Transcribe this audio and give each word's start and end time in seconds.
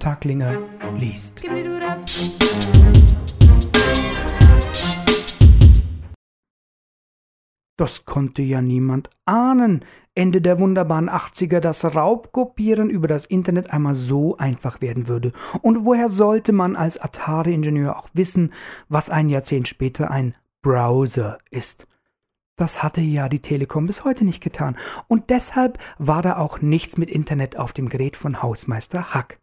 Taglinger 0.00 0.58
liest. 0.96 1.44
Das 7.76 8.04
konnte 8.04 8.42
ja 8.42 8.62
niemand 8.62 9.10
ahnen. 9.26 9.84
Ende 10.14 10.40
der 10.40 10.58
wunderbaren 10.58 11.08
80er, 11.08 11.60
dass 11.60 11.94
Raubkopieren 11.94 12.90
über 12.90 13.08
das 13.08 13.26
Internet 13.26 13.70
einmal 13.70 13.94
so 13.94 14.36
einfach 14.38 14.80
werden 14.80 15.06
würde. 15.06 15.32
Und 15.62 15.84
woher 15.84 16.08
sollte 16.08 16.52
man 16.52 16.76
als 16.76 16.98
Atari-Ingenieur 16.98 17.98
auch 17.98 18.08
wissen, 18.12 18.52
was 18.88 19.10
ein 19.10 19.28
Jahrzehnt 19.28 19.68
später 19.68 20.10
ein 20.10 20.34
Browser 20.62 21.38
ist? 21.50 21.86
Das 22.56 22.82
hatte 22.82 23.00
ja 23.00 23.28
die 23.28 23.40
Telekom 23.40 23.86
bis 23.86 24.04
heute 24.04 24.24
nicht 24.24 24.42
getan. 24.42 24.76
Und 25.08 25.30
deshalb 25.30 25.78
war 25.98 26.20
da 26.22 26.36
auch 26.38 26.60
nichts 26.60 26.98
mit 26.98 27.08
Internet 27.08 27.58
auf 27.58 27.72
dem 27.72 27.88
Gerät 27.88 28.16
von 28.16 28.42
Hausmeister 28.42 29.14
Hack. 29.14 29.38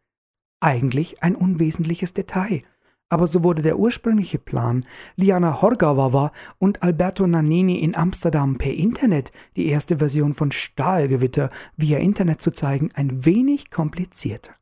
Eigentlich 0.60 1.22
ein 1.22 1.36
unwesentliches 1.36 2.14
Detail. 2.14 2.64
Aber 3.10 3.28
so 3.28 3.44
wurde 3.44 3.62
der 3.62 3.80
ursprüngliche 3.80 4.38
Plan, 4.38 4.86
Liana 5.16 5.62
Horgavawa 5.62 6.34
und 6.58 6.84
Alberto 6.84 7.26
Nannini 7.26 7.80
in 7.80 7.96
Amsterdam 7.96 8.58
per 8.58 8.74
Internet 8.74 9.32
die 9.56 9.68
erste 9.68 10.00
Version 10.00 10.34
von 10.34 10.52
Stahlgewitter 10.52 11.50
via 11.78 12.00
Internet 12.00 12.42
zu 12.42 12.52
zeigen, 12.52 12.90
ein 12.96 13.24
wenig 13.24 13.72
komplizierter. 13.72 14.56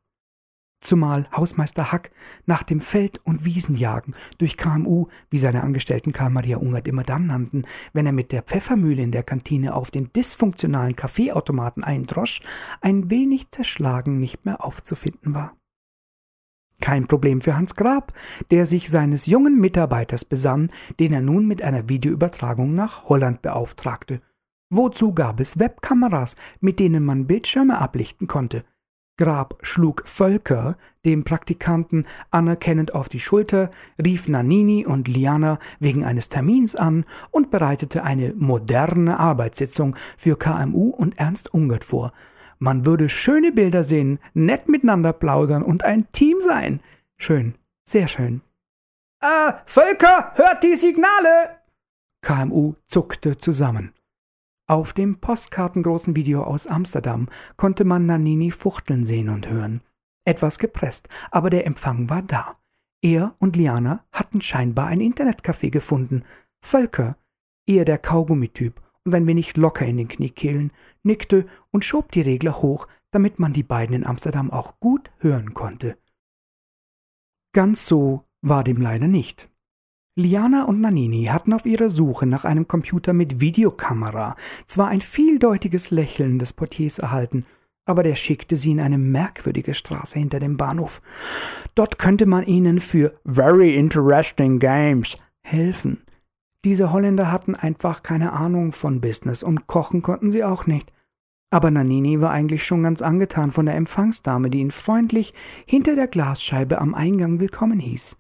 Zumal 0.81 1.26
Hausmeister 1.36 1.91
Hack 1.91 2.12
nach 2.45 2.62
dem 2.62 2.81
Feld- 2.81 3.20
und 3.23 3.44
Wiesenjagen 3.45 4.14
durch 4.38 4.58
KMU, 4.58 5.08
wie 5.31 5.39
seine 5.39 5.64
Angestellten 5.64 6.14
Karl 6.14 6.30
Maria 6.30 6.58
Ungert 6.58 6.88
immer 6.88 7.02
dann 7.02 7.25
nannten, 7.25 7.64
wenn 7.94 8.05
er 8.05 8.12
mit 8.12 8.31
der 8.31 8.44
Pfeffermühle 8.44 9.02
in 9.02 9.12
der 9.12 9.23
Kantine 9.23 9.73
auf 9.73 9.89
den 9.89 10.14
dysfunktionalen 10.14 10.95
Kaffeeautomaten 10.95 11.84
eindrosch, 11.84 12.41
ein 12.81 13.09
wenig 13.09 13.50
zerschlagen 13.50 14.20
nicht 14.20 14.45
mehr 14.45 14.64
aufzufinden 14.64 15.34
war. 15.34 15.55
Kein 16.81 17.07
Problem 17.07 17.41
für 17.41 17.55
Hans 17.55 17.75
Grab, 17.75 18.13
der 18.52 18.66
sich 18.66 18.89
seines 18.89 19.25
jungen 19.25 19.59
Mitarbeiters 19.59 20.25
besann, 20.25 20.69
den 21.00 21.13
er 21.13 21.22
nun 21.22 21.47
mit 21.47 21.61
einer 21.61 21.89
Videoübertragung 21.89 22.75
nach 22.75 23.05
Holland 23.05 23.41
beauftragte. 23.41 24.22
Wozu 24.69 25.13
gab 25.13 25.39
es 25.39 25.59
Webkameras, 25.59 26.35
mit 26.59 26.80
denen 26.80 27.05
man 27.05 27.27
Bildschirme 27.27 27.80
ablichten 27.80 28.27
konnte? 28.27 28.63
Grab 29.17 29.58
schlug 29.61 30.05
Völker, 30.05 30.75
dem 31.05 31.23
Praktikanten, 31.23 32.05
anerkennend 32.31 32.94
auf 32.94 33.07
die 33.07 33.22
Schulter, 33.22 33.72
rief 34.03 34.28
Nanini 34.28 34.85
und 34.85 35.07
Liana 35.07 35.59
wegen 35.80 36.03
eines 36.03 36.28
Termins 36.28 36.75
an 36.75 37.05
und 37.31 37.50
bereitete 37.50 38.03
eine 38.03 38.33
moderne 38.33 39.17
Arbeitssitzung 39.17 39.95
für 40.17 40.35
KMU 40.38 40.89
und 40.89 41.17
Ernst 41.17 41.53
Ungert 41.53 41.85
vor, 41.85 42.11
man 42.59 42.86
würde 42.86 43.09
schöne 43.09 43.52
Bilder 43.52 43.84
sehen, 43.84 44.20
nett 44.34 44.70
miteinander 44.70 45.14
plaudern 45.14 45.64
und 45.64 45.84
ein 45.84 46.11
Team 46.11 46.42
sein. 46.42 46.81
Schön, 47.17 47.56
sehr 47.86 48.08
schön. 48.08 48.42
Äh, 49.22 49.53
Völker, 49.66 50.34
hört 50.36 50.64
die 50.64 50.75
Signale! 50.75 51.59
KMU 52.22 52.75
zuckte 52.88 53.38
zusammen. 53.38 53.94
Auf 54.67 54.94
dem 54.94 55.17
postkartengroßen 55.17 56.16
Video 56.16 56.44
aus 56.44 56.66
Amsterdam 56.66 57.28
konnte 57.56 57.86
man 57.86 58.08
Nanini 58.08 58.50
fuchteln 58.50 59.03
sehen 59.03 59.30
und 59.30 59.47
hören. 59.47 59.81
Etwas 60.25 60.58
gepresst, 60.58 61.08
aber 61.30 61.52
der 61.52 61.67
Empfang 61.67 62.09
war 62.09 62.23
da. 62.23 62.56
Er 63.02 63.36
und 63.38 63.56
Liana 63.56 64.03
hatten 64.12 64.42
scheinbar 64.42 64.88
ein 64.88 65.02
Internetcafé 65.02 65.69
gefunden. 65.69 66.23
Völker, 66.62 67.16
eher 67.67 67.86
der 67.86 68.00
Kaugummityp, 68.00 68.81
ein 69.14 69.28
wenig 69.28 69.56
locker 69.56 69.86
in 69.86 69.98
den 69.98 70.08
Kniekehlen, 70.08 70.72
nickte 71.03 71.45
und 71.72 71.86
schob 71.86 72.11
die 72.11 72.22
Regler 72.22 72.61
hoch, 72.61 72.88
damit 73.12 73.39
man 73.39 73.53
die 73.53 73.64
beiden 73.64 73.95
in 73.95 74.06
Amsterdam 74.06 74.52
auch 74.52 74.80
gut 74.80 75.12
hören 75.20 75.53
konnte. 75.53 75.97
Ganz 77.53 77.86
so 77.86 78.23
war 78.42 78.64
dem 78.64 78.81
leider 78.81 79.08
nicht. 79.08 79.50
Liana 80.17 80.64
und 80.64 80.81
Nanini 80.81 81.25
hatten 81.25 81.53
auf 81.53 81.66
ihrer 81.66 81.90
Suche 81.90 82.25
nach 82.25 82.46
einem 82.46 82.68
Computer 82.68 83.13
mit 83.13 83.41
Videokamera 83.41 84.35
zwar 84.66 84.88
ein 84.88 85.02
vieldeutiges 85.02 85.91
Lächeln 85.91 86.40
des 86.40 86.53
Portiers 86.53 87.00
erhalten, 87.00 87.46
aber 87.85 88.02
der 88.02 88.16
schickte 88.16 88.56
sie 88.56 88.72
in 88.72 88.79
eine 88.79 88.97
merkwürdige 88.97 89.74
Straße 89.74 90.18
hinter 90.18 90.40
dem 90.40 90.58
Bahnhof. 90.58 91.02
Dort 91.75 92.00
könnte 92.00 92.25
man 92.25 92.46
ihnen 92.46 92.79
für 92.79 93.19
very 93.25 93.75
interesting 93.75 94.59
games 94.59 95.18
helfen. 95.44 96.02
Diese 96.66 96.92
Holländer 96.92 97.31
hatten 97.31 97.53
einfach 97.53 98.02
keine 98.02 98.34
Ahnung 98.34 98.72
von 98.72 99.00
Business 99.00 99.44
und 99.44 99.68
kochen 99.68 100.02
konnten 100.02 100.31
sie 100.31 100.44
auch 100.44 100.66
nicht. 100.66 100.92
Aber 101.52 101.70
Nanini 101.70 102.22
war 102.22 102.31
eigentlich 102.31 102.66
schon 102.66 102.81
ganz 102.81 103.03
angetan 103.03 103.52
von 103.52 103.68
der 103.68 103.76
Empfangsdame, 103.76 104.50
die 104.50 104.62
ihn 104.62 104.72
freundlich 104.72 105.36
hinter 105.68 105.96
der 105.96 106.08
Glasscheibe 106.08 106.80
am 106.80 106.96
Eingang 106.96 107.40
willkommen 107.40 107.80
hieß. 107.80 108.18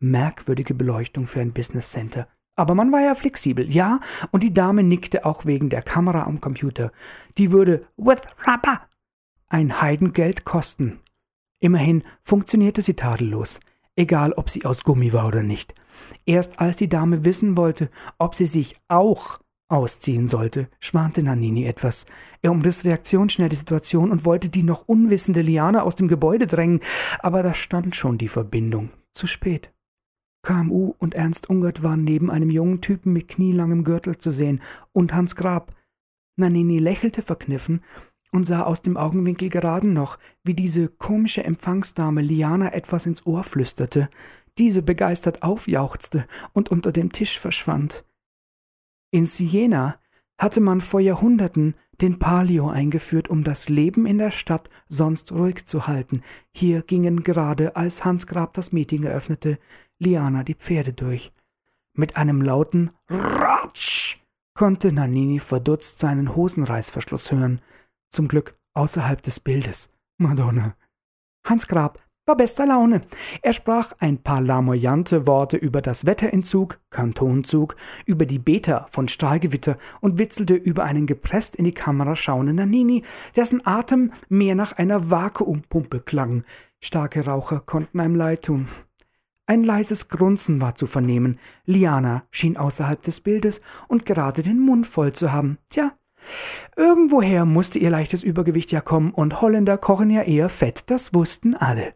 Merkwürdige 0.00 0.74
Beleuchtung 0.74 1.26
für 1.26 1.40
ein 1.40 1.54
Business 1.54 1.92
Center. 1.92 2.28
Aber 2.56 2.74
man 2.74 2.92
war 2.92 3.00
ja 3.00 3.14
flexibel, 3.14 3.70
ja, 3.70 4.00
und 4.32 4.42
die 4.42 4.52
Dame 4.52 4.82
nickte 4.82 5.24
auch 5.24 5.46
wegen 5.46 5.70
der 5.70 5.82
Kamera 5.82 6.24
am 6.24 6.42
Computer. 6.42 6.92
Die 7.38 7.52
würde 7.52 7.86
with 7.96 8.20
rubber 8.46 8.82
ein 9.48 9.80
Heidengeld 9.80 10.44
kosten. 10.44 11.00
Immerhin 11.58 12.02
funktionierte 12.22 12.82
sie 12.82 12.94
tadellos 12.94 13.60
egal 13.96 14.32
ob 14.32 14.50
sie 14.50 14.64
aus 14.64 14.84
Gummi 14.84 15.12
war 15.12 15.26
oder 15.26 15.42
nicht. 15.42 15.74
Erst 16.24 16.60
als 16.60 16.76
die 16.76 16.88
Dame 16.88 17.24
wissen 17.24 17.56
wollte, 17.56 17.90
ob 18.18 18.34
sie 18.34 18.46
sich 18.46 18.74
auch 18.88 19.40
ausziehen 19.68 20.28
sollte, 20.28 20.68
schwante 20.78 21.22
Nanini 21.22 21.64
etwas. 21.64 22.06
Er 22.40 22.52
umriss 22.52 22.84
reaktionsschnell 22.84 23.48
die 23.48 23.56
Situation 23.56 24.12
und 24.12 24.24
wollte 24.24 24.48
die 24.48 24.62
noch 24.62 24.86
unwissende 24.86 25.42
Liane 25.42 25.82
aus 25.82 25.96
dem 25.96 26.06
Gebäude 26.06 26.46
drängen, 26.46 26.80
aber 27.18 27.42
da 27.42 27.52
stand 27.52 27.96
schon 27.96 28.18
die 28.18 28.28
Verbindung. 28.28 28.90
Zu 29.12 29.26
spät. 29.26 29.72
KMU 30.42 30.94
und 30.98 31.14
Ernst 31.14 31.50
Ungert 31.50 31.82
waren 31.82 32.04
neben 32.04 32.30
einem 32.30 32.50
jungen 32.50 32.80
Typen 32.80 33.12
mit 33.12 33.26
knielangem 33.26 33.82
Gürtel 33.82 34.18
zu 34.18 34.30
sehen 34.30 34.62
und 34.92 35.12
Hans 35.12 35.34
Grab. 35.34 35.74
Nanini 36.36 36.78
lächelte 36.78 37.22
verkniffen 37.22 37.82
und 38.36 38.44
sah 38.44 38.64
aus 38.64 38.82
dem 38.82 38.98
Augenwinkel 38.98 39.48
gerade 39.48 39.88
noch, 39.88 40.18
wie 40.44 40.52
diese 40.52 40.88
komische 40.88 41.42
Empfangsdame 41.42 42.20
Liana 42.20 42.74
etwas 42.74 43.06
ins 43.06 43.24
Ohr 43.24 43.42
flüsterte, 43.42 44.10
diese 44.58 44.82
begeistert 44.82 45.42
aufjauchzte 45.42 46.26
und 46.52 46.70
unter 46.70 46.92
dem 46.92 47.12
Tisch 47.12 47.40
verschwand. 47.40 48.04
In 49.10 49.24
Siena 49.24 49.98
hatte 50.38 50.60
man 50.60 50.82
vor 50.82 51.00
Jahrhunderten 51.00 51.76
den 52.02 52.18
Palio 52.18 52.68
eingeführt, 52.68 53.28
um 53.28 53.42
das 53.42 53.70
Leben 53.70 54.04
in 54.04 54.18
der 54.18 54.30
Stadt 54.30 54.68
sonst 54.90 55.32
ruhig 55.32 55.64
zu 55.64 55.86
halten. 55.86 56.22
Hier 56.52 56.82
gingen 56.82 57.22
gerade, 57.22 57.74
als 57.74 58.04
Hans 58.04 58.26
Grab 58.26 58.52
das 58.52 58.70
Meeting 58.70 59.04
eröffnete, 59.04 59.58
Liana 59.98 60.44
die 60.44 60.56
Pferde 60.56 60.92
durch. 60.92 61.32
Mit 61.94 62.18
einem 62.18 62.42
lauten 62.42 62.90
Ratsch 63.08 64.18
konnte 64.52 64.92
Nanini 64.92 65.38
verdutzt 65.38 66.00
seinen 66.00 66.36
Hosenreißverschluss 66.36 67.32
hören. 67.32 67.62
Zum 68.10 68.28
Glück 68.28 68.52
außerhalb 68.74 69.22
des 69.22 69.40
Bildes. 69.40 69.92
Madonna. 70.18 70.76
Hans 71.44 71.68
Grab 71.68 72.06
war 72.26 72.36
bester 72.36 72.66
Laune. 72.66 73.02
Er 73.40 73.52
sprach 73.52 73.92
ein 74.00 74.22
paar 74.22 74.40
lamoyante 74.40 75.26
Worte 75.28 75.56
über 75.56 75.80
das 75.80 76.06
Wetterentzug, 76.06 76.80
Kantonzug, 76.90 77.76
über 78.04 78.26
die 78.26 78.40
Beta 78.40 78.86
von 78.90 79.06
Stahlgewitter 79.06 79.78
und 80.00 80.18
witzelte 80.18 80.54
über 80.54 80.82
einen 80.82 81.06
gepresst 81.06 81.54
in 81.54 81.64
die 81.64 81.74
Kamera 81.74 82.16
schauenden 82.16 82.56
Nannini, 82.56 83.04
dessen 83.36 83.64
Atem 83.64 84.12
mehr 84.28 84.56
nach 84.56 84.72
einer 84.72 85.08
Vakuumpumpe 85.10 86.00
klang. 86.00 86.42
Starke 86.80 87.24
Raucher 87.24 87.60
konnten 87.60 88.00
einem 88.00 88.16
leid 88.16 88.42
tun. 88.42 88.66
Ein 89.46 89.62
leises 89.62 90.08
Grunzen 90.08 90.60
war 90.60 90.74
zu 90.74 90.88
vernehmen. 90.88 91.38
Liana 91.64 92.24
schien 92.32 92.56
außerhalb 92.56 93.00
des 93.02 93.20
Bildes 93.20 93.60
und 93.86 94.04
gerade 94.04 94.42
den 94.42 94.58
Mund 94.58 94.88
voll 94.88 95.12
zu 95.12 95.30
haben. 95.30 95.58
Tja, 95.70 95.92
Irgendwoher 96.76 97.44
musste 97.44 97.78
ihr 97.78 97.90
leichtes 97.90 98.22
Übergewicht 98.22 98.72
ja 98.72 98.80
kommen, 98.80 99.12
und 99.12 99.40
Holländer 99.40 99.78
kochen 99.78 100.10
ja 100.10 100.22
eher 100.22 100.48
Fett, 100.48 100.90
das 100.90 101.14
wussten 101.14 101.54
alle. 101.54 101.94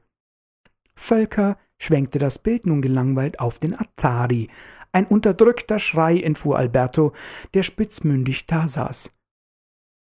Völker 0.95 1.57
schwenkte 1.79 2.19
das 2.19 2.39
Bild 2.39 2.67
nun 2.67 2.83
gelangweilt 2.83 3.41
auf 3.41 3.59
den 3.59 3.79
Atari. 3.79 4.49
Ein 4.93 5.07
unterdrückter 5.07 5.79
Schrei 5.79 6.21
entfuhr 6.21 6.59
Alberto, 6.59 7.13
der 7.55 7.63
spitzmündig 7.63 8.47
dasaß. 8.47 9.13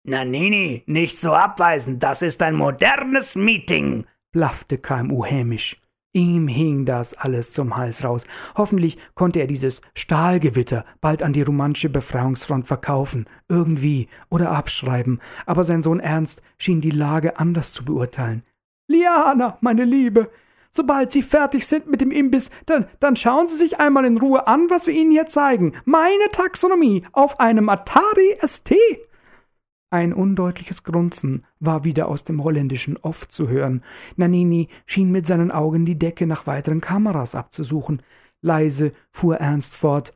Na 0.07 0.25
Nini, 0.25 0.83
nicht 0.87 1.19
so 1.19 1.33
abweisen, 1.33 1.99
das 1.99 2.21
ist 2.21 2.43
ein 2.43 2.57
modernes 2.57 3.37
Meeting, 3.37 4.07
blaffte 4.33 4.77
KMU 4.77 5.25
hämisch. 5.25 5.77
Ihm 6.17 6.47
hing 6.47 6.85
das 6.85 7.15
alles 7.15 7.53
zum 7.53 7.77
Hals 7.77 8.05
raus. 8.05 8.29
Hoffentlich 8.57 8.99
konnte 9.17 9.41
er 9.41 9.49
dieses 9.49 9.81
Stahlgewitter 9.95 10.85
bald 11.01 11.25
an 11.25 11.33
die 11.33 11.43
romantische 11.43 11.89
Befreiungsfront 11.89 12.69
verkaufen, 12.69 13.27
irgendwie 13.49 14.09
oder 14.31 14.53
abschreiben, 14.53 15.21
aber 15.45 15.65
sein 15.65 15.83
Sohn 15.83 15.99
Ernst 15.99 16.43
schien 16.57 16.81
die 16.81 16.93
Lage 16.93 17.41
anders 17.41 17.73
zu 17.73 17.85
beurteilen. 17.85 18.45
Liana, 18.87 19.59
meine 19.61 19.85
Liebe, 19.85 20.27
sobald 20.71 21.11
Sie 21.11 21.23
fertig 21.23 21.67
sind 21.67 21.89
mit 21.89 22.01
dem 22.01 22.13
Imbiss, 22.13 22.53
dann, 22.67 22.87
dann 23.01 23.17
schauen 23.17 23.49
Sie 23.49 23.57
sich 23.57 23.81
einmal 23.81 24.05
in 24.05 24.19
Ruhe 24.19 24.47
an, 24.47 24.71
was 24.71 24.87
wir 24.87 24.95
Ihnen 24.95 25.11
hier 25.11 25.27
zeigen. 25.27 25.73
Meine 25.85 26.31
Taxonomie 26.31 27.05
auf 27.11 27.41
einem 27.41 27.69
Atari 27.69 28.39
ST. 28.41 28.73
Ein 29.95 30.13
undeutliches 30.13 30.83
Grunzen 30.83 31.47
war 31.61 31.85
wieder 31.85 32.09
aus 32.09 32.25
dem 32.25 32.43
holländischen 32.43 32.97
Off 32.97 33.29
zu 33.29 33.47
hören. 33.47 33.81
Nanini 34.17 34.67
schien 34.87 35.13
mit 35.13 35.25
seinen 35.25 35.53
Augen 35.53 35.87
die 35.87 35.97
Decke 35.97 36.27
nach 36.27 36.49
weiteren 36.49 36.81
Kameras 36.81 37.37
abzusuchen. 37.37 38.03
Leise 38.41 38.91
fuhr 39.13 39.37
Ernst 39.37 39.77
fort. 39.77 40.13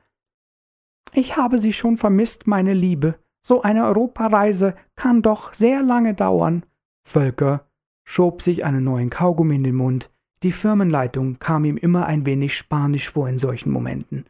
Ich 1.12 1.36
habe 1.36 1.60
Sie 1.60 1.72
schon 1.72 1.96
vermisst, 1.96 2.48
meine 2.48 2.74
Liebe. 2.74 3.20
So 3.40 3.62
eine 3.62 3.84
Europareise 3.84 4.74
kann 4.96 5.22
doch 5.22 5.52
sehr 5.52 5.84
lange 5.84 6.12
dauern. 6.14 6.66
Völker 7.04 7.64
schob 8.02 8.42
sich 8.42 8.64
einen 8.64 8.82
neuen 8.82 9.10
Kaugummi 9.10 9.54
in 9.54 9.62
den 9.62 9.76
Mund. 9.76 10.10
Die 10.42 10.50
Firmenleitung 10.50 11.38
kam 11.38 11.64
ihm 11.64 11.76
immer 11.76 12.06
ein 12.06 12.26
wenig 12.26 12.56
spanisch 12.56 13.10
vor 13.10 13.28
in 13.28 13.38
solchen 13.38 13.70
Momenten. 13.70 14.24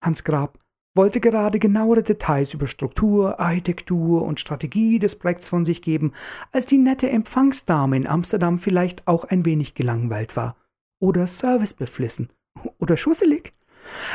Hans 0.00 0.24
Grab 0.24 0.58
wollte 0.94 1.20
gerade 1.20 1.58
genauere 1.58 2.02
Details 2.02 2.54
über 2.54 2.66
Struktur, 2.66 3.40
Architektur 3.40 4.22
und 4.22 4.40
Strategie 4.40 4.98
des 4.98 5.18
Projekts 5.18 5.48
von 5.48 5.64
sich 5.64 5.82
geben, 5.82 6.12
als 6.52 6.66
die 6.66 6.78
nette 6.78 7.08
Empfangsdame 7.08 7.96
in 7.96 8.06
Amsterdam 8.06 8.58
vielleicht 8.58 9.06
auch 9.06 9.24
ein 9.24 9.44
wenig 9.44 9.74
gelangweilt 9.74 10.36
war. 10.36 10.56
Oder 11.00 11.26
servicebeflissen. 11.26 12.28
Oder 12.78 12.96
schusselig. 12.96 13.52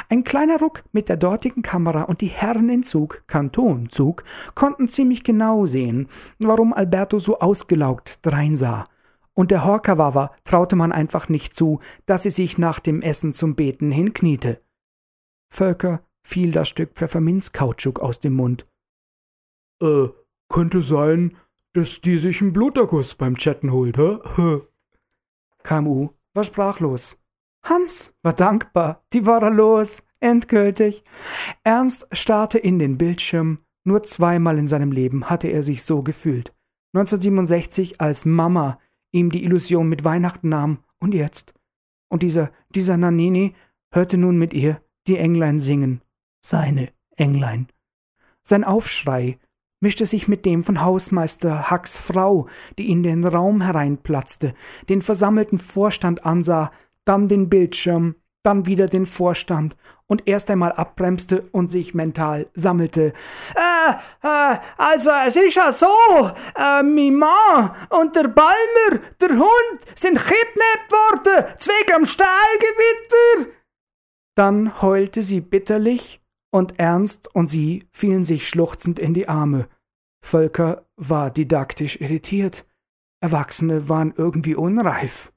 Ein 0.10 0.24
kleiner 0.24 0.60
Ruck 0.60 0.84
mit 0.92 1.10
der 1.10 1.18
dortigen 1.18 1.62
Kamera 1.62 2.04
und 2.04 2.22
die 2.22 2.28
Herren 2.28 2.70
in 2.70 2.84
Zug, 2.84 3.24
Kantonzug, 3.28 4.24
konnten 4.56 4.88
ziemlich 4.88 5.24
genau 5.24 5.66
sehen, 5.66 6.08
warum 6.40 6.74
Alberto 6.74 7.20
so 7.20 7.40
ausgelaugt 7.40 8.20
dreinsah. 8.22 8.88
Und 9.34 9.52
der 9.52 9.66
Horkawawa 9.66 10.32
traute 10.46 10.76
man 10.76 10.92
einfach 10.92 11.30
nicht 11.30 11.56
zu, 11.56 11.80
dass 12.06 12.24
sie 12.24 12.30
sich 12.30 12.58
nach 12.58 12.80
dem 12.80 13.02
Essen 13.02 13.34
zum 13.34 13.56
Beten 13.56 13.92
hinkniete. 13.92 14.62
Völker 15.50 16.02
fiel 16.28 16.52
das 16.52 16.68
Stück 16.68 16.92
Pfefferminzkautschuk 16.94 18.02
aus 18.02 18.20
dem 18.20 18.34
Mund. 18.34 18.66
Äh, 19.82 20.10
könnte 20.50 20.84
sein, 20.84 21.38
dass 21.74 22.02
die 22.02 22.20
sich 22.20 22.42
einen 22.42 22.52
Bluterguss 22.52 23.16
beim 23.16 23.38
Chatten 23.38 23.72
holt, 23.72 23.98
hä? 23.98 24.60
KMU 25.64 26.10
war 26.34 26.44
sprachlos. 26.44 27.24
Hans 27.64 28.14
war 28.24 28.34
dankbar, 28.34 29.06
die 29.14 29.26
war 29.26 29.50
los, 29.50 30.04
endgültig. 30.20 31.04
Ernst 31.64 32.08
starrte 32.12 32.60
in 32.60 32.78
den 32.78 32.98
Bildschirm, 32.98 33.60
nur 33.86 34.04
zweimal 34.04 34.58
in 34.58 34.68
seinem 34.68 34.92
Leben 34.92 35.30
hatte 35.30 35.48
er 35.48 35.64
sich 35.64 35.84
so 35.84 36.02
gefühlt. 36.04 36.54
1967, 36.94 38.02
als 38.02 38.26
Mama 38.26 38.80
ihm 39.14 39.32
die 39.32 39.46
Illusion 39.46 39.88
mit 39.88 40.04
Weihnachten 40.04 40.50
nahm, 40.50 40.80
und 41.00 41.14
jetzt. 41.14 41.54
Und 42.10 42.24
dieser, 42.24 42.52
dieser 42.76 42.98
Nanini 42.98 43.56
hörte 43.94 44.18
nun 44.18 44.38
mit 44.38 44.54
ihr 44.54 44.82
die 45.08 45.18
Englein 45.18 45.60
singen 45.60 46.02
seine 46.42 46.90
Englein. 47.16 47.68
Sein 48.44 48.64
Aufschrei 48.64 49.40
mischte 49.80 50.06
sich 50.06 50.28
mit 50.28 50.46
dem 50.46 50.64
von 50.64 50.82
Hausmeister 50.82 51.70
Hacks 51.70 52.00
Frau, 52.00 52.48
die 52.78 52.90
in 52.90 53.04
den 53.04 53.26
Raum 53.26 53.62
hereinplatzte, 53.62 54.54
den 54.90 55.02
versammelten 55.02 55.60
Vorstand 55.60 56.26
ansah, 56.26 56.72
dann 57.06 57.28
den 57.28 57.50
Bildschirm, 57.50 58.16
dann 58.44 58.66
wieder 58.66 58.86
den 58.86 59.06
Vorstand 59.06 59.76
und 60.08 60.28
erst 60.28 60.50
einmal 60.50 60.72
abbremste 60.72 61.48
und 61.52 61.70
sich 61.70 61.94
mental 61.94 62.50
sammelte. 62.54 63.14
Äh, 63.56 63.92
äh, 64.26 64.58
also 64.78 65.12
es 65.26 65.36
ist 65.36 65.56
ja 65.56 65.72
so, 65.72 65.88
äh, 66.56 66.82
mi 66.82 67.12
Mann 67.12 67.76
und 67.90 68.16
der 68.16 68.30
Balmer, 68.30 69.04
der 69.20 69.30
Hund, 69.32 69.82
sind 69.96 70.18
kidnappt 70.18 70.92
worden, 70.92 71.46
zwegen 71.58 71.94
am 71.94 72.06
Stahlgewitter. 72.06 73.52
Dann 74.36 74.82
heulte 74.82 75.24
sie 75.24 75.42
bitterlich 75.42 76.22
und 76.58 76.80
Ernst 76.80 77.34
und 77.34 77.48
sie 77.48 77.88
fielen 77.92 78.26
sich 78.26 78.50
schluchzend 78.50 79.00
in 79.00 79.14
die 79.14 79.30
Arme. 79.30 79.68
Völker 80.22 80.86
war 80.98 81.32
didaktisch 81.32 82.02
irritiert. 82.02 82.66
Erwachsene 83.22 83.90
waren 83.90 84.14
irgendwie 84.16 84.56
unreif. 84.56 85.32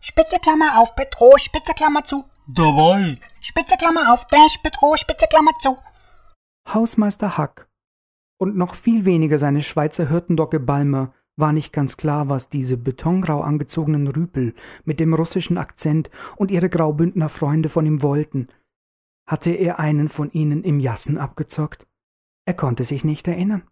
Spitze 0.00 0.38
Klammer 0.40 0.80
auf, 0.80 0.94
Petro, 0.96 1.38
Spitze 1.38 1.72
Klammer 1.74 2.04
zu. 2.04 2.24
Dabei. 2.46 3.16
Spitze 3.40 3.76
Klammer 3.76 4.12
auf, 4.12 4.26
Dash, 4.26 4.58
Petro, 4.62 4.96
Spitze 4.96 5.26
Klammer 5.28 5.52
zu. 5.60 5.78
Hausmeister 6.68 7.38
Hack 7.38 7.68
und 8.38 8.56
noch 8.56 8.74
viel 8.74 9.04
weniger 9.04 9.38
seine 9.38 9.62
Schweizer 9.62 10.08
Hirtendocke 10.08 10.58
Balmer 10.58 11.12
war 11.36 11.52
nicht 11.52 11.72
ganz 11.72 11.96
klar, 11.96 12.28
was 12.28 12.50
diese 12.50 12.76
betongrau 12.76 13.40
angezogenen 13.40 14.08
Rüpel 14.08 14.54
mit 14.84 15.00
dem 15.00 15.14
russischen 15.14 15.58
Akzent 15.58 16.10
und 16.36 16.50
ihre 16.50 16.68
Graubündner 16.68 17.28
Freunde 17.28 17.68
von 17.68 17.86
ihm 17.86 18.02
wollten– 18.02 18.48
hatte 19.26 19.50
er 19.50 19.78
einen 19.78 20.08
von 20.08 20.30
ihnen 20.32 20.64
im 20.64 20.80
Jassen 20.80 21.18
abgezockt? 21.18 21.86
Er 22.44 22.54
konnte 22.54 22.84
sich 22.84 23.04
nicht 23.04 23.28
erinnern. 23.28 23.62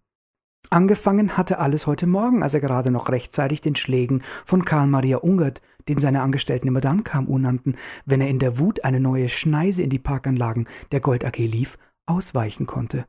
Angefangen 0.68 1.36
hatte 1.36 1.58
alles 1.58 1.86
heute 1.86 2.06
Morgen, 2.06 2.42
als 2.42 2.54
er 2.54 2.60
gerade 2.60 2.90
noch 2.90 3.08
rechtzeitig 3.08 3.60
den 3.60 3.76
Schlägen 3.76 4.22
von 4.44 4.64
Karl 4.64 4.86
Maria 4.86 5.16
Ungert, 5.18 5.62
den 5.88 5.98
seine 5.98 6.20
Angestellten 6.22 6.68
immer 6.68 6.80
dann 6.80 7.02
kam, 7.02 7.26
unnannten, 7.26 7.76
wenn 8.04 8.20
er 8.20 8.28
in 8.28 8.38
der 8.38 8.58
Wut 8.58 8.84
eine 8.84 9.00
neue 9.00 9.28
Schneise 9.28 9.82
in 9.82 9.90
die 9.90 9.98
Parkanlagen 9.98 10.68
der 10.92 11.00
Gold 11.00 11.24
AG 11.24 11.38
lief, 11.38 11.78
ausweichen 12.06 12.66
konnte. 12.66 13.06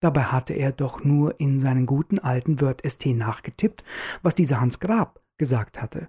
Dabei 0.00 0.24
hatte 0.24 0.52
er 0.52 0.70
doch 0.70 1.02
nur 1.02 1.40
in 1.40 1.58
seinen 1.58 1.86
guten 1.86 2.18
alten 2.18 2.60
Word 2.60 2.82
ST 2.86 3.06
nachgetippt, 3.06 3.82
was 4.22 4.34
dieser 4.34 4.60
Hans 4.60 4.78
Grab 4.78 5.22
gesagt 5.38 5.80
hatte. 5.80 6.08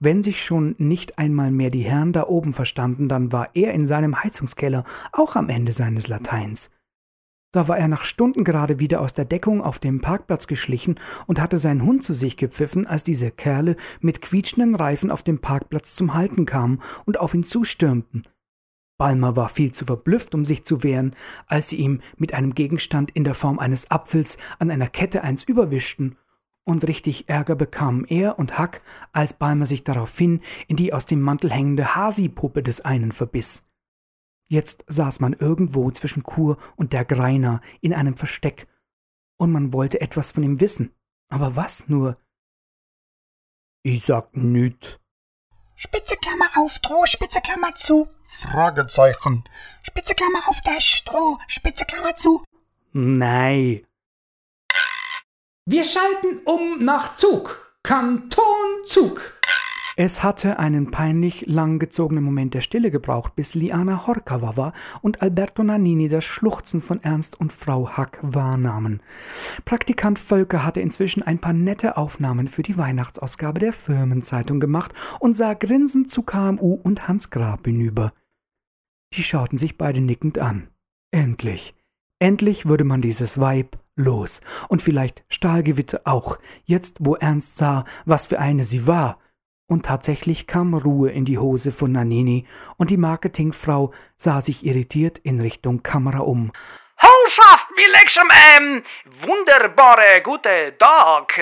Wenn 0.00 0.22
sich 0.22 0.44
schon 0.44 0.74
nicht 0.78 1.18
einmal 1.18 1.50
mehr 1.50 1.70
die 1.70 1.82
Herren 1.82 2.12
da 2.12 2.26
oben 2.26 2.52
verstanden, 2.52 3.08
dann 3.08 3.32
war 3.32 3.50
er 3.54 3.72
in 3.74 3.86
seinem 3.86 4.22
Heizungskeller 4.22 4.84
auch 5.12 5.36
am 5.36 5.48
Ende 5.48 5.72
seines 5.72 6.08
Lateins. 6.08 6.70
Da 7.52 7.68
war 7.68 7.78
er 7.78 7.86
nach 7.86 8.04
Stunden 8.04 8.42
gerade 8.42 8.80
wieder 8.80 9.00
aus 9.00 9.14
der 9.14 9.24
Deckung 9.24 9.62
auf 9.62 9.78
dem 9.78 10.00
Parkplatz 10.00 10.48
geschlichen 10.48 10.98
und 11.28 11.40
hatte 11.40 11.58
seinen 11.58 11.84
Hund 11.84 12.02
zu 12.02 12.12
sich 12.12 12.36
gepfiffen, 12.36 12.84
als 12.84 13.04
diese 13.04 13.30
Kerle 13.30 13.76
mit 14.00 14.20
quietschenden 14.20 14.74
Reifen 14.74 15.12
auf 15.12 15.22
dem 15.22 15.38
Parkplatz 15.38 15.94
zum 15.94 16.14
Halten 16.14 16.46
kamen 16.46 16.82
und 17.04 17.20
auf 17.20 17.32
ihn 17.32 17.44
zustürmten. 17.44 18.24
Balmer 18.98 19.36
war 19.36 19.48
viel 19.48 19.70
zu 19.70 19.84
verblüfft, 19.84 20.34
um 20.34 20.44
sich 20.44 20.64
zu 20.64 20.82
wehren, 20.82 21.14
als 21.46 21.68
sie 21.68 21.76
ihm 21.76 22.00
mit 22.16 22.34
einem 22.34 22.56
Gegenstand 22.56 23.12
in 23.12 23.22
der 23.22 23.34
Form 23.34 23.60
eines 23.60 23.88
Apfels 23.88 24.38
an 24.58 24.72
einer 24.72 24.88
Kette 24.88 25.22
eins 25.22 25.44
überwischten 25.44 26.16
und 26.64 26.86
richtig 26.86 27.28
Ärger 27.28 27.54
bekamen 27.54 28.04
er 28.06 28.38
und 28.38 28.58
Hack, 28.58 28.82
als 29.12 29.34
Balmer 29.34 29.66
sich 29.66 29.84
daraufhin 29.84 30.40
in 30.66 30.76
die 30.76 30.92
aus 30.92 31.06
dem 31.06 31.20
Mantel 31.20 31.50
hängende 31.50 31.94
Hasi-Puppe 31.94 32.62
des 32.62 32.80
einen 32.80 33.12
verbiss. 33.12 33.66
Jetzt 34.48 34.84
saß 34.88 35.20
man 35.20 35.32
irgendwo 35.32 35.90
zwischen 35.90 36.22
Kur 36.22 36.58
und 36.76 36.92
der 36.92 37.04
Greiner 37.04 37.60
in 37.80 37.94
einem 37.94 38.16
Versteck, 38.16 38.66
und 39.36 39.52
man 39.52 39.72
wollte 39.72 40.00
etwas 40.00 40.32
von 40.32 40.42
ihm 40.42 40.60
wissen. 40.60 40.94
Aber 41.28 41.56
was 41.56 41.88
nur? 41.88 42.18
Ich 43.82 44.04
sag 44.04 44.36
nüt. 44.36 45.00
Spitze 45.74 46.16
Klammer 46.16 46.50
auf, 46.56 46.78
Droh, 46.78 47.04
Spitze 47.06 47.40
Klammer 47.40 47.74
zu. 47.74 48.08
Fragezeichen. 48.26 49.44
Spitze 49.82 50.14
Klammer 50.14 50.48
auf, 50.48 50.60
der 50.62 50.80
Stroh, 50.80 51.38
Spitze 51.48 51.84
Klammer 51.84 52.16
zu. 52.16 52.44
Nein. 52.92 53.84
Wir 55.66 55.84
schalten 55.84 56.40
um 56.44 56.84
nach 56.84 57.14
Zug. 57.14 57.78
Kanton 57.82 58.44
Zug. 58.84 59.32
Es 59.96 60.22
hatte 60.22 60.58
einen 60.58 60.90
peinlich 60.90 61.46
langgezogenen 61.46 62.22
Moment 62.22 62.52
der 62.52 62.60
Stille 62.60 62.90
gebraucht, 62.90 63.34
bis 63.34 63.54
Liana 63.54 64.06
Horkawawa 64.06 64.74
und 65.00 65.22
Alberto 65.22 65.62
Nannini 65.62 66.10
das 66.10 66.26
Schluchzen 66.26 66.82
von 66.82 67.02
Ernst 67.02 67.40
und 67.40 67.50
Frau 67.50 67.88
Hack 67.88 68.18
wahrnahmen. 68.20 69.02
Praktikant 69.64 70.18
Völker 70.18 70.66
hatte 70.66 70.82
inzwischen 70.82 71.22
ein 71.22 71.38
paar 71.38 71.54
nette 71.54 71.96
Aufnahmen 71.96 72.46
für 72.46 72.62
die 72.62 72.76
Weihnachtsausgabe 72.76 73.58
der 73.58 73.72
Firmenzeitung 73.72 74.60
gemacht 74.60 74.92
und 75.18 75.34
sah 75.34 75.54
grinsend 75.54 76.10
zu 76.10 76.24
KMU 76.24 76.74
und 76.74 77.08
Hans 77.08 77.30
Grab 77.30 77.64
hinüber. 77.64 78.12
Die 79.14 79.22
schauten 79.22 79.56
sich 79.56 79.78
beide 79.78 80.02
nickend 80.02 80.38
an. 80.38 80.68
Endlich. 81.10 81.74
Endlich 82.18 82.66
würde 82.66 82.84
man 82.84 83.00
dieses 83.00 83.40
Weib 83.40 83.78
los. 83.96 84.40
Und 84.68 84.82
vielleicht 84.82 85.24
Stahlgewitter 85.28 86.02
auch, 86.04 86.38
jetzt 86.64 86.98
wo 87.00 87.14
Ernst 87.16 87.56
sah, 87.56 87.84
was 88.04 88.26
für 88.26 88.38
eine 88.38 88.64
sie 88.64 88.86
war. 88.86 89.18
Und 89.66 89.86
tatsächlich 89.86 90.46
kam 90.46 90.74
Ruhe 90.74 91.10
in 91.10 91.24
die 91.24 91.38
Hose 91.38 91.72
von 91.72 91.92
Nanini, 91.92 92.46
und 92.76 92.90
die 92.90 92.98
Marketingfrau 92.98 93.92
sah 94.16 94.40
sich 94.40 94.66
irritiert 94.66 95.18
in 95.18 95.40
Richtung 95.40 95.82
Kamera 95.82 96.20
um. 96.20 96.52
Herrschaft, 96.96 97.68
wie 97.76 97.90
leckschem, 97.90 98.28
ähm, 98.58 98.82
wunderbare, 99.26 100.22
gute 100.22 100.76
Tag. 100.78 101.40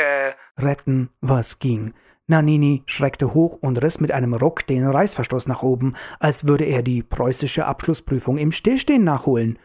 Retten, 0.59 1.11
was 1.21 1.59
ging. 1.59 1.95
Nanini 2.27 2.83
schreckte 2.87 3.35
hoch 3.35 3.59
und 3.61 3.83
riss 3.83 4.01
mit 4.01 4.13
einem 4.13 4.35
Ruck 4.35 4.67
den 4.67 4.87
Reißverschluss 4.87 5.47
nach 5.49 5.63
oben, 5.63 5.95
als 6.21 6.47
würde 6.47 6.65
er 6.65 6.83
die 6.83 7.03
preußische 7.03 7.67
Abschlussprüfung 7.67 8.39
im 8.39 8.53
Stillstehen 8.53 9.05
nachholen. 9.05 9.59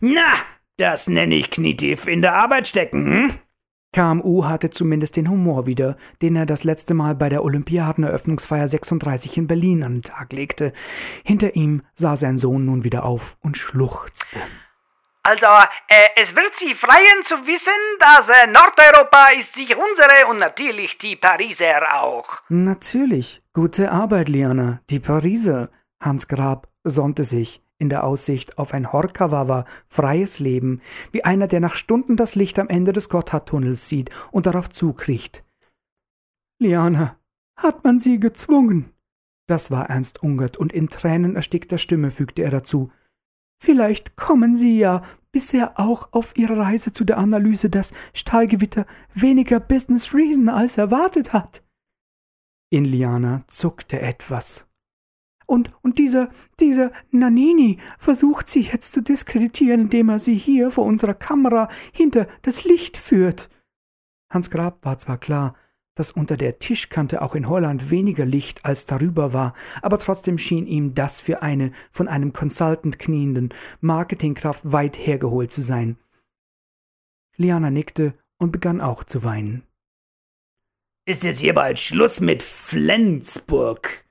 Na, 0.00 0.34
das 0.78 1.08
nenne 1.08 1.34
ich 1.34 1.50
knietief 1.50 2.06
in 2.06 2.22
der 2.22 2.34
Arbeit 2.34 2.66
stecken, 2.66 3.06
hm? 3.06 3.38
KMU 3.92 4.44
hatte 4.44 4.70
zumindest 4.70 5.16
den 5.16 5.30
Humor 5.30 5.66
wieder, 5.66 5.96
den 6.20 6.36
er 6.36 6.46
das 6.46 6.62
letzte 6.62 6.94
Mal 6.94 7.14
bei 7.14 7.28
der 7.28 7.42
Olympiadeneröffnungsfeier 7.42 8.68
36 8.68 9.38
in 9.38 9.46
Berlin 9.46 9.82
an 9.82 9.94
den 9.94 10.02
Tag 10.02 10.32
legte. 10.32 10.72
Hinter 11.24 11.56
ihm 11.56 11.82
sah 11.94 12.14
sein 12.14 12.38
Sohn 12.38 12.66
nun 12.66 12.84
wieder 12.84 13.04
auf 13.04 13.38
und 13.40 13.56
schluchzte. 13.56 14.40
Also, 15.22 15.46
äh, 15.88 16.08
es 16.16 16.34
wird 16.34 16.56
Sie 16.56 16.74
freuen 16.74 17.22
zu 17.24 17.34
wissen, 17.46 17.72
dass 17.98 18.28
äh, 18.28 18.46
Nordeuropa 18.46 19.28
ist 19.38 19.54
sich 19.54 19.74
unsere 19.76 20.26
und 20.28 20.38
natürlich 20.38 20.96
die 20.98 21.16
Pariser 21.16 22.00
auch. 22.02 22.40
Natürlich. 22.48 23.42
Gute 23.52 23.90
Arbeit, 23.90 24.28
Liana. 24.28 24.80
Die 24.90 25.00
Pariser. 25.00 25.70
Hans 26.00 26.28
Grab 26.28 26.68
sonnte 26.84 27.24
sich 27.24 27.60
in 27.78 27.88
der 27.88 28.04
Aussicht 28.04 28.58
auf 28.58 28.74
ein 28.74 28.92
Horkawawa 28.92 29.64
freies 29.88 30.40
Leben, 30.40 30.80
wie 31.12 31.24
einer, 31.24 31.46
der 31.46 31.60
nach 31.60 31.74
Stunden 31.74 32.16
das 32.16 32.34
Licht 32.34 32.58
am 32.58 32.68
Ende 32.68 32.92
des 32.92 33.08
Gotthardtunnels 33.08 33.88
sieht 33.88 34.10
und 34.30 34.46
darauf 34.46 34.68
zukriecht. 34.68 35.44
Liana, 36.60 37.16
hat 37.56 37.84
man 37.84 37.98
sie 37.98 38.20
gezwungen? 38.20 38.92
Das 39.46 39.70
war 39.70 39.88
Ernst 39.88 40.22
Ungert, 40.22 40.56
und 40.56 40.72
in 40.72 40.88
Tränen 40.88 41.36
erstickter 41.36 41.78
Stimme 41.78 42.10
fügte 42.10 42.42
er 42.42 42.50
dazu. 42.50 42.90
Vielleicht 43.60 44.16
kommen 44.16 44.54
Sie 44.54 44.78
ja 44.78 45.02
bisher 45.32 45.80
auch 45.80 46.12
auf 46.12 46.36
Ihrer 46.36 46.58
Reise 46.58 46.92
zu 46.92 47.04
der 47.04 47.18
Analyse, 47.18 47.70
dass 47.70 47.92
Stahlgewitter 48.12 48.86
weniger 49.12 49.58
Business 49.58 50.14
Reason 50.14 50.48
als 50.48 50.78
erwartet 50.78 51.32
hat. 51.32 51.64
In 52.70 52.84
Liana 52.84 53.42
zuckte 53.48 54.00
etwas. 54.00 54.67
Und, 55.48 55.70
und 55.80 55.96
dieser, 55.98 56.28
dieser 56.60 56.92
Nanini 57.10 57.78
versucht 57.98 58.48
sie 58.48 58.60
jetzt 58.60 58.92
zu 58.92 59.00
diskreditieren, 59.00 59.80
indem 59.80 60.10
er 60.10 60.18
sie 60.18 60.34
hier 60.34 60.70
vor 60.70 60.84
unserer 60.84 61.14
Kamera 61.14 61.68
hinter 61.90 62.28
das 62.42 62.64
Licht 62.64 62.98
führt. 62.98 63.48
Hans 64.30 64.50
Grab 64.50 64.84
war 64.84 64.98
zwar 64.98 65.16
klar, 65.16 65.54
dass 65.94 66.12
unter 66.12 66.36
der 66.36 66.58
Tischkante 66.58 67.22
auch 67.22 67.34
in 67.34 67.48
Holland 67.48 67.90
weniger 67.90 68.26
Licht 68.26 68.66
als 68.66 68.84
darüber 68.84 69.32
war, 69.32 69.54
aber 69.80 69.98
trotzdem 69.98 70.36
schien 70.36 70.66
ihm 70.66 70.94
das 70.94 71.22
für 71.22 71.40
eine 71.40 71.72
von 71.90 72.08
einem 72.08 72.34
Consultant 72.34 72.98
knienden 72.98 73.48
Marketingkraft 73.80 74.70
weit 74.70 74.98
hergeholt 74.98 75.50
zu 75.50 75.62
sein. 75.62 75.96
Liana 77.38 77.70
nickte 77.70 78.12
und 78.36 78.52
begann 78.52 78.82
auch 78.82 79.02
zu 79.02 79.24
weinen. 79.24 79.62
Ist 81.06 81.24
jetzt 81.24 81.40
hier 81.40 81.54
bald 81.54 81.78
Schluss 81.78 82.20
mit 82.20 82.42
Flensburg? 82.42 84.04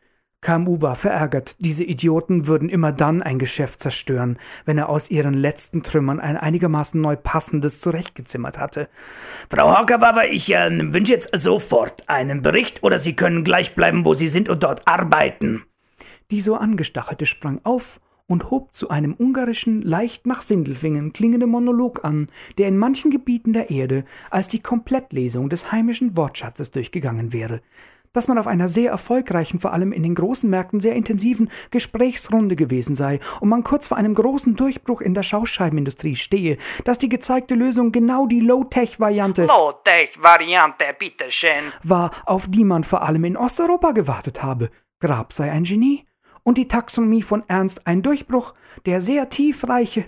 KMU 0.47 0.79
war 0.79 0.95
verärgert. 0.95 1.57
Diese 1.59 1.83
Idioten 1.83 2.47
würden 2.47 2.69
immer 2.69 2.93
dann 2.93 3.21
ein 3.21 3.37
Geschäft 3.37 3.81
zerstören, 3.81 4.39
wenn 4.63 4.77
er 4.77 4.87
aus 4.87 5.11
ihren 5.11 5.33
letzten 5.33 5.83
Trümmern 5.83 6.21
ein 6.21 6.37
einigermaßen 6.37 7.01
neu 7.01 7.17
passendes 7.17 7.81
zurechtgezimmert 7.81 8.57
hatte. 8.57 8.87
Frau 9.49 9.77
Hockerwawer, 9.77 10.31
ich 10.31 10.55
äh, 10.55 10.69
wünsche 10.93 11.11
jetzt 11.11 11.37
sofort 11.37 12.07
einen 12.07 12.41
Bericht 12.41 12.81
oder 12.81 12.97
Sie 12.97 13.13
können 13.13 13.43
gleich 13.43 13.75
bleiben, 13.75 14.05
wo 14.05 14.13
Sie 14.13 14.29
sind 14.29 14.47
und 14.47 14.63
dort 14.63 14.87
arbeiten. 14.87 15.65
Die 16.31 16.39
so 16.39 16.55
angestachelte 16.55 17.25
sprang 17.25 17.59
auf 17.65 17.99
und 18.25 18.49
hob 18.49 18.73
zu 18.73 18.89
einem 18.89 19.15
ungarischen, 19.19 19.81
leicht 19.81 20.27
nach 20.27 20.41
Sindelfingen 20.41 21.11
klingenden 21.11 21.49
Monolog 21.49 22.05
an, 22.05 22.25
der 22.57 22.69
in 22.69 22.77
manchen 22.77 23.11
Gebieten 23.11 23.51
der 23.51 23.69
Erde 23.69 24.05
als 24.29 24.47
die 24.47 24.61
Komplettlesung 24.61 25.49
des 25.49 25.73
heimischen 25.73 26.15
Wortschatzes 26.15 26.71
durchgegangen 26.71 27.33
wäre 27.33 27.61
dass 28.17 28.27
man 28.27 28.39
auf 28.39 28.47
einer 28.47 28.67
sehr 28.67 28.89
erfolgreichen, 28.89 29.59
vor 29.59 29.73
allem 29.73 29.91
in 29.91 30.01
den 30.01 30.15
großen 30.15 30.49
Märkten 30.49 30.79
sehr 30.79 30.95
intensiven 30.95 31.51
Gesprächsrunde 31.69 32.55
gewesen 32.55 32.95
sei 32.95 33.19
und 33.41 33.49
man 33.49 33.63
kurz 33.63 33.85
vor 33.85 33.95
einem 33.95 34.15
großen 34.15 34.55
Durchbruch 34.55 35.01
in 35.01 35.13
der 35.13 35.21
Schauscheibenindustrie 35.21 36.15
stehe, 36.15 36.57
dass 36.83 36.97
die 36.97 37.09
gezeigte 37.09 37.53
Lösung 37.53 37.91
genau 37.91 38.25
die 38.25 38.39
Low-Tech-Variante 38.39 39.45
Low-Tech-Variante, 39.45 40.85
bitteschön 40.97 41.71
war, 41.83 42.09
auf 42.25 42.47
die 42.49 42.63
man 42.63 42.83
vor 42.83 43.03
allem 43.03 43.23
in 43.23 43.37
Osteuropa 43.37 43.91
gewartet 43.91 44.41
habe. 44.41 44.71
Grab 44.99 45.31
sei 45.31 45.51
ein 45.51 45.63
Genie 45.63 46.07
und 46.41 46.57
die 46.57 46.67
Taxonomie 46.67 47.21
von 47.21 47.43
Ernst 47.47 47.85
ein 47.85 48.01
Durchbruch, 48.01 48.55
der 48.87 48.99
sehr 48.99 49.29
tief 49.29 49.69
reiche. 49.69 50.05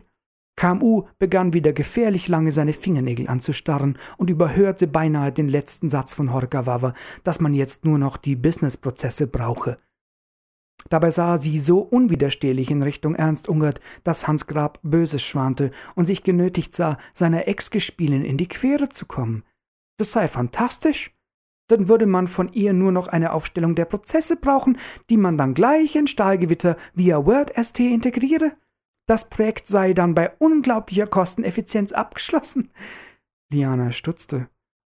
KMU 0.60 1.06
begann 1.20 1.54
wieder 1.54 1.72
gefährlich 1.72 2.28
lange 2.28 2.52
seine 2.52 2.74
Fingernägel 2.74 3.30
anzustarren 3.30 3.98
und 4.18 4.30
überhörte 4.30 4.88
beinahe 4.88 5.32
den 5.32 5.48
letzten 5.48 5.88
Satz 5.88 6.14
von 6.14 6.34
Horkawawa, 6.34 6.94
dass 7.24 7.40
man 7.40 7.54
jetzt 7.54 7.86
nur 7.86 7.98
noch 7.98 8.18
die 8.18 8.36
Businessprozesse 8.36 9.28
brauche. 9.28 9.78
Dabei 10.90 11.12
sah 11.12 11.38
sie 11.38 11.60
so 11.60 11.80
unwiderstehlich 11.80 12.72
in 12.72 12.84
Richtung 12.84 13.16
Ernst 13.16 13.48
Ungert, 13.48 13.80
dass 14.04 14.28
Hans 14.28 14.48
Grab 14.48 14.80
Böses 14.84 15.24
schwante 15.24 15.72
und 15.96 16.08
sich 16.08 16.24
genötigt 16.24 16.76
sah, 16.76 16.98
seiner 17.14 17.48
Ex-Gespielin 17.48 18.26
in 18.26 18.36
die 18.36 18.50
Quere 18.50 18.90
zu 18.90 19.06
kommen. 19.06 19.46
Das 19.98 20.12
sei 20.12 20.28
fantastisch. 20.28 21.16
Dann 21.70 21.88
würde 21.88 22.06
man 22.06 22.28
von 22.28 22.52
ihr 22.52 22.74
nur 22.74 22.92
noch 22.92 23.08
eine 23.08 23.32
Aufstellung 23.32 23.76
der 23.76 23.86
Prozesse 23.86 24.36
brauchen, 24.36 24.78
die 25.10 25.18
man 25.18 25.38
dann 25.38 25.54
gleich 25.54 25.96
in 25.96 26.08
Stahlgewitter 26.08 26.76
via 26.96 27.26
WordST 27.26 27.80
integriere. 27.80 28.58
Das 29.10 29.28
Projekt 29.28 29.66
sei 29.66 29.96
dann 29.96 30.14
bei 30.14 30.32
unglaublicher 30.38 31.08
Kosteneffizienz 31.08 31.94
abgeschlossen. 31.94 32.70
Liana 33.52 33.92
stutzte. 33.92 34.50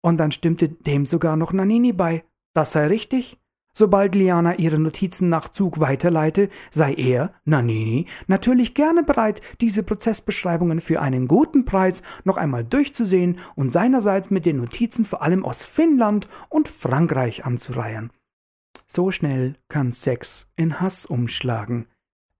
Und 0.03 0.17
dann 0.17 0.32
stimmte 0.32 0.70
dem 0.70 1.08
sogar 1.08 1.36
noch 1.36 1.51
Nanini 1.51 1.93
bei. 1.93 2.24
Das 2.53 2.74
sei 2.74 2.86
richtig. 2.86 3.39
Sobald 3.75 4.13
Liana 4.13 4.60
ihre 4.60 4.77
Notizen 4.77 5.29
nach 5.29 5.50
Zug 5.50 5.79
weiterleite, 5.79 6.50
sei 6.70 6.93
er, 6.93 7.34
Nanini, 7.43 8.05
natürlich 8.27 8.75
gerne 8.75 9.01
bereit, 9.01 9.41
diese 9.62 9.82
Prozessbeschreibungen 9.82 10.79
für 10.79 11.01
einen 11.01 11.27
guten 11.27 11.65
Preis 11.65 12.03
noch 12.24 12.38
einmal 12.38 12.63
durchzusehen 12.63 13.39
und 13.55 13.70
seinerseits 13.70 14.29
mit 14.29 14.46
den 14.46 14.58
Notizen 14.58 15.05
vor 15.05 15.24
allem 15.24 15.43
aus 15.43 15.65
Finnland 15.65 16.27
und 16.50 16.67
Frankreich 16.67 17.46
anzureihen. 17.46 18.12
So 18.86 19.10
schnell 19.10 19.55
kann 19.70 19.91
Sex 19.91 20.51
in 20.55 20.79
Hass 20.79 21.08
umschlagen. 21.08 21.88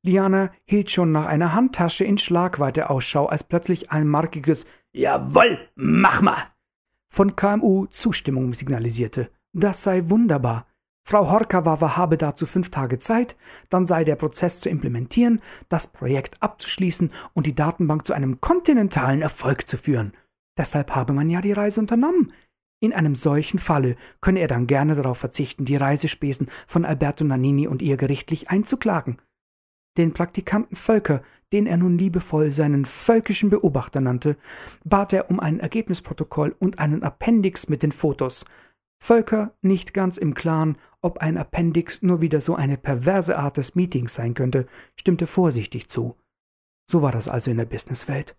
Liana 0.04 0.52
hielt 0.66 0.92
schon 0.92 1.12
nach 1.12 1.26
einer 1.26 1.54
Handtasche 1.54 2.04
in 2.04 2.18
Schlagweite 2.18 2.90
Ausschau, 2.90 3.28
als 3.28 3.44
plötzlich 3.44 3.92
ein 3.92 4.08
markiges 4.08 4.66
Jawoll, 4.92 5.58
mach 5.76 6.22
mal 6.22 6.54
von 7.14 7.36
KMU 7.36 7.86
Zustimmung 7.92 8.54
signalisierte. 8.54 9.30
Das 9.54 9.84
sei 9.84 10.10
wunderbar. 10.10 10.66
Frau 11.06 11.30
Horkawawa 11.30 11.96
habe 11.96 12.18
dazu 12.18 12.48
fünf 12.48 12.72
Tage 12.72 12.98
Zeit, 12.98 13.38
dann 13.70 13.86
sei 13.86 14.04
der 14.04 14.16
Prozess 14.16 14.62
zu 14.62 14.70
implementieren, 14.70 15.40
das 15.70 15.88
Projekt 15.88 16.42
abzuschließen 16.42 17.12
und 17.34 17.46
die 17.46 17.54
Datenbank 17.54 18.08
zu 18.08 18.14
einem 18.14 18.42
kontinentalen 18.42 19.22
Erfolg 19.22 19.68
zu 19.70 19.78
führen. 19.78 20.14
Deshalb 20.58 20.96
habe 20.96 21.14
man 21.14 21.30
ja 21.30 21.42
die 21.42 21.52
Reise 21.52 21.80
unternommen. 21.80 22.34
In 22.80 22.94
einem 22.94 23.14
solchen 23.14 23.60
Falle 23.60 23.96
könne 24.20 24.40
er 24.40 24.48
dann 24.48 24.66
gerne 24.66 24.96
darauf 24.96 25.20
verzichten, 25.20 25.66
die 25.66 25.76
Reisespesen 25.76 26.50
von 26.66 26.84
Alberto 26.84 27.24
Nannini 27.24 27.68
und 27.68 27.84
ihr 27.84 27.98
gerichtlich 27.98 28.50
einzuklagen 28.50 29.18
den 29.98 30.14
Praktikanten 30.14 30.76
Völker, 30.76 31.22
den 31.52 31.68
er 31.68 31.78
nun 31.78 31.98
liebevoll 31.98 32.52
seinen 32.52 32.86
völkischen 32.86 33.50
Beobachter 33.50 34.02
nannte, 34.02 34.38
bat 34.84 35.14
er 35.14 35.30
um 35.30 35.40
ein 35.40 35.60
Ergebnisprotokoll 35.60 36.56
und 36.60 36.80
einen 36.80 37.04
Appendix 37.04 37.70
mit 37.70 37.84
den 37.84 37.92
Fotos. 37.92 38.46
Völker, 39.00 39.54
nicht 39.62 39.94
ganz 39.94 40.18
im 40.18 40.34
Klaren, 40.34 40.78
ob 41.02 41.18
ein 41.20 41.38
Appendix 41.38 42.02
nur 42.02 42.22
wieder 42.22 42.42
so 42.42 42.56
eine 42.56 42.78
perverse 42.78 43.38
Art 43.38 43.58
des 43.58 43.76
Meetings 43.76 44.16
sein 44.16 44.34
könnte, 44.34 44.66
stimmte 44.96 45.28
vorsichtig 45.28 45.90
zu. 45.90 46.16
So 46.90 47.02
war 47.02 47.12
das 47.12 47.28
also 47.28 47.52
in 47.52 47.58
der 47.58 47.66
Businesswelt. 47.66 48.38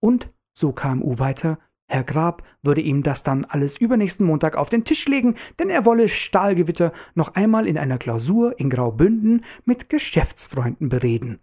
Und, 0.00 0.30
so 0.54 0.72
kam 0.72 1.02
U 1.02 1.18
weiter, 1.18 1.58
Herr 1.92 2.04
Grab 2.04 2.42
würde 2.62 2.80
ihm 2.80 3.02
das 3.02 3.22
dann 3.22 3.44
alles 3.44 3.76
übernächsten 3.76 4.24
Montag 4.24 4.56
auf 4.56 4.70
den 4.70 4.84
Tisch 4.84 5.06
legen, 5.08 5.34
denn 5.58 5.68
er 5.68 5.84
wolle 5.84 6.08
Stahlgewitter 6.08 6.90
noch 7.14 7.34
einmal 7.34 7.66
in 7.66 7.76
einer 7.76 7.98
Klausur 7.98 8.58
in 8.58 8.70
Graubünden 8.70 9.44
mit 9.66 9.90
Geschäftsfreunden 9.90 10.88
bereden. 10.88 11.40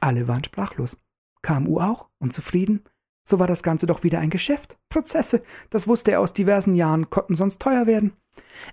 Alle 0.00 0.26
waren 0.26 0.42
sprachlos. 0.42 0.98
KMU 1.42 1.78
auch, 1.78 2.08
unzufrieden. 2.18 2.82
So 3.24 3.38
war 3.38 3.46
das 3.46 3.62
Ganze 3.62 3.86
doch 3.86 4.02
wieder 4.02 4.18
ein 4.18 4.30
Geschäft. 4.30 4.80
Prozesse, 4.88 5.44
das 5.70 5.86
wusste 5.86 6.10
er 6.10 6.20
aus 6.20 6.32
diversen 6.32 6.74
Jahren, 6.74 7.08
konnten 7.08 7.36
sonst 7.36 7.62
teuer 7.62 7.86
werden. 7.86 8.14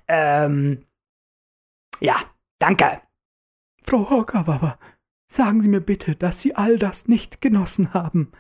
Ähm. 0.07 0.85
Ja, 1.99 2.15
danke. 2.57 3.01
Frau 3.83 4.09
Horkawawa, 4.09 4.79
sagen 5.31 5.61
Sie 5.61 5.69
mir 5.69 5.81
bitte, 5.81 6.15
dass 6.15 6.39
Sie 6.39 6.55
all 6.55 6.79
das 6.79 7.07
nicht 7.07 7.41
genossen 7.41 7.93
haben. 7.93 8.31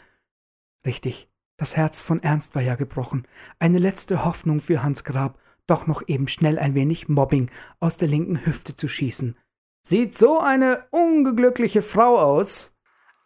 Richtig, 0.83 1.29
das 1.57 1.75
Herz 1.75 1.99
von 1.99 2.21
Ernst 2.21 2.55
war 2.55 2.61
ja 2.61 2.75
gebrochen. 2.75 3.27
Eine 3.59 3.79
letzte 3.79 4.23
Hoffnung 4.23 4.59
für 4.59 4.83
Hans 4.83 5.03
Grab, 5.03 5.39
doch 5.65 5.87
noch 5.87 6.03
eben 6.07 6.27
schnell 6.27 6.57
ein 6.59 6.75
wenig 6.75 7.09
Mobbing 7.09 7.49
aus 7.79 7.97
der 7.97 8.07
linken 8.07 8.45
Hüfte 8.45 8.75
zu 8.75 8.87
schießen. 8.87 9.37
Sieht 9.83 10.15
so 10.15 10.39
eine 10.39 10.85
ungeglückliche 10.91 11.81
Frau 11.81 12.19
aus? 12.19 12.75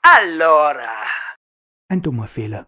Allora. 0.02 0.90
Ein 1.90 2.02
dummer 2.02 2.28
Fehler. 2.28 2.68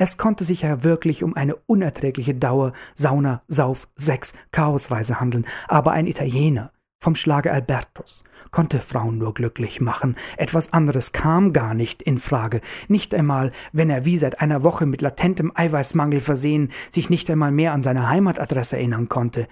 Es 0.00 0.16
konnte 0.16 0.44
sich 0.44 0.62
ja 0.62 0.84
wirklich 0.84 1.24
um 1.24 1.34
eine 1.34 1.56
unerträgliche 1.56 2.34
Dauer 2.34 2.72
Sauna, 2.94 3.42
Sauf, 3.48 3.88
Sex, 3.96 4.32
Chaosreise 4.52 5.20
handeln, 5.20 5.46
aber 5.66 5.92
ein 5.92 6.06
Italiener, 6.06 6.72
vom 7.00 7.14
Schlage 7.14 7.52
Albertos, 7.52 8.24
konnte 8.50 8.80
Frauen 8.80 9.18
nur 9.18 9.32
glücklich 9.32 9.80
machen. 9.80 10.16
Etwas 10.36 10.72
anderes 10.72 11.12
kam 11.12 11.52
gar 11.52 11.74
nicht 11.74 12.02
in 12.02 12.18
Frage. 12.18 12.60
Nicht 12.88 13.14
einmal, 13.14 13.52
wenn 13.72 13.88
er 13.88 14.04
wie 14.04 14.18
seit 14.18 14.40
einer 14.40 14.64
Woche 14.64 14.84
mit 14.84 15.00
latentem 15.00 15.52
Eiweißmangel 15.54 16.20
versehen 16.20 16.72
sich 16.90 17.08
nicht 17.08 17.30
einmal 17.30 17.52
mehr 17.52 17.72
an 17.72 17.82
seine 17.82 18.08
Heimatadresse 18.08 18.76
erinnern 18.76 19.08
konnte. 19.08 19.46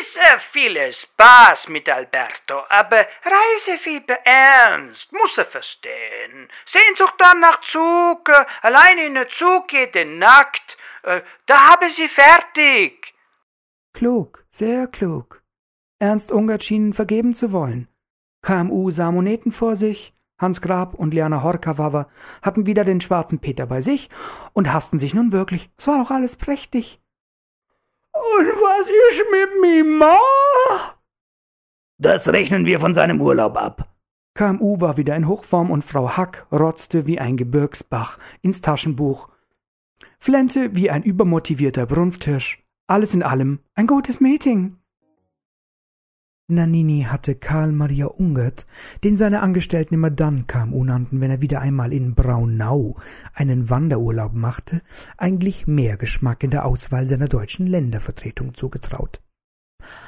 Ist 0.00 0.16
äh, 0.16 0.38
viel 0.38 0.74
Spaß 0.92 1.68
mit 1.68 1.88
Alberto, 1.88 2.62
aber 2.68 3.06
Reisefieber 3.24 4.18
ernst, 4.24 5.12
muss 5.12 5.38
er 5.38 5.44
verstehen. 5.44 6.48
Sehnsucht 6.66 7.14
dann 7.18 7.38
nach 7.40 7.60
Zug, 7.60 8.30
allein 8.62 8.98
in 8.98 9.14
den 9.14 9.28
Zug 9.28 9.68
geht 9.68 9.94
er 9.94 10.06
nackt, 10.06 10.76
äh, 11.04 11.20
da 11.46 11.70
habe 11.70 11.88
sie 11.88 12.08
fertig. 12.08 13.14
Klug, 13.92 14.44
sehr 14.50 14.88
klug. 14.88 15.43
Ernst 15.98 16.32
Ungert 16.32 16.62
schien 16.64 16.92
vergeben 16.92 17.34
zu 17.34 17.52
wollen. 17.52 17.88
KMU 18.42 18.90
sah 18.90 19.10
Moneten 19.10 19.52
vor 19.52 19.76
sich, 19.76 20.14
Hans 20.38 20.60
Grab 20.60 20.94
und 20.94 21.14
Liana 21.14 21.42
Horkawawa 21.42 22.08
hatten 22.42 22.66
wieder 22.66 22.84
den 22.84 23.00
schwarzen 23.00 23.38
Peter 23.38 23.66
bei 23.66 23.80
sich 23.80 24.10
und 24.52 24.72
hassten 24.72 24.98
sich 24.98 25.14
nun 25.14 25.32
wirklich. 25.32 25.70
Es 25.76 25.86
war 25.86 25.98
doch 25.98 26.10
alles 26.10 26.36
prächtig. 26.36 27.00
Und 28.12 28.46
was 28.46 28.90
ist 28.90 29.24
mit 29.30 29.60
mir 29.60 29.84
Ma? 29.84 30.18
Das 31.98 32.28
rechnen 32.28 32.66
wir 32.66 32.80
von 32.80 32.94
seinem 32.94 33.20
Urlaub 33.20 33.56
ab. 33.56 33.94
KMU 34.34 34.80
war 34.80 34.96
wieder 34.96 35.14
in 35.14 35.28
Hochform 35.28 35.70
und 35.70 35.84
Frau 35.84 36.16
Hack 36.16 36.46
rotzte 36.50 37.06
wie 37.06 37.20
ein 37.20 37.36
Gebirgsbach 37.36 38.18
ins 38.42 38.60
Taschenbuch, 38.60 39.28
flennte 40.18 40.74
wie 40.74 40.90
ein 40.90 41.04
übermotivierter 41.04 41.86
Brunfthirsch. 41.86 42.64
Alles 42.88 43.14
in 43.14 43.22
allem 43.22 43.60
ein 43.74 43.86
gutes 43.86 44.20
Meeting. 44.20 44.76
Nannini 46.46 47.06
hatte 47.08 47.36
Karl 47.36 47.72
Maria 47.72 48.04
Ungert, 48.04 48.66
den 49.02 49.16
seine 49.16 49.40
Angestellten 49.40 49.94
immer 49.94 50.10
dann 50.10 50.46
KMU 50.46 50.84
nannten, 50.84 51.22
wenn 51.22 51.30
er 51.30 51.40
wieder 51.40 51.62
einmal 51.62 51.90
in 51.90 52.14
Braunau 52.14 52.96
einen 53.32 53.70
Wanderurlaub 53.70 54.34
machte, 54.34 54.82
eigentlich 55.16 55.66
mehr 55.66 55.96
Geschmack 55.96 56.44
in 56.44 56.50
der 56.50 56.66
Auswahl 56.66 57.06
seiner 57.06 57.28
deutschen 57.28 57.66
Ländervertretung 57.66 58.52
zugetraut. 58.52 59.22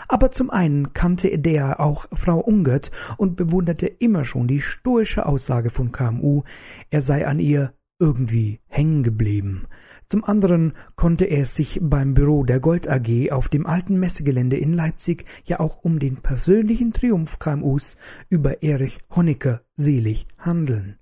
Aber 0.09 0.31
zum 0.31 0.51
einen 0.51 0.93
kannte 0.93 1.39
der 1.39 1.81
auch 1.81 2.07
Frau 2.13 2.39
Ungert 2.39 2.91
und 3.17 3.37
bewunderte 3.37 3.87
immer 3.87 4.27
schon 4.27 4.47
die 4.47 4.61
stoische 4.61 5.25
Aussage 5.25 5.71
von 5.71 5.91
KMU, 5.91 6.43
er 6.91 7.01
sei 7.01 7.27
an 7.27 7.41
ihr 7.41 7.73
irgendwie 7.99 8.61
hängen 8.67 9.03
geblieben, 9.03 9.67
zum 10.09 10.25
anderen 10.25 10.75
konnte 10.95 11.25
er 11.25 11.43
es 11.43 11.57
sich 11.57 11.81
beim 11.83 12.15
Büro 12.15 12.45
der 12.45 12.61
Gold 12.61 12.89
AG 12.89 13.33
auf 13.33 13.49
dem 13.49 13.67
alten 13.67 13.99
Messegelände 13.99 14.57
in 14.57 14.73
Leipzig 14.73 15.25
ja 15.45 15.61
auch 15.61 15.79
um 15.83 15.99
den 15.99 16.17
persönlichen 16.17 16.93
Triumph 16.93 17.39
KMUs 17.39 17.97
über 18.29 18.63
Erich 18.63 19.01
Honecker 19.15 19.63
selig 19.77 20.27
handeln. 20.39 20.99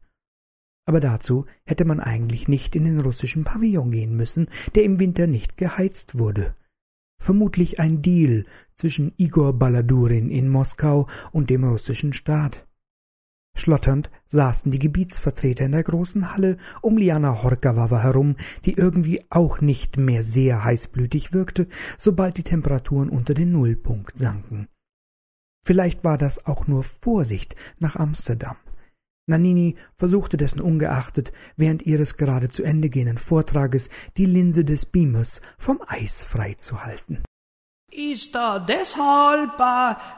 Aber 0.87 1.00
dazu 1.00 1.46
hätte 1.64 1.84
man 1.84 2.00
eigentlich 2.00 2.49
nicht 2.49 2.76
in 2.76 2.84
den 2.84 3.00
russischen 3.00 3.44
Pavillon 3.44 3.90
gehen 3.90 4.16
müssen, 4.16 4.49
der 4.75 4.84
im 4.84 5.00
Winter 5.00 5.26
nicht 5.26 5.56
geheizt 5.56 6.18
wurde. 6.18 6.54
Vermutlich 7.18 7.80
ein 7.80 8.02
Deal 8.02 8.44
zwischen 8.75 9.12
Igor 9.16 9.54
Baladurin 9.54 10.30
in 10.30 10.49
Moskau 10.49 11.08
und 11.32 11.49
dem 11.49 11.64
russischen 11.64 12.12
Staat. 12.12 12.66
Schlotternd 13.56 14.11
saßen 14.26 14.73
die 14.73 14.80
Gebietsvertreter 14.80 15.64
in 15.64 15.73
der 15.73 15.84
großen 15.84 16.32
Halle 16.32 16.56
um 16.82 16.96
Liana 16.96 17.42
Horkawawa 17.42 18.02
herum, 18.02 18.37
die 18.64 18.75
irgendwie 18.75 19.25
auch 19.30 19.61
nicht 19.61 19.96
mehr 19.96 20.23
sehr 20.23 20.64
heißblütig 20.64 21.32
wirkte, 21.32 21.68
sobald 21.96 22.37
die 22.37 22.42
Temperaturen 22.42 23.08
unter 23.08 23.32
den 23.32 23.52
Nullpunkt 23.52 24.18
sanken. 24.18 24.68
Vielleicht 25.64 26.04
war 26.04 26.18
das 26.18 26.46
auch 26.46 26.66
nur 26.66 26.82
Vorsicht 26.82 27.54
nach 27.78 27.96
Amsterdam. 27.96 28.56
Nannini 29.26 29.76
versuchte 29.96 30.37
dessen 30.37 30.61
ungeachtet, 30.61 31.32
während 31.56 31.82
ihres 31.82 32.18
gerade 32.18 32.50
zu 32.50 32.62
Ende 32.62 32.90
gehenden 32.90 33.16
Vortrages 33.16 33.88
die 34.18 34.26
Linse 34.26 34.64
des 34.64 34.84
Beamers 34.84 35.40
vom 35.56 35.80
Eis 35.87 36.23
freizuhalten 36.23 37.23
ist 37.94 38.34
deshalb 38.68 39.62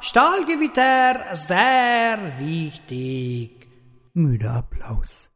Stahlgewitter 0.00 1.37
sehr 1.37 2.18
wichtig. 2.38 3.68
Müder 4.14 4.54
Applaus. 4.54 5.30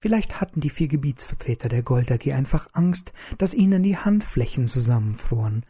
Vielleicht 0.00 0.40
hatten 0.40 0.60
die 0.60 0.70
vier 0.70 0.86
Gebietsvertreter 0.86 1.68
der 1.68 1.82
Gold 1.82 2.12
AG 2.12 2.32
einfach 2.32 2.68
Angst, 2.74 3.12
dass 3.38 3.54
ihnen 3.54 3.82
die 3.82 3.96
Handflächen 3.96 4.68
zusammenfroren. 4.68 5.66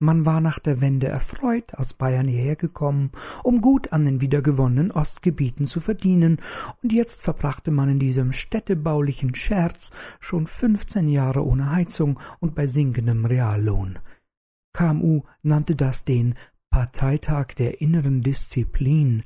Man 0.00 0.26
war 0.26 0.42
nach 0.42 0.58
der 0.58 0.82
Wende 0.82 1.08
erfreut 1.08 1.74
aus 1.74 1.94
Bayern 1.94 2.28
hierher 2.28 2.56
gekommen, 2.56 3.10
um 3.42 3.62
gut 3.62 3.92
an 3.92 4.04
den 4.04 4.20
wiedergewonnenen 4.20 4.92
Ostgebieten 4.92 5.66
zu 5.66 5.80
verdienen, 5.80 6.42
und 6.82 6.92
jetzt 6.92 7.22
verbrachte 7.22 7.70
man 7.70 7.88
in 7.88 7.98
diesem 7.98 8.32
städtebaulichen 8.32 9.34
Scherz 9.34 9.92
schon 10.20 10.46
fünfzehn 10.46 11.08
Jahre 11.08 11.44
ohne 11.44 11.72
Heizung 11.72 12.20
und 12.38 12.54
bei 12.54 12.66
sinkendem 12.66 13.24
Reallohn. 13.24 13.98
KMU 14.78 15.22
nannte 15.42 15.74
das 15.74 16.04
den 16.04 16.34
Parteitag 16.70 17.48
der 17.58 17.80
inneren 17.80 18.22
Disziplin. 18.22 19.24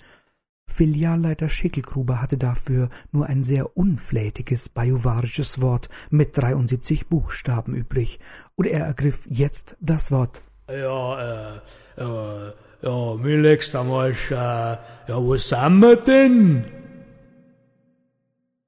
Filialleiter 0.66 1.50
Schickelgruber 1.50 2.22
hatte 2.22 2.38
dafür 2.38 2.88
nur 3.10 3.26
ein 3.26 3.42
sehr 3.42 3.76
unflätiges 3.76 4.70
bajuwarisches 4.70 5.60
Wort 5.60 5.90
mit 6.08 6.38
73 6.38 7.08
Buchstaben 7.08 7.74
übrig, 7.74 8.18
und 8.54 8.66
er 8.66 8.86
ergriff 8.86 9.26
jetzt 9.28 9.76
das 9.80 10.10
Wort. 10.10 10.40
Ja, 10.70 11.58
äh, 11.58 12.00
äh, 12.00 12.52
ja, 12.80 13.14
mir 13.16 13.38
legst 13.38 13.76
einmal, 13.76 14.12
äh, 14.12 14.34
ja, 14.34 14.78
wo 15.08 15.36
sind 15.36 15.80
wir 15.80 15.96
denn? 15.96 16.64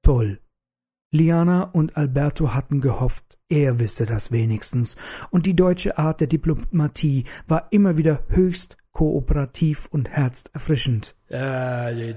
Toll. 0.03 0.39
Liana 1.15 1.63
und 1.71 1.95
Alberto 1.95 2.53
hatten 2.53 2.81
gehofft, 2.81 3.37
er 3.47 3.79
wisse 3.79 4.05
das 4.05 4.31
wenigstens, 4.33 4.97
und 5.31 5.45
die 5.45 5.55
deutsche 5.55 5.97
Art 5.97 6.19
der 6.19 6.27
Diplomatie 6.27 7.23
war 7.47 7.67
immer 7.71 7.97
wieder 7.97 8.23
höchst 8.27 8.77
kooperativ 8.91 9.87
und 9.91 10.09
herzerfrischend. 10.09 11.15
Äh, 11.29 12.13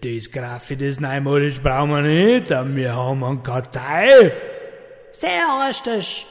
das 0.00 0.30
Graffitis 0.30 1.00
Neumodisch 1.00 1.60
brauchen 1.60 1.90
wir 1.90 2.02
nicht, 2.02 2.50
wir 2.50 2.94
haben 2.94 3.24
eine 3.24 3.42
Kartei. 3.42 4.32
Sehr 5.10 5.42
richtig. 5.68 6.26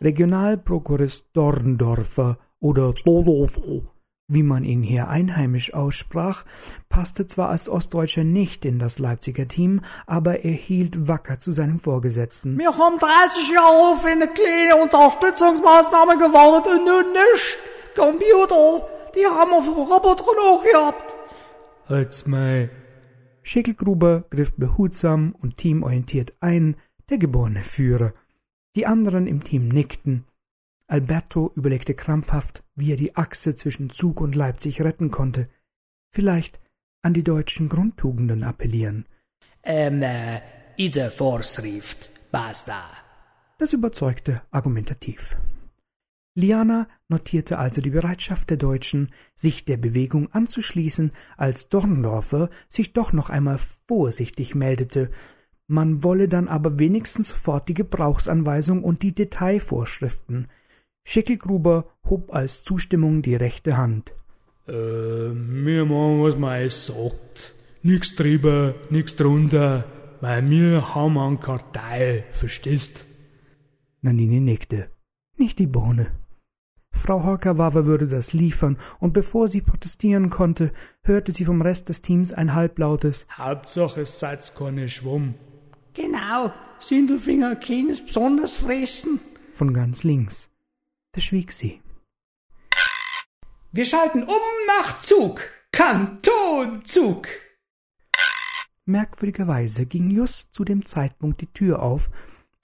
Regionalprokurist 0.00 1.30
Dorndorfer 1.32 2.38
oder 2.60 2.92
Dodolfo 3.04 3.97
wie 4.28 4.42
man 4.42 4.62
ihn 4.62 4.82
hier 4.82 5.08
einheimisch 5.08 5.72
aussprach, 5.72 6.44
passte 6.90 7.26
zwar 7.26 7.48
als 7.48 7.68
Ostdeutscher 7.68 8.24
nicht 8.24 8.66
in 8.66 8.78
das 8.78 8.98
Leipziger 8.98 9.48
Team, 9.48 9.80
aber 10.06 10.44
er 10.44 10.52
hielt 10.52 11.08
wacker 11.08 11.38
zu 11.38 11.50
seinem 11.50 11.78
Vorgesetzten. 11.78 12.58
Wir 12.58 12.76
haben 12.76 12.98
30 12.98 13.50
Jahre 13.50 13.94
auf 13.94 14.04
eine 14.04 14.28
kleine 14.28 14.76
Unterstützungsmaßnahme 14.82 16.18
gewartet 16.18 16.72
und 16.72 16.84
nun 16.84 17.12
nicht. 17.12 17.58
Computer, 17.96 18.86
die 19.16 19.26
haben 19.26 19.50
wir 19.50 19.62
für 19.62 19.70
Roboter 19.70 20.24
auch 20.24 20.62
gehabt. 20.62 21.14
Halt's 21.88 22.26
mal. 22.26 22.70
Schickelgruber 23.42 24.24
griff 24.28 24.54
behutsam 24.56 25.34
und 25.40 25.56
teamorientiert 25.56 26.34
ein, 26.40 26.76
der 27.08 27.16
geborene 27.16 27.62
Führer. 27.62 28.12
Die 28.76 28.84
anderen 28.84 29.26
im 29.26 29.42
Team 29.42 29.68
nickten, 29.68 30.26
Alberto 30.88 31.52
überlegte 31.54 31.94
krampfhaft, 31.94 32.64
wie 32.74 32.92
er 32.92 32.96
die 32.96 33.14
Achse 33.14 33.54
zwischen 33.54 33.90
Zug 33.90 34.20
und 34.20 34.34
Leipzig 34.34 34.80
retten 34.80 35.10
konnte. 35.10 35.48
Vielleicht 36.10 36.60
an 37.02 37.14
die 37.14 37.22
deutschen 37.22 37.68
Grundtugenden 37.68 38.42
appellieren. 38.42 39.06
Ähm, 39.62 40.02
äh, 40.02 40.40
diese 40.78 41.10
Vorschrift, 41.10 42.10
basta. 42.32 42.82
Das 43.58 43.72
überzeugte 43.72 44.42
argumentativ. 44.50 45.36
Liana 46.34 46.88
notierte 47.08 47.58
also 47.58 47.82
die 47.82 47.90
Bereitschaft 47.90 48.48
der 48.48 48.56
Deutschen, 48.56 49.12
sich 49.34 49.64
der 49.64 49.76
Bewegung 49.76 50.32
anzuschließen, 50.32 51.12
als 51.36 51.68
Dorndorfer 51.68 52.48
sich 52.68 52.92
doch 52.92 53.12
noch 53.12 53.28
einmal 53.28 53.58
vorsichtig 53.88 54.54
meldete, 54.54 55.10
man 55.70 56.02
wolle 56.02 56.28
dann 56.28 56.48
aber 56.48 56.78
wenigstens 56.78 57.28
sofort 57.28 57.68
die 57.68 57.74
Gebrauchsanweisung 57.74 58.82
und 58.82 59.02
die 59.02 59.14
Detailvorschriften. 59.14 60.48
Schickelgruber 61.10 61.86
hob 62.04 62.34
als 62.34 62.64
Zustimmung 62.64 63.22
die 63.22 63.34
rechte 63.34 63.78
Hand. 63.78 64.12
Äh, 64.66 64.72
wir 64.74 65.86
machen, 65.86 66.22
was 66.22 66.36
man 66.36 66.50
alles 66.50 66.84
sagt. 66.84 67.54
Nix 67.82 68.14
drüber, 68.14 68.74
nix 68.90 69.16
drunter, 69.16 69.86
weil 70.20 70.50
wir 70.50 70.94
haben 70.94 71.16
eine 71.16 71.38
Kartei, 71.38 72.26
verstehst? 72.30 73.06
Nanini 74.02 74.40
nickte. 74.40 74.90
Nicht 75.38 75.58
die 75.58 75.66
Bohne. 75.66 76.08
Frau 76.90 77.24
Horkawawa 77.24 77.86
würde 77.86 78.06
das 78.06 78.34
liefern, 78.34 78.76
und 79.00 79.14
bevor 79.14 79.48
sie 79.48 79.62
protestieren 79.62 80.28
konnte, 80.28 80.72
hörte 81.04 81.32
sie 81.32 81.46
vom 81.46 81.62
Rest 81.62 81.88
des 81.88 82.02
Teams 82.02 82.34
ein 82.34 82.52
halblautes 82.54 83.26
Hauptsache 83.30 84.02
es 84.02 84.20
seid 84.20 84.54
keine 84.54 84.90
Schwamm. 84.90 85.36
Genau, 85.94 86.52
Sindelfinger 86.80 87.56
keines 87.56 88.04
besonders 88.04 88.52
fressen. 88.52 89.20
Von 89.54 89.72
ganz 89.72 90.04
links. 90.04 90.50
Da 91.18 91.22
schwieg 91.22 91.50
sie. 91.50 91.82
Wir 93.72 93.84
schalten 93.84 94.22
um 94.22 94.40
nach 94.68 95.00
Zug. 95.00 95.40
Kantonzug. 95.72 97.26
Merkwürdigerweise 98.84 99.86
ging 99.86 100.10
just 100.10 100.54
zu 100.54 100.62
dem 100.62 100.86
Zeitpunkt 100.86 101.40
die 101.40 101.52
Tür 101.52 101.82
auf, 101.82 102.08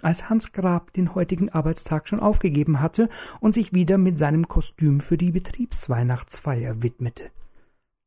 als 0.02 0.30
Hans 0.30 0.52
Grab 0.52 0.92
den 0.92 1.16
heutigen 1.16 1.48
Arbeitstag 1.48 2.06
schon 2.06 2.20
aufgegeben 2.20 2.80
hatte 2.80 3.08
und 3.40 3.54
sich 3.54 3.74
wieder 3.74 3.98
mit 3.98 4.20
seinem 4.20 4.46
Kostüm 4.46 5.00
für 5.00 5.18
die 5.18 5.32
Betriebsweihnachtsfeier 5.32 6.80
widmete. 6.80 7.32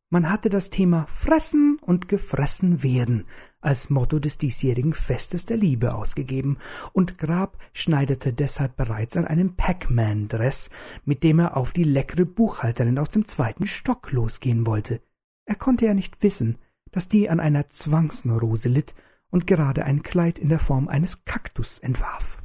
Man 0.09 0.29
hatte 0.29 0.47
das 0.47 0.69
Thema 0.69 1.05
Fressen 1.07 1.79
und 1.81 2.07
gefressen 2.07 2.81
werden 2.81 3.25
als 3.59 3.89
Motto 3.89 4.19
des 4.19 4.37
diesjährigen 4.37 4.93
Festes 4.93 5.45
der 5.45 5.57
Liebe 5.57 5.93
ausgegeben, 5.93 6.57
und 6.93 7.17
Grab 7.17 7.57
schneiderte 7.73 8.31
deshalb 8.31 8.77
bereits 8.77 9.17
an 9.17 9.25
einem 9.25 9.55
Pac-Man-Dress, 9.57 10.69
mit 11.03 11.23
dem 11.23 11.39
er 11.39 11.57
auf 11.57 11.73
die 11.73 11.83
leckere 11.83 12.23
Buchhalterin 12.23 12.97
aus 12.97 13.09
dem 13.09 13.25
zweiten 13.25 13.67
Stock 13.67 14.11
losgehen 14.13 14.65
wollte. 14.65 15.01
Er 15.45 15.55
konnte 15.55 15.85
ja 15.85 15.93
nicht 15.93 16.23
wissen, 16.23 16.57
dass 16.91 17.09
die 17.09 17.29
an 17.29 17.41
einer 17.41 17.69
Zwangsneurose 17.69 18.69
litt 18.69 18.95
und 19.29 19.47
gerade 19.47 19.83
ein 19.83 20.03
Kleid 20.03 20.39
in 20.39 20.47
der 20.47 20.59
Form 20.59 20.87
eines 20.87 21.25
Kaktus 21.25 21.79
entwarf. 21.79 22.41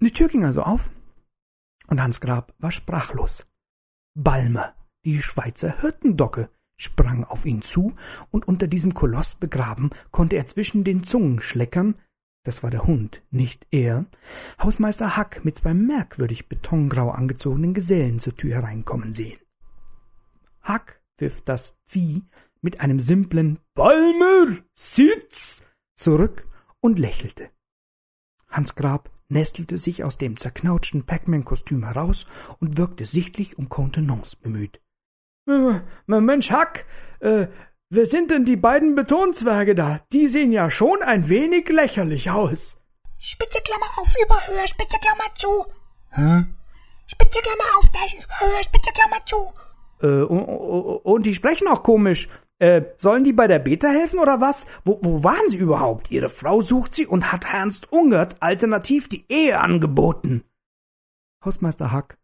Die 0.00 0.12
Tür 0.12 0.28
ging 0.28 0.44
also 0.44 0.62
auf, 0.62 0.90
und 1.88 2.00
Hans 2.02 2.20
Grab 2.20 2.54
war 2.58 2.70
sprachlos. 2.70 3.46
Balmer, 4.16 4.74
die 5.04 5.22
Schweizer 5.22 5.80
Hirtendocke, 5.80 6.50
sprang 6.76 7.22
auf 7.24 7.46
ihn 7.46 7.62
zu, 7.62 7.94
und 8.30 8.48
unter 8.48 8.66
diesem 8.66 8.94
Koloss 8.94 9.36
begraben 9.36 9.90
konnte 10.10 10.36
er 10.36 10.46
zwischen 10.46 10.82
den 10.82 11.04
Zungenschleckern 11.04 11.94
das 12.46 12.62
war 12.62 12.70
der 12.70 12.84
Hund, 12.84 13.24
nicht 13.32 13.66
er, 13.72 14.06
Hausmeister 14.62 15.16
Hack 15.16 15.44
mit 15.44 15.58
zwei 15.58 15.74
merkwürdig 15.74 16.48
betongrau 16.48 17.10
angezogenen 17.10 17.74
Gesellen 17.74 18.20
zur 18.20 18.36
Tür 18.36 18.54
hereinkommen 18.54 19.12
sehen. 19.12 19.40
Hack 20.62 21.02
pfiff 21.18 21.40
das 21.40 21.76
Vieh 21.86 22.22
mit 22.60 22.80
einem 22.80 23.00
simplen 23.00 23.58
Balmer, 23.74 24.58
Sitz 24.74 25.64
zurück 25.96 26.46
und 26.78 27.00
lächelte. 27.00 27.50
Hans 28.48 28.76
Grab 28.76 29.10
nestelte 29.28 29.78
sich 29.78 30.04
aus 30.04 30.18
dem 30.18 30.36
zerknautschten 30.36 31.04
Pac-Man-Kostüm 31.04 31.84
heraus 31.84 32.26
und 32.60 32.78
wirkte 32.78 33.06
sichtlich 33.06 33.58
um 33.58 33.68
Kontenance 33.68 34.36
bemüht. 34.36 34.80
Äh, 35.48 35.80
Mensch, 36.06 36.50
Hack, 36.50 36.86
äh, 37.20 37.46
wer 37.88 38.06
sind 38.06 38.30
denn 38.30 38.44
die 38.44 38.56
beiden 38.56 38.94
Betonswerge 38.94 39.74
da? 39.74 40.00
Die 40.12 40.28
sehen 40.28 40.52
ja 40.52 40.70
schon 40.70 41.02
ein 41.02 41.28
wenig 41.28 41.68
lächerlich 41.68 42.30
aus. 42.30 42.82
Spitze 43.18 43.60
Klammer 43.60 43.86
auf, 43.96 44.12
Überhöhe, 44.24 44.66
Spitze 44.66 44.98
Klammer 45.00 45.34
zu. 45.34 45.64
Hä? 46.10 46.44
Spitze 47.06 47.40
Klammer 47.40 47.78
auf, 47.78 47.84
Überhöhe, 47.88 48.62
Spitze 48.64 48.90
Klammer 48.92 49.24
zu. 49.26 49.52
Äh, 50.02 50.22
und, 50.22 50.42
und 51.04 51.26
die 51.26 51.34
sprechen 51.34 51.68
auch 51.68 51.82
komisch. 51.82 52.28
Äh, 52.58 52.82
sollen 52.96 53.24
die 53.24 53.32
bei 53.32 53.46
der 53.46 53.58
Beta 53.58 53.88
helfen 53.88 54.18
oder 54.18 54.40
was? 54.40 54.66
Wo, 54.84 54.98
wo 55.02 55.22
waren 55.22 55.48
sie 55.48 55.58
überhaupt? 55.58 56.10
Ihre 56.10 56.28
Frau 56.28 56.62
sucht 56.62 56.94
sie 56.94 57.06
und 57.06 57.32
hat 57.32 57.52
Ernst 57.52 57.92
Ungert 57.92 58.40
alternativ 58.40 59.08
die 59.08 59.26
Ehe 59.28 59.60
angeboten. 59.60 60.44
Hausmeister 61.44 61.92
Hack 61.92 62.18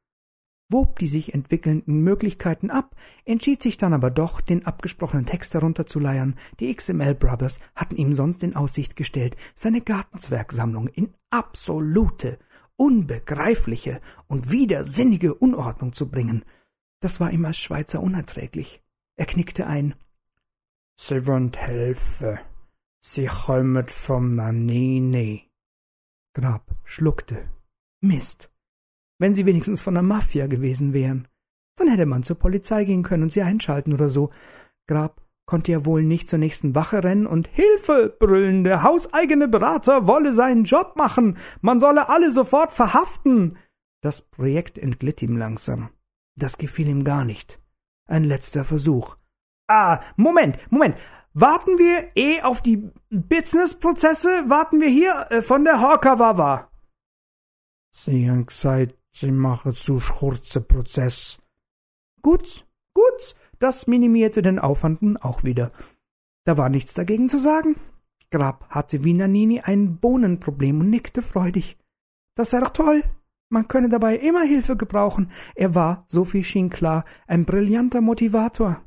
wob 0.73 0.99
die 0.99 1.07
sich 1.07 1.35
entwickelnden 1.35 2.01
Möglichkeiten 2.01 2.71
ab, 2.71 2.97
entschied 3.25 3.63
sich 3.63 3.77
dann 3.77 3.93
aber 3.93 4.11
doch, 4.11 4.41
den 4.41 4.67
abgesprochenen 4.67 5.27
Text 5.27 5.55
herunterzuleiern. 5.55 6.37
Die 6.59 6.75
XML 6.75 7.15
Brothers 7.15 7.61
hatten 7.77 7.97
ihm 7.97 8.15
sonst 8.15 8.43
in 8.43 8.57
Aussicht 8.57 8.97
gestellt, 8.97 9.37
seine 9.55 9.83
Gartenzwergsammlung 9.83 10.89
in 10.89 11.15
absolute, 11.31 12.39
unbegreifliche 12.77 14.01
und 14.27 14.51
widersinnige 14.51 15.35
Unordnung 15.35 15.93
zu 15.93 16.11
bringen. 16.11 16.45
Das 17.01 17.21
war 17.21 17.31
ihm 17.31 17.45
als 17.45 17.59
Schweizer 17.59 18.03
unerträglich. 18.03 18.83
Er 19.17 19.27
knickte 19.27 19.67
ein. 19.67 19.95
Sie 20.99 21.27
wollen 21.27 21.53
helfen. 21.53 22.39
Sie 23.05 23.27
kommen 23.27 23.83
vom 23.85 24.31
Nanini. 24.31 25.51
Grab 26.35 26.71
schluckte. 26.85 27.51
Mist. 28.01 28.51
Wenn 29.19 29.35
sie 29.35 29.47
wenigstens 29.47 29.83
von 29.83 29.95
der 29.95 30.03
Mafia 30.03 30.47
gewesen 30.47 30.93
wären. 30.93 31.29
Dann 31.77 31.89
hätte 31.89 32.07
man 32.07 32.23
zur 32.23 32.39
Polizei 32.39 32.85
gehen 32.85 33.03
können 33.03 33.25
und 33.25 33.33
sie 33.33 33.43
einschalten 33.43 33.93
oder 33.93 34.09
so. 34.09 34.31
Grab 34.87 35.23
konnte 35.47 35.73
ja 35.73 35.85
wohl 35.85 36.03
nicht 36.03 36.29
zur 36.29 36.39
nächsten 36.39 36.75
Wache 36.75 37.03
rennen 37.05 37.27
und 37.27 37.49
Hilfe 37.49 38.15
brüllen, 38.19 38.65
der 38.65 38.83
hauseigene 38.83 39.49
Berater 39.49 40.07
wolle 40.07 40.33
seinen 40.33 40.65
Job 40.65 40.95
machen, 40.97 41.37
man 41.61 41.81
solle 41.81 42.09
alle 42.09 42.31
sofort 42.33 42.73
verhaften. 42.73 43.59
Das 44.01 44.23
Projekt 44.23 44.79
entglitt 44.79 45.23
ihm 45.23 45.37
langsam. 45.37 45.91
Das 46.37 46.59
gefiel 46.59 46.89
ihm 46.89 47.05
gar 47.05 47.25
nicht. 47.25 47.61
Ein 48.09 48.25
letzter 48.25 48.65
Versuch. 48.65 49.17
Ah, 49.75 50.03
Moment, 50.17 50.59
Moment. 50.71 50.97
Warten 51.33 51.79
wir 51.79 52.15
eh 52.15 52.43
auf 52.43 52.61
die 52.61 52.91
Business-Prozesse? 53.09 54.51
Warten 54.51 54.83
wir 54.83 54.89
hier 54.91 55.29
äh, 55.31 55.41
von 55.41 55.65
der 55.65 55.81
Hawker-Wawa. 55.81 56.71
Sie 57.91 58.29
haben 58.29 58.45
gesagt, 58.45 58.95
Sie 59.15 59.31
machen 59.31 59.73
zu 59.73 59.99
kurzen 59.99 60.69
Prozess. 60.69 61.39
Gut, 62.21 62.67
gut, 62.93 63.35
das 63.61 63.87
minimierte 63.87 64.43
den 64.43 64.59
Aufwand 64.59 65.01
nun 65.01 65.17
auch 65.17 65.43
wieder. 65.43 65.73
Da 66.45 66.59
war 66.59 66.69
nichts 66.69 66.93
dagegen 66.93 67.31
zu 67.31 67.39
sagen. 67.39 67.77
Grab 68.31 68.69
hatte 68.69 69.05
wie 69.05 69.15
Nanini 69.15 69.61
ein 69.61 69.97
Bohnenproblem 69.97 70.81
und 70.81 70.91
nickte 70.91 71.23
freudig. 71.23 71.79
Das 72.37 72.51
sei 72.51 72.61
doch 72.61 72.71
toll. 72.71 73.03
Man 73.49 73.69
könne 73.69 73.89
dabei 73.89 74.17
immer 74.19 74.43
Hilfe 74.43 74.77
gebrauchen. 74.77 75.31
Er 75.55 75.75
war, 75.75 76.05
so 76.09 76.27
viel 76.27 76.45
schien 76.45 76.69
klar, 76.69 77.07
ein 77.27 77.47
brillanter 77.47 78.03
Motivator. 78.03 78.83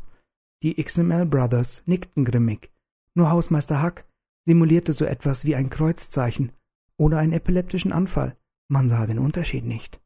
Die 0.64 0.82
XML 0.82 1.26
Brothers 1.26 1.84
nickten 1.86 2.26
grimmig. 2.26 2.72
Nur 3.14 3.30
Hausmeister 3.30 3.82
Hack 3.82 4.06
simulierte 4.46 4.94
so 4.94 5.06
etwas 5.06 5.46
wie 5.46 5.56
ein 5.56 5.70
Kreuzzeichen 5.70 6.52
oder 6.98 7.18
einen 7.18 7.34
epileptischen 7.34 7.92
Anfall. 7.92 8.38
Man 8.68 8.88
sah 8.88 9.06
den 9.06 9.20
Unterschied 9.20 9.66
nicht. 9.66 10.00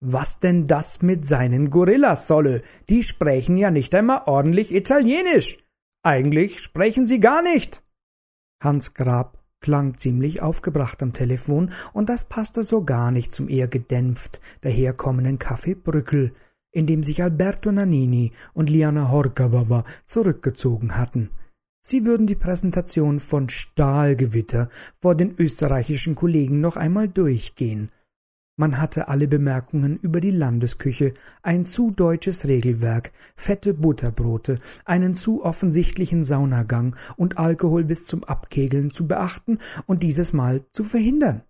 Was 0.00 0.38
denn 0.38 0.66
das 0.66 1.00
mit 1.00 1.26
seinen 1.26 1.70
Gorillas 1.70 2.26
solle? 2.26 2.62
Die 2.90 3.02
sprechen 3.02 3.56
ja 3.56 3.70
nicht 3.70 3.94
einmal 3.94 4.22
ordentlich 4.26 4.74
Italienisch. 4.74 5.64
Eigentlich 6.02 6.60
sprechen 6.60 7.06
sie 7.06 7.20
gar 7.20 7.42
nicht. 7.42 7.82
Hans 8.62 8.92
Grab 8.92 9.42
klang 9.60 9.96
ziemlich 9.96 10.42
aufgebracht 10.42 11.02
am 11.02 11.14
Telefon, 11.14 11.72
und 11.94 12.10
das 12.10 12.28
passte 12.28 12.62
so 12.62 12.84
gar 12.84 13.10
nicht 13.10 13.32
zum 13.32 13.48
eher 13.48 13.66
gedämpft 13.66 14.42
daherkommenden 14.60 15.38
Kaffee 15.38 15.74
Brückel, 15.74 16.34
in 16.74 16.86
dem 16.86 17.02
sich 17.02 17.22
Alberto 17.22 17.72
Nannini 17.72 18.32
und 18.52 18.68
Liana 18.68 19.10
Horkavawa 19.10 19.84
zurückgezogen 20.04 20.98
hatten. 20.98 21.30
Sie 21.80 22.04
würden 22.04 22.26
die 22.26 22.34
Präsentation 22.34 23.20
von 23.20 23.48
Stahlgewitter 23.48 24.68
vor 25.00 25.14
den 25.14 25.34
österreichischen 25.38 26.14
Kollegen 26.14 26.60
noch 26.60 26.76
einmal 26.76 27.08
durchgehen, 27.08 27.90
man 28.56 28.80
hatte 28.80 29.08
alle 29.08 29.26
Bemerkungen 29.26 29.98
über 29.98 30.20
die 30.20 30.30
Landesküche, 30.30 31.14
ein 31.42 31.66
zu 31.66 31.90
deutsches 31.90 32.46
Regelwerk, 32.46 33.12
fette 33.34 33.74
Butterbrote, 33.74 34.60
einen 34.84 35.16
zu 35.16 35.44
offensichtlichen 35.44 36.22
Saunagang 36.22 36.94
und 37.16 37.36
Alkohol 37.36 37.82
bis 37.82 38.06
zum 38.06 38.22
Abkegeln 38.22 38.92
zu 38.92 39.08
beachten 39.08 39.58
und 39.86 40.04
dieses 40.04 40.32
Mal 40.32 40.64
zu 40.72 40.84
verhindern. 40.84 41.42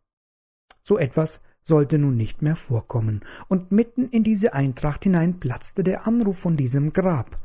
So 0.83 0.97
etwas 0.97 1.41
sollte 1.65 1.99
nun 1.99 2.17
nicht 2.17 2.43
mehr 2.43 2.57
vorkommen, 2.57 3.21
und 3.49 3.73
mitten 3.73 4.09
in 4.09 4.23
diese 4.23 4.55
Eintracht 4.55 5.05
hinein 5.05 5.41
platzte 5.41 5.83
der 5.83 6.07
Anruf 6.07 6.39
von 6.39 6.57
diesem 6.57 6.93
Grab. 6.93 7.41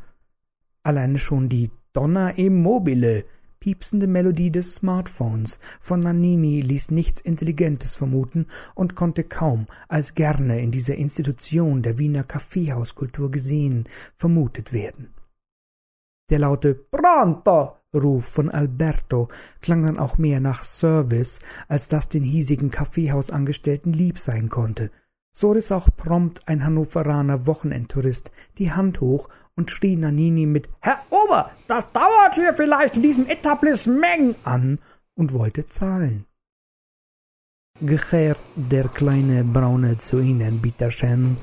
Alleine 0.83 1.17
schon 1.17 1.49
die 1.49 1.71
Donna 1.93 2.29
Immobile 2.29 3.25
piepsende 3.59 4.07
Melodie 4.07 4.51
des 4.51 4.75
Smartphones 4.75 5.59
von 5.81 5.99
Nannini 5.99 6.61
ließ 6.61 6.91
nichts 6.91 7.19
Intelligentes 7.19 7.95
vermuten 7.95 8.47
und 8.73 8.95
konnte 8.95 9.23
kaum 9.23 9.67
als 9.87 10.15
gerne 10.15 10.61
in 10.61 10.71
dieser 10.71 10.95
Institution 10.95 11.81
der 11.81 11.97
Wiener 11.97 12.23
Kaffeehauskultur 12.23 13.31
gesehen 13.31 13.87
vermutet 14.15 14.71
werden. 14.71 15.13
Der 16.29 16.39
laute 16.39 16.75
Pronto 16.75 17.78
Ruf 17.93 18.25
von 18.25 18.49
Alberto 18.49 19.29
klang 19.61 19.83
dann 19.83 19.97
auch 19.97 20.17
mehr 20.17 20.39
nach 20.39 20.63
Service, 20.63 21.39
als 21.67 21.89
das 21.89 22.09
den 22.09 22.23
hiesigen 22.23 22.71
Kaffeehausangestellten 22.71 23.93
lieb 23.93 24.19
sein 24.19 24.49
konnte. 24.49 24.91
So 25.31 25.51
riss 25.51 25.71
auch 25.71 25.89
prompt 25.95 26.47
ein 26.47 26.63
Hannoveraner 26.63 27.47
Wochenendtourist 27.47 28.31
die 28.57 28.71
Hand 28.71 29.01
hoch 29.01 29.29
und 29.55 29.71
schrie 29.71 29.95
Nanini 29.95 30.45
mit 30.45 30.69
Herr 30.81 30.99
Ober, 31.09 31.51
das 31.67 31.85
dauert 31.93 32.35
hier 32.35 32.53
vielleicht 32.53 32.97
in 32.97 33.03
diesem 33.03 33.27
Etablissement 33.27 34.37
an 34.43 34.79
und 35.15 35.33
wollte 35.33 35.65
zahlen. 35.65 36.25
Gehört 37.81 38.41
der 38.55 38.89
kleine 38.89 39.43
Braune 39.43 39.97
zu 39.97 40.19
Ihnen, 40.19 40.61
bitteschön? 40.61 41.37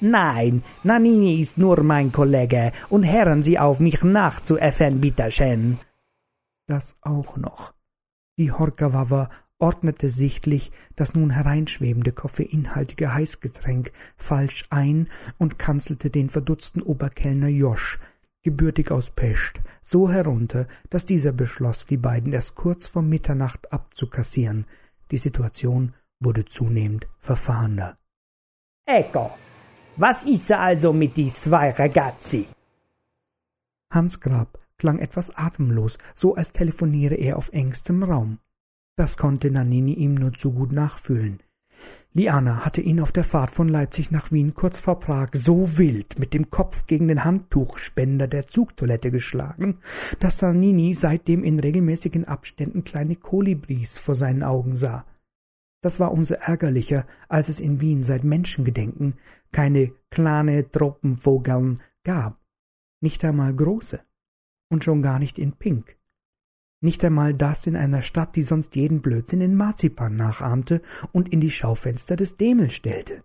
Nein, 0.00 0.62
Nanini 0.82 1.40
ist 1.40 1.56
nur 1.56 1.82
mein 1.82 2.12
Kollege, 2.12 2.72
und 2.90 3.04
hören 3.04 3.42
Sie 3.42 3.58
auf, 3.58 3.80
mich 3.80 4.02
nachzuäffen, 4.02 5.00
bitteschön. 5.00 5.78
Das 6.66 6.98
auch 7.00 7.36
noch. 7.36 7.72
Die 8.38 8.52
Horkawawa 8.52 9.30
ordnete 9.58 10.10
sichtlich 10.10 10.70
das 10.96 11.14
nun 11.14 11.30
hereinschwebende 11.30 12.12
koffeinhaltige 12.12 13.14
Heißgetränk 13.14 13.90
falsch 14.16 14.66
ein 14.68 15.08
und 15.38 15.58
kanzelte 15.58 16.10
den 16.10 16.28
verdutzten 16.28 16.82
Oberkellner 16.82 17.48
Josch, 17.48 17.98
gebürtig 18.42 18.90
aus 18.90 19.10
Pest, 19.10 19.62
so 19.82 20.10
herunter, 20.10 20.68
dass 20.90 21.06
dieser 21.06 21.32
beschloss, 21.32 21.86
die 21.86 21.96
beiden 21.96 22.34
erst 22.34 22.54
kurz 22.54 22.86
vor 22.86 23.02
Mitternacht 23.02 23.72
abzukassieren. 23.72 24.66
Die 25.10 25.18
Situation 25.18 25.94
wurde 26.20 26.44
zunehmend 26.44 27.08
verfahrender. 27.18 27.96
Ecco, 28.84 29.32
was 29.96 30.24
ist 30.24 30.52
also 30.52 30.92
mit 30.92 31.16
die 31.16 31.28
zwei 31.28 31.70
Ragazzi? 31.70 32.46
Hans 33.90 34.20
Grab 34.20 34.58
klang 34.78 34.98
etwas 34.98 35.34
atemlos, 35.36 35.98
so 36.14 36.34
als 36.34 36.52
telefoniere 36.52 37.14
er 37.14 37.36
auf 37.36 37.50
engstem 37.52 38.02
Raum. 38.02 38.38
Das 38.96 39.16
konnte 39.16 39.50
Nannini 39.50 39.94
ihm 39.94 40.14
nur 40.14 40.32
zu 40.32 40.52
gut 40.52 40.72
nachfühlen. 40.72 41.40
Liana 42.12 42.64
hatte 42.64 42.80
ihn 42.80 43.00
auf 43.00 43.12
der 43.12 43.24
Fahrt 43.24 43.50
von 43.50 43.68
Leipzig 43.68 44.10
nach 44.10 44.32
Wien 44.32 44.54
kurz 44.54 44.80
vor 44.80 45.00
Prag 45.00 45.28
so 45.32 45.76
wild 45.76 46.18
mit 46.18 46.32
dem 46.32 46.50
Kopf 46.50 46.86
gegen 46.86 47.08
den 47.08 47.24
Handtuchspender 47.24 48.26
der 48.26 48.48
Zugtoilette 48.48 49.10
geschlagen, 49.10 49.78
dass 50.20 50.40
Nannini 50.40 50.94
seitdem 50.94 51.44
in 51.44 51.60
regelmäßigen 51.60 52.24
Abständen 52.24 52.84
kleine 52.84 53.16
Kolibris 53.16 53.98
vor 53.98 54.14
seinen 54.14 54.42
Augen 54.42 54.76
sah. 54.76 55.04
Das 55.82 56.00
war 56.00 56.10
umso 56.10 56.34
ärgerlicher, 56.34 57.06
als 57.28 57.50
es 57.50 57.60
in 57.60 57.80
Wien 57.80 58.02
seit 58.02 58.24
Menschengedenken 58.24 59.14
keine 59.56 59.94
kleine 60.10 60.70
Tropenvogeln 60.70 61.80
gab, 62.04 62.38
nicht 63.00 63.24
einmal 63.24 63.54
große, 63.54 64.00
und 64.68 64.84
schon 64.84 65.00
gar 65.00 65.18
nicht 65.18 65.38
in 65.38 65.52
Pink. 65.52 65.96
Nicht 66.82 67.02
einmal 67.02 67.32
das 67.32 67.66
in 67.66 67.74
einer 67.74 68.02
Stadt, 68.02 68.36
die 68.36 68.42
sonst 68.42 68.76
jeden 68.76 69.00
Blödsinn 69.00 69.40
in 69.40 69.54
Marzipan 69.54 70.14
nachahmte 70.14 70.82
und 71.10 71.30
in 71.30 71.40
die 71.40 71.50
Schaufenster 71.50 72.16
des 72.16 72.36
Demel 72.36 72.68
stellte. 72.68 73.24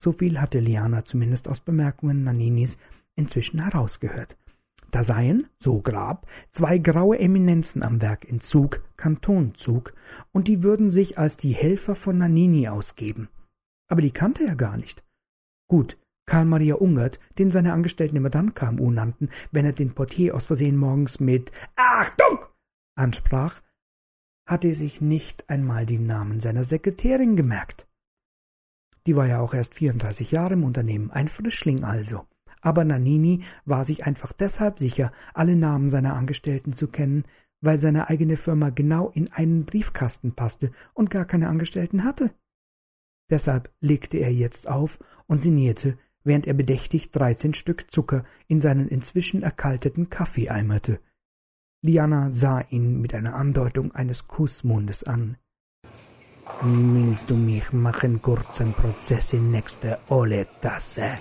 So 0.00 0.12
viel 0.12 0.40
hatte 0.40 0.60
Liana 0.60 1.04
zumindest 1.04 1.48
aus 1.48 1.58
Bemerkungen 1.58 2.22
Naninis 2.22 2.78
inzwischen 3.16 3.64
herausgehört. 3.64 4.38
Da 4.92 5.02
seien, 5.02 5.48
so 5.58 5.80
Grab, 5.80 6.28
zwei 6.52 6.78
graue 6.78 7.18
Eminenzen 7.18 7.82
am 7.82 8.00
Werk 8.00 8.24
in 8.26 8.40
Zug, 8.40 8.84
Kantonzug, 8.96 9.92
und 10.30 10.46
die 10.46 10.62
würden 10.62 10.88
sich 10.88 11.18
als 11.18 11.36
die 11.36 11.52
Helfer 11.52 11.96
von 11.96 12.18
Nanini 12.18 12.68
ausgeben. 12.68 13.28
Aber 13.90 14.00
die 14.00 14.12
kannte 14.12 14.44
er 14.46 14.56
gar 14.56 14.76
nicht. 14.76 15.04
Gut, 15.68 15.98
Karl 16.26 16.44
Maria 16.44 16.76
Ungert, 16.76 17.18
den 17.38 17.50
seine 17.50 17.72
Angestellten 17.72 18.16
immer 18.16 18.30
dann 18.30 18.54
KMU 18.54 18.90
nannten, 18.90 19.30
wenn 19.50 19.64
er 19.64 19.72
den 19.72 19.94
Portier 19.94 20.34
aus 20.34 20.46
Versehen 20.46 20.76
morgens 20.76 21.18
mit 21.18 21.50
Achtung 21.74 22.44
ansprach, 22.96 23.60
hatte 24.46 24.74
sich 24.74 25.00
nicht 25.00 25.50
einmal 25.50 25.86
die 25.86 25.98
Namen 25.98 26.40
seiner 26.40 26.64
Sekretärin 26.64 27.36
gemerkt. 27.36 27.88
Die 29.06 29.16
war 29.16 29.26
ja 29.26 29.40
auch 29.40 29.54
erst 29.54 29.74
34 29.74 30.30
Jahre 30.30 30.54
im 30.54 30.64
Unternehmen, 30.64 31.10
ein 31.10 31.28
Frischling 31.28 31.82
also. 31.82 32.26
Aber 32.60 32.84
Nanini 32.84 33.42
war 33.64 33.84
sich 33.84 34.06
einfach 34.06 34.32
deshalb 34.32 34.78
sicher, 34.78 35.12
alle 35.34 35.56
Namen 35.56 35.88
seiner 35.88 36.14
Angestellten 36.14 36.72
zu 36.72 36.88
kennen, 36.88 37.24
weil 37.60 37.78
seine 37.78 38.08
eigene 38.08 38.36
Firma 38.36 38.70
genau 38.70 39.10
in 39.10 39.32
einen 39.32 39.64
Briefkasten 39.64 40.34
passte 40.34 40.70
und 40.94 41.10
gar 41.10 41.24
keine 41.24 41.48
Angestellten 41.48 42.04
hatte. 42.04 42.30
Deshalb 43.30 43.70
legte 43.80 44.18
er 44.18 44.32
jetzt 44.32 44.68
auf 44.68 44.98
und 45.26 45.40
sinnierte, 45.40 45.96
während 46.24 46.46
er 46.46 46.54
bedächtig 46.54 47.12
dreizehn 47.12 47.54
Stück 47.54 47.90
Zucker 47.90 48.24
in 48.48 48.60
seinen 48.60 48.88
inzwischen 48.88 49.42
erkalteten 49.42 50.10
Kaffee 50.10 50.50
eimerte. 50.50 51.00
Liana 51.82 52.30
sah 52.30 52.60
ihn 52.68 53.00
mit 53.00 53.14
einer 53.14 53.34
Andeutung 53.34 53.92
eines 53.92 54.28
Kussmundes 54.28 55.04
an. 55.04 55.38
Willst 56.62 57.30
du 57.30 57.36
mich 57.36 57.72
machen 57.72 58.20
kurzen 58.20 58.74
Prozess 58.74 59.32
in 59.32 59.50
nächste 59.50 59.98
Ole-Tasse? 60.08 61.18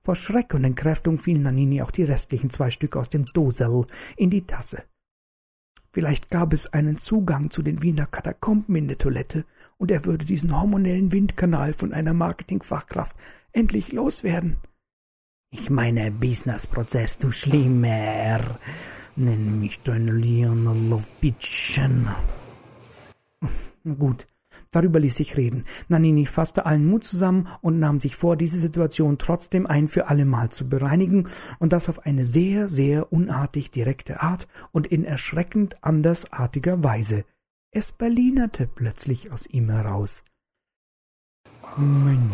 Vor 0.00 0.14
Schreck 0.14 0.54
und 0.54 0.62
Entkräftung 0.62 1.18
fielen 1.18 1.42
Nanini 1.42 1.82
auch 1.82 1.90
die 1.90 2.04
restlichen 2.04 2.50
zwei 2.50 2.70
Stück 2.70 2.94
aus 2.96 3.08
dem 3.08 3.24
Dosel 3.24 3.86
in 4.16 4.30
die 4.30 4.46
Tasse. 4.46 4.84
Vielleicht 5.96 6.28
gab 6.28 6.52
es 6.52 6.74
einen 6.74 6.98
Zugang 6.98 7.50
zu 7.50 7.62
den 7.62 7.82
Wiener 7.82 8.04
Katakomben 8.04 8.76
in 8.76 8.86
der 8.86 8.98
Toilette, 8.98 9.46
und 9.78 9.90
er 9.90 10.04
würde 10.04 10.26
diesen 10.26 10.54
hormonellen 10.54 11.10
Windkanal 11.10 11.72
von 11.72 11.94
einer 11.94 12.12
Marketingfachkraft 12.12 13.16
endlich 13.52 13.92
loswerden. 13.92 14.58
Ich 15.50 15.70
meine 15.70 16.10
Businessprozess, 16.10 17.16
du 17.16 17.32
Schlimmer. 17.32 18.58
Nenn 19.16 19.58
mich 19.58 19.80
dein 19.84 20.06
Lionel 20.08 20.86
Love 20.90 21.08
Bitchen. 21.22 22.10
Gut, 23.98 24.26
darüber 24.70 25.00
ließ 25.00 25.16
sich 25.16 25.36
reden. 25.36 25.64
Nanini 25.88 26.26
fasste 26.26 26.66
allen 26.66 26.86
Mut 26.86 27.04
zusammen 27.04 27.48
und 27.60 27.78
nahm 27.78 28.00
sich 28.00 28.16
vor, 28.16 28.36
diese 28.36 28.58
Situation 28.58 29.18
trotzdem 29.18 29.66
ein 29.66 29.88
für 29.88 30.08
allemal 30.08 30.50
zu 30.50 30.68
bereinigen 30.68 31.28
und 31.58 31.72
das 31.72 31.88
auf 31.88 32.06
eine 32.06 32.24
sehr, 32.24 32.68
sehr 32.68 33.12
unartig 33.12 33.70
direkte 33.70 34.22
Art 34.22 34.48
und 34.72 34.86
in 34.86 35.04
erschreckend 35.04 35.82
andersartiger 35.82 36.82
Weise. 36.82 37.24
Es 37.70 37.92
berlinerte 37.92 38.66
plötzlich 38.66 39.32
aus 39.32 39.46
ihm 39.46 39.70
heraus. 39.70 40.24
Mensch, 41.76 42.32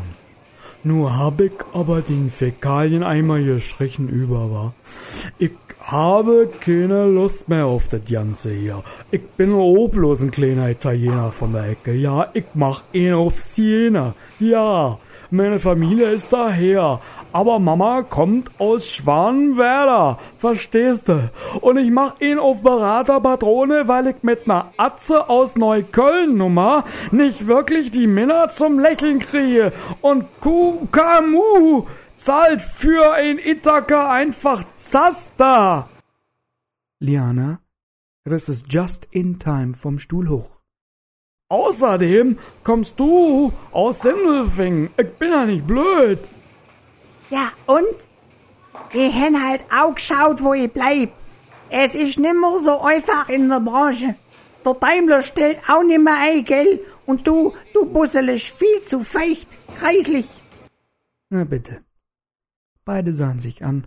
nur 0.85 1.17
hab 1.17 1.41
ich 1.41 1.53
aber 1.73 2.03
den 2.03 2.29
Fäkalieneimer 2.29 3.41
gestrichen 3.41 4.09
über, 4.09 4.51
war. 4.51 4.75
Ich 5.39 5.53
habe 5.83 6.49
keine 6.61 7.07
Lust 7.07 7.49
mehr 7.49 7.67
auf 7.67 7.89
das 7.89 8.05
Ganze 8.05 8.51
hier. 8.51 8.83
Ich 9.11 9.23
bin 9.37 9.53
auch 9.53 9.89
bloß 9.89 10.23
ein 10.23 10.31
kleiner 10.31 10.71
Italiener 10.71 11.31
von 11.31 11.53
der 11.53 11.71
Ecke. 11.71 11.93
Ja, 11.93 12.29
ich 12.35 12.47
mach 12.55 12.85
ihn 12.93 13.15
auf 13.15 13.39
Siena. 13.39 14.15
Ja, 14.39 14.99
meine 15.31 15.59
Familie 15.59 16.11
ist 16.11 16.33
daher. 16.33 17.01
Aber 17.33 17.59
Mama 17.59 18.03
kommt 18.03 18.51
aus 18.59 18.87
Schwanenwerder. 18.89 20.19
Verstehst 20.39 21.09
du? 21.09 21.31
Und 21.61 21.79
ich 21.79 21.91
mach 21.91 22.21
ihn 22.21 22.39
auf 22.39 22.63
Beraterpatrone, 22.63 23.89
weil 23.89 24.09
ich 24.09 24.23
mit 24.23 24.47
ner 24.47 24.73
Atze 24.77 25.29
aus 25.29 25.57
Neukölln 25.57 26.37
Nummer 26.37 26.85
nicht 27.11 27.47
wirklich 27.47 27.91
die 27.91 28.07
Männer 28.07 28.49
zum 28.49 28.79
Lächeln 28.79 29.19
kriege. 29.19 29.73
Und 30.01 30.27
KMU 30.41 31.87
zahlt 32.15 32.63
für 32.63 33.13
ein 33.13 33.39
Ithaka 33.39 34.13
einfach 34.13 34.65
Zaster. 34.75 35.89
Liana 37.01 37.61
riss 38.29 38.49
es 38.49 38.65
just 38.69 39.09
in 39.11 39.39
time 39.39 39.75
vom 39.75 39.99
Stuhl 39.99 40.29
hoch. 40.29 40.63
Außerdem 41.49 42.39
kommst 42.65 42.99
du 42.99 43.53
aus 43.73 44.01
Sindelfingen. 44.01 44.91
Ich 44.97 45.13
bin 45.15 45.33
ja 45.33 45.45
nicht 45.45 45.67
blöd. 45.67 46.21
Ja, 47.29 47.53
und? 47.67 48.07
Ich 48.93 49.15
hen 49.15 49.47
halt 49.47 49.65
auch 49.71 49.95
geschaut, 49.95 50.43
wo 50.43 50.55
ich 50.55 50.73
bleib. 50.73 51.13
Es 51.69 51.95
ist 51.95 52.19
nimmer 52.19 52.59
so 52.59 52.81
einfach 52.81 53.29
in 53.29 53.49
der 53.49 53.61
Branche. 53.61 54.15
Der 54.65 54.75
Daimler 54.75 55.23
stellt 55.23 55.59
auch 55.69 55.83
nimmer 55.83 56.17
ein, 56.19 56.45
gell? 56.45 56.81
Und 57.07 57.27
du, 57.27 57.53
du 57.75 57.87
busselisch 57.87 58.53
viel 58.53 58.83
zu 58.83 59.01
feucht, 59.01 59.59
kreislich. 59.75 60.29
Na 61.31 61.45
bitte. 61.45 61.83
Beide 62.85 63.13
sahen 63.13 63.41
sich 63.41 63.65
an 63.65 63.87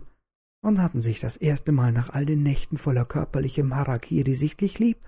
und 0.62 0.80
hatten 0.80 1.00
sich 1.00 1.20
das 1.20 1.36
erste 1.36 1.72
Mal 1.72 1.92
nach 1.92 2.10
all 2.10 2.26
den 2.26 2.42
Nächten 2.42 2.76
voller 2.76 3.04
körperlichem 3.04 3.74
Harakiri 3.74 4.34
sichtlich 4.34 4.78
lieb 4.78 4.98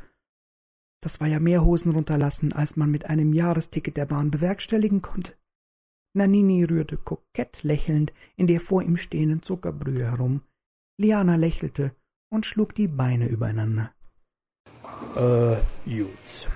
das 1.00 1.20
war 1.20 1.28
ja 1.28 1.38
mehr 1.38 1.64
Hosen 1.64 1.92
runterlassen, 1.92 2.52
als 2.52 2.76
man 2.76 2.90
mit 2.90 3.06
einem 3.06 3.32
Jahresticket 3.32 3.96
der 3.96 4.06
Bahn 4.06 4.30
bewerkstelligen 4.30 5.00
konnte. 5.02 5.34
Nanini 6.14 6.64
rührte 6.64 6.96
kokett 6.96 7.62
lächelnd 7.62 8.12
in 8.36 8.46
der 8.46 8.60
vor 8.60 8.82
ihm 8.82 8.96
stehenden 8.96 9.42
Zuckerbrühe 9.42 10.10
herum. 10.10 10.42
Liana 11.00 11.36
lächelte 11.36 11.94
und 12.30 12.46
schlug 12.46 12.74
die 12.74 12.88
Beine 12.88 13.28
übereinander. 13.28 13.92
Äh, 15.14 15.62
gut. 15.84 16.50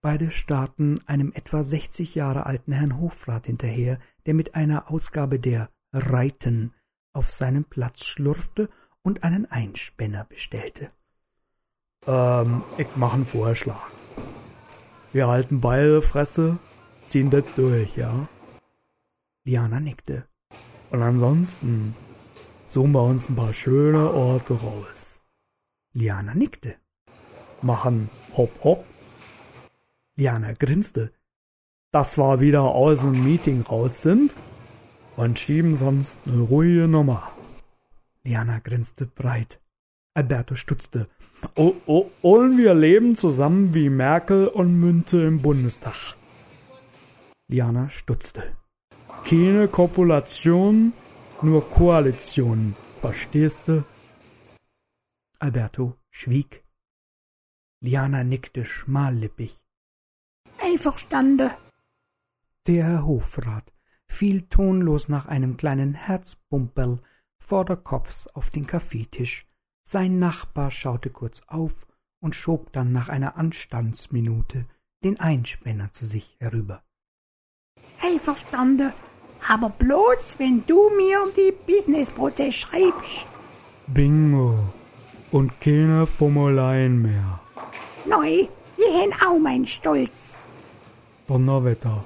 Beide 0.00 0.30
starrten 0.30 1.00
einem 1.06 1.32
etwa 1.34 1.64
sechzig 1.64 2.14
Jahre 2.14 2.46
alten 2.46 2.72
Herrn 2.72 2.98
Hofrat 2.98 3.46
hinterher, 3.46 3.98
der 4.24 4.34
mit 4.34 4.54
einer 4.54 4.90
Ausgabe 4.90 5.38
der 5.38 5.70
Reiten 5.96 6.74
auf 7.12 7.32
seinen 7.32 7.64
Platz 7.64 8.04
schlurfte 8.04 8.68
und 9.02 9.24
einen 9.24 9.50
Einspänner 9.50 10.24
bestellte. 10.24 10.90
Ähm, 12.06 12.62
ich 12.76 12.88
mach 12.94 13.14
einen 13.14 13.24
Vorschlag. 13.24 13.90
Wir 15.12 15.28
halten 15.28 15.60
beide 15.60 16.02
Fresse, 16.02 16.58
ziehen 17.06 17.30
das 17.30 17.44
durch, 17.56 17.96
ja? 17.96 18.28
Diana 19.46 19.80
nickte. 19.80 20.26
Und 20.90 21.02
ansonsten 21.02 21.94
suchen 22.68 22.92
wir 22.92 23.02
uns 23.02 23.28
ein 23.28 23.36
paar 23.36 23.54
schöne 23.54 24.12
Orte 24.12 24.54
raus. 24.54 25.22
Liana 25.92 26.34
nickte. 26.34 26.76
Machen 27.62 28.10
hopp 28.36 28.52
hopp. 28.62 28.84
Liana 30.16 30.52
grinste. 30.52 31.12
Dass 31.92 32.18
wir 32.18 32.40
wieder 32.40 32.62
aus 32.62 33.00
dem 33.00 33.24
Meeting 33.24 33.62
raus 33.62 34.02
sind 34.02 34.36
und 35.16 35.38
schieben 35.38 35.76
sonst 35.76 36.18
eine 36.26 36.40
ruhige 36.40 36.88
Nummer. 36.88 37.32
Liana 38.24 38.58
grinste 38.58 39.06
breit. 39.06 39.60
Alberto 40.14 40.54
stutzte. 40.54 41.08
O 41.54 41.74
o 41.86 42.10
und 42.22 42.56
wir 42.56 42.74
leben 42.74 43.16
zusammen 43.16 43.74
wie 43.74 43.90
Merkel 43.90 44.48
und 44.48 44.80
Münte 44.80 45.22
im 45.22 45.42
Bundestag. 45.42 46.16
Liana 47.48 47.88
stutzte. 47.90 48.56
Keine 49.24 49.68
Kopulation, 49.68 50.92
nur 51.42 51.68
Koalition. 51.70 52.74
Verstehst 53.00 53.60
du? 53.66 53.84
Alberto 55.38 55.94
schwieg. 56.10 56.64
Liana 57.80 58.24
nickte 58.24 58.64
schmallippig. 58.64 59.54
Einverstanden. 60.58 61.50
Der 62.66 63.04
Hofrat 63.04 63.70
fiel 64.08 64.42
tonlos 64.42 65.08
nach 65.08 65.26
einem 65.26 65.56
kleinen 65.56 65.94
Herzpumperl 65.94 67.00
vorderkopfs 67.38 68.28
auf 68.28 68.50
den 68.50 68.66
Kaffeetisch. 68.66 69.46
Sein 69.82 70.18
Nachbar 70.18 70.70
schaute 70.70 71.10
kurz 71.10 71.42
auf 71.46 71.86
und 72.20 72.34
schob 72.34 72.72
dann 72.72 72.92
nach 72.92 73.08
einer 73.08 73.36
Anstandsminute 73.36 74.66
den 75.04 75.20
Einspänner 75.20 75.92
zu 75.92 76.04
sich 76.06 76.36
herüber. 76.40 76.82
Einverstanden. 78.02 78.92
Aber 79.48 79.68
bloß, 79.68 80.38
wenn 80.38 80.64
du 80.66 80.90
mir 80.96 81.18
die 81.36 81.52
Businessprozess 81.66 82.54
schreibst. 82.54 83.26
Bingo. 83.86 84.58
Und 85.30 85.60
keine 85.60 86.06
Formuleien 86.06 87.00
mehr. 87.02 87.40
Neu, 88.06 88.48
wir 88.76 88.92
haben 88.92 89.12
auch 89.24 89.38
meinen 89.38 89.66
Stolz. 89.66 90.40
Donnerwetter. 91.26 92.04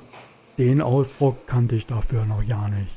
Den 0.60 0.82
Ausdruck 0.82 1.46
kannte 1.46 1.74
ich 1.74 1.86
dafür 1.86 2.26
noch 2.26 2.42
ja 2.42 2.68
nicht. 2.68 2.94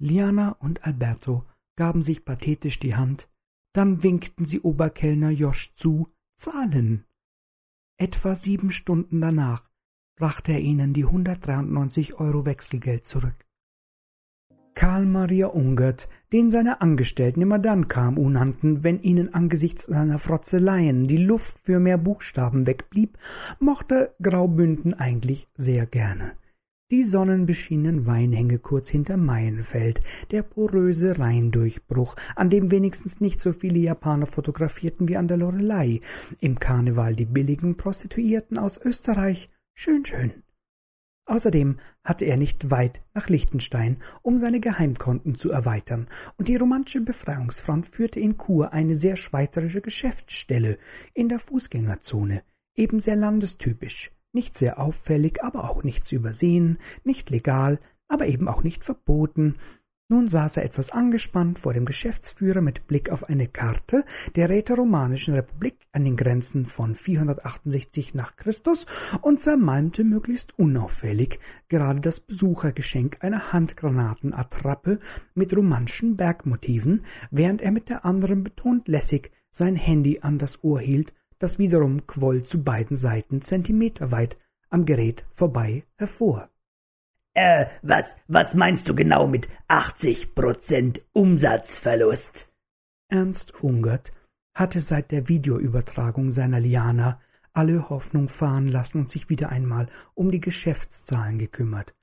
Liana 0.00 0.52
und 0.60 0.82
Alberto 0.86 1.44
gaben 1.76 2.00
sich 2.00 2.24
pathetisch 2.24 2.80
die 2.80 2.96
Hand, 2.96 3.28
dann 3.74 4.02
winkten 4.02 4.46
sie 4.46 4.62
Oberkellner 4.62 5.28
Josch 5.28 5.74
zu, 5.74 6.08
zahlen. 6.36 7.04
Etwa 7.98 8.34
sieben 8.34 8.70
Stunden 8.70 9.20
danach 9.20 9.68
brachte 10.16 10.52
er 10.52 10.60
ihnen 10.60 10.94
die 10.94 11.04
193 11.04 12.14
Euro 12.14 12.46
Wechselgeld 12.46 13.04
zurück. 13.04 13.44
Karl 14.78 15.06
Maria 15.06 15.48
Ungert, 15.48 16.08
den 16.32 16.52
seine 16.52 16.80
Angestellten 16.80 17.42
immer 17.42 17.58
dann 17.58 17.88
KMU 17.88 18.28
nannten, 18.28 18.84
wenn 18.84 19.02
ihnen 19.02 19.34
angesichts 19.34 19.86
seiner 19.86 20.18
Frotzeleien 20.18 21.02
die 21.02 21.16
Luft 21.16 21.58
für 21.58 21.80
mehr 21.80 21.98
Buchstaben 21.98 22.64
wegblieb, 22.64 23.18
mochte 23.58 24.14
Graubünden 24.22 24.94
eigentlich 24.94 25.48
sehr 25.56 25.84
gerne. 25.84 26.30
Die 26.92 27.02
sonnenbeschienenen 27.02 28.06
Weinhänge 28.06 28.60
kurz 28.60 28.88
hinter 28.88 29.16
Maienfeld, 29.16 30.00
der 30.30 30.44
poröse 30.44 31.18
Rheindurchbruch, 31.18 32.14
an 32.36 32.48
dem 32.48 32.70
wenigstens 32.70 33.20
nicht 33.20 33.40
so 33.40 33.52
viele 33.52 33.80
Japaner 33.80 34.26
fotografierten 34.26 35.08
wie 35.08 35.16
an 35.16 35.26
der 35.26 35.38
Lorelei, 35.38 36.02
im 36.40 36.60
Karneval 36.60 37.16
die 37.16 37.26
billigen 37.26 37.76
Prostituierten 37.76 38.56
aus 38.56 38.80
Österreich, 38.80 39.50
schön 39.74 40.04
schön. 40.04 40.44
Außerdem 41.28 41.78
hatte 42.04 42.24
er 42.24 42.38
nicht 42.38 42.70
weit 42.70 43.02
nach 43.12 43.28
Liechtenstein, 43.28 43.98
um 44.22 44.38
seine 44.38 44.60
Geheimkonten 44.60 45.34
zu 45.34 45.50
erweitern, 45.50 46.08
und 46.38 46.48
die 46.48 46.56
romantische 46.56 47.02
Befreiungsfront 47.02 47.86
führte 47.86 48.18
in 48.18 48.38
Chur 48.38 48.72
eine 48.72 48.94
sehr 48.94 49.16
schweizerische 49.16 49.82
Geschäftsstelle 49.82 50.78
in 51.12 51.28
der 51.28 51.38
Fußgängerzone, 51.38 52.42
eben 52.76 52.98
sehr 52.98 53.16
landestypisch, 53.16 54.10
nicht 54.32 54.56
sehr 54.56 54.80
auffällig, 54.80 55.44
aber 55.44 55.68
auch 55.68 55.82
nicht 55.82 56.06
zu 56.06 56.16
übersehen, 56.16 56.78
nicht 57.04 57.28
legal, 57.28 57.78
aber 58.08 58.26
eben 58.26 58.48
auch 58.48 58.62
nicht 58.62 58.82
verboten, 58.82 59.56
nun 60.10 60.26
saß 60.26 60.56
er 60.56 60.64
etwas 60.64 60.90
angespannt 60.90 61.58
vor 61.58 61.74
dem 61.74 61.84
Geschäftsführer 61.84 62.62
mit 62.62 62.86
Blick 62.86 63.10
auf 63.10 63.24
eine 63.24 63.46
Karte 63.46 64.04
der 64.36 64.48
rätoromanischen 64.48 65.34
Republik 65.34 65.86
an 65.92 66.04
den 66.04 66.16
Grenzen 66.16 66.64
von 66.64 66.94
468 66.94 68.14
nach 68.14 68.36
Christus 68.36 68.86
und 69.20 69.38
zermalmte 69.38 70.04
möglichst 70.04 70.58
unauffällig 70.58 71.38
gerade 71.68 72.00
das 72.00 72.20
Besuchergeschenk 72.20 73.18
einer 73.20 73.52
Handgranatenattrappe 73.52 74.98
mit 75.34 75.54
romantischen 75.54 76.16
Bergmotiven, 76.16 77.04
während 77.30 77.60
er 77.60 77.70
mit 77.70 77.90
der 77.90 78.06
anderen 78.06 78.44
betont 78.44 78.88
lässig 78.88 79.30
sein 79.50 79.76
Handy 79.76 80.20
an 80.22 80.38
das 80.38 80.64
Ohr 80.64 80.80
hielt, 80.80 81.12
das 81.38 81.58
wiederum 81.58 82.06
quoll 82.06 82.44
zu 82.44 82.64
beiden 82.64 82.96
Seiten 82.96 83.42
zentimeterweit 83.42 84.38
am 84.70 84.86
Gerät 84.86 85.26
vorbei 85.32 85.82
hervor. 85.96 86.48
Äh, 87.40 87.68
was, 87.82 88.16
was 88.26 88.56
meinst 88.56 88.88
du 88.88 88.96
genau 88.96 89.28
mit 89.28 89.48
80 89.68 90.34
Prozent 90.34 91.02
Umsatzverlust? 91.12 92.52
Ernst 93.12 93.62
Hungert 93.62 94.10
hatte 94.56 94.80
seit 94.80 95.12
der 95.12 95.28
Videoübertragung 95.28 96.32
seiner 96.32 96.58
Liana 96.58 97.20
alle 97.52 97.90
Hoffnung 97.90 98.26
fahren 98.26 98.66
lassen 98.66 99.02
und 99.02 99.08
sich 99.08 99.28
wieder 99.28 99.50
einmal 99.50 99.86
um 100.14 100.32
die 100.32 100.40
Geschäftszahlen 100.40 101.38
gekümmert. 101.38 101.94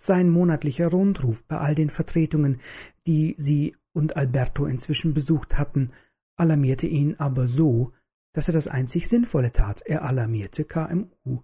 Sein 0.00 0.30
monatlicher 0.30 0.88
Rundruf 0.88 1.44
bei 1.44 1.58
all 1.58 1.74
den 1.74 1.90
Vertretungen, 1.90 2.58
die 3.06 3.34
sie 3.36 3.76
und 3.92 4.16
Alberto 4.16 4.64
inzwischen 4.64 5.12
besucht 5.12 5.58
hatten, 5.58 5.92
alarmierte 6.38 6.86
ihn 6.86 7.14
aber 7.18 7.46
so, 7.46 7.92
dass 8.32 8.48
er 8.48 8.54
das 8.54 8.68
einzig 8.68 9.06
Sinnvolle 9.06 9.52
tat, 9.52 9.82
er 9.84 10.02
alarmierte 10.06 10.64
KMU. 10.64 11.42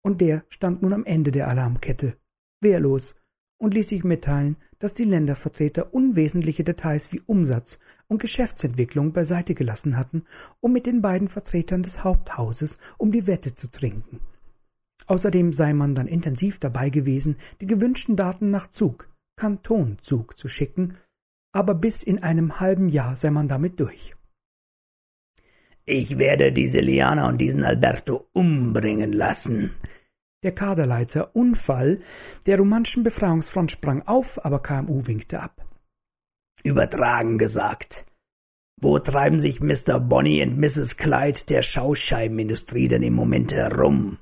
Und 0.00 0.20
der 0.20 0.44
stand 0.48 0.80
nun 0.82 0.92
am 0.92 1.04
Ende 1.04 1.32
der 1.32 1.48
Alarmkette 1.48 2.16
wehrlos 2.60 3.14
und 3.58 3.74
ließ 3.74 3.88
sich 3.88 4.04
mitteilen, 4.04 4.56
dass 4.78 4.94
die 4.94 5.04
Ländervertreter 5.04 5.92
unwesentliche 5.92 6.64
Details 6.64 7.12
wie 7.12 7.20
Umsatz 7.26 7.80
und 8.06 8.20
Geschäftsentwicklung 8.20 9.12
beiseite 9.12 9.54
gelassen 9.54 9.96
hatten, 9.96 10.24
um 10.60 10.72
mit 10.72 10.86
den 10.86 11.02
beiden 11.02 11.28
Vertretern 11.28 11.82
des 11.82 12.04
Haupthauses 12.04 12.78
um 12.96 13.10
die 13.10 13.26
Wette 13.26 13.54
zu 13.54 13.70
trinken. 13.70 14.20
Außerdem 15.06 15.52
sei 15.52 15.72
man 15.72 15.94
dann 15.94 16.06
intensiv 16.06 16.58
dabei 16.58 16.90
gewesen, 16.90 17.36
die 17.60 17.66
gewünschten 17.66 18.16
Daten 18.16 18.50
nach 18.50 18.70
Zug, 18.70 19.08
Kantonzug 19.36 20.36
zu 20.36 20.48
schicken, 20.48 20.96
aber 21.52 21.74
bis 21.74 22.02
in 22.02 22.22
einem 22.22 22.60
halben 22.60 22.88
Jahr 22.88 23.16
sei 23.16 23.30
man 23.30 23.48
damit 23.48 23.80
durch. 23.80 24.14
Ich 25.86 26.18
werde 26.18 26.52
diese 26.52 26.80
Liana 26.80 27.26
und 27.28 27.38
diesen 27.38 27.64
Alberto 27.64 28.28
umbringen 28.34 29.12
lassen, 29.12 29.70
der 30.42 30.54
Kaderleiter 30.54 31.34
Unfall 31.34 32.00
der 32.46 32.58
romantischen 32.58 33.02
Befreiungsfront 33.02 33.72
sprang 33.72 34.02
auf, 34.02 34.44
aber 34.44 34.62
KMU 34.62 35.06
winkte 35.06 35.40
ab. 35.40 35.64
Übertragen 36.62 37.38
gesagt. 37.38 38.04
Wo 38.80 38.98
treiben 38.98 39.40
sich 39.40 39.60
Mr. 39.60 39.98
Bonnie 39.98 40.42
und 40.42 40.58
Mrs. 40.58 40.96
Clyde 40.96 41.40
der 41.48 41.62
Schauscheibenindustrie 41.62 42.86
denn 42.86 43.02
im 43.02 43.14
Moment 43.14 43.52
herum? 43.52 44.18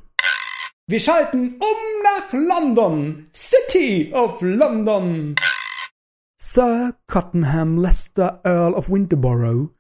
Wir 0.89 1.01
schalten 1.01 1.57
um 1.59 2.03
nach 2.03 2.33
London, 2.33 3.27
City 3.35 4.13
of 4.15 4.41
London. 4.41 5.35
Sir 6.41 6.95
Cottenham 7.07 7.77
Lester 7.77 8.41
Earl 8.45 8.73
of 8.73 8.89
Winterborough 8.89 9.71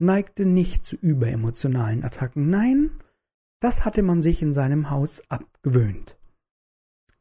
neigte 0.00 0.44
nicht 0.44 0.84
zu 0.84 0.96
überemotionalen 0.96 2.04
Attacken. 2.04 2.50
Nein, 2.50 2.90
das 3.60 3.84
hatte 3.84 4.02
man 4.02 4.20
sich 4.20 4.42
in 4.42 4.54
seinem 4.54 4.90
Haus 4.90 5.22
abgewöhnt. 5.28 6.18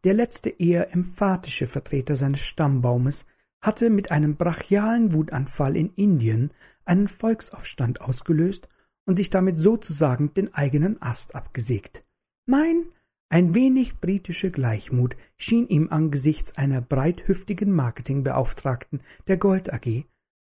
Der 0.06 0.14
letzte 0.14 0.50
eher 0.50 0.94
emphatische 0.94 1.68
Vertreter 1.68 2.16
seines 2.16 2.40
Stammbaumes 2.40 3.26
hatte 3.62 3.90
mit 3.90 4.12
einem 4.12 4.38
brachialen 4.38 5.14
Wutanfall 5.14 5.76
in 5.76 5.94
Indien 5.96 6.52
einen 6.86 7.10
Volksaufstand 7.10 8.00
ausgelöst 8.02 8.70
und 9.06 9.16
sich 9.16 9.30
damit 9.30 9.60
sozusagen 9.60 10.34
den 10.34 10.54
eigenen 10.54 11.02
Ast 11.02 11.36
abgesägt. 11.36 12.06
Nein, 12.46 12.86
ein 13.28 13.54
wenig 13.54 14.00
britische 14.00 14.50
Gleichmut 14.50 15.18
schien 15.38 15.68
ihm 15.68 15.90
angesichts 15.92 16.58
einer 16.58 16.82
breithüftigen 16.82 17.72
Marketingbeauftragten 17.72 19.02
der 19.28 19.38
Gold 19.38 19.72
AG 19.72 20.06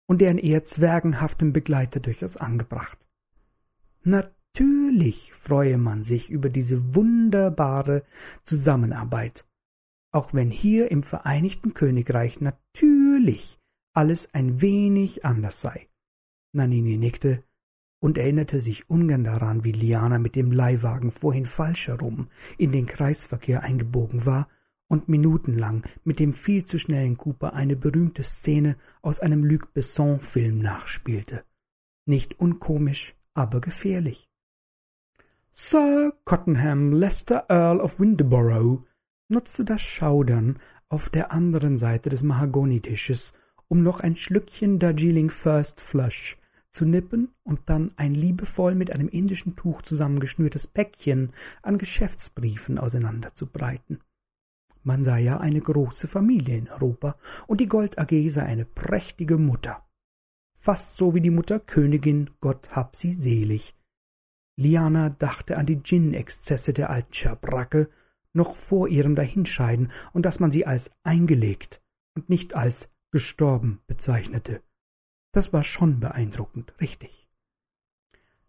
und 0.07 0.20
deren 0.20 0.38
eher 0.38 0.64
zwergenhaftem 0.64 1.53
Begleiter 1.53 2.00
durchaus 2.00 2.37
angebracht. 2.37 3.07
Natürlich 4.52 5.32
freue 5.32 5.78
man 5.78 6.02
sich 6.02 6.28
über 6.28 6.50
diese 6.50 6.94
wunderbare 6.94 8.02
Zusammenarbeit, 8.42 9.46
auch 10.12 10.34
wenn 10.34 10.50
hier 10.50 10.90
im 10.90 11.02
Vereinigten 11.02 11.72
Königreich 11.72 12.40
natürlich 12.40 13.58
alles 13.94 14.34
ein 14.34 14.60
wenig 14.60 15.24
anders 15.24 15.60
sei. 15.60 15.88
Nanini 16.52 16.96
nickte 16.96 17.44
und 18.00 18.18
erinnerte 18.18 18.60
sich 18.60 18.90
ungern 18.90 19.24
daran, 19.24 19.64
wie 19.64 19.72
Liana 19.72 20.18
mit 20.18 20.34
dem 20.34 20.50
Leihwagen 20.50 21.12
vorhin 21.12 21.46
falsch 21.46 21.88
herum 21.88 22.28
in 22.58 22.72
den 22.72 22.86
Kreisverkehr 22.86 23.62
eingebogen 23.62 24.26
war 24.26 24.48
und 24.88 25.08
minutenlang 25.08 25.86
mit 26.02 26.18
dem 26.18 26.32
viel 26.32 26.64
zu 26.64 26.78
schnellen 26.78 27.16
Cooper 27.16 27.52
eine 27.52 27.76
berühmte 27.76 28.24
Szene 28.24 28.76
aus 29.02 29.20
einem 29.20 29.44
Luc 29.44 29.72
Besson-Film 29.72 30.58
nachspielte. 30.58 31.44
Nicht 32.06 32.40
unkomisch, 32.40 33.14
aber 33.35 33.60
gefährlich. 33.60 34.29
Sir 35.55 36.15
Cottenham 36.25 36.92
Lester 36.92 37.44
Earl 37.48 37.81
of 37.81 38.01
Winterborough 38.01 38.85
nutzte 39.29 39.65
das 39.65 39.83
Schaudern 39.83 40.59
auf 40.88 41.11
der 41.11 41.33
anderen 41.33 41.77
Seite 41.77 42.09
des 42.09 42.23
Mahagonitisches, 42.23 43.35
um 43.69 43.83
noch 43.83 44.01
ein 44.01 44.17
Schlückchen 44.17 44.79
Darjeeling 44.79 45.31
First 45.31 45.81
Flush 45.81 46.38
zu 46.71 46.85
nippen 46.85 47.35
und 47.42 47.61
dann 47.67 47.92
ein 47.96 48.15
liebevoll 48.15 48.75
mit 48.75 48.92
einem 48.92 49.09
indischen 49.09 49.57
Tuch 49.57 49.83
zusammengeschnürtes 49.83 50.67
Päckchen 50.67 51.33
an 51.63 51.79
Geschäftsbriefen 51.79 52.79
auseinanderzubreiten. 52.79 54.01
Man 54.83 55.03
sei 55.03 55.21
ja 55.21 55.38
eine 55.38 55.61
große 55.61 56.09
Familie 56.09 56.57
in 56.57 56.69
Europa 56.69 57.17
und 57.46 57.61
die 57.61 57.67
Gold 57.67 57.98
AG 57.98 58.31
sei 58.31 58.44
eine 58.44 58.65
prächtige 58.65 59.37
Mutter. 59.37 59.85
Fast 60.55 60.96
so 60.96 61.15
wie 61.15 61.21
die 61.21 61.31
Mutter 61.31 61.59
Königin, 61.59 62.31
Gott 62.40 62.71
hab 62.71 62.96
sie 62.96 63.13
selig. 63.13 63.75
Liana 64.61 65.08
dachte 65.08 65.56
an 65.56 65.65
die 65.65 65.83
Gin-Exzesse 65.83 66.75
der 66.75 66.90
alten 66.90 67.15
Schabracke 67.15 67.88
noch 68.35 68.54
vor 68.54 68.88
ihrem 68.88 69.15
Dahinscheiden 69.15 69.90
und 70.13 70.27
dass 70.27 70.38
man 70.38 70.50
sie 70.50 70.67
als 70.67 70.92
eingelegt 71.02 71.83
und 72.15 72.29
nicht 72.29 72.54
als 72.54 72.92
gestorben 73.11 73.81
bezeichnete. 73.87 74.63
Das 75.33 75.54
war 75.54 75.65
schon 75.65 75.98
beeindruckend, 75.98 76.75
richtig. 76.79 77.31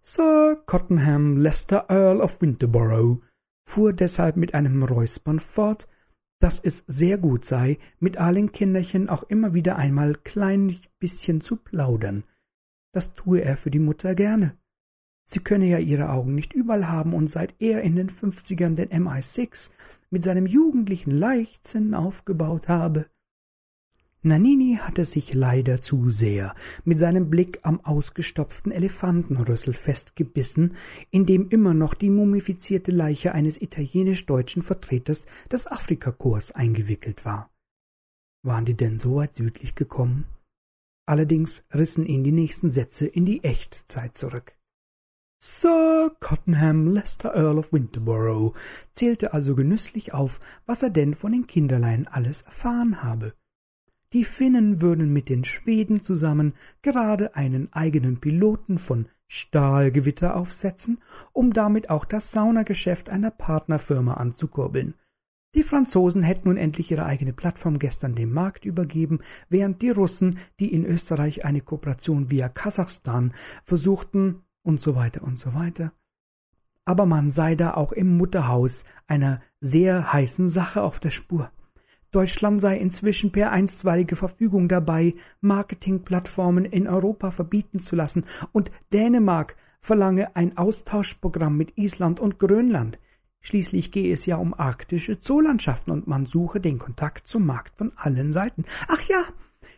Sir 0.01 0.61
Cottenham 0.65 1.37
Lester 1.37 1.85
Earl 1.87 2.19
of 2.19 2.41
Winterborough 2.41 3.21
fuhr 3.65 3.93
deshalb 3.93 4.35
mit 4.35 4.53
einem 4.53 4.83
Räuspern 4.83 5.39
fort, 5.39 5.87
dass 6.41 6.59
es 6.59 6.83
sehr 6.87 7.17
gut 7.17 7.45
sei, 7.45 7.77
mit 7.99 8.17
allen 8.17 8.51
Kinderchen 8.51 9.07
auch 9.07 9.23
immer 9.23 9.53
wieder 9.53 9.77
einmal 9.77 10.15
klein 10.15 10.77
bisschen 10.99 11.39
zu 11.39 11.55
plaudern. 11.55 12.25
Das 12.93 13.13
tue 13.13 13.39
er 13.39 13.55
für 13.55 13.71
die 13.71 13.79
Mutter 13.79 14.13
gerne. 14.13 14.57
Sie 15.31 15.39
könne 15.39 15.65
ja 15.65 15.77
ihre 15.77 16.09
Augen 16.09 16.35
nicht 16.35 16.51
überall 16.51 16.89
haben, 16.89 17.13
und 17.13 17.29
seit 17.29 17.55
er 17.59 17.83
in 17.83 17.95
den 17.95 18.09
Fünfzigern 18.09 18.75
den 18.75 18.89
MI6 18.89 19.69
mit 20.09 20.25
seinem 20.25 20.45
jugendlichen 20.45 21.11
Leichtsinn 21.11 21.93
aufgebaut 21.93 22.67
habe, 22.67 23.05
Nanini 24.23 24.77
hatte 24.81 25.05
sich 25.05 25.33
leider 25.33 25.81
zu 25.81 26.09
sehr 26.09 26.53
mit 26.83 26.99
seinem 26.99 27.29
Blick 27.29 27.59
am 27.63 27.79
ausgestopften 27.79 28.73
Elefantenrüssel 28.73 29.73
festgebissen, 29.73 30.75
in 31.11 31.25
dem 31.25 31.47
immer 31.47 31.73
noch 31.73 31.93
die 31.93 32.09
mumifizierte 32.09 32.91
Leiche 32.91 33.33
eines 33.33 33.59
italienisch-deutschen 33.61 34.61
Vertreters 34.61 35.27
des 35.49 35.65
Afrikakorps 35.65 36.51
eingewickelt 36.51 37.23
war. 37.23 37.49
Waren 38.43 38.65
die 38.65 38.75
denn 38.75 38.97
so 38.97 39.15
weit 39.15 39.33
südlich 39.33 39.75
gekommen? 39.75 40.25
Allerdings 41.07 41.63
rissen 41.73 42.05
ihn 42.05 42.25
die 42.25 42.33
nächsten 42.33 42.69
Sätze 42.69 43.07
in 43.07 43.23
die 43.23 43.45
Echtzeit 43.45 44.13
zurück. 44.13 44.57
Sir 45.43 46.11
Cottenham 46.19 46.93
Lester 46.93 47.33
Earl 47.33 47.57
of 47.57 47.73
Winterborough 47.73 48.53
zählte 48.91 49.33
also 49.33 49.55
genüsslich 49.55 50.13
auf, 50.13 50.39
was 50.67 50.83
er 50.83 50.91
denn 50.91 51.15
von 51.15 51.31
den 51.31 51.47
Kinderlein 51.47 52.07
alles 52.07 52.43
erfahren 52.43 53.01
habe. 53.01 53.33
Die 54.13 54.23
Finnen 54.23 54.83
würden 54.83 55.11
mit 55.11 55.29
den 55.29 55.43
Schweden 55.43 55.99
zusammen 55.99 56.53
gerade 56.83 57.35
einen 57.35 57.73
eigenen 57.73 58.19
Piloten 58.19 58.77
von 58.77 59.07
Stahlgewitter 59.25 60.35
aufsetzen, 60.35 60.99
um 61.33 61.53
damit 61.53 61.89
auch 61.89 62.05
das 62.05 62.31
Saunageschäft 62.31 63.09
einer 63.09 63.31
Partnerfirma 63.31 64.13
anzukurbeln. 64.13 64.93
Die 65.55 65.63
Franzosen 65.63 66.21
hätten 66.21 66.49
nun 66.49 66.57
endlich 66.57 66.91
ihre 66.91 67.05
eigene 67.05 67.33
Plattform 67.33 67.79
gestern 67.79 68.13
dem 68.13 68.31
Markt 68.31 68.63
übergeben, 68.63 69.21
während 69.49 69.81
die 69.81 69.89
Russen, 69.89 70.37
die 70.59 70.71
in 70.71 70.85
Österreich 70.85 71.45
eine 71.45 71.61
Kooperation 71.61 72.29
via 72.29 72.47
Kasachstan 72.47 73.33
versuchten, 73.63 74.43
und 74.63 74.79
so 74.81 74.95
weiter 74.95 75.23
und 75.23 75.39
so 75.39 75.53
weiter. 75.53 75.93
Aber 76.85 77.05
man 77.05 77.29
sei 77.29 77.55
da 77.55 77.73
auch 77.75 77.91
im 77.91 78.17
Mutterhaus 78.17 78.85
einer 79.07 79.41
sehr 79.59 80.11
heißen 80.11 80.47
Sache 80.47 80.81
auf 80.81 80.99
der 80.99 81.11
Spur. 81.11 81.51
Deutschland 82.11 82.59
sei 82.59 82.77
inzwischen 82.77 83.31
per 83.31 83.51
einstweilige 83.51 84.17
Verfügung 84.17 84.67
dabei, 84.67 85.15
Marketingplattformen 85.39 86.65
in 86.65 86.87
Europa 86.87 87.31
verbieten 87.31 87.79
zu 87.79 87.95
lassen, 87.95 88.25
und 88.51 88.71
Dänemark 88.91 89.55
verlange 89.79 90.35
ein 90.35 90.57
Austauschprogramm 90.57 91.55
mit 91.55 91.77
Island 91.77 92.19
und 92.19 92.37
Grönland. 92.37 92.99
Schließlich 93.39 93.91
gehe 93.91 94.13
es 94.13 94.25
ja 94.25 94.35
um 94.35 94.53
arktische 94.53 95.19
Zoolandschaften 95.19 95.91
und 95.91 96.05
man 96.05 96.25
suche 96.25 96.59
den 96.59 96.77
Kontakt 96.77 97.27
zum 97.27 97.45
Markt 97.45 97.77
von 97.77 97.91
allen 97.95 98.33
Seiten. 98.33 98.65
Ach 98.87 99.01
ja, 99.03 99.23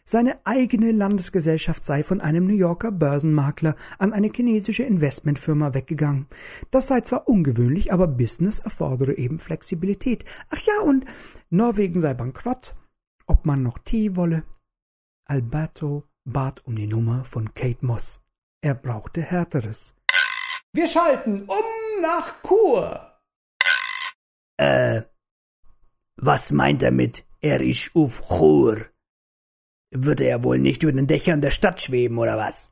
seine 0.05 0.45
eigene 0.45 0.91
Landesgesellschaft 0.91 1.83
sei 1.83 2.03
von 2.03 2.21
einem 2.21 2.45
New 2.45 2.55
Yorker 2.55 2.91
Börsenmakler 2.91 3.75
an 3.97 4.13
eine 4.13 4.31
chinesische 4.33 4.83
Investmentfirma 4.83 5.73
weggegangen. 5.73 6.27
Das 6.71 6.87
sei 6.87 7.01
zwar 7.01 7.27
ungewöhnlich, 7.27 7.93
aber 7.93 8.07
Business 8.07 8.59
erfordere 8.59 9.17
eben 9.17 9.39
Flexibilität. 9.39 10.25
Ach 10.49 10.59
ja, 10.59 10.81
und 10.81 11.05
Norwegen 11.49 11.99
sei 11.99 12.13
bankrott. 12.13 12.75
Ob 13.25 13.45
man 13.45 13.63
noch 13.63 13.79
Tee 13.79 14.15
wolle? 14.15 14.43
Alberto 15.25 16.03
bat 16.25 16.65
um 16.65 16.75
die 16.75 16.87
Nummer 16.87 17.23
von 17.23 17.53
Kate 17.53 17.85
Moss. 17.85 18.23
Er 18.61 18.75
brauchte 18.75 19.21
Härteres. 19.21 19.95
Wir 20.73 20.87
schalten 20.87 21.43
um 21.43 22.01
nach 22.01 22.41
Kur. 22.41 23.13
Äh, 24.57 25.03
was 26.15 26.51
meint 26.51 26.83
er 26.83 26.91
mit 26.91 27.25
er 27.41 27.61
ist 27.61 27.91
auf 27.93 28.23
Chur? 28.29 28.92
Wird 29.95 30.21
er 30.21 30.43
wohl 30.43 30.57
nicht 30.57 30.81
über 30.81 30.91
den 30.91 31.05
Dächern 31.05 31.41
der 31.41 31.51
Stadt 31.51 31.79
schweben, 31.79 32.17
oder 32.17 32.35
was? 32.35 32.71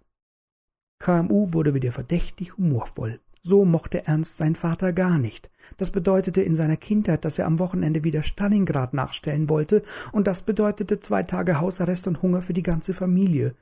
KMU 0.99 1.53
wurde 1.53 1.76
wieder 1.76 1.91
verdächtig 1.91 2.57
humorvoll. 2.57 3.19
So 3.43 3.63
mochte 3.63 4.07
Ernst 4.07 4.38
seinen 4.38 4.55
Vater 4.55 4.91
gar 4.91 5.19
nicht. 5.19 5.51
Das 5.78 5.91
bedeutete 5.91 6.41
in 6.41 6.55
seiner 6.55 6.78
Kindheit, 6.78 7.24
dass 7.24 7.38
er 7.38 7.45
am 7.45 7.59
Wochenende 7.59 8.03
wieder 8.03 8.24
Stalingrad 8.24 8.95
nachstellen 8.95 9.49
wollte, 9.49 9.84
und 10.11 10.26
das 10.26 10.41
bedeutete 10.41 10.99
zwei 10.99 11.22
Tage 11.22 11.59
Hausarrest 11.59 12.07
und 12.07 12.24
Hunger 12.24 12.41
für 12.41 12.53
die 12.53 12.63
ganze 12.63 12.93
Familie. 12.93 13.55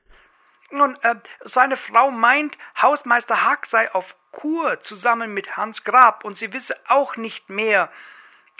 Nun, 0.71 0.97
äh, 1.01 1.15
seine 1.43 1.75
Frau 1.75 2.11
meint, 2.11 2.57
Hausmeister 2.81 3.45
Hack 3.45 3.65
sei 3.65 3.93
auf 3.93 4.15
Kur 4.31 4.79
zusammen 4.79 5.33
mit 5.33 5.57
Hans 5.57 5.83
Grab, 5.83 6.23
und 6.23 6.37
sie 6.37 6.53
wisse 6.53 6.75
auch 6.87 7.17
nicht 7.17 7.49
mehr. 7.49 7.89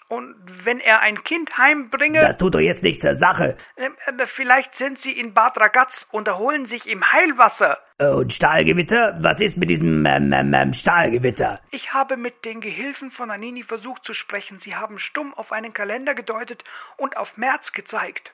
Und 0.09 0.35
wenn 0.65 0.79
er 0.79 1.01
ein 1.01 1.23
Kind 1.23 1.59
heimbringe. 1.59 2.19
Das 2.19 2.37
tut 2.37 2.55
doch 2.55 2.59
jetzt 2.59 2.81
nichts 2.81 3.03
zur 3.03 3.13
Sache. 3.13 3.55
Äh, 3.75 3.89
äh, 4.07 4.25
vielleicht 4.25 4.73
sind 4.73 4.97
sie 4.97 5.11
in 5.11 5.35
Bad 5.35 5.59
Ragaz 5.59 6.07
und 6.11 6.27
erholen 6.27 6.65
sich 6.65 6.89
im 6.89 7.13
Heilwasser. 7.13 7.77
Äh, 7.99 8.09
und 8.09 8.33
Stahlgewitter? 8.33 9.19
Was 9.21 9.39
ist 9.39 9.57
mit 9.57 9.69
diesem 9.69 10.07
ähm, 10.07 10.33
ähm, 10.33 10.53
ähm, 10.55 10.73
Stahlgewitter? 10.73 11.61
Ich 11.69 11.93
habe 11.93 12.17
mit 12.17 12.43
den 12.43 12.59
Gehilfen 12.59 13.11
von 13.11 13.29
Anini 13.29 13.61
versucht 13.61 14.03
zu 14.03 14.15
sprechen. 14.15 14.57
Sie 14.57 14.75
haben 14.75 14.97
stumm 14.97 15.35
auf 15.35 15.51
einen 15.51 15.73
Kalender 15.73 16.15
gedeutet 16.15 16.63
und 16.97 17.15
auf 17.15 17.37
März 17.37 17.71
gezeigt. 17.71 18.33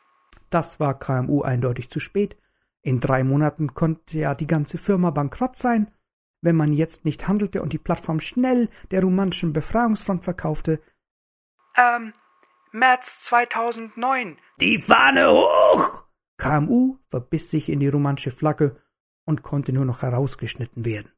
Das 0.50 0.80
war 0.80 0.98
KMU 0.98 1.42
eindeutig 1.42 1.90
zu 1.90 2.00
spät. 2.00 2.38
In 2.84 3.02
drei 3.02 3.26
Monaten 3.26 3.74
konnte 3.74 4.18
ja 4.18 4.34
die 4.34 4.48
ganze 4.48 4.78
Firma 4.78 5.10
bankrott 5.10 5.58
sein. 5.58 5.92
Wenn 6.40 6.56
man 6.56 6.72
jetzt 6.72 7.04
nicht 7.04 7.28
handelte 7.28 7.62
und 7.62 7.74
die 7.74 7.80
Plattform 7.80 8.22
schnell 8.22 8.70
der 8.92 9.02
rumänischen 9.02 9.52
Befreiungsfront 9.52 10.24
verkaufte, 10.24 10.80
ähm, 11.78 12.14
März 12.72 13.22
2009. 13.24 14.38
Die 14.60 14.80
Fahne 14.80 15.32
hoch! 15.32 16.04
KMU 16.38 16.98
verbiss 17.08 17.50
sich 17.50 17.70
in 17.70 17.80
die 17.80 17.88
romanische 17.88 18.32
Flagge 18.32 18.82
und 19.26 19.44
konnte 19.44 19.74
nur 19.74 19.86
noch 19.86 20.02
herausgeschnitten 20.02 20.86
werden. 20.86 21.12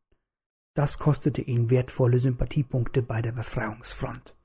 Das 0.76 1.00
kostete 1.00 1.42
ihn 1.42 1.72
wertvolle 1.72 2.20
Sympathiepunkte 2.20 3.02
bei 3.02 3.22
der 3.22 3.32
Befreiungsfront. 3.32 4.36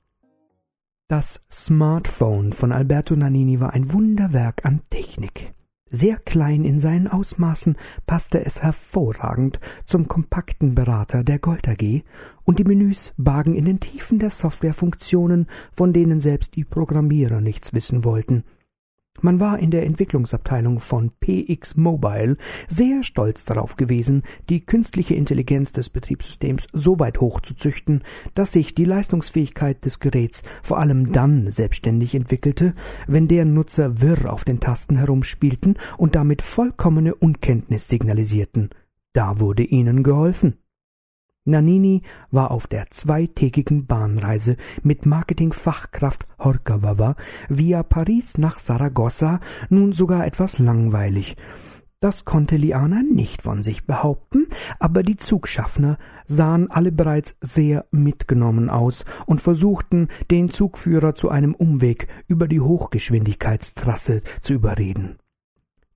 Das 1.07 1.45
Smartphone 1.51 2.53
von 2.53 2.71
Alberto 2.71 3.15
Nannini 3.15 3.59
war 3.59 3.73
ein 3.73 3.93
Wunderwerk 3.93 4.65
an 4.65 4.81
Technik. 4.89 5.53
Sehr 5.95 6.17
klein 6.17 6.65
in 6.65 6.79
seinen 6.79 7.07
Ausmaßen 7.07 7.77
passte 8.07 8.43
es 8.43 8.63
hervorragend 8.63 9.59
zum 9.85 10.07
kompakten 10.07 10.73
Berater 10.73 11.23
der 11.23 11.37
Gold 11.37 11.67
AG, 11.67 12.03
und 12.45 12.59
die 12.59 12.63
Menüs 12.63 13.13
bargen 13.17 13.55
in 13.55 13.65
den 13.65 13.79
Tiefen 13.79 14.19
der 14.19 14.29
Software 14.29 14.73
Funktionen, 14.73 15.47
von 15.71 15.93
denen 15.93 16.19
selbst 16.19 16.55
die 16.55 16.63
Programmierer 16.63 17.41
nichts 17.41 17.73
wissen 17.73 18.03
wollten. 18.03 18.43
Man 19.21 19.39
war 19.39 19.59
in 19.59 19.71
der 19.71 19.85
Entwicklungsabteilung 19.85 20.79
von 20.79 21.11
PX 21.19 21.77
Mobile 21.77 22.35
sehr 22.67 23.03
stolz 23.03 23.45
darauf 23.45 23.75
gewesen, 23.75 24.23
die 24.49 24.65
künstliche 24.65 25.13
Intelligenz 25.13 25.71
des 25.71 25.89
Betriebssystems 25.89 26.67
so 26.73 26.99
weit 26.99 27.21
hochzuzüchten, 27.21 28.03
dass 28.33 28.51
sich 28.51 28.75
die 28.75 28.85
Leistungsfähigkeit 28.85 29.85
des 29.85 29.99
Geräts 29.99 30.43
vor 30.61 30.79
allem 30.79 31.11
dann 31.11 31.51
selbstständig 31.51 32.15
entwickelte, 32.15 32.73
wenn 33.07 33.27
deren 33.27 33.53
Nutzer 33.53 34.01
wirr 34.01 34.33
auf 34.33 34.43
den 34.43 34.59
Tasten 34.59 34.97
herumspielten 34.97 35.77
und 35.97 36.15
damit 36.15 36.41
vollkommene 36.41 37.15
Unkenntnis 37.15 37.87
signalisierten. 37.87 38.71
Da 39.13 39.39
wurde 39.39 39.63
ihnen 39.63 40.03
geholfen. 40.03 40.57
Nannini 41.45 42.03
war 42.31 42.51
auf 42.51 42.67
der 42.67 42.89
zweitägigen 42.89 43.85
Bahnreise 43.85 44.55
mit 44.81 45.05
Marketingfachkraft 45.05 46.25
Horkavawa 46.39 47.15
via 47.49 47.83
Paris 47.83 48.37
nach 48.37 48.59
Saragossa 48.59 49.41
nun 49.69 49.91
sogar 49.91 50.25
etwas 50.25 50.59
langweilig. 50.59 51.35
Das 51.99 52.25
konnte 52.25 52.57
Liana 52.57 53.01
nicht 53.01 53.41
von 53.41 53.63
sich 53.63 53.85
behaupten, 53.85 54.47
aber 54.77 55.03
die 55.03 55.15
Zugschaffner 55.15 55.97
sahen 56.25 56.69
alle 56.69 56.91
bereits 56.91 57.37
sehr 57.39 57.85
mitgenommen 57.91 58.69
aus 58.69 59.05
und 59.25 59.41
versuchten, 59.41 60.09
den 60.29 60.49
Zugführer 60.49 61.15
zu 61.15 61.29
einem 61.29 61.55
Umweg 61.55 62.07
über 62.27 62.49
die 62.49 62.59
Hochgeschwindigkeitstrasse 62.59 64.21
zu 64.41 64.53
überreden. 64.53 65.17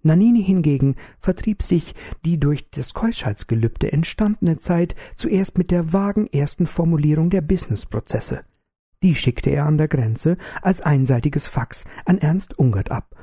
Nanini 0.08 0.44
hingegen 0.44 0.96
vertrieb 1.20 1.62
sich 1.62 1.94
die 2.26 2.40
durch 2.40 2.70
das 2.72 2.96
Keuschheitsgelübde 2.96 3.92
entstandene 3.92 4.58
Zeit 4.58 4.96
zuerst 5.16 5.60
mit 5.60 5.70
der 5.70 5.94
vagen 5.94 6.26
ersten 6.26 6.66
Formulierung 6.66 7.30
der 7.30 7.42
Businessprozesse. 7.42 8.44
Die 9.04 9.14
schickte 9.14 9.52
er 9.52 9.66
an 9.66 9.78
der 9.78 9.88
Grenze 9.88 10.38
als 10.62 10.82
einseitiges 10.82 11.48
Fax 11.48 11.86
an 12.06 12.18
Ernst 12.18 12.58
Ungert 12.58 12.90
ab. 12.90 13.16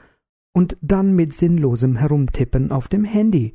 Und 0.52 0.76
dann 0.80 1.16
mit 1.16 1.32
sinnlosem 1.32 1.96
Herumtippen 1.96 2.70
auf 2.70 2.86
dem 2.86 3.04
Handy. 3.04 3.54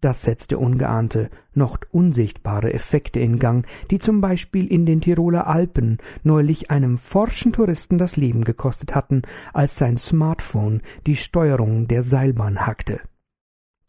Das 0.00 0.22
setzte 0.22 0.58
ungeahnte, 0.58 1.28
noch 1.54 1.78
unsichtbare 1.90 2.72
Effekte 2.72 3.18
in 3.18 3.40
Gang, 3.40 3.66
die 3.90 3.98
zum 3.98 4.20
Beispiel 4.20 4.66
in 4.66 4.86
den 4.86 5.00
Tiroler 5.00 5.48
Alpen 5.48 5.98
neulich 6.22 6.70
einem 6.70 6.98
forschen 6.98 7.52
Touristen 7.52 7.98
das 7.98 8.16
Leben 8.16 8.44
gekostet 8.44 8.94
hatten, 8.94 9.22
als 9.52 9.76
sein 9.76 9.98
Smartphone 9.98 10.82
die 11.06 11.16
Steuerung 11.16 11.88
der 11.88 12.04
Seilbahn 12.04 12.64
hackte. 12.64 13.00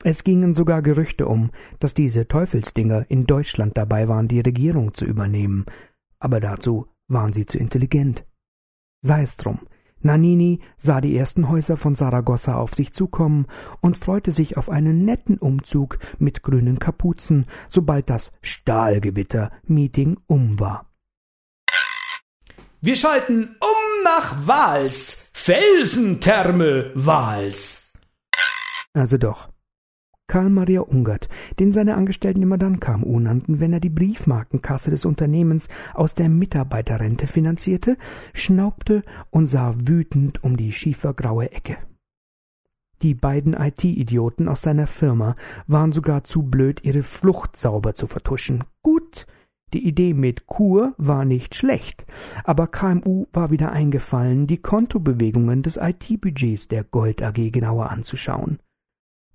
Es 0.04 0.24
gingen 0.24 0.54
sogar 0.54 0.82
Gerüchte 0.82 1.28
um, 1.28 1.52
dass 1.80 1.94
diese 1.94 2.28
Teufelsdinger 2.28 3.06
in 3.10 3.28
Deutschland 3.28 3.78
dabei 3.78 4.08
waren, 4.08 4.28
die 4.28 4.40
Regierung 4.40 4.94
zu 4.94 5.06
übernehmen, 5.06 5.66
aber 6.20 6.40
dazu 6.40 6.88
waren 7.08 7.34
sie 7.34 7.46
zu 7.46 7.60
intelligent. 7.60 8.26
Sei 9.02 9.22
es 9.22 9.38
drum, 9.38 9.60
Nanini 10.02 10.60
sah 10.78 11.02
die 11.02 11.16
ersten 11.18 11.50
Häuser 11.50 11.78
von 11.78 11.96
Saragossa 11.96 12.56
auf 12.56 12.74
sich 12.74 12.94
zukommen 12.94 13.48
und 13.82 13.98
freute 13.98 14.32
sich 14.32 14.58
auf 14.58 14.70
einen 14.70 15.06
netten 15.06 15.38
Umzug 15.38 16.00
mit 16.18 16.44
grünen 16.44 16.80
Kapuzen, 16.80 17.46
sobald 17.68 18.10
das 18.10 18.32
Stahlgewitter-Meeting 18.42 20.18
um 20.28 20.60
war. 20.60 20.86
Wir 22.82 22.96
schalten 22.96 23.58
um 23.60 24.04
nach 24.04 24.48
Wals, 24.48 25.32
Felsentherme 25.34 26.92
Wals. 26.96 27.94
Also 28.94 29.18
doch, 29.18 29.50
Karl 30.30 30.52
Maria 30.52 30.82
Ungert, 30.82 31.28
den 31.60 31.72
seine 31.72 31.96
Angestellten 31.96 32.44
immer 32.44 32.60
dann 32.60 32.80
KMU 32.80 33.20
nannten, 33.20 33.60
wenn 33.60 33.74
er 33.74 33.80
die 33.80 33.90
Briefmarkenkasse 33.90 34.92
des 34.92 35.04
Unternehmens 35.04 35.70
aus 35.96 36.14
der 36.14 36.30
Mitarbeiterrente 36.30 37.26
finanzierte, 37.26 37.98
schnaubte 38.34 39.04
und 39.32 39.48
sah 39.48 39.74
wütend 39.76 40.44
um 40.44 40.56
die 40.56 40.72
schiefergraue 40.72 41.52
Ecke. 41.52 41.78
Die 43.02 43.16
beiden 43.16 43.54
IT-Idioten 43.54 44.48
aus 44.48 44.62
seiner 44.62 44.86
Firma 44.86 45.36
waren 45.66 45.92
sogar 45.92 46.24
zu 46.26 46.44
blöd, 46.44 46.82
ihre 46.84 47.02
Flucht 47.02 47.58
sauber 47.58 47.96
zu 47.96 48.06
vertuschen. 48.06 48.64
Gut, 48.84 49.26
die 49.74 49.88
Idee 49.88 50.14
mit 50.14 50.46
Kur 50.46 50.94
war 50.98 51.26
nicht 51.26 51.56
schlecht, 51.56 52.06
aber 52.44 52.68
KMU 52.68 53.26
war 53.34 53.50
wieder 53.50 53.72
eingefallen, 53.72 54.46
die 54.46 54.58
Kontobewegungen 54.58 55.64
des 55.64 55.78
IT-Budgets 55.78 56.68
der 56.68 56.84
Gold 56.84 57.24
AG 57.24 57.52
genauer 57.52 57.90
anzuschauen 57.90 58.60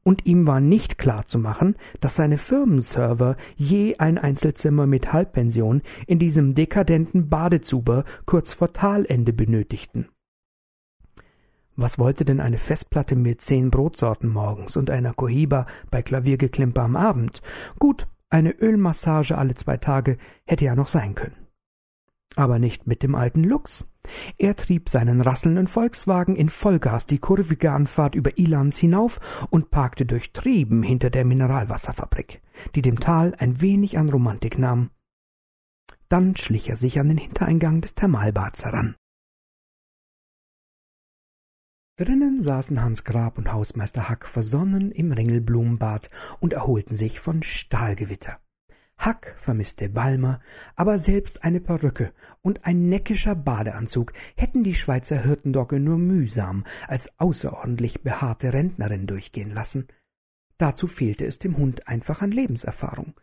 und 0.05 0.26
ihm 0.26 0.46
war 0.46 0.61
nicht 0.61 0.98
klar 0.98 1.26
zu 1.26 1.40
machen, 1.40 1.74
dass 2.00 2.14
seine 2.14 2.38
Firmenserver 2.38 3.36
je 3.57 3.96
ein 3.98 4.18
Einzelzimmer 4.18 4.86
mit 4.86 5.12
Halbpension 5.12 5.82
in 6.07 6.20
diesem 6.20 6.55
dekadenten 6.55 7.28
Badezuber 7.28 8.05
kurz 8.26 8.52
vor 8.52 8.72
Talende 8.72 9.32
benötigten. 9.32 10.09
Was 11.74 11.98
wollte 11.98 12.24
denn 12.24 12.38
eine 12.38 12.59
Festplatte 12.59 13.16
mit 13.16 13.40
zehn 13.40 13.72
Brotsorten 13.72 14.28
morgens 14.28 14.76
und 14.76 14.90
einer 14.90 15.12
Cohiba 15.12 15.66
bei 15.90 16.02
Klaviergeklimper 16.02 16.82
am 16.82 16.94
Abend? 16.94 17.42
Gut, 17.80 18.07
eine 18.30 18.52
Ölmassage 18.52 19.36
alle 19.36 19.55
zwei 19.55 19.78
Tage 19.78 20.18
hätte 20.46 20.66
ja 20.66 20.76
noch 20.76 20.88
sein 20.88 21.16
können 21.16 21.43
aber 22.37 22.59
nicht 22.59 22.87
mit 22.87 23.03
dem 23.03 23.14
alten 23.14 23.45
Lux. 23.45 23.91
Er 24.39 24.57
trieb 24.57 24.89
seinen 24.89 25.20
rasselnden 25.20 25.66
Volkswagen 25.66 26.37
in 26.37 26.49
Vollgas 26.49 27.07
die 27.07 27.18
kurvige 27.18 27.72
Anfahrt 27.72 28.14
über 28.14 28.39
Ilans 28.39 28.76
hinauf 28.76 29.20
und 29.51 29.70
parkte 29.70 30.07
durchtrieben 30.07 30.82
hinter 30.82 31.11
der 31.11 31.24
Mineralwasserfabrik, 31.24 32.43
die 32.74 32.82
dem 32.82 33.01
Tal 33.01 33.35
ein 33.39 33.61
wenig 33.61 33.99
an 33.99 34.09
Romantik 34.09 34.59
nahm. 34.59 34.91
Dann 36.09 36.37
schlich 36.37 36.68
er 36.68 36.76
sich 36.76 37.01
an 37.01 37.09
den 37.09 37.18
Hintereingang 37.18 37.80
des 37.80 37.95
Thermalbads 37.95 38.64
heran. 38.64 38.95
Drinnen 41.97 42.41
saßen 42.41 42.82
Hans 42.82 43.05
Grab 43.05 43.39
und 43.39 43.53
Hausmeister 43.53 44.09
Hack 44.09 44.26
versonnen 44.26 44.91
im 44.91 45.12
Ringelblumenbad 45.12 46.11
und 46.41 46.53
erholten 46.53 46.97
sich 46.97 47.20
von 47.20 47.45
Stahlgewitter. 47.45 48.41
Hack 48.99 49.34
vermisste 49.36 49.88
Balmer, 49.88 50.40
aber 50.76 50.99
selbst 50.99 51.45
eine 51.45 51.61
Perücke 51.61 52.12
und 52.42 52.64
ein 52.64 52.88
neckischer 52.88 53.34
Badeanzug 53.34 54.12
hätten 54.36 54.64
die 54.64 54.74
Schweizer 54.74 55.22
Hirtendogge 55.22 55.80
nur 55.80 55.99
mühsam 55.99 56.64
als 56.86 57.18
außerordentlich 57.18 58.03
behaarte 58.03 58.53
Rentnerin 58.53 59.07
durchgehen 59.07 59.51
lassen. 59.51 59.88
Dazu 60.59 60.86
fehlte 60.86 61.26
es 61.26 61.38
dem 61.38 61.57
Hund 61.59 61.88
einfach 61.88 62.22
an 62.22 62.30
Lebenserfahrung. 62.30 63.14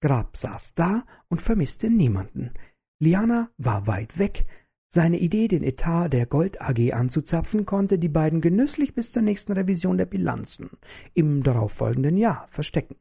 Grab 0.00 0.36
saß 0.36 0.74
da 0.74 1.04
und 1.28 1.42
vermisste 1.42 1.90
niemanden. 1.90 2.52
Liana 2.98 3.50
war 3.58 3.86
weit 3.86 4.18
weg. 4.18 4.46
Seine 4.88 5.18
Idee, 5.18 5.48
den 5.48 5.62
Etat 5.62 6.08
der 6.08 6.24
Gold 6.24 6.62
AG 6.62 6.92
anzuzapfen, 6.94 7.66
konnte 7.66 7.98
die 7.98 8.08
beiden 8.08 8.40
genüsslich 8.40 8.94
bis 8.94 9.12
zur 9.12 9.22
nächsten 9.22 9.52
Revision 9.52 9.98
der 9.98 10.06
Bilanzen 10.06 10.70
im 11.12 11.42
darauffolgenden 11.42 12.16
Jahr 12.16 12.46
verstecken 12.48 12.96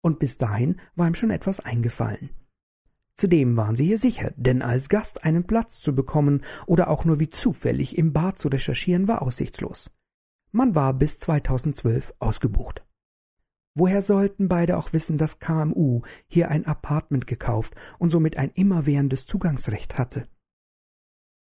und 0.00 0.18
bis 0.18 0.38
dahin 0.38 0.80
war 0.94 1.06
ihm 1.06 1.14
schon 1.14 1.30
etwas 1.30 1.60
eingefallen. 1.60 2.30
Zudem 3.16 3.56
waren 3.56 3.74
sie 3.74 3.86
hier 3.86 3.98
sicher, 3.98 4.32
denn 4.36 4.62
als 4.62 4.88
Gast 4.88 5.24
einen 5.24 5.44
Platz 5.44 5.80
zu 5.80 5.92
bekommen 5.94 6.42
oder 6.66 6.88
auch 6.88 7.04
nur 7.04 7.18
wie 7.18 7.28
zufällig 7.28 7.98
im 7.98 8.12
Bar 8.12 8.36
zu 8.36 8.46
recherchieren 8.48 9.08
war 9.08 9.22
aussichtslos. 9.22 9.90
Man 10.52 10.76
war 10.76 10.94
bis 10.94 11.18
2012 11.18 12.14
ausgebucht. 12.20 12.86
Woher 13.74 14.02
sollten 14.02 14.48
beide 14.48 14.76
auch 14.76 14.92
wissen, 14.92 15.18
dass 15.18 15.40
KMU 15.40 16.02
hier 16.28 16.48
ein 16.50 16.66
Apartment 16.66 17.26
gekauft 17.26 17.74
und 17.98 18.10
somit 18.10 18.36
ein 18.36 18.50
immerwährendes 18.50 19.26
Zugangsrecht 19.26 19.98
hatte? 19.98 20.22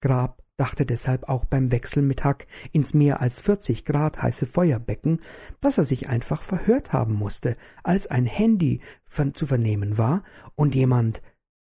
Grab 0.02 0.45
dachte 0.58 0.86
deshalb 0.86 1.28
auch 1.30 1.46
beim 1.46 1.72
Wechsel 1.72 2.02
mit 2.02 2.24
Hack 2.24 2.48
ins 2.72 2.94
mehr 2.94 3.22
als 3.22 3.42
40 3.42 3.86
Grad 3.86 4.22
heiße 4.22 4.46
Feuerbecken, 4.46 5.20
dass 5.62 5.78
er 5.78 5.86
sich 5.86 6.10
einfach 6.10 6.42
verhört 6.42 6.94
haben 6.94 7.14
musste, 7.14 7.58
als 7.84 8.08
ein 8.08 8.26
Handy 8.26 8.82
zu 9.34 9.48
vernehmen 9.48 9.98
war 9.98 10.24
und 10.56 10.76
jemand 10.76 11.22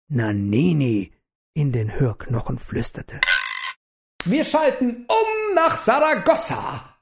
Nanini 0.09 1.12
in 1.55 1.72
den 1.72 1.99
Hörknochen 1.99 2.59
flüsterte. 2.59 3.20
Wir 4.24 4.45
schalten 4.45 5.07
um 5.09 5.55
nach 5.55 5.78
Saragossa. 5.78 6.95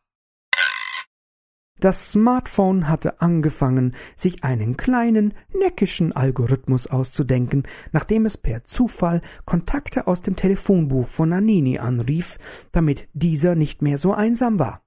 Das 1.81 2.13
Smartphone 2.13 2.89
hatte 2.89 3.21
angefangen, 3.21 3.95
sich 4.17 4.45
einen 4.45 4.77
kleinen, 4.77 5.35
neckischen 5.59 6.13
Algorithmus 6.13 6.87
auszudenken, 6.87 7.65
nachdem 7.93 8.27
es 8.27 8.39
per 8.39 8.65
Zufall 8.65 9.21
Kontakte 9.45 10.07
aus 10.07 10.23
dem 10.23 10.37
Telefonbuch 10.37 11.09
von 11.09 11.31
Nanini 11.31 11.79
anrief, 11.79 12.39
damit 12.73 13.09
dieser 13.13 13.55
nicht 13.55 13.83
mehr 13.83 13.99
so 13.99 14.15
einsam 14.15 14.59
war. 14.59 14.83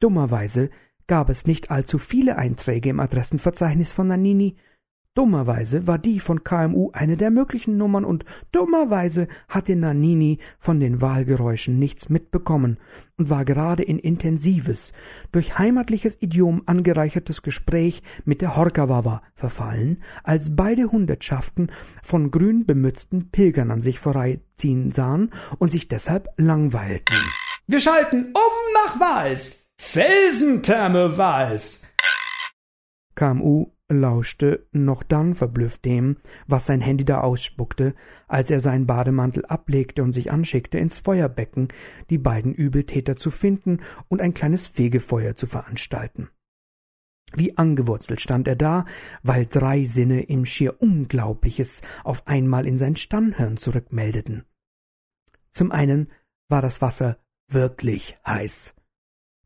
Dummerweise 0.00 0.70
gab 1.06 1.28
es 1.28 1.46
nicht 1.46 1.70
allzu 1.70 1.98
viele 1.98 2.36
Einträge 2.36 2.90
im 2.90 3.00
Adressenverzeichnis 3.00 3.92
von 3.92 4.06
Nanini, 4.06 4.56
Dummerweise 5.14 5.86
war 5.86 5.98
die 5.98 6.20
von 6.20 6.42
KMU 6.42 6.90
eine 6.94 7.18
der 7.18 7.30
möglichen 7.30 7.76
Nummern 7.76 8.06
und 8.06 8.24
dummerweise 8.50 9.28
hatte 9.46 9.76
Nanini 9.76 10.38
von 10.58 10.80
den 10.80 11.02
Wahlgeräuschen 11.02 11.78
nichts 11.78 12.08
mitbekommen 12.08 12.78
und 13.18 13.28
war 13.28 13.44
gerade 13.44 13.82
in 13.82 13.98
intensives, 13.98 14.94
durch 15.30 15.58
heimatliches 15.58 16.16
Idiom 16.22 16.62
angereichertes 16.64 17.42
Gespräch 17.42 18.02
mit 18.24 18.40
der 18.40 18.56
Horkawawa 18.56 19.20
verfallen, 19.34 20.02
als 20.24 20.56
beide 20.56 20.90
Hundertschaften 20.90 21.70
von 22.02 22.30
grün 22.30 22.64
bemützten 22.64 23.30
Pilgern 23.30 23.70
an 23.70 23.82
sich 23.82 23.98
vorbeiziehen 23.98 24.92
sahen 24.92 25.30
und 25.58 25.70
sich 25.70 25.88
deshalb 25.88 26.28
langweilten. 26.38 27.18
Wir 27.66 27.80
schalten 27.80 28.32
um 28.32 28.72
nach 28.86 28.98
Wals. 28.98 29.74
Felsentherme 29.76 31.18
Wals. 31.18 31.86
KMU 33.14 33.66
lauschte 33.92 34.66
noch 34.72 35.02
dann 35.02 35.34
verblüfft 35.34 35.84
dem, 35.84 36.16
was 36.46 36.66
sein 36.66 36.80
Handy 36.80 37.04
da 37.04 37.20
ausspuckte, 37.20 37.94
als 38.28 38.50
er 38.50 38.60
seinen 38.60 38.86
Bademantel 38.86 39.44
ablegte 39.46 40.02
und 40.02 40.12
sich 40.12 40.30
anschickte, 40.30 40.78
ins 40.78 40.98
Feuerbecken 40.98 41.68
die 42.10 42.18
beiden 42.18 42.54
Übeltäter 42.54 43.16
zu 43.16 43.30
finden 43.30 43.80
und 44.08 44.20
ein 44.20 44.34
kleines 44.34 44.66
Fegefeuer 44.66 45.36
zu 45.36 45.46
veranstalten. 45.46 46.28
Wie 47.34 47.56
angewurzelt 47.56 48.20
stand 48.20 48.46
er 48.46 48.56
da, 48.56 48.84
weil 49.22 49.46
drei 49.46 49.84
Sinne 49.84 50.24
ihm 50.24 50.44
schier 50.44 50.82
Unglaubliches 50.82 51.82
auf 52.04 52.26
einmal 52.26 52.66
in 52.66 52.76
sein 52.76 52.96
Stammhirn 52.96 53.56
zurückmeldeten. 53.56 54.44
Zum 55.50 55.72
einen 55.72 56.08
war 56.48 56.62
das 56.62 56.82
Wasser 56.82 57.18
wirklich 57.48 58.18
heiß. 58.26 58.74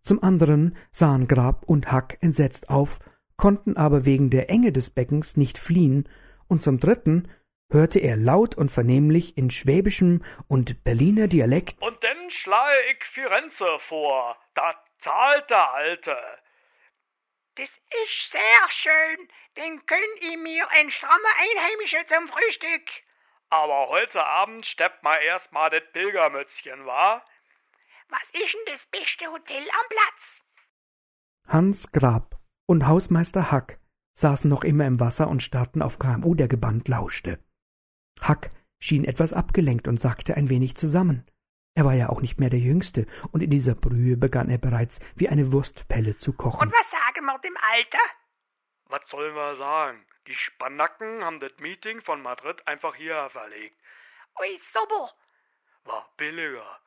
Zum 0.03 0.23
anderen 0.23 0.77
sahen 0.91 1.27
Grab 1.27 1.65
und 1.65 1.91
Hack 1.91 2.19
entsetzt 2.21 2.71
auf 2.71 3.01
konnten 3.37 3.77
aber 3.77 4.05
wegen 4.05 4.31
der 4.31 4.51
Enge 4.51 4.73
des 4.73 4.91
Beckens 4.91 5.37
nicht 5.37 5.59
fliehen, 5.59 6.09
und 6.49 6.63
zum 6.63 6.79
dritten 6.79 7.29
hörte 7.71 7.99
er 7.99 8.17
laut 8.17 8.55
und 8.57 8.71
vernehmlich 8.71 9.37
in 9.37 9.51
schwäbischem 9.51 10.25
und 10.49 10.85
Berliner 10.85 11.27
Dialekt 11.27 11.83
Und 11.83 12.03
denn 12.03 12.31
schlahe 12.31 12.77
ich 12.93 13.05
Firenze 13.05 13.79
vor, 13.81 14.37
da 14.55 14.75
zahlt 14.99 15.51
der 15.51 15.75
Alte. 15.75 16.17
Das 17.57 17.81
ist 18.05 18.31
sehr 18.31 18.69
schön. 18.69 19.29
Den 19.57 19.85
könnt 19.87 20.21
ihr 20.21 20.39
mir 20.39 20.69
ein 20.71 20.91
strammer 20.91 21.35
Einheimischer 21.39 22.07
zum 22.07 22.29
Frühstück. 22.29 22.91
Aber 23.49 23.89
heute 23.89 24.25
Abend 24.25 24.67
steppt 24.67 25.03
mal 25.03 25.19
erst 25.23 25.53
mal 25.53 25.71
das 25.71 25.83
Pilgermützchen, 25.93 26.85
wa? 26.85 27.25
Was 28.09 28.31
ist 28.31 28.55
denn 28.55 28.61
das 28.67 28.87
beste 28.87 29.27
Hotel 29.31 29.63
am 29.63 29.89
Platz? 29.89 30.43
Hans 31.49 31.91
Grab 31.93 32.36
und 32.67 32.87
Hausmeister 32.87 33.51
Hack 33.51 33.79
saßen 34.15 34.51
noch 34.51 34.65
immer 34.65 34.87
im 34.87 35.01
Wasser 35.01 35.29
und 35.29 35.43
starrten 35.43 35.83
auf 35.83 35.99
KMU, 35.99 36.35
der 36.35 36.49
gebannt 36.49 36.89
lauschte. 36.89 37.39
Hack 38.21 38.51
schien 38.79 39.05
etwas 39.05 39.33
abgelenkt 39.33 39.89
und 39.89 39.99
sackte 40.01 40.37
ein 40.37 40.51
wenig 40.51 40.77
zusammen. 40.77 41.27
Er 41.75 41.85
war 41.85 41.95
ja 41.95 42.09
auch 42.09 42.23
nicht 42.23 42.41
mehr 42.41 42.49
der 42.49 42.59
Jüngste, 42.59 43.07
und 43.33 43.43
in 43.43 43.51
dieser 43.51 43.75
Brühe 43.75 44.17
begann 44.17 44.49
er 44.49 44.59
bereits 44.59 45.01
wie 45.15 45.29
eine 45.29 45.53
Wurstpelle 45.53 46.17
zu 46.17 46.33
kochen. 46.33 46.69
Und 46.69 46.73
was 46.73 46.91
sagen 46.91 47.27
wir 47.27 47.39
dem 47.39 47.57
Alter? 47.59 47.99
Was 48.87 49.09
sollen 49.11 49.35
wir 49.35 49.57
sagen? 49.57 50.07
Die 50.27 50.35
Spanacken 50.35 51.23
haben 51.23 51.39
das 51.41 51.53
Meeting 51.59 52.01
von 52.01 52.23
Madrid 52.23 52.67
einfach 52.67 52.95
hier 52.95 53.29
verlegt. 53.31 53.79
Ui, 54.41 54.59
super. 54.59 55.13
War 55.85 56.11
billiger. 56.17 56.81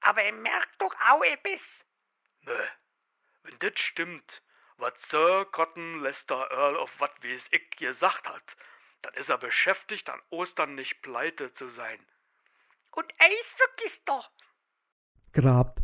Aber 0.00 0.22
er 0.22 0.32
merkt 0.32 0.80
doch 0.80 0.94
auch 1.10 1.22
etwas. 1.22 1.84
Nö. 2.42 2.58
Wenn 3.42 3.58
das 3.58 3.78
stimmt, 3.78 4.42
was 4.80 4.94
Sir 4.96 5.46
Cotton 5.52 6.02
Lester 6.02 6.50
Earl 6.50 6.76
of 6.76 6.98
wat 7.00 7.22
weiß 7.22 7.48
ich 7.52 7.70
gesagt 7.76 8.28
hat, 8.28 8.56
dann 9.02 9.14
ist 9.14 9.28
er 9.28 9.38
beschäftigt, 9.38 10.08
an 10.10 10.20
Ostern 10.30 10.74
nicht 10.74 11.02
pleite 11.02 11.52
zu 11.52 11.68
sein. 11.68 11.98
Und 12.92 13.12
Eis 13.18 13.54
vergisst 13.56 14.08
er. 14.08 14.24
Grab 15.32 15.80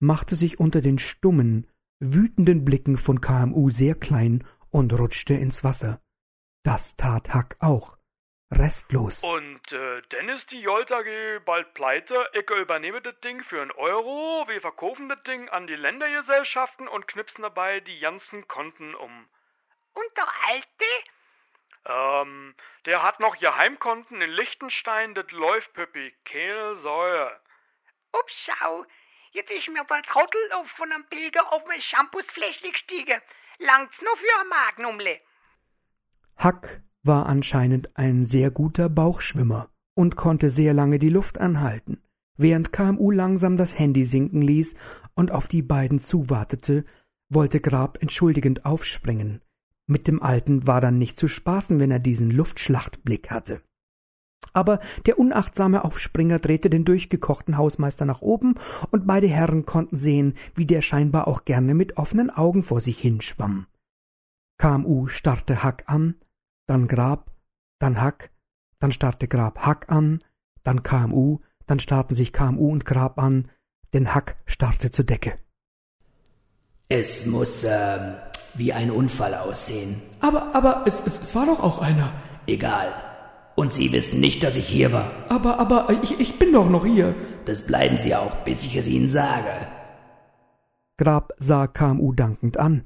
machte 0.00 0.36
sich 0.36 0.60
unter 0.60 0.80
den 0.80 0.98
stummen, 0.98 1.70
wütenden 1.98 2.64
Blicken 2.64 2.96
von 2.96 3.20
KMU 3.20 3.70
sehr 3.70 3.94
klein 3.94 4.46
und 4.70 4.92
rutschte 4.92 5.34
ins 5.34 5.64
Wasser. 5.64 6.00
Das 6.62 6.96
tat 6.96 7.32
Hack 7.32 7.56
auch. 7.60 7.96
Restlos. 8.58 9.24
Und 9.24 9.72
äh, 9.72 10.02
dann 10.10 10.28
ist 10.28 10.52
die 10.52 10.60
Jolt 10.60 10.92
AG 10.92 11.40
bald 11.44 11.74
pleite. 11.74 12.28
Ich 12.32 12.48
übernehme 12.48 13.00
das 13.02 13.18
Ding 13.20 13.42
für 13.42 13.60
einen 13.60 13.72
Euro. 13.72 14.46
Wir 14.48 14.60
verkaufen 14.60 15.08
das 15.08 15.22
Ding 15.24 15.48
an 15.48 15.66
die 15.66 15.74
Ländergesellschaften 15.74 16.86
und 16.86 17.08
knipsen 17.08 17.42
dabei 17.42 17.80
die 17.80 17.98
ganzen 17.98 18.46
Konten 18.46 18.94
um. 18.94 19.28
Und 19.94 20.16
der 20.16 20.28
Alte? 20.46 20.84
Ähm, 21.86 22.54
der 22.86 23.02
hat 23.02 23.20
noch 23.20 23.38
Geheimkonten 23.38 24.22
in 24.22 24.30
Liechtenstein, 24.30 25.14
das 25.14 25.30
läuft, 25.32 25.74
Püppi. 25.74 26.14
Keine 26.24 26.76
Säure. 26.76 27.40
Ups, 28.12 28.46
schau. 28.46 28.86
Jetzt 29.32 29.50
ist 29.50 29.68
mir 29.68 29.84
der 29.84 30.02
Trottel 30.02 30.52
auf 30.52 30.70
von 30.70 30.92
einem 30.92 31.04
Pilger 31.08 31.52
auf 31.52 31.66
mein 31.66 31.82
Shampoosfläschli 31.82 32.70
gestiegen. 32.70 33.20
Langt's 33.58 34.00
nur 34.00 34.16
für 34.16 34.40
ein 34.40 34.48
Magnumle. 34.48 35.20
Hack 36.38 36.82
war 37.04 37.26
anscheinend 37.26 37.96
ein 37.96 38.24
sehr 38.24 38.50
guter 38.50 38.88
Bauchschwimmer 38.88 39.68
und 39.94 40.16
konnte 40.16 40.48
sehr 40.48 40.74
lange 40.74 40.98
die 40.98 41.10
Luft 41.10 41.38
anhalten, 41.38 41.98
während 42.36 42.72
KMU 42.72 43.10
langsam 43.10 43.56
das 43.56 43.78
Handy 43.78 44.04
sinken 44.04 44.42
ließ 44.42 44.74
und 45.14 45.30
auf 45.30 45.46
die 45.46 45.62
beiden 45.62 46.00
zuwartete, 46.00 46.84
wollte 47.28 47.60
Grab 47.60 47.98
entschuldigend 48.00 48.64
aufspringen. 48.64 49.40
Mit 49.86 50.08
dem 50.08 50.22
Alten 50.22 50.66
war 50.66 50.80
dann 50.80 50.98
nicht 50.98 51.18
zu 51.18 51.28
spaßen, 51.28 51.78
wenn 51.78 51.90
er 51.90 51.98
diesen 51.98 52.30
Luftschlachtblick 52.30 53.30
hatte. 53.30 53.60
Aber 54.52 54.78
der 55.04 55.18
unachtsame 55.18 55.84
Aufspringer 55.84 56.38
drehte 56.38 56.70
den 56.70 56.84
durchgekochten 56.84 57.58
Hausmeister 57.58 58.04
nach 58.04 58.22
oben, 58.22 58.54
und 58.90 59.06
beide 59.06 59.26
Herren 59.26 59.66
konnten 59.66 59.96
sehen, 59.96 60.34
wie 60.54 60.64
der 60.64 60.80
scheinbar 60.80 61.28
auch 61.28 61.44
gerne 61.44 61.74
mit 61.74 61.96
offenen 61.96 62.30
Augen 62.30 62.62
vor 62.62 62.80
sich 62.80 62.98
hinschwamm. 62.98 63.66
KMU 64.58 65.08
starrte 65.08 65.64
Hack 65.64 65.84
an, 65.86 66.14
dann 66.66 66.88
Grab, 66.88 67.30
dann 67.78 68.00
Hack, 68.00 68.30
dann 68.78 68.92
starrte 68.92 69.28
Grab 69.28 69.58
Hack 69.60 69.86
an, 69.88 70.20
dann 70.62 70.82
KMU, 70.82 71.40
dann 71.66 71.80
starrten 71.80 72.14
sich 72.14 72.32
KMU 72.32 72.70
und 72.70 72.84
Grab 72.84 73.18
an, 73.18 73.50
denn 73.92 74.14
Hack 74.14 74.36
starrte 74.46 74.90
zur 74.90 75.04
Decke. 75.04 75.38
Es 76.88 77.26
muss 77.26 77.64
ähm, 77.64 78.16
wie 78.54 78.72
ein 78.72 78.90
Unfall 78.90 79.34
aussehen. 79.34 80.00
Aber, 80.20 80.54
aber, 80.54 80.84
es, 80.86 81.00
es, 81.06 81.20
es 81.20 81.34
war 81.34 81.46
doch 81.46 81.60
auch 81.60 81.78
einer. 81.80 82.12
Egal. 82.46 82.92
Und 83.56 83.72
Sie 83.72 83.92
wissen 83.92 84.20
nicht, 84.20 84.42
dass 84.42 84.56
ich 84.56 84.66
hier 84.66 84.92
war. 84.92 85.12
Aber, 85.28 85.58
aber, 85.58 85.88
ich, 86.02 86.20
ich 86.20 86.38
bin 86.38 86.52
doch 86.52 86.68
noch 86.68 86.84
hier. 86.84 87.14
Das 87.46 87.66
bleiben 87.66 87.96
Sie 87.96 88.14
auch, 88.14 88.36
bis 88.44 88.64
ich 88.64 88.76
es 88.76 88.88
Ihnen 88.88 89.08
sage. 89.08 89.50
Grab 90.98 91.32
sah 91.38 91.66
KMU 91.66 92.12
dankend 92.12 92.58
an. 92.58 92.84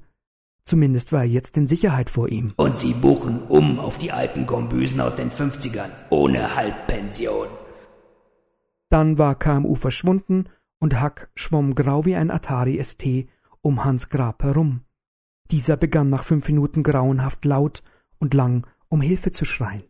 Zumindest 0.69 1.14
war 1.14 1.21
er 1.21 1.29
jetzt 1.29 1.57
in 1.57 1.66
Sicherheit 1.66 2.11
vor 2.11 2.29
ihm. 2.29 2.53
Und 2.57 2.77
Sie 2.77 2.93
buchen 2.93 3.43
um 3.45 3.79
auf 3.79 3.97
die 3.97 4.12
alten 4.12 4.45
Kombüsen 4.45 5.01
aus 5.01 5.14
den 5.14 5.31
50ern, 5.31 5.89
ohne 6.11 6.57
Halbpension. 6.57 7.49
Dann 8.91 9.16
war 9.16 9.35
KMU 9.35 9.77
verschwunden 9.77 10.51
und 10.79 11.01
Hack 11.01 11.31
schwamm 11.35 11.75
grau 11.75 12.05
wie 12.05 12.16
ein 12.16 12.31
Atari 12.31 12.85
ST 12.85 13.03
um 13.62 13.83
Hans 13.83 14.11
Grab 14.11 14.43
herum. 14.43 14.85
Dieser 15.51 15.79
begann 15.79 16.11
nach 16.11 16.23
fünf 16.23 16.47
Minuten 16.49 16.83
grauenhaft 16.83 17.47
laut 17.47 17.83
und 18.19 18.35
lang 18.35 18.66
um 18.91 19.01
Hilfe 19.01 19.31
zu 19.31 19.47
schreien. 19.47 19.85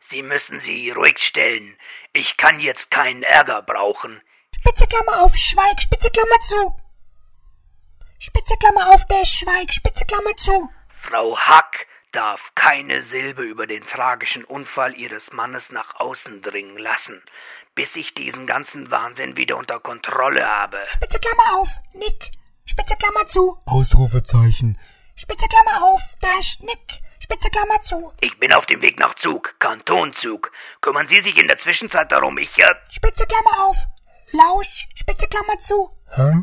Sie 0.00 0.22
müssen 0.22 0.58
sie 0.58 0.90
ruhig 0.90 1.16
stellen. 1.16 1.76
Ich 2.12 2.36
kann 2.36 2.60
jetzt 2.60 2.90
keinen 2.90 3.22
Ärger 3.22 3.62
brauchen. 3.62 4.20
Spitze 4.54 4.86
Klammer 4.86 5.22
auf, 5.22 5.34
Schweig, 5.34 5.80
Spitze 5.80 6.10
Klammer 6.10 6.40
zu. 6.40 6.83
Spitze 8.26 8.56
Klammer 8.56 8.88
auf, 8.88 9.04
der 9.04 9.22
Schweig, 9.26 9.70
Spitze 9.70 10.06
Klammer 10.06 10.34
zu. 10.38 10.70
Frau 10.88 11.36
Hack 11.36 11.86
darf 12.10 12.52
keine 12.54 13.02
Silbe 13.02 13.42
über 13.42 13.66
den 13.66 13.84
tragischen 13.84 14.44
Unfall 14.44 14.94
ihres 14.94 15.32
Mannes 15.32 15.70
nach 15.70 15.96
außen 15.96 16.40
dringen 16.40 16.78
lassen, 16.78 17.22
bis 17.74 17.96
ich 17.96 18.14
diesen 18.14 18.46
ganzen 18.46 18.90
Wahnsinn 18.90 19.36
wieder 19.36 19.58
unter 19.58 19.78
Kontrolle 19.78 20.48
habe. 20.48 20.78
Spitze 20.88 21.18
Klammer 21.18 21.60
auf, 21.60 21.68
Nick. 21.92 22.30
Spitze 22.64 22.96
Klammer 22.96 23.26
zu. 23.26 23.58
Ausrufezeichen. 23.66 24.78
Spitze 25.16 25.46
Klammer 25.46 25.84
auf, 25.84 26.00
Dash, 26.22 26.60
Nick. 26.60 27.02
Spitze 27.18 27.50
Klammer 27.50 27.82
zu. 27.82 28.10
Ich 28.22 28.38
bin 28.38 28.54
auf 28.54 28.64
dem 28.64 28.80
Weg 28.80 28.98
nach 28.98 29.12
Zug, 29.16 29.54
Kantonzug. 29.58 30.50
Kümmern 30.80 31.06
Sie 31.06 31.20
sich 31.20 31.36
in 31.36 31.46
der 31.46 31.58
Zwischenzeit 31.58 32.10
darum, 32.10 32.38
ich, 32.38 32.58
äh, 32.58 32.74
Spitze 32.90 33.26
Klammer 33.26 33.66
auf. 33.66 33.76
Lausch, 34.32 34.88
Spitze 34.94 35.28
Klammer 35.28 35.58
zu. 35.58 35.90
Hä? 36.08 36.42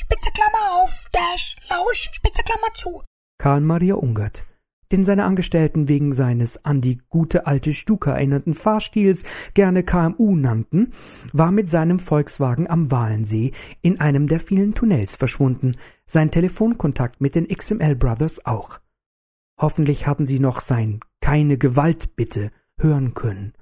Spitze 0.00 0.30
Klammer 0.30 0.80
auf, 0.80 1.06
Dash, 1.12 1.56
Lausch, 1.68 2.10
Spitze 2.12 2.42
Klammer 2.44 2.72
zu. 2.72 3.02
Karl 3.36 3.60
Maria 3.60 3.96
Ungert, 3.96 4.44
den 4.92 5.02
seine 5.02 5.24
Angestellten 5.24 5.88
wegen 5.88 6.12
seines 6.12 6.64
an 6.64 6.80
die 6.80 6.98
gute 7.08 7.48
alte 7.48 7.74
Stuka 7.74 8.12
erinnernden 8.12 8.54
Fahrstils 8.54 9.24
gerne 9.54 9.82
KMU 9.82 10.36
nannten, 10.36 10.92
war 11.32 11.50
mit 11.50 11.68
seinem 11.68 11.98
Volkswagen 11.98 12.70
am 12.70 12.92
Walensee 12.92 13.50
in 13.82 13.98
einem 13.98 14.28
der 14.28 14.38
vielen 14.38 14.74
Tunnels 14.74 15.16
verschwunden, 15.16 15.76
sein 16.06 16.30
Telefonkontakt 16.30 17.20
mit 17.20 17.34
den 17.34 17.48
XML 17.48 17.96
Brothers 17.96 18.46
auch. 18.46 18.78
Hoffentlich 19.60 20.06
hatten 20.06 20.26
sie 20.26 20.38
noch 20.38 20.60
sein 20.60 21.00
Keine 21.20 21.58
Gewalt 21.58 22.14
bitte 22.14 22.52
hören 22.78 23.14
können. 23.14 23.52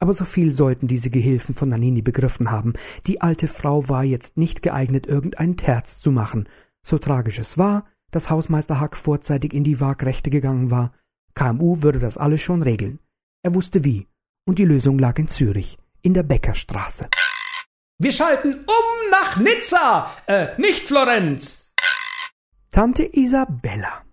Aber 0.00 0.14
so 0.14 0.24
viel 0.24 0.54
sollten 0.54 0.86
diese 0.86 1.10
Gehilfen 1.10 1.54
von 1.54 1.68
Nanini 1.68 2.02
begriffen 2.02 2.50
haben. 2.50 2.74
Die 3.06 3.20
alte 3.20 3.48
Frau 3.48 3.88
war 3.88 4.04
jetzt 4.04 4.36
nicht 4.36 4.62
geeignet, 4.62 5.06
irgendeinen 5.06 5.56
Terz 5.56 6.00
zu 6.00 6.12
machen. 6.12 6.48
So 6.82 6.98
tragisch 6.98 7.38
es 7.38 7.58
war, 7.58 7.86
dass 8.10 8.30
Hausmeister 8.30 8.80
Hack 8.80 8.96
vorzeitig 8.96 9.52
in 9.52 9.64
die 9.64 9.80
Waagrechte 9.80 10.30
gegangen 10.30 10.70
war. 10.70 10.92
KMU 11.34 11.82
würde 11.82 11.98
das 11.98 12.16
alles 12.16 12.40
schon 12.40 12.62
regeln. 12.62 13.00
Er 13.42 13.54
wusste 13.54 13.84
wie. 13.84 14.06
Und 14.46 14.58
die 14.58 14.64
Lösung 14.64 14.98
lag 14.98 15.18
in 15.18 15.28
Zürich, 15.28 15.78
in 16.00 16.14
der 16.14 16.22
Bäckerstraße. 16.22 17.08
Wir 17.98 18.12
schalten 18.12 18.54
um 18.54 19.10
nach 19.10 19.36
Nizza, 19.36 20.10
äh, 20.26 20.48
nicht 20.60 20.84
Florenz. 20.84 21.74
Tante 22.70 23.04
Isabella 23.12 24.04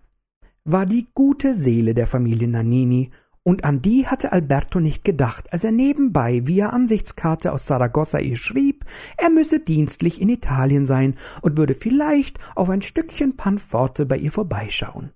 war 0.64 0.86
die 0.86 1.06
gute 1.14 1.54
Seele 1.54 1.94
der 1.94 2.06
Familie 2.06 2.48
Nannini, 2.48 3.12
und 3.46 3.62
an 3.62 3.80
die 3.80 4.08
hatte 4.08 4.32
Alberto 4.32 4.80
nicht 4.80 5.04
gedacht, 5.04 5.52
als 5.52 5.62
er 5.62 5.70
nebenbei 5.70 6.48
via 6.48 6.70
Ansichtskarte 6.70 7.52
aus 7.52 7.68
Saragossa 7.68 8.18
ihr 8.18 8.34
schrieb, 8.34 8.84
er 9.16 9.30
müsse 9.30 9.60
dienstlich 9.60 10.20
in 10.20 10.28
Italien 10.28 10.84
sein 10.84 11.14
und 11.42 11.56
würde 11.56 11.74
vielleicht 11.74 12.40
auf 12.56 12.70
ein 12.70 12.82
Stückchen 12.82 13.36
Panforte 13.36 14.04
bei 14.04 14.16
ihr 14.16 14.32
vorbeischauen. 14.32 15.12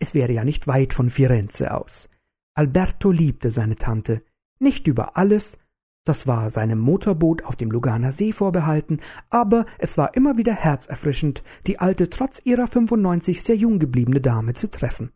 Es 0.00 0.14
wäre 0.14 0.32
ja 0.32 0.42
nicht 0.42 0.66
weit 0.66 0.94
von 0.94 1.10
Firenze 1.10 1.72
aus. 1.72 2.10
Alberto 2.54 3.12
liebte 3.12 3.52
seine 3.52 3.76
Tante, 3.76 4.22
nicht 4.58 4.88
über 4.88 5.16
alles, 5.16 5.58
das 6.04 6.26
war 6.26 6.50
seinem 6.50 6.80
Motorboot 6.80 7.44
auf 7.44 7.54
dem 7.54 7.70
Luganer 7.70 8.10
See 8.10 8.32
vorbehalten, 8.32 8.98
aber 9.30 9.64
es 9.78 9.96
war 9.96 10.16
immer 10.16 10.36
wieder 10.38 10.54
herzerfrischend, 10.54 11.44
die 11.68 11.78
alte 11.78 12.10
trotz 12.10 12.42
ihrer 12.44 12.66
95 12.66 13.44
sehr 13.44 13.54
jung 13.54 13.78
gebliebene 13.78 14.20
Dame 14.20 14.54
zu 14.54 14.68
treffen. 14.68 15.12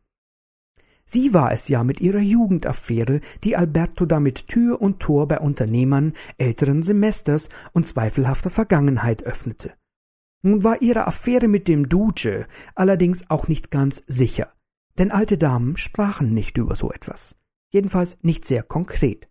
Sie 1.11 1.33
war 1.33 1.53
es 1.53 1.69
ja 1.69 1.85
mit 1.85 2.03
ihrer 2.03 2.21
Jugendaffäre, 2.21 3.23
die 3.43 3.57
Alberto 3.57 4.05
damit 4.05 4.47
Tür 4.47 4.83
und 4.83 5.01
Tor 5.01 5.27
bei 5.27 5.39
Unternehmern 5.39 6.13
älteren 6.37 6.83
Semesters 6.83 7.49
und 7.73 7.87
zweifelhafter 7.87 8.51
Vergangenheit 8.51 9.23
öffnete. 9.23 9.73
Nun 10.43 10.65
war 10.65 10.83
ihre 10.83 11.07
Affäre 11.07 11.49
mit 11.49 11.67
dem 11.67 11.89
Duce 11.89 12.45
allerdings 12.75 13.31
auch 13.31 13.49
nicht 13.49 13.71
ganz 13.71 14.05
sicher, 14.07 14.53
denn 14.99 15.11
alte 15.11 15.39
Damen 15.39 15.79
sprachen 15.79 16.35
nicht 16.35 16.59
über 16.59 16.77
so 16.77 16.93
etwas. 16.93 17.37
Jedenfalls 17.73 18.19
nicht 18.21 18.45
sehr 18.45 18.63
konkret. 18.63 19.31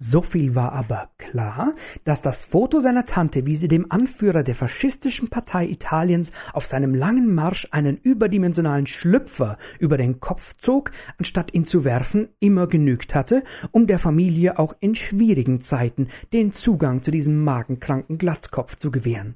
So 0.00 0.22
viel 0.22 0.54
war 0.54 0.74
aber 0.74 1.10
klar, 1.18 1.74
dass 2.04 2.22
das 2.22 2.44
Foto 2.44 2.78
seiner 2.78 3.04
Tante, 3.04 3.46
wie 3.46 3.56
sie 3.56 3.66
dem 3.66 3.90
Anführer 3.90 4.44
der 4.44 4.54
faschistischen 4.54 5.28
Partei 5.28 5.66
Italiens 5.66 6.30
auf 6.52 6.64
seinem 6.66 6.94
langen 6.94 7.34
Marsch 7.34 7.66
einen 7.72 7.96
überdimensionalen 7.96 8.86
Schlüpfer 8.86 9.58
über 9.80 9.96
den 9.96 10.20
Kopf 10.20 10.54
zog, 10.56 10.92
anstatt 11.18 11.52
ihn 11.52 11.64
zu 11.64 11.82
werfen, 11.82 12.28
immer 12.38 12.68
genügt 12.68 13.16
hatte, 13.16 13.42
um 13.72 13.88
der 13.88 13.98
Familie 13.98 14.60
auch 14.60 14.76
in 14.78 14.94
schwierigen 14.94 15.60
Zeiten 15.60 16.06
den 16.32 16.52
Zugang 16.52 17.02
zu 17.02 17.10
diesem 17.10 17.42
magenkranken 17.42 18.18
Glatzkopf 18.18 18.76
zu 18.76 18.92
gewähren. 18.92 19.34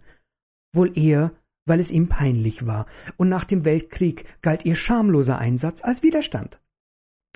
Wohl 0.73 0.97
eher, 0.97 1.33
weil 1.67 1.81
es 1.81 1.91
ihm 1.91 2.07
peinlich 2.07 2.69
war, 2.69 2.87
und 3.17 3.29
nach 3.29 3.45
dem 3.45 3.65
Weltkrieg 3.65 4.27
galt 4.43 4.65
ihr 4.65 4.77
schamloser 4.77 5.39
Einsatz 5.39 5.83
als 5.83 6.05
Widerstand. 6.05 6.62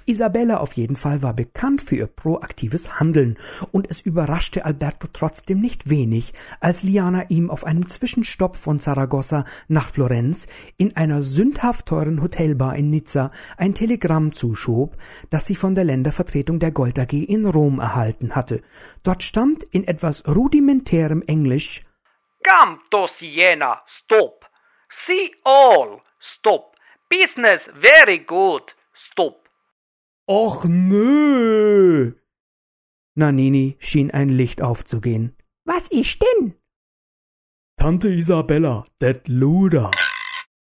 Isabella 0.07 0.59
auf 0.59 0.75
jeden 0.75 0.97
Fall 0.97 1.23
war 1.23 1.35
bekannt 1.35 1.83
für 1.83 1.97
ihr 1.97 2.07
proaktives 2.07 2.99
Handeln, 3.01 3.37
und 3.73 3.91
es 3.91 4.01
überraschte 4.01 4.65
Alberto 4.65 5.09
trotzdem 5.13 5.61
nicht 5.61 5.91
wenig, 5.91 6.33
als 6.61 6.83
Liana 6.83 7.25
ihm 7.29 7.51
auf 7.51 7.65
einem 7.65 7.89
Zwischenstopp 7.89 8.57
von 8.57 8.79
Saragossa 8.79 9.45
nach 9.69 9.91
Florenz 9.91 10.47
in 10.77 10.97
einer 10.97 11.23
sündhaft 11.23 11.87
teuren 11.87 12.23
Hotelbar 12.23 12.77
in 12.77 12.91
Nizza 12.91 13.31
ein 13.57 13.75
Telegramm 13.75 14.33
zuschob, 14.33 14.97
das 15.31 15.47
sie 15.47 15.57
von 15.57 15.75
der 15.75 15.85
Ländervertretung 15.85 16.61
der 16.61 16.71
Gold 16.71 16.99
AG 16.99 17.13
in 17.13 17.45
Rom 17.45 17.81
erhalten 17.81 18.35
hatte. 18.35 18.63
Dort 19.03 19.23
stand 19.23 19.65
in 19.65 19.87
etwas 19.87 20.27
rudimentärem 20.27 21.23
Englisch 21.27 21.83
Come 22.49 22.79
to 22.91 23.09
Siena, 23.09 23.83
stop. 23.87 24.47
See 24.89 25.33
all, 25.45 26.01
stop. 26.21 26.77
Business 27.09 27.69
very 27.75 28.19
good, 28.19 28.73
stop. 28.95 29.46
Och 30.29 30.69
nö. 30.69 32.13
Nanini 33.15 33.77
schien 33.79 34.11
ein 34.11 34.29
Licht 34.29 34.61
aufzugehen. 34.61 35.37
Was 35.65 35.89
ist 35.89 36.21
denn? 36.21 36.55
Tante 37.77 38.09
Isabella, 38.09 38.85
det 39.01 39.29
Luder. 39.29 39.93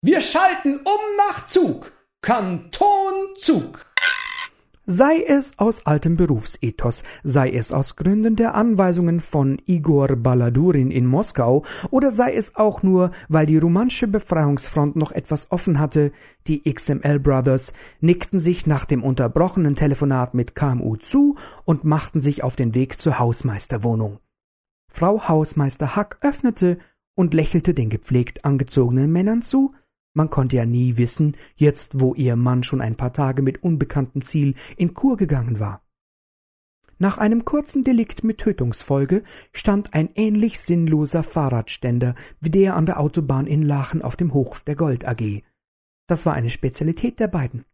Wir 0.03 0.21
schalten 0.21 0.77
um 0.77 1.17
nach 1.17 1.47
Zug. 1.47 1.91
Kanton 2.21 3.35
Zug. 3.37 3.94
Sei 4.87 5.23
es 5.27 5.57
aus 5.57 5.87
altem 5.87 6.15
Berufsethos, 6.15 7.03
sei 7.23 7.49
es 7.49 7.71
aus 7.71 7.95
Gründen 7.95 8.35
der 8.35 8.53
Anweisungen 8.53 9.19
von 9.19 9.59
Igor 9.65 10.15
Baladurin 10.15 10.91
in 10.91 11.07
Moskau 11.07 11.63
oder 11.89 12.11
sei 12.11 12.35
es 12.35 12.55
auch 12.55 12.83
nur, 12.83 13.09
weil 13.27 13.47
die 13.47 13.57
romanische 13.57 14.07
Befreiungsfront 14.07 14.95
noch 14.95 15.11
etwas 15.11 15.51
offen 15.51 15.79
hatte, 15.79 16.11
die 16.45 16.71
XML 16.71 17.17
Brothers 17.19 17.73
nickten 17.99 18.37
sich 18.37 18.67
nach 18.67 18.85
dem 18.85 19.03
unterbrochenen 19.03 19.73
Telefonat 19.73 20.35
mit 20.35 20.53
KMU 20.53 20.97
zu 20.97 21.35
und 21.63 21.83
machten 21.83 22.19
sich 22.19 22.43
auf 22.43 22.55
den 22.55 22.75
Weg 22.75 23.01
zur 23.01 23.17
Hausmeisterwohnung. 23.17 24.19
Frau 24.87 25.27
Hausmeister 25.27 25.95
Hack 25.95 26.19
öffnete 26.21 26.77
und 27.15 27.33
lächelte 27.33 27.73
den 27.73 27.89
gepflegt 27.89 28.45
angezogenen 28.45 29.11
Männern 29.11 29.41
zu, 29.41 29.73
man 30.15 30.29
konnte 30.29 30.55
ja 30.55 30.65
nie 30.65 30.97
wissen, 30.97 31.35
jetzt 31.55 31.99
wo 31.99 32.15
ihr 32.15 32.35
Mann 32.35 32.63
schon 32.63 32.81
ein 32.81 32.95
paar 32.95 33.13
Tage 33.13 33.41
mit 33.41 33.61
unbekanntem 33.63 34.21
Ziel 34.21 34.55
in 34.77 34.93
Kur 34.93 35.17
gegangen 35.17 35.59
war. 35.59 35.81
Nach 36.97 37.17
einem 37.17 37.43
kurzen 37.43 37.83
Delikt 37.83 38.23
mit 38.23 38.37
Tötungsfolge 38.37 39.23
stand 39.51 39.93
ein 39.93 40.09
ähnlich 40.15 40.61
sinnloser 40.61 41.23
Fahrradständer 41.23 42.15
wie 42.39 42.49
der 42.49 42.77
an 42.77 42.85
der 42.85 42.99
Autobahn 42.99 43.47
in 43.47 43.61
Lachen 43.61 44.01
auf 44.01 44.15
dem 44.15 44.33
Hof 44.33 44.63
der 44.63 44.75
Gold 44.75 45.05
AG. 45.05 45.43
Das 46.07 46.25
war 46.25 46.33
eine 46.33 46.49
Spezialität 46.49 47.19
der 47.19 47.27
beiden. 47.27 47.65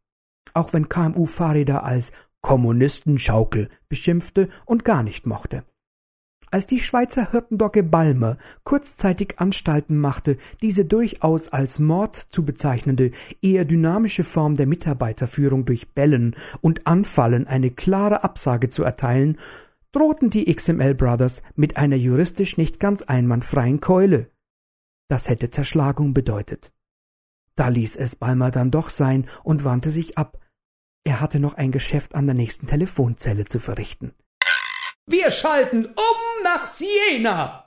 Auch 0.56 0.74
wenn 0.74 0.90
KMU 0.90 1.28
Fahrräder 1.28 1.84
als 1.84 2.12
Kommunistenschaukel 2.42 3.70
beschimpfte 3.88 4.50
und 4.66 4.84
gar 4.84 5.04
nicht 5.04 5.28
mochte. 5.28 5.64
Als 6.54 6.68
die 6.68 6.80
Schweizer 6.80 7.32
Hirtendogge 7.32 7.82
Balmer 7.82 8.38
kurzzeitig 8.66 9.40
Anstalten 9.40 9.98
machte, 9.98 10.38
diese 10.62 10.84
durchaus 10.84 11.48
als 11.48 11.80
Mord 11.80 12.18
zu 12.18 12.44
bezeichnende, 12.44 13.12
eher 13.42 13.64
dynamische 13.64 14.26
Form 14.26 14.56
der 14.56 14.68
Mitarbeiterführung 14.68 15.64
durch 15.64 15.94
Bellen 15.94 16.36
und 16.60 16.88
Anfallen 16.88 17.48
eine 17.48 17.72
klare 17.72 18.26
Absage 18.26 18.68
zu 18.68 18.84
erteilen, 18.84 19.40
drohten 19.94 20.30
die 20.30 20.54
XML 20.54 20.94
Brothers 20.94 21.42
mit 21.56 21.78
einer 21.78 21.96
juristisch 21.96 22.58
nicht 22.58 22.82
ganz 22.82 23.02
einwandfreien 23.02 23.80
Keule. 23.80 24.30
Das 25.08 25.30
hätte 25.30 25.50
Zerschlagung 25.50 26.14
bedeutet. 26.14 26.74
Da 27.56 27.70
ließ 27.70 27.96
es 27.96 28.18
Balmer 28.18 28.52
dann 28.52 28.72
doch 28.72 28.90
sein 28.90 29.26
und 29.44 29.64
wandte 29.64 29.90
sich 29.90 30.18
ab. 30.18 30.38
Er 31.06 31.22
hatte 31.22 31.40
noch 31.40 31.54
ein 31.54 31.72
Geschäft 31.72 32.14
an 32.14 32.26
der 32.26 32.36
nächsten 32.36 32.68
Telefonzelle 32.68 33.46
zu 33.46 33.60
verrichten. 33.60 34.14
Wir 35.08 35.32
schalten 35.32 35.86
um 35.86 36.44
nach 36.44 36.68
Siena. 36.68 37.66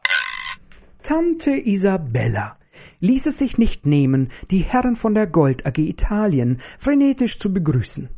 Tante 1.02 1.50
Isabella 1.50 2.56
ließ 3.00 3.26
es 3.26 3.38
sich 3.38 3.58
nicht 3.58 3.86
nehmen, 3.86 4.30
die 4.50 4.58
Herren 4.58 4.96
von 4.96 5.14
der 5.14 5.26
Gold 5.26 5.66
AG 5.66 5.78
Italien 5.78 6.58
frenetisch 6.78 7.38
zu 7.38 7.52
begrüßen. 7.52 8.08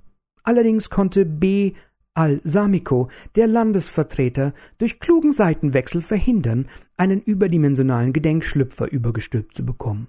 Allerdings 0.44 0.90
konnte 0.90 1.24
B. 1.24 1.72
Al-Samico, 2.14 3.10
der 3.34 3.46
Landesvertreter, 3.46 4.54
durch 4.78 5.00
klugen 5.00 5.32
Seitenwechsel 5.32 6.00
verhindern, 6.00 6.68
einen 6.96 7.20
überdimensionalen 7.20 8.12
Gedenkschlüpfer 8.12 8.90
übergestülpt 8.90 9.54
zu 9.54 9.66
bekommen. 9.66 10.08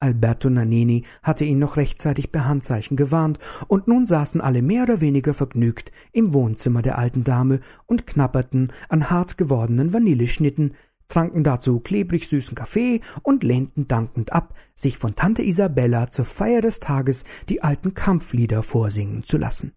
Alberto 0.00 0.50
Nannini 0.50 1.04
hatte 1.22 1.44
ihn 1.44 1.58
noch 1.58 1.76
rechtzeitig 1.76 2.30
per 2.30 2.46
Handzeichen 2.46 2.96
gewarnt, 2.96 3.38
und 3.68 3.88
nun 3.88 4.06
saßen 4.06 4.40
alle 4.40 4.60
mehr 4.60 4.82
oder 4.82 5.00
weniger 5.00 5.34
vergnügt 5.34 5.92
im 6.12 6.34
Wohnzimmer 6.34 6.82
der 6.82 6.98
alten 6.98 7.24
Dame 7.24 7.60
und 7.86 8.06
knapperten 8.06 8.72
an 8.88 9.08
hart 9.10 9.38
gewordenen 9.38 9.92
Vanilleschnitten, 9.92 10.74
tranken 11.08 11.44
dazu 11.44 11.80
klebrig 11.80 12.28
süßen 12.28 12.54
Kaffee 12.54 13.00
und 13.22 13.42
lehnten 13.44 13.88
dankend 13.88 14.32
ab, 14.32 14.54
sich 14.74 14.98
von 14.98 15.14
Tante 15.14 15.42
Isabella 15.42 16.10
zur 16.10 16.24
Feier 16.24 16.60
des 16.60 16.80
Tages 16.80 17.24
die 17.48 17.62
alten 17.62 17.94
Kampflieder 17.94 18.62
vorsingen 18.62 19.22
zu 19.22 19.38
lassen. 19.38 19.72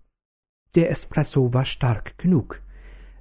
Der 0.75 0.89
Espresso 0.89 1.53
war 1.53 1.65
stark 1.65 2.17
genug. 2.17 2.61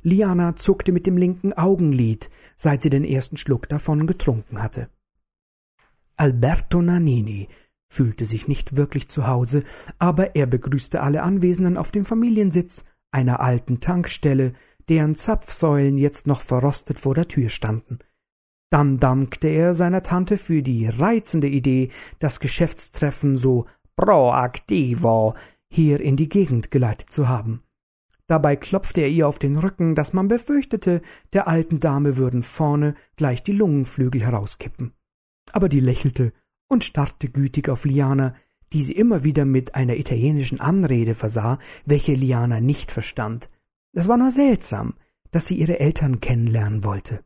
Liana 0.03 0.57
zuckte 0.57 0.93
mit 0.93 1.07
dem 1.07 1.17
linken 1.17 1.53
Augenlid, 1.53 2.31
seit 2.57 2.83
sie 2.83 2.91
den 2.91 3.05
ersten 3.05 3.37
Schluck 3.37 3.69
davon 3.69 4.07
getrunken 4.07 4.63
hatte. 4.63 4.89
Alberto 6.19 6.81
Nannini 6.81 7.49
fühlte 7.89 8.25
sich 8.25 8.49
nicht 8.49 8.77
wirklich 8.77 9.09
zu 9.09 9.27
Hause, 9.27 9.65
aber 9.99 10.35
er 10.35 10.47
begrüßte 10.47 11.03
alle 11.03 11.23
Anwesenden 11.23 11.77
auf 11.77 11.93
dem 11.93 12.07
Familiensitz 12.07 12.87
einer 13.11 13.41
alten 13.41 13.81
Tankstelle, 13.81 14.55
deren 14.89 15.15
Zapfsäulen 15.15 15.99
jetzt 15.99 16.27
noch 16.27 16.41
verrostet 16.41 16.99
vor 16.99 17.15
der 17.15 17.29
Tür 17.29 17.51
standen. 17.51 17.99
Dann 18.71 18.99
dankte 18.99 19.49
er 19.49 19.75
seiner 19.75 20.03
Tante 20.03 20.39
für 20.39 20.63
die 20.63 20.89
reizende 20.89 21.49
Idee, 21.49 21.91
das 22.19 22.41
Geschäftstreffen 22.41 23.37
so 23.37 23.67
proaktivo 23.95 25.35
hier 25.69 26.01
in 26.01 26.17
die 26.17 26.29
Gegend 26.29 26.71
geleitet 26.71 27.11
zu 27.11 27.29
haben. 27.29 27.63
Dabei 28.27 28.57
klopfte 28.57 29.03
er 29.03 29.09
ihr 29.09 29.29
auf 29.29 29.39
den 29.39 29.59
Rücken, 29.59 29.95
dass 29.95 30.13
man 30.13 30.29
befürchtete, 30.29 31.03
der 31.33 31.47
alten 31.47 31.79
Dame 31.79 32.17
würden 32.17 32.43
vorne 32.43 32.95
gleich 33.17 33.43
die 33.43 33.53
Lungenflügel 33.53 34.23
herauskippen 34.23 34.93
aber 35.53 35.69
die 35.69 35.81
lächelte 35.81 36.33
und 36.69 36.85
starrte 36.85 37.29
gütig 37.29 37.69
auf 37.69 37.85
Liana, 37.85 38.35
die 38.73 38.83
sie 38.83 38.95
immer 38.95 39.25
wieder 39.25 39.45
mit 39.45 39.75
einer 39.75 39.97
italienischen 39.97 40.61
Anrede 40.61 41.15
versah, 41.15 41.59
welche 41.85 42.15
Liana 42.15 42.61
nicht 42.61 42.91
verstand. 42.91 43.49
Es 43.93 44.09
war 44.09 44.17
nur 44.17 44.31
seltsam, 44.31 44.95
dass 45.31 45.47
sie 45.47 45.57
ihre 45.57 45.79
Eltern 45.79 46.21
kennenlernen 46.21 46.85
wollte. 46.85 47.25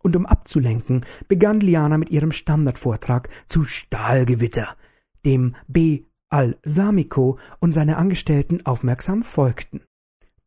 Und 0.00 0.16
um 0.16 0.26
abzulenken, 0.26 1.04
begann 1.26 1.60
Liana 1.60 1.98
mit 1.98 2.10
ihrem 2.10 2.32
Standardvortrag 2.32 3.28
zu 3.48 3.64
Stahlgewitter, 3.64 4.76
dem 5.24 5.54
B. 5.66 6.04
Al-Samico 6.30 7.38
und 7.58 7.72
seine 7.72 7.96
Angestellten 7.96 8.64
aufmerksam 8.66 9.22
folgten. 9.22 9.82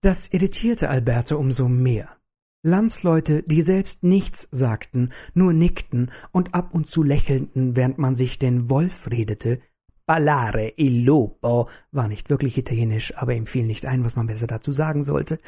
Das 0.02 0.28
irritierte 0.30 0.90
Alberto 0.90 1.38
umso 1.38 1.68
mehr. 1.68 2.18
Landsleute, 2.64 3.42
die 3.42 3.64
selbst 3.64 4.04
nichts 4.04 4.48
sagten, 4.52 5.12
nur 5.34 5.52
nickten 5.52 6.12
und 6.32 6.54
ab 6.54 6.76
und 6.76 6.86
zu 6.88 7.02
lächelten, 7.02 7.76
während 7.76 7.98
man 7.98 8.16
sich 8.16 8.38
den 8.38 8.70
Wolf 8.70 9.10
redete. 9.10 9.60
Ballare 10.06 10.74
il 10.78 11.04
lupo 11.04 11.70
war 11.92 12.08
nicht 12.08 12.30
wirklich 12.30 12.58
italienisch, 12.60 13.18
aber 13.18 13.34
ihm 13.34 13.48
fiel 13.48 13.66
nicht 13.66 13.88
ein, 13.88 14.06
was 14.06 14.16
man 14.16 14.28
besser 14.28 14.46
dazu 14.46 14.72
sagen 14.72 15.04
sollte, 15.04 15.40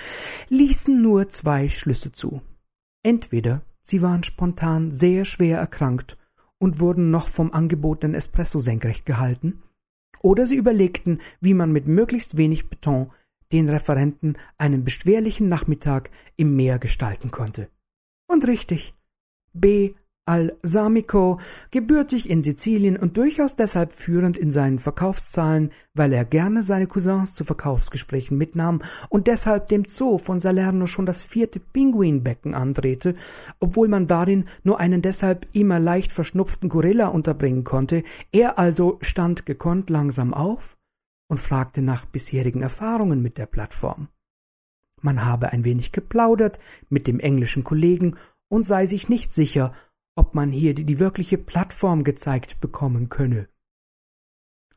ließen 0.50 1.02
nur 1.02 1.30
zwei 1.30 1.70
Schlüsse 1.70 2.12
zu. 2.12 2.42
Entweder 3.04 3.62
sie 3.84 4.02
waren 4.02 4.24
spontan 4.24 4.90
sehr 4.90 5.26
schwer 5.26 5.60
erkrankt 5.60 6.18
und 6.58 6.80
wurden 6.80 7.12
noch 7.12 7.28
vom 7.28 7.54
angebotenen 7.54 8.16
Espresso 8.16 8.58
senkrecht 8.58 9.06
gehalten, 9.06 9.62
oder 10.22 10.48
sie 10.48 10.56
überlegten, 10.56 11.20
wie 11.42 11.54
man 11.54 11.72
mit 11.72 11.86
möglichst 11.86 12.38
wenig 12.38 12.70
Beton 12.70 13.12
den 13.54 13.70
Referenten 13.70 14.36
einen 14.58 14.84
beschwerlichen 14.84 15.48
Nachmittag 15.48 16.10
im 16.36 16.56
Meer 16.56 16.80
gestalten 16.80 17.32
konnte. 17.32 17.70
Und 18.28 18.48
richtig, 18.48 18.96
B. 19.54 19.94
Al-Samico, 20.26 21.38
gebürtig 21.70 22.30
in 22.30 22.42
Sizilien 22.42 22.96
und 22.96 23.18
durchaus 23.18 23.58
deshalb 23.58 23.92
führend 23.92 24.38
in 24.38 24.52
seinen 24.52 24.80
Verkaufszahlen, 24.80 25.72
weil 25.94 26.14
er 26.14 26.24
gerne 26.24 26.64
seine 26.64 26.88
Cousins 26.88 27.34
zu 27.34 27.44
Verkaufsgesprächen 27.44 28.38
mitnahm 28.38 28.82
und 29.10 29.28
deshalb 29.28 29.68
dem 29.68 29.84
Zoo 29.86 30.18
von 30.18 30.40
Salerno 30.40 30.88
schon 30.88 31.06
das 31.06 31.24
vierte 31.24 31.60
Pinguinbecken 31.60 32.54
andrehte, 32.54 33.16
obwohl 33.60 33.90
man 33.90 34.08
darin 34.08 34.46
nur 34.64 34.80
einen 34.80 35.02
deshalb 35.02 35.46
immer 35.52 35.82
leicht 35.82 36.14
verschnupften 36.14 36.70
Gorilla 36.70 37.08
unterbringen 37.08 37.66
konnte. 37.66 38.04
Er 38.32 38.58
also 38.58 39.00
stand 39.02 39.46
gekonnt 39.46 39.90
langsam 39.90 40.34
auf 40.34 40.78
und 41.28 41.40
fragte 41.40 41.82
nach 41.82 42.06
bisherigen 42.06 42.62
Erfahrungen 42.62 43.22
mit 43.22 43.38
der 43.38 43.46
Plattform. 43.46 44.10
Man 45.02 45.26
habe 45.26 45.52
ein 45.52 45.66
wenig 45.66 45.92
geplaudert 45.92 46.60
mit 46.90 47.08
dem 47.08 47.20
englischen 47.20 47.64
Kollegen 47.64 48.16
und 48.48 48.64
sei 48.64 48.86
sich 48.86 49.10
nicht 49.10 49.34
sicher, 49.34 49.74
ob 50.16 50.36
man 50.36 50.52
hier 50.52 50.74
die, 50.74 50.86
die 50.86 51.00
wirkliche 51.00 51.38
Plattform 51.38 52.04
gezeigt 52.04 52.62
bekommen 52.62 53.10
könne. 53.10 53.50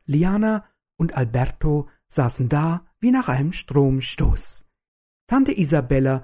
Liana 0.07 0.65
und 0.97 1.17
Alberto 1.17 1.89
saßen 2.09 2.49
da 2.49 2.87
wie 3.01 3.11
nach 3.11 3.29
einem 3.29 3.53
Stromstoß. 3.53 4.69
Tante 5.27 5.57
Isabella 5.57 6.23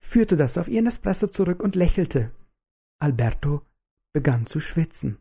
führte 0.00 0.36
das 0.36 0.58
auf 0.58 0.68
ihren 0.68 0.86
Espresso 0.86 1.28
zurück 1.28 1.62
und 1.62 1.76
lächelte. 1.76 2.32
Alberto 2.98 3.62
begann 4.12 4.46
zu 4.46 4.60
schwitzen. 4.60 5.18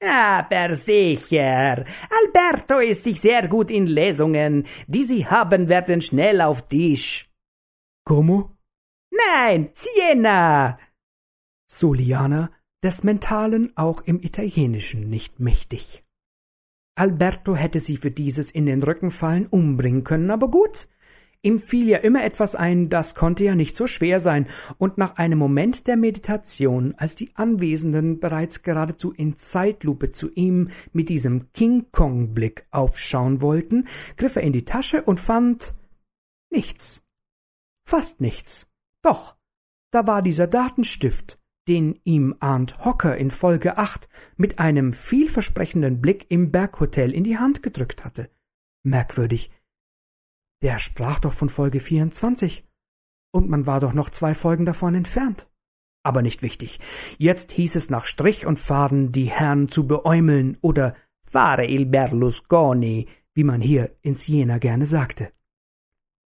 Aber 0.00 0.74
sicher. 0.74 1.84
Alberto 2.10 2.78
ist 2.80 3.04
sich 3.04 3.20
sehr 3.20 3.48
gut 3.48 3.70
in 3.70 3.86
Lesungen. 3.86 4.66
Die 4.86 5.04
Sie 5.04 5.26
haben, 5.26 5.68
werden 5.68 6.00
schnell 6.02 6.40
auf 6.40 6.68
Tisch. 6.68 7.30
Como? 8.04 8.50
Nein, 9.10 9.70
Siena. 9.72 10.78
Soliana, 11.70 12.50
des 12.82 13.02
Mentalen 13.02 13.76
auch 13.76 14.02
im 14.02 14.22
Italienischen 14.22 15.08
nicht 15.08 15.40
mächtig. 15.40 16.04
Alberto 16.98 17.56
hätte 17.56 17.80
sie 17.80 17.96
für 17.96 18.10
dieses 18.10 18.50
in 18.50 18.66
den 18.66 18.82
Rücken 18.82 19.10
fallen 19.10 19.46
umbringen 19.46 20.04
können, 20.04 20.30
aber 20.30 20.50
gut. 20.50 20.88
Ihm 21.46 21.60
fiel 21.60 21.88
ja 21.88 21.98
immer 21.98 22.24
etwas 22.24 22.56
ein, 22.56 22.88
das 22.88 23.14
konnte 23.14 23.44
ja 23.44 23.54
nicht 23.54 23.76
so 23.76 23.86
schwer 23.86 24.18
sein, 24.18 24.48
und 24.78 24.98
nach 24.98 25.14
einem 25.14 25.38
Moment 25.38 25.86
der 25.86 25.96
Meditation, 25.96 26.92
als 26.96 27.14
die 27.14 27.36
Anwesenden 27.36 28.18
bereits 28.18 28.64
geradezu 28.64 29.12
in 29.12 29.36
Zeitlupe 29.36 30.10
zu 30.10 30.28
ihm 30.32 30.70
mit 30.92 31.08
diesem 31.08 31.52
King 31.52 31.86
Kong 31.92 32.34
Blick 32.34 32.66
aufschauen 32.72 33.42
wollten, 33.42 33.86
griff 34.16 34.34
er 34.34 34.42
in 34.42 34.52
die 34.52 34.64
Tasche 34.64 35.04
und 35.04 35.20
fand 35.20 35.72
nichts. 36.50 37.04
Fast 37.88 38.20
nichts. 38.20 38.66
Doch, 39.02 39.36
da 39.92 40.08
war 40.08 40.22
dieser 40.22 40.48
Datenstift, 40.48 41.38
den 41.68 42.00
ihm 42.02 42.34
Arndt 42.40 42.84
Hocker 42.84 43.16
in 43.16 43.30
Folge 43.30 43.78
8 43.78 44.08
mit 44.36 44.58
einem 44.58 44.92
vielversprechenden 44.92 46.00
Blick 46.00 46.26
im 46.28 46.50
Berghotel 46.50 47.14
in 47.14 47.22
die 47.22 47.38
Hand 47.38 47.62
gedrückt 47.62 48.04
hatte. 48.04 48.30
Merkwürdig. 48.82 49.52
Der 50.62 50.78
sprach 50.78 51.18
doch 51.20 51.32
von 51.32 51.48
Folge 51.48 51.80
24. 51.80 52.64
Und 53.32 53.48
man 53.48 53.66
war 53.66 53.80
doch 53.80 53.92
noch 53.92 54.10
zwei 54.10 54.34
Folgen 54.34 54.64
davon 54.64 54.94
entfernt. 54.94 55.48
Aber 56.02 56.22
nicht 56.22 56.42
wichtig. 56.42 56.80
Jetzt 57.18 57.52
hieß 57.52 57.76
es 57.76 57.90
nach 57.90 58.04
Strich 58.04 58.46
und 58.46 58.58
Faden, 58.58 59.10
die 59.12 59.24
Herren 59.24 59.68
zu 59.68 59.86
beäumeln 59.86 60.56
oder 60.60 60.94
fare 61.22 61.66
il 61.66 61.86
Berlusconi, 61.86 63.08
wie 63.34 63.44
man 63.44 63.60
hier 63.60 63.96
in 64.02 64.14
Siena 64.14 64.58
gerne 64.58 64.86
sagte. 64.86 65.32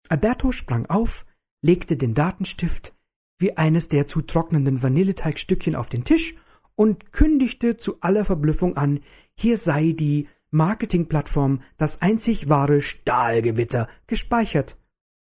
Alberto 0.08 0.52
sprang 0.52 0.86
auf, 0.86 1.26
legte 1.60 1.96
den 1.96 2.14
Datenstift 2.14 2.94
wie 3.38 3.56
eines 3.56 3.88
der 3.88 4.06
zu 4.06 4.22
trocknenden 4.22 4.82
Vanilleteigstückchen 4.82 5.74
auf 5.74 5.88
den 5.88 6.04
Tisch 6.04 6.36
und 6.76 7.12
kündigte 7.12 7.76
zu 7.76 8.00
aller 8.00 8.24
Verblüffung 8.24 8.76
an, 8.76 9.00
hier 9.34 9.56
sei 9.56 9.92
die 9.92 10.28
Marketingplattform 10.54 11.62
das 11.76 12.00
einzig 12.00 12.48
wahre 12.48 12.80
Stahlgewitter 12.80 13.88
gespeichert. 14.06 14.78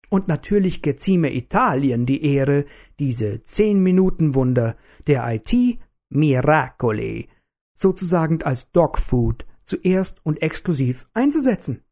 Und 0.09 0.27
natürlich 0.27 0.81
gezieme 0.81 1.33
Italien 1.33 2.05
die 2.05 2.23
Ehre, 2.23 2.65
diese 2.99 3.41
Zehn-Minuten-Wunder 3.41 4.75
der 5.07 5.25
IT 5.33 5.79
Miracoli 6.09 7.29
sozusagen 7.73 8.43
als 8.43 8.71
Dogfood 8.71 9.45
zuerst 9.63 10.23
und 10.25 10.41
exklusiv 10.41 11.09
einzusetzen. 11.13 11.83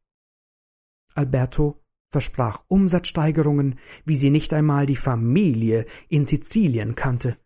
Alberto 1.15 1.81
versprach 2.09 2.63
Umsatzsteigerungen, 2.67 3.79
wie 4.05 4.17
sie 4.17 4.29
nicht 4.29 4.53
einmal 4.53 4.85
die 4.85 4.97
Familie 4.97 5.85
in 6.09 6.25
Sizilien 6.25 6.95
kannte. 6.95 7.37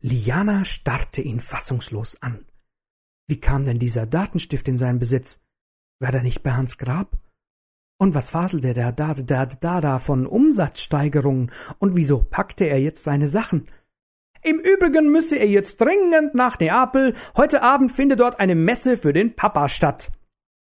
Liana 0.00 0.64
starrte 0.64 1.20
ihn 1.20 1.40
fassungslos 1.40 2.22
an. 2.22 2.46
Wie 3.30 3.40
kam 3.40 3.64
denn 3.64 3.78
dieser 3.78 4.06
Datenstift 4.06 4.66
in 4.66 4.76
seinen 4.76 4.98
Besitz? 4.98 5.40
War 6.00 6.12
er 6.12 6.24
nicht 6.24 6.42
bei 6.42 6.50
Hans 6.50 6.78
Grab? 6.78 7.16
Und 7.96 8.16
was 8.16 8.30
faselte 8.30 8.74
der 8.74 8.90
da, 8.90 9.14
da, 9.14 9.46
da, 9.46 9.80
da 9.80 9.98
von 10.00 10.26
Umsatzsteigerungen? 10.26 11.52
Und 11.78 11.94
wieso 11.94 12.24
packte 12.24 12.64
er 12.64 12.80
jetzt 12.80 13.04
seine 13.04 13.28
Sachen? 13.28 13.68
Im 14.42 14.58
Übrigen 14.58 15.12
müsse 15.12 15.36
er 15.36 15.46
jetzt 15.46 15.80
dringend 15.80 16.34
nach 16.34 16.58
Neapel. 16.58 17.14
Heute 17.36 17.62
Abend 17.62 17.92
finde 17.92 18.16
dort 18.16 18.40
eine 18.40 18.56
Messe 18.56 18.96
für 18.96 19.12
den 19.12 19.36
Papa 19.36 19.68
statt. 19.68 20.10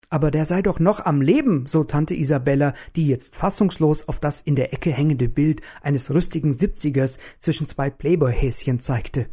Aber 0.09 0.31
der 0.31 0.45
sei 0.45 0.63
doch 0.63 0.79
noch 0.79 1.05
am 1.05 1.21
Leben, 1.21 1.67
so 1.67 1.83
Tante 1.83 2.15
Isabella, 2.15 2.75
die 2.95 3.09
jetzt 3.09 3.35
fassungslos 3.35 4.07
auf 4.07 4.21
das 4.21 4.41
in 4.41 4.55
der 4.55 4.73
Ecke 4.73 4.93
hängende 4.93 5.29
Bild 5.29 5.63
eines 5.81 6.15
rüstigen 6.15 6.53
Siebzigers 6.53 7.19
zwischen 7.41 7.67
zwei 7.67 7.91
Playboy-Häschen 7.91 8.79
zeigte. 8.79 9.27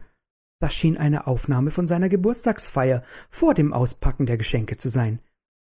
Das 0.60 0.74
schien 0.74 0.98
eine 0.98 1.26
Aufnahme 1.26 1.72
von 1.72 1.88
seiner 1.88 2.10
Geburtstagsfeier 2.10 3.04
vor 3.30 3.54
dem 3.54 3.74
Auspacken 3.74 4.26
der 4.26 4.38
Geschenke 4.38 4.76
zu 4.78 4.90
sein. 4.90 5.22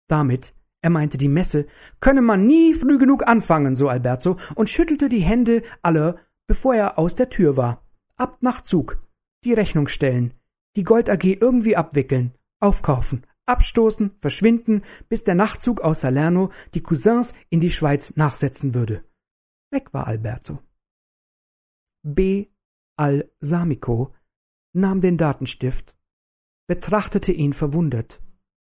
Damit, 0.09 0.55
er 0.81 0.91
meinte 0.91 1.19
die 1.19 1.29
Messe, 1.29 1.67
könne 2.01 2.23
man 2.23 2.47
nie 2.47 2.73
früh 2.73 2.99
genug 2.99 3.27
anfangen, 3.27 3.77
so 3.77 3.89
Alberto, 3.89 4.39
und 4.55 4.71
schüttelte 4.71 5.11
die 5.11 5.21
Hände 5.21 5.63
aller, 5.83 6.17
bevor 6.47 6.75
er 6.75 6.99
aus 6.99 7.15
der 7.15 7.29
Tür 7.29 7.57
war. 7.57 7.87
Ab 8.17 8.39
nach 8.41 8.63
Zug, 8.63 8.99
die 9.45 9.53
Rechnung 9.53 9.89
stellen, 9.89 10.35
die 10.77 10.85
Gold 10.85 11.11
AG 11.11 11.25
irgendwie 11.25 11.77
abwickeln, 11.77 12.35
aufkaufen, 12.61 13.27
abstoßen, 13.47 14.13
verschwinden, 14.21 14.83
bis 15.09 15.25
der 15.25 15.35
Nachtzug 15.35 15.83
aus 15.83 16.01
Salerno 16.01 16.51
die 16.75 16.83
Cousins 16.83 17.35
in 17.51 17.61
die 17.61 17.71
Schweiz 17.71 18.17
nachsetzen 18.17 18.75
würde. 18.75 19.05
Weg 19.71 19.93
war 19.93 20.07
Alberto. 20.07 20.59
B. 22.03 22.47
Al-Samico 22.97 24.15
nahm 24.73 25.01
den 25.01 25.17
Datenstift, 25.17 25.97
betrachtete 26.67 27.33
ihn 27.33 27.53
verwundert, 27.53 28.23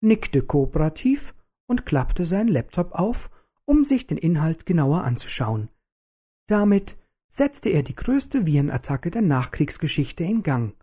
nickte 0.02 0.42
kooperativ 0.42 1.36
und 1.68 1.86
klappte 1.86 2.26
seinen 2.26 2.50
Laptop 2.50 2.94
auf, 2.94 3.30
um 3.66 3.84
sich 3.84 4.08
den 4.08 4.18
Inhalt 4.18 4.66
genauer 4.66 5.04
anzuschauen. 5.04 5.70
Damit 6.48 6.98
setzte 7.30 7.70
er 7.70 7.84
die 7.84 7.96
größte 7.96 8.46
Virenattacke 8.46 9.10
der 9.10 9.22
Nachkriegsgeschichte 9.22 10.24
in 10.24 10.44
Gang. 10.44 10.76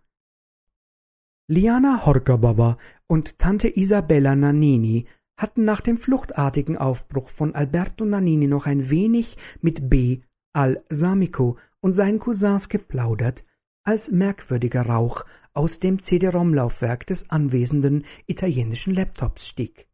Liana 1.47 2.05
Horkababa 2.05 2.77
und 3.07 3.37
Tante 3.37 3.67
Isabella 3.77 4.35
Nannini 4.35 5.05
hatten 5.37 5.65
nach 5.65 5.81
dem 5.81 5.97
fluchtartigen 5.97 6.77
Aufbruch 6.77 7.29
von 7.29 7.55
Alberto 7.55 8.05
Nannini 8.05 8.47
noch 8.47 8.67
ein 8.67 8.89
wenig 8.89 9.37
mit 9.61 9.89
B. 9.89 10.21
al-Samico 10.53 11.57
und 11.79 11.93
seinen 11.93 12.19
Cousins 12.19 12.69
geplaudert, 12.69 13.43
als 13.83 14.11
merkwürdiger 14.11 14.83
Rauch 14.83 15.25
aus 15.53 15.79
dem 15.79 16.01
CD-ROM-Laufwerk 16.01 17.07
des 17.07 17.29
anwesenden 17.29 18.05
italienischen 18.27 18.93
Laptops 18.93 19.47
stieg. 19.47 19.87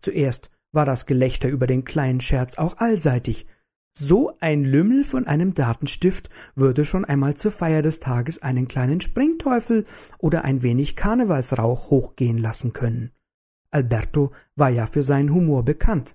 Zuerst 0.00 0.50
war 0.72 0.84
das 0.84 1.06
Gelächter 1.06 1.48
über 1.48 1.66
den 1.66 1.84
kleinen 1.84 2.20
Scherz 2.20 2.58
auch 2.58 2.76
allseitig, 2.78 3.46
so 3.98 4.36
ein 4.40 4.62
Lümmel 4.62 5.04
von 5.04 5.26
einem 5.26 5.54
Datenstift 5.54 6.28
würde 6.54 6.84
schon 6.84 7.06
einmal 7.06 7.34
zur 7.34 7.50
Feier 7.50 7.80
des 7.80 7.98
Tages 7.98 8.42
einen 8.42 8.68
kleinen 8.68 9.00
Springteufel 9.00 9.86
oder 10.18 10.44
ein 10.44 10.62
wenig 10.62 10.96
Karnevalsrauch 10.96 11.88
hochgehen 11.88 12.36
lassen 12.36 12.74
können. 12.74 13.12
Alberto 13.70 14.32
war 14.54 14.68
ja 14.68 14.86
für 14.86 15.02
seinen 15.02 15.32
Humor 15.32 15.64
bekannt. 15.64 16.14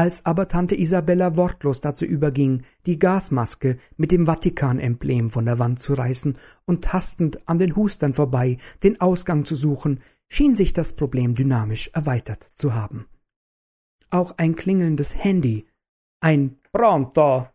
Als 0.00 0.24
aber 0.24 0.48
Tante 0.48 0.76
Isabella 0.76 1.36
wortlos 1.36 1.82
dazu 1.82 2.06
überging, 2.06 2.62
die 2.86 2.98
Gasmaske 2.98 3.76
mit 3.98 4.12
dem 4.12 4.24
Vatikan-Emblem 4.24 5.28
von 5.28 5.44
der 5.44 5.58
Wand 5.58 5.78
zu 5.78 5.92
reißen 5.92 6.38
und 6.64 6.82
tastend 6.82 7.46
an 7.46 7.58
den 7.58 7.76
Hustern 7.76 8.14
vorbei 8.14 8.56
den 8.82 8.98
Ausgang 9.02 9.44
zu 9.44 9.54
suchen, 9.54 10.00
schien 10.26 10.54
sich 10.54 10.72
das 10.72 10.94
Problem 10.94 11.34
dynamisch 11.34 11.90
erweitert 11.92 12.50
zu 12.54 12.74
haben. 12.74 13.08
Auch 14.08 14.38
ein 14.38 14.56
klingelndes 14.56 15.22
Handy, 15.22 15.66
ein 16.20 16.56
Pronto! 16.72 17.48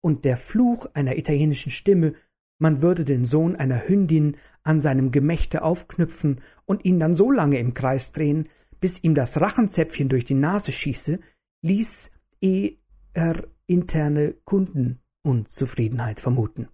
Und 0.00 0.24
der 0.24 0.36
Fluch 0.36 0.86
einer 0.94 1.18
italienischen 1.18 1.72
Stimme, 1.72 2.14
man 2.60 2.80
würde 2.80 3.04
den 3.04 3.24
Sohn 3.24 3.56
einer 3.56 3.88
Hündin 3.88 4.36
an 4.62 4.80
seinem 4.80 5.10
Gemächte 5.10 5.62
aufknüpfen 5.62 6.42
und 6.64 6.84
ihn 6.84 7.00
dann 7.00 7.16
so 7.16 7.32
lange 7.32 7.58
im 7.58 7.74
Kreis 7.74 8.12
drehen, 8.12 8.48
bis 8.78 9.02
ihm 9.02 9.16
das 9.16 9.40
Rachenzäpfchen 9.40 10.08
durch 10.08 10.24
die 10.24 10.34
Nase 10.34 10.70
schieße, 10.70 11.18
ließ 11.62 12.10
er 12.40 13.46
interne 13.66 14.34
Kundenunzufriedenheit 14.44 16.20
vermuten. 16.20 16.68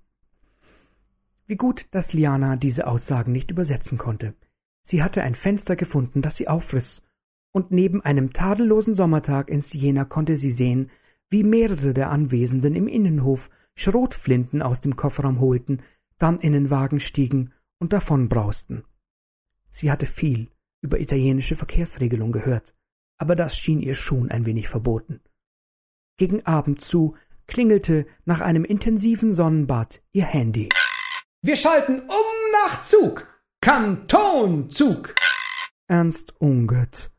Wie 1.47 1.57
gut, 1.57 1.87
dass 1.93 2.13
Liana 2.13 2.57
diese 2.57 2.87
Aussagen 2.87 3.33
nicht 3.33 3.51
übersetzen 3.51 3.99
konnte. 3.99 4.35
Sie 4.83 5.03
hatte 5.03 5.23
ein 5.23 5.35
Fenster 5.35 5.77
gefunden, 5.77 6.23
das 6.23 6.37
sie 6.37 6.49
aufriss, 6.49 7.03
und 7.53 7.71
neben 7.71 8.03
einem 8.03 8.33
tadellosen 8.33 8.95
Sommertag 8.95 9.49
in 9.49 9.61
Siena 9.61 10.05
konnte 10.05 10.37
sie 10.37 10.51
sehen, 10.51 10.91
wie 11.31 11.43
mehrere 11.43 11.95
der 11.95 12.11
Anwesenden 12.11 12.75
im 12.75 12.87
Innenhof 12.87 13.51
Schrotflinten 13.75 14.63
aus 14.63 14.81
dem 14.81 14.97
Kofferraum 14.97 15.41
holten, 15.41 15.83
dann 16.19 16.37
in 16.39 16.53
den 16.53 16.71
Wagen 16.71 17.01
stiegen 17.01 17.53
und 17.79 17.93
davonbrausten. 17.93 18.85
Sie 19.71 19.91
hatte 19.91 20.07
viel 20.07 20.51
über 20.81 21.01
italienische 21.01 21.57
Verkehrsregelung 21.57 22.33
gehört, 22.33 22.75
aber 23.19 23.37
das 23.37 23.57
schien 23.57 23.81
ihr 23.81 23.95
schon 23.95 24.31
ein 24.31 24.47
wenig 24.47 24.69
verboten. 24.69 25.21
Gegen 26.19 26.45
Abend 26.47 26.81
zu 26.81 27.15
klingelte 27.47 28.07
nach 28.25 28.41
einem 28.41 28.65
intensiven 28.65 29.33
Sonnenbad 29.33 30.03
ihr 30.13 30.25
Handy. 30.25 30.69
Wir 31.43 31.57
schalten 31.57 32.01
um 32.01 32.53
nach 32.65 32.83
Zug. 32.83 33.29
Kantonzug. 33.61 35.15
Ernst 35.89 36.35
Ungert 36.41 37.11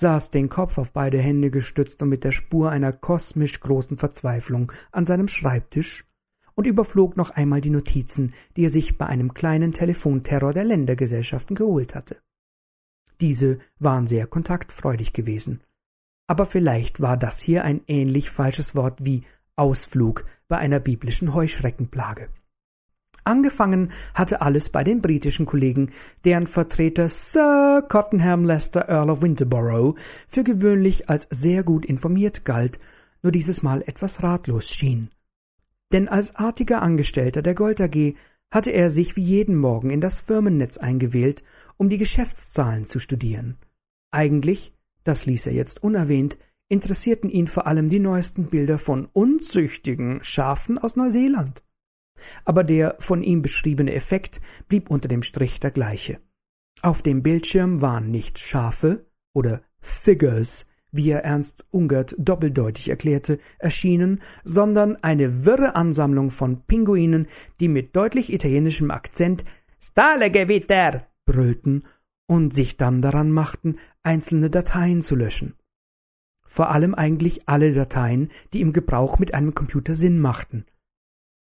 saß 0.00 0.30
den 0.30 0.48
Kopf 0.48 0.78
auf 0.78 0.92
beide 0.92 1.18
Hände 1.18 1.50
gestützt 1.50 2.02
und 2.02 2.08
mit 2.08 2.24
der 2.24 2.32
Spur 2.32 2.70
einer 2.70 2.92
kosmisch 2.92 3.60
großen 3.60 3.98
Verzweiflung 3.98 4.72
an 4.92 5.06
seinem 5.06 5.28
Schreibtisch 5.28 6.06
und 6.54 6.66
überflog 6.66 7.16
noch 7.16 7.30
einmal 7.30 7.60
die 7.60 7.70
Notizen, 7.70 8.34
die 8.56 8.64
er 8.64 8.70
sich 8.70 8.98
bei 8.98 9.06
einem 9.06 9.34
kleinen 9.34 9.72
Telefonterror 9.72 10.52
der 10.52 10.64
Ländergesellschaften 10.64 11.54
geholt 11.54 11.94
hatte. 11.94 12.20
Diese 13.20 13.58
waren 13.78 14.06
sehr 14.06 14.26
kontaktfreudig 14.26 15.12
gewesen. 15.12 15.60
Aber 16.26 16.46
vielleicht 16.46 17.00
war 17.00 17.16
das 17.16 17.40
hier 17.40 17.64
ein 17.64 17.82
ähnlich 17.86 18.30
falsches 18.30 18.74
Wort 18.74 19.04
wie 19.04 19.22
Ausflug 19.56 20.24
bei 20.48 20.58
einer 20.58 20.80
biblischen 20.80 21.34
Heuschreckenplage. 21.34 22.28
Angefangen 23.24 23.92
hatte 24.14 24.40
alles 24.40 24.70
bei 24.70 24.82
den 24.82 25.02
britischen 25.02 25.44
Kollegen, 25.44 25.90
deren 26.24 26.46
Vertreter 26.46 27.08
Sir 27.10 27.84
Cottenham 27.86 28.44
Lester 28.44 28.88
Earl 28.88 29.10
of 29.10 29.22
Winterborough 29.22 29.98
für 30.26 30.42
gewöhnlich 30.42 31.10
als 31.10 31.28
sehr 31.30 31.62
gut 31.62 31.84
informiert 31.84 32.44
galt, 32.44 32.78
nur 33.22 33.32
dieses 33.32 33.62
Mal 33.62 33.82
etwas 33.82 34.22
ratlos 34.22 34.70
schien. 34.70 35.10
Denn 35.92 36.08
als 36.08 36.36
artiger 36.36 36.80
Angestellter 36.80 37.42
der 37.42 37.54
Gold 37.54 37.80
AG 37.80 38.14
hatte 38.50 38.70
er 38.70 38.90
sich 38.90 39.16
wie 39.16 39.22
jeden 39.22 39.56
Morgen 39.56 39.90
in 39.90 40.00
das 40.00 40.20
Firmennetz 40.20 40.78
eingewählt, 40.78 41.44
um 41.76 41.88
die 41.88 41.98
Geschäftszahlen 41.98 42.84
zu 42.84 42.98
studieren. 42.98 43.56
Eigentlich, 44.10 44.74
das 45.04 45.26
ließ 45.26 45.46
er 45.46 45.52
jetzt 45.52 45.82
unerwähnt, 45.82 46.38
interessierten 46.68 47.30
ihn 47.30 47.46
vor 47.46 47.66
allem 47.66 47.88
die 47.88 47.98
neuesten 47.98 48.46
Bilder 48.46 48.78
von 48.78 49.06
unzüchtigen 49.12 50.22
Schafen 50.22 50.78
aus 50.78 50.96
Neuseeland 50.96 51.62
aber 52.44 52.64
der 52.64 52.96
von 52.98 53.22
ihm 53.22 53.42
beschriebene 53.42 53.94
Effekt 53.94 54.40
blieb 54.68 54.90
unter 54.90 55.08
dem 55.08 55.22
Strich 55.22 55.60
der 55.60 55.70
gleiche. 55.70 56.20
Auf 56.82 57.02
dem 57.02 57.22
Bildschirm 57.22 57.80
waren 57.80 58.10
nicht 58.10 58.38
Schafe 58.38 59.06
oder 59.32 59.62
Figures, 59.80 60.66
wie 60.92 61.10
er 61.10 61.24
Ernst 61.24 61.66
Ungert 61.70 62.14
doppeldeutig 62.18 62.88
erklärte, 62.88 63.38
erschienen, 63.58 64.20
sondern 64.44 64.96
eine 64.96 65.44
wirre 65.44 65.74
Ansammlung 65.76 66.30
von 66.30 66.62
Pinguinen, 66.62 67.28
die 67.60 67.68
mit 67.68 67.94
deutlich 67.96 68.32
italienischem 68.32 68.90
Akzent 68.90 69.44
Stahlegewitter 69.80 71.06
brüllten 71.24 71.84
und 72.26 72.54
sich 72.54 72.76
dann 72.76 73.02
daran 73.02 73.32
machten, 73.32 73.78
einzelne 74.02 74.50
Dateien 74.50 75.02
zu 75.02 75.16
löschen. 75.16 75.54
Vor 76.44 76.70
allem 76.70 76.94
eigentlich 76.94 77.48
alle 77.48 77.72
Dateien, 77.72 78.30
die 78.52 78.60
im 78.60 78.72
Gebrauch 78.72 79.18
mit 79.18 79.34
einem 79.34 79.54
Computer 79.54 79.94
Sinn 79.94 80.18
machten. 80.18 80.66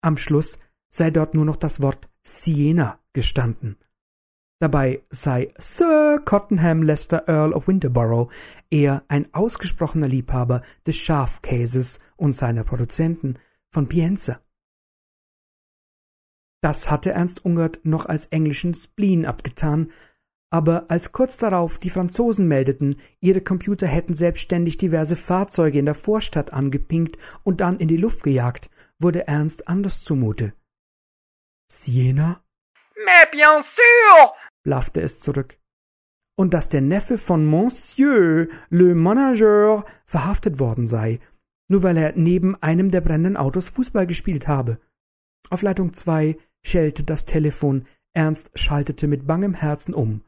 Am 0.02 0.18
Schluss 0.18 0.60
sei 0.90 1.10
dort 1.10 1.34
nur 1.34 1.46
noch 1.46 1.56
das 1.56 1.82
Wort 1.82 2.10
Siena 2.24 3.00
gestanden. 3.14 3.78
Dabei 4.62 5.04
sei 5.10 5.52
Sir 5.58 6.22
Cottenham 6.24 6.84
Lester 6.84 7.28
Earl 7.28 7.52
of 7.52 7.68
Winterborough 7.68 8.32
eher 8.70 9.04
ein 9.08 9.34
ausgesprochener 9.34 10.08
Liebhaber 10.08 10.62
des 10.86 10.98
Schafkäses 10.98 12.00
und 12.16 12.34
seiner 12.34 12.64
Produzenten 12.64 13.40
von 13.74 13.88
Pienza. 13.88 14.40
Das 16.62 16.92
hatte 16.92 17.10
Ernst 17.10 17.44
Ungert 17.44 17.80
noch 17.86 18.06
als 18.06 18.28
englischen 18.28 18.76
Spleen 18.76 19.26
abgetan, 19.26 19.92
aber 20.52 20.92
als 20.92 21.12
kurz 21.12 21.40
darauf 21.40 21.80
die 21.80 21.90
Franzosen 21.90 22.48
meldeten, 22.48 22.98
ihre 23.20 23.42
Computer 23.42 23.88
hätten 23.88 24.14
selbstständig 24.14 24.78
diverse 24.78 25.16
Fahrzeuge 25.16 25.80
in 25.80 25.86
der 25.86 25.96
Vorstadt 25.96 26.54
angepinkt 26.54 27.18
und 27.42 27.62
dann 27.62 27.80
in 27.80 27.88
die 27.88 27.98
Luft 27.98 28.22
gejagt, 28.22 28.70
wurde 29.00 29.28
Ernst 29.28 29.68
anders 29.68 30.04
zumute. 30.04 30.54
Siena? 31.68 32.44
Mais 33.04 33.26
bien 33.32 33.64
sûr! 33.64 34.51
Blaffte 34.64 35.02
es 35.02 35.20
zurück. 35.20 35.58
Und 36.36 36.54
dass 36.54 36.70
der 36.70 36.82
Neffe 36.82 37.18
von 37.18 37.46
Monsieur 37.46 38.48
le 38.70 38.96
Manager 38.96 39.86
verhaftet 40.06 40.60
worden 40.60 40.88
sei, 40.88 41.20
nur 41.68 41.84
weil 41.84 41.98
er 41.98 42.14
neben 42.16 42.56
einem 42.62 42.90
der 42.90 43.02
brennenden 43.02 43.38
Autos 43.38 43.70
Fußball 43.70 44.08
gespielt 44.08 44.48
habe. 44.48 44.80
Auf 45.50 45.62
Leitung 45.62 45.94
zwei 45.94 46.38
schellte 46.64 47.04
das 47.04 47.26
Telefon. 47.26 47.86
Ernst 48.14 48.52
schaltete 48.56 49.08
mit 49.08 49.26
bangem 49.26 49.54
Herzen 49.54 49.94
um. 49.94 50.22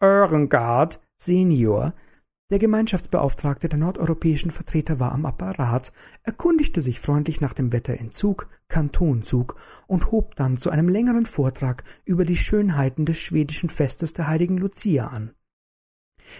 Ehrengard, 0.00 1.00
Senior, 1.16 1.94
der 2.50 2.58
Gemeinschaftsbeauftragte 2.58 3.68
der 3.68 3.78
nordeuropäischen 3.78 4.50
Vertreter 4.50 4.98
war 4.98 5.12
am 5.12 5.26
Apparat, 5.26 5.92
erkundigte 6.22 6.80
sich 6.80 6.98
freundlich 6.98 7.40
nach 7.40 7.52
dem 7.52 7.72
Wetter 7.72 7.98
in 7.98 8.10
Zug, 8.10 8.48
Kantonzug 8.68 9.56
und 9.86 10.10
hob 10.10 10.34
dann 10.36 10.56
zu 10.56 10.70
einem 10.70 10.88
längeren 10.88 11.26
Vortrag 11.26 11.84
über 12.04 12.24
die 12.24 12.36
Schönheiten 12.36 13.04
des 13.04 13.18
schwedischen 13.18 13.68
Festes 13.68 14.14
der 14.14 14.28
heiligen 14.28 14.56
Lucia 14.56 15.08
an. 15.08 15.32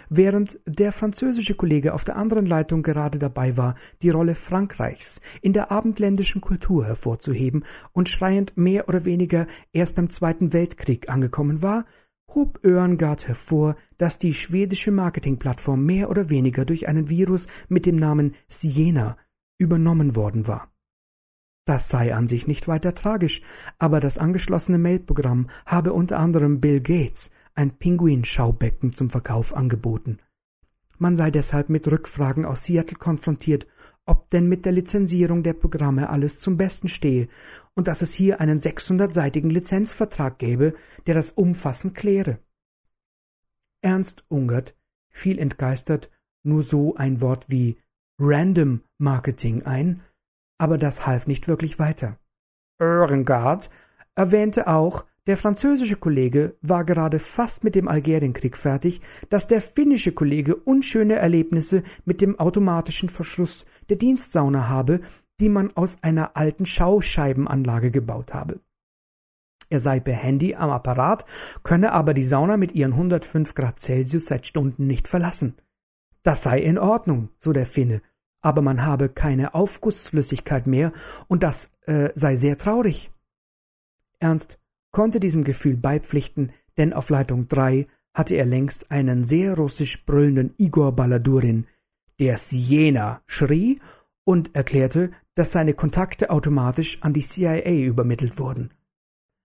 Während 0.09 0.61
der 0.67 0.93
französische 0.93 1.55
Kollege 1.55 1.95
auf 1.95 2.05
der 2.05 2.17
anderen 2.17 2.47
Leitung 2.47 2.83
gerade 2.83 3.19
dabei 3.19 3.57
war, 3.57 3.75
die 4.03 4.11
Rolle 4.11 4.35
Frankreichs 4.35 5.21
in 5.41 5.53
der 5.53 5.71
abendländischen 5.71 6.41
Kultur 6.41 6.85
hervorzuheben 6.85 7.65
und 7.93 8.09
schreiend 8.09 8.57
mehr 8.57 8.89
oder 8.89 9.05
weniger 9.05 9.47
erst 9.73 9.95
beim 9.95 10.11
Zweiten 10.11 10.53
Weltkrieg 10.53 11.09
angekommen 11.09 11.63
war, 11.63 11.85
hob 12.29 12.61
Örngard 12.65 13.27
hervor, 13.27 13.77
dass 13.97 14.19
die 14.19 14.35
schwedische 14.35 14.91
Marketingplattform 14.91 15.85
mehr 15.85 16.11
oder 16.11 16.31
weniger 16.31 16.65
durch 16.65 16.89
einen 16.89 17.09
Virus 17.09 17.47
mit 17.69 17.87
dem 17.87 17.97
Namen 17.97 18.35
Siena 18.49 19.17
übernommen 19.59 20.15
worden 20.15 20.47
war. 20.47 20.73
Das 21.65 21.89
sei 21.89 22.15
an 22.15 22.29
sich 22.29 22.47
nicht 22.47 22.67
weiter 22.67 22.95
tragisch, 22.95 23.43
aber 23.79 24.01
das 24.01 24.17
angeschlossene 24.17 24.79
Mailprogramm 24.79 25.51
habe 25.67 25.93
unter 25.93 26.19
anderem 26.19 26.61
Bill 26.61 26.81
Gates 26.81 27.31
ein 27.55 27.73
Pinguinschaubecken 27.73 28.93
zum 28.93 29.11
Verkauf 29.11 29.55
angeboten. 29.55 30.19
Man 30.97 31.15
sei 31.15 31.31
deshalb 31.31 31.69
mit 31.69 31.87
Rückfragen 31.91 32.45
aus 32.45 32.65
Seattle 32.65 32.97
konfrontiert, 32.97 33.67
ob 34.09 34.31
denn 34.31 34.49
mit 34.49 34.65
der 34.65 34.73
Lizenzierung 34.73 35.43
der 35.43 35.53
Programme 35.53 36.09
alles 36.09 36.39
zum 36.39 36.57
Besten 36.57 36.89
stehe 36.89 37.29
und 37.75 37.89
dass 37.89 38.01
es 38.01 38.15
hier 38.15 38.41
einen 38.41 38.59
600-seitigen 38.59 39.51
Lizenzvertrag 39.51 40.39
gäbe, 40.39 40.75
der 41.07 41.15
das 41.15 41.31
umfassend 41.31 41.95
kläre. 41.95 42.39
Ernst 43.83 44.25
Ungert 44.29 44.75
fiel 45.11 45.39
entgeistert 45.39 46.11
nur 46.43 46.63
so 46.63 46.97
ein 46.97 47.21
Wort 47.21 47.51
wie 47.51 47.77
Random 48.19 48.83
Marketing 48.97 49.63
ein, 49.63 50.03
aber 50.59 50.79
das 50.79 51.07
half 51.07 51.27
nicht 51.27 51.47
wirklich 51.47 51.79
weiter. 51.79 52.19
Oerengard 52.81 53.71
erwähnte 54.15 54.69
auch, 54.69 55.05
der 55.29 55.37
französische 55.37 55.97
Kollege 55.97 56.57
war 56.63 56.85
gerade 56.85 57.19
fast 57.19 57.63
mit 57.63 57.75
dem 57.75 57.87
Algerienkrieg 57.87 58.57
fertig, 58.57 59.03
dass 59.29 59.47
der 59.47 59.61
finnische 59.61 60.13
Kollege 60.13 60.57
unschöne 60.57 61.17
Erlebnisse 61.17 61.83
mit 62.07 62.23
dem 62.23 62.41
automatischen 62.41 63.11
Verschluss 63.11 63.67
der 63.91 63.99
Dienstsauna 63.99 64.69
habe, 64.69 65.03
die 65.39 65.51
man 65.51 65.71
aus 65.77 66.03
einer 66.03 66.35
alten 66.39 66.65
Schauscheibenanlage 66.65 67.91
gebaut 67.91 68.33
habe. 68.33 68.61
Er 69.69 69.81
sei 69.81 70.01
per 70.01 70.15
Handy 70.15 70.55
am 70.55 70.71
Apparat, 70.71 71.27
könne 71.63 71.93
aber 71.93 72.15
die 72.15 72.25
Sauna 72.25 72.57
mit 72.57 72.73
ihren 72.73 72.93
105 72.93 73.55
Grad 73.55 73.79
Celsius 73.79 74.27
seit 74.27 74.47
Stunden 74.47 74.87
nicht 74.87 75.09
verlassen. 75.09 75.57
Das 76.23 76.43
sei 76.43 76.59
in 76.59 76.79
Ordnung, 76.79 77.29
so 77.39 77.53
der 77.53 77.67
Finne, 77.67 78.01
aber 78.41 78.63
man 78.63 78.83
habe 78.87 79.11
keine 79.11 79.53
Aufgussflüssigkeit 79.55 80.67
mehr 80.67 80.91
und 81.27 81.43
das 81.43 81.75
äh, 81.83 82.09
sei 82.15 82.37
sehr 82.37 82.57
traurig. 82.57 83.11
Ernst 84.21 84.59
konnte 84.99 85.21
diesem 85.21 85.45
Gefühl 85.45 85.77
beipflichten, 85.77 86.51
denn 86.77 86.93
auf 86.93 87.09
Leitung 87.09 87.47
3 87.47 87.87
hatte 88.15 88.35
er 88.35 88.47
längst 88.47 88.91
einen 88.91 89.23
sehr 89.23 89.55
russisch 89.55 90.05
brüllenden 90.05 90.55
Igor 90.59 90.91
Baladurin, 90.91 91.69
der 92.19 92.37
Siena 92.37 93.23
schrie 93.29 93.79
und 94.25 94.57
erklärte, 94.57 95.13
dass 95.37 95.53
seine 95.53 95.75
Kontakte 95.75 96.31
automatisch 96.31 97.01
an 97.01 97.13
die 97.13 97.21
CIA 97.21 97.87
übermittelt 97.87 98.41
wurden. 98.41 98.73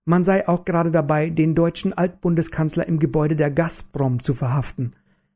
Man 0.05 0.23
sei 0.23 0.47
auch 0.47 0.65
gerade 0.65 0.89
dabei, 0.89 1.29
den 1.29 1.53
deutschen 1.53 1.93
Altbundeskanzler 1.93 2.87
im 2.87 2.97
Gebäude 2.97 3.35
der 3.35 3.51
Gazprom 3.51 4.23
zu 4.23 4.33
verhaften, 4.33 4.95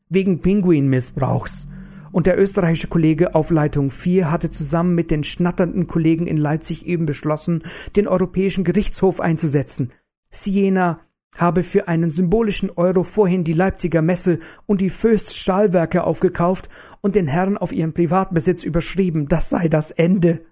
wegen 0.10 0.42
Pinguinmissbrauchs 0.42 1.68
und 2.12 2.26
der 2.26 2.40
österreichische 2.40 2.88
Kollege 2.88 3.36
auf 3.36 3.52
Leitung 3.52 3.92
4 3.92 4.32
hatte 4.32 4.50
zusammen 4.50 4.96
mit 4.96 5.12
den 5.12 5.24
schnatternden 5.24 5.86
Kollegen 5.86 6.26
in 6.26 6.38
Leipzig 6.38 6.88
eben 6.88 7.06
beschlossen, 7.06 7.62
den 7.96 8.08
Europäischen 8.08 8.64
Gerichtshof 8.64 9.22
einzusetzen. 9.22 9.92
Siena 10.30 11.02
habe 11.36 11.64
für 11.64 11.88
einen 11.88 12.10
symbolischen 12.10 12.70
Euro 12.72 13.04
vorhin 13.04 13.44
die 13.44 13.54
Leipziger 13.54 14.02
Messe 14.02 14.40
und 14.66 14.82
die 14.82 14.90
Föst 14.90 15.38
Stahlwerke 15.38 16.04
aufgekauft 16.04 16.70
und 17.02 17.16
den 17.16 17.28
Herren 17.28 17.58
auf 17.58 17.72
ihren 17.72 17.94
Privatbesitz 17.94 18.64
überschrieben. 18.64 19.28
Das 19.28 19.50
sei 19.50 19.68
das 19.68 19.92
Ende. 19.92 20.46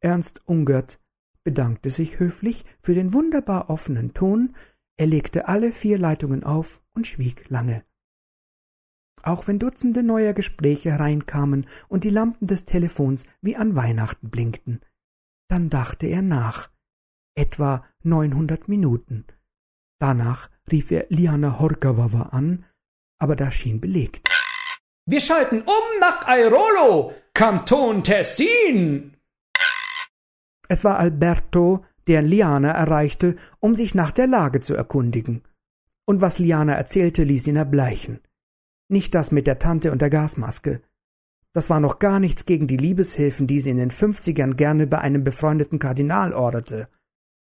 Ernst 0.00 0.46
Ungert 0.46 1.00
bedankte 1.44 1.90
sich 1.90 2.18
höflich 2.18 2.64
für 2.80 2.94
den 2.94 3.12
wunderbar 3.14 3.70
offenen 3.70 4.14
Ton, 4.14 4.54
er 4.96 5.06
legte 5.06 5.48
alle 5.48 5.72
vier 5.72 5.98
Leitungen 5.98 6.44
auf 6.44 6.82
und 6.94 7.06
schwieg 7.06 7.48
lange. 7.48 7.84
Auch 9.22 9.46
wenn 9.46 9.58
Dutzende 9.58 10.02
neuer 10.02 10.32
Gespräche 10.32 10.90
hereinkamen 10.90 11.66
und 11.88 12.04
die 12.04 12.10
Lampen 12.10 12.46
des 12.46 12.64
Telefons 12.64 13.26
wie 13.40 13.56
an 13.56 13.76
Weihnachten 13.76 14.30
blinkten, 14.30 14.80
dann 15.48 15.70
dachte 15.70 16.06
er 16.06 16.22
nach. 16.22 16.70
Etwa 17.34 17.84
neunhundert 18.04 18.68
Minuten. 18.68 19.24
Danach 19.98 20.50
rief 20.70 20.90
er 20.90 21.06
Liana 21.08 21.58
Horkawawa 21.60 22.30
an, 22.30 22.64
aber 23.18 23.36
da 23.36 23.50
schien 23.50 23.80
belegt. 23.80 24.28
Wir 25.06 25.20
schalten 25.20 25.62
um 25.62 26.00
nach 26.00 26.28
Airolo, 26.28 27.12
Kanton 27.34 28.04
Tessin. 28.04 29.16
Es 30.68 30.84
war 30.84 30.98
Alberto, 30.98 31.84
der 32.06 32.22
Liana 32.22 32.70
erreichte, 32.70 33.36
um 33.60 33.74
sich 33.74 33.94
nach 33.94 34.10
der 34.10 34.26
Lage 34.26 34.60
zu 34.60 34.74
erkundigen. 34.74 35.42
Und 36.04 36.20
was 36.20 36.38
Liana 36.38 36.74
erzählte, 36.74 37.24
ließ 37.24 37.46
ihn 37.46 37.56
erbleichen. 37.56 38.20
Nicht 38.88 39.14
das 39.14 39.32
mit 39.32 39.46
der 39.46 39.58
Tante 39.58 39.92
und 39.92 40.02
der 40.02 40.10
Gasmaske. 40.10 40.82
Das 41.52 41.70
war 41.70 41.80
noch 41.80 41.98
gar 41.98 42.18
nichts 42.18 42.46
gegen 42.46 42.66
die 42.66 42.76
Liebeshilfen, 42.76 43.46
die 43.46 43.60
sie 43.60 43.70
in 43.70 43.76
den 43.76 43.90
Fünfzigern 43.90 44.56
gerne 44.56 44.86
bei 44.86 44.98
einem 44.98 45.22
befreundeten 45.22 45.78
Kardinal 45.78 46.32
orderte. 46.32 46.88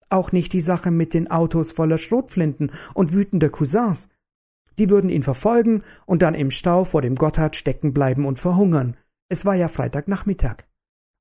Auch 0.10 0.32
nicht 0.32 0.54
die 0.54 0.62
Sache 0.62 0.92
mit 0.92 1.14
den 1.14 1.30
Autos 1.30 1.72
voller 1.72 1.98
Schrotflinten 1.98 2.72
und 2.94 3.14
wütender 3.14 3.50
Cousins. 3.50 4.10
Die 4.78 4.90
würden 4.90 5.10
ihn 5.10 5.24
verfolgen 5.24 5.84
und 6.06 6.22
dann 6.22 6.36
im 6.36 6.52
Stau 6.52 6.84
vor 6.84 7.02
dem 7.02 7.16
Gotthard 7.16 7.56
stecken 7.56 7.94
bleiben 7.94 8.26
und 8.26 8.40
verhungern. 8.40 8.98
Es 9.30 9.46
war 9.46 9.56
ja 9.56 9.68
Freitagnachmittag. 9.68 10.66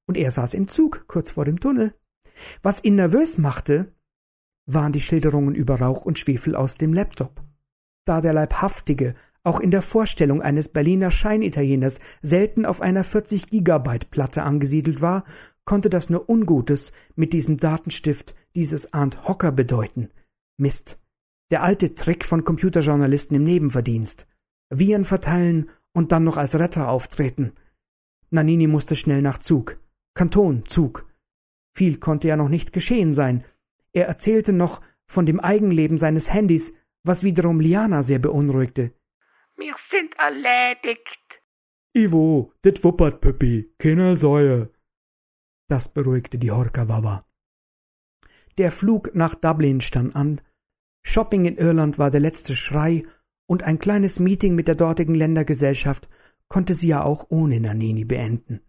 Und 0.06 0.16
er 0.16 0.30
saß 0.30 0.54
im 0.54 0.68
Zug, 0.68 1.04
kurz 1.06 1.30
vor 1.30 1.44
dem 1.44 1.60
Tunnel. 1.60 1.94
Was 2.62 2.84
ihn 2.84 2.96
nervös 2.96 3.38
machte, 3.38 3.92
waren 4.66 4.92
die 4.92 5.00
Schilderungen 5.00 5.54
über 5.54 5.80
Rauch 5.80 6.04
und 6.04 6.18
Schwefel 6.18 6.56
aus 6.56 6.76
dem 6.76 6.92
Laptop. 6.92 7.42
Da 8.04 8.20
der 8.20 8.32
Leibhaftige 8.32 9.14
auch 9.44 9.60
in 9.60 9.70
der 9.70 9.82
Vorstellung 9.82 10.40
eines 10.40 10.70
Berliner 10.70 11.10
Scheinitalieners 11.10 12.00
selten 12.22 12.64
auf 12.64 12.80
einer 12.80 13.04
40 13.04 13.46
Gigabyte 13.46 14.10
Platte 14.10 14.42
angesiedelt 14.42 15.02
war, 15.02 15.24
konnte 15.64 15.90
das 15.90 16.10
nur 16.10 16.28
Ungutes 16.28 16.92
mit 17.16 17.32
diesem 17.32 17.56
Datenstift 17.56 18.34
dieses 18.54 18.92
Arndt 18.92 19.26
Hocker 19.26 19.52
bedeuten. 19.52 20.10
Mist. 20.56 20.98
Der 21.50 21.62
alte 21.62 21.94
Trick 21.94 22.24
von 22.24 22.44
Computerjournalisten 22.44 23.36
im 23.36 23.44
Nebenverdienst. 23.44 24.26
Viren 24.70 25.04
verteilen 25.04 25.70
und 25.92 26.12
dann 26.12 26.24
noch 26.24 26.36
als 26.36 26.58
Retter 26.58 26.88
auftreten. 26.88 27.52
Nanini 28.30 28.66
musste 28.66 28.96
schnell 28.96 29.22
nach 29.22 29.38
Zug. 29.38 29.78
Kanton, 30.14 30.64
Zug. 30.66 31.06
Viel 31.74 31.98
konnte 31.98 32.28
ja 32.28 32.36
noch 32.36 32.48
nicht 32.48 32.72
geschehen 32.72 33.12
sein. 33.12 33.44
Er 33.92 34.06
erzählte 34.06 34.52
noch 34.52 34.80
von 35.06 35.26
dem 35.26 35.40
Eigenleben 35.40 35.98
seines 35.98 36.32
Handys, 36.32 36.76
was 37.04 37.22
wiederum 37.22 37.60
Liana 37.60 38.02
sehr 38.02 38.18
beunruhigte. 38.18 38.92
Wir 39.56 39.74
sind 39.78 40.16
erledigt. 40.18 41.42
Ivo, 41.92 42.52
dit 42.64 42.82
wuppert, 42.82 43.20
Püppi, 43.20 43.72
keine 43.78 44.16
Säue. 44.16 44.70
Das 45.68 45.88
beruhigte 45.88 46.38
die 46.38 46.50
Horkawawa. 46.50 47.26
Der 48.58 48.70
Flug 48.70 49.14
nach 49.14 49.34
Dublin 49.34 49.80
stand 49.80 50.14
an. 50.14 50.40
Shopping 51.02 51.44
in 51.44 51.56
Irland 51.56 51.98
war 51.98 52.10
der 52.10 52.20
letzte 52.20 52.54
Schrei 52.54 53.04
und 53.46 53.62
ein 53.62 53.78
kleines 53.78 54.20
Meeting 54.20 54.54
mit 54.54 54.68
der 54.68 54.74
dortigen 54.74 55.14
Ländergesellschaft 55.14 56.08
konnte 56.48 56.74
sie 56.74 56.88
ja 56.88 57.02
auch 57.02 57.26
ohne 57.30 57.60
Nanini 57.60 58.04
beenden. 58.04 58.60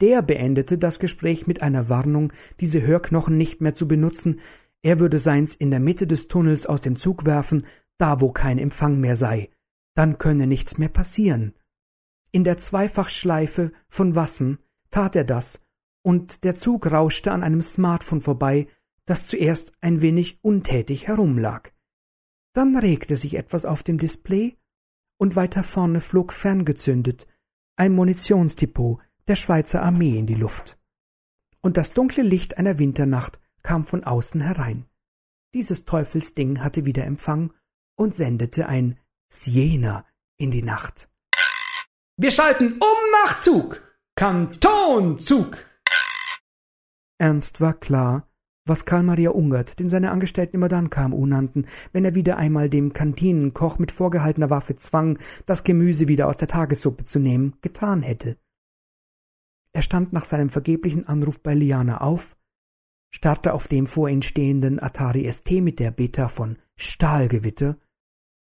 Der 0.00 0.22
beendete 0.22 0.78
das 0.78 0.98
Gespräch 0.98 1.46
mit 1.46 1.62
einer 1.62 1.88
Warnung, 1.88 2.32
diese 2.60 2.82
Hörknochen 2.82 3.36
nicht 3.36 3.60
mehr 3.60 3.74
zu 3.74 3.88
benutzen, 3.88 4.40
er 4.82 4.98
würde 4.98 5.18
seins 5.18 5.54
in 5.54 5.70
der 5.70 5.80
Mitte 5.80 6.06
des 6.06 6.28
Tunnels 6.28 6.64
aus 6.64 6.80
dem 6.80 6.96
Zug 6.96 7.26
werfen, 7.26 7.66
da 7.98 8.20
wo 8.20 8.32
kein 8.32 8.58
Empfang 8.58 8.98
mehr 8.98 9.16
sei, 9.16 9.50
dann 9.94 10.16
könne 10.16 10.46
nichts 10.46 10.78
mehr 10.78 10.88
passieren. 10.88 11.54
In 12.32 12.44
der 12.44 12.56
Zweifachschleife 12.56 13.72
von 13.88 14.14
Wassen 14.14 14.58
tat 14.90 15.16
er 15.16 15.24
das, 15.24 15.60
und 16.02 16.44
der 16.44 16.54
Zug 16.54 16.90
rauschte 16.90 17.32
an 17.32 17.42
einem 17.42 17.62
Smartphone 17.62 18.20
vorbei, 18.20 18.66
das 19.04 19.26
zuerst 19.26 19.72
ein 19.80 20.00
wenig 20.02 20.38
untätig 20.42 21.08
herumlag. 21.08 21.72
Dann 22.52 22.76
regte 22.76 23.16
sich 23.16 23.34
etwas 23.34 23.64
auf 23.64 23.82
dem 23.82 23.98
Display, 23.98 24.56
und 25.18 25.36
weiter 25.36 25.62
vorne 25.62 26.00
flog 26.00 26.32
ferngezündet 26.32 27.26
ein 27.80 27.94
Munitionsdepot 27.94 29.00
der 29.26 29.36
Schweizer 29.36 29.82
Armee 29.82 30.18
in 30.18 30.26
die 30.26 30.34
Luft. 30.34 30.78
Und 31.62 31.78
das 31.78 31.94
dunkle 31.94 32.22
Licht 32.22 32.58
einer 32.58 32.78
Winternacht 32.78 33.40
kam 33.62 33.84
von 33.84 34.04
außen 34.04 34.42
herein. 34.42 34.84
Dieses 35.54 35.86
Teufelsding 35.86 36.62
hatte 36.62 36.84
wieder 36.84 37.06
Empfang 37.06 37.54
und 37.96 38.14
sendete 38.14 38.66
ein 38.66 38.98
Siena 39.30 40.04
in 40.36 40.50
die 40.50 40.62
Nacht. 40.62 41.08
Wir 42.18 42.30
schalten 42.30 42.72
um 42.72 42.98
nach 43.24 43.38
Zug. 43.38 43.82
Kantonzug. 44.14 45.69
Ernst 47.20 47.60
war 47.60 47.74
klar, 47.74 48.26
was 48.64 48.86
Karl 48.86 49.02
Maria 49.02 49.30
Ungert, 49.30 49.78
den 49.78 49.90
seine 49.90 50.10
Angestellten 50.10 50.56
immer 50.56 50.68
dann 50.68 50.88
KMU 50.88 51.26
nannten, 51.26 51.66
wenn 51.92 52.06
er 52.06 52.14
wieder 52.14 52.38
einmal 52.38 52.70
dem 52.70 52.94
Kantinenkoch 52.94 53.78
mit 53.78 53.92
vorgehaltener 53.92 54.48
Waffe 54.48 54.76
zwang, 54.76 55.18
das 55.44 55.62
Gemüse 55.62 56.08
wieder 56.08 56.28
aus 56.28 56.38
der 56.38 56.48
Tagessuppe 56.48 57.04
zu 57.04 57.18
nehmen, 57.18 57.56
getan 57.60 58.02
hätte. 58.02 58.38
Er 59.74 59.82
stand 59.82 60.14
nach 60.14 60.24
seinem 60.24 60.48
vergeblichen 60.48 61.06
Anruf 61.06 61.42
bei 61.42 61.52
Liana 61.52 62.00
auf, 62.00 62.38
starrte 63.14 63.52
auf 63.52 63.68
dem 63.68 63.84
vor 63.86 64.08
ihm 64.08 64.22
stehenden 64.22 64.82
Atari 64.82 65.30
ST 65.30 65.50
mit 65.60 65.78
der 65.78 65.90
Beta 65.90 66.28
von 66.28 66.56
Stahlgewitter, 66.76 67.76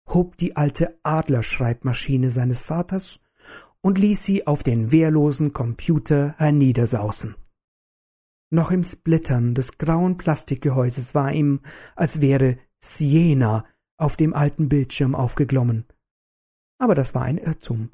hob 0.07 0.37
die 0.37 0.55
alte 0.55 0.97
Adlerschreibmaschine 1.03 2.31
seines 2.31 2.61
Vaters 2.61 3.19
und 3.81 3.97
ließ 3.97 4.23
sie 4.23 4.47
auf 4.47 4.63
den 4.63 4.93
wehrlosen 4.93 5.51
Computer 5.51 6.35
herniedersausen. 6.37 7.35
Noch 8.53 8.69
im 8.69 8.83
Splittern 8.83 9.55
des 9.55 9.77
grauen 9.77 10.17
Plastikgehäuses 10.17 11.15
war 11.15 11.31
ihm, 11.31 11.61
als 11.95 12.19
wäre 12.19 12.57
Siena 12.81 13.65
auf 13.97 14.17
dem 14.17 14.33
alten 14.33 14.67
Bildschirm 14.67 15.15
aufgeglommen. 15.15 15.85
Aber 16.77 16.93
das 16.93 17.15
war 17.15 17.21
ein 17.21 17.37
Irrtum. 17.37 17.91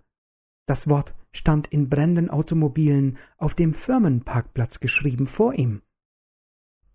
Das 0.65 0.89
Wort 0.89 1.13
stand 1.31 1.67
in 1.67 1.89
brennenden 1.89 2.31
Automobilen 2.31 3.17
auf 3.37 3.53
dem 3.53 3.75
Firmenparkplatz 3.75 4.79
geschrieben 4.79 5.27
vor 5.27 5.53
ihm. 5.53 5.83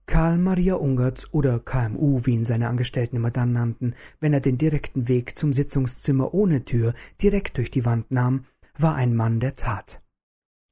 Karl 0.07 0.39
Maria 0.39 0.75
Ungert 0.75 1.29
oder 1.31 1.61
KMU, 1.61 2.21
wie 2.25 2.35
ihn 2.35 2.45
seine 2.45 2.69
Angestellten 2.69 3.17
immer 3.17 3.31
dann 3.31 3.53
nannten, 3.53 3.95
wenn 4.19 4.33
er 4.33 4.41
den 4.41 4.59
direkten 4.59 5.07
Weg 5.07 5.39
zum 5.39 5.53
Sitzungszimmer 5.53 6.35
ohne 6.35 6.65
Tür 6.65 6.95
direkt 7.23 7.59
durch 7.59 7.71
die 7.71 7.85
Wand 7.85 8.11
nahm, 8.11 8.45
war 8.77 8.97
ein 8.97 9.15
Mann 9.15 9.39
der 9.39 9.55
Tat. 9.55 10.03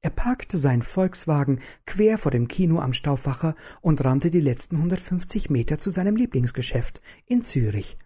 Er 0.02 0.10
parkte 0.10 0.56
seinen 0.56 0.80
Volkswagen 0.80 1.60
quer 1.84 2.16
vor 2.16 2.32
dem 2.32 2.48
Kino 2.48 2.80
am 2.80 2.94
Stauffacher 2.94 3.54
und 3.82 4.02
rannte 4.02 4.30
die 4.30 4.40
letzten 4.40 4.76
150 4.76 5.50
Meter 5.50 5.78
zu 5.78 5.90
seinem 5.90 6.16
Lieblingsgeschäft 6.16 7.02
in 7.26 7.42
Zürich. 7.42 7.98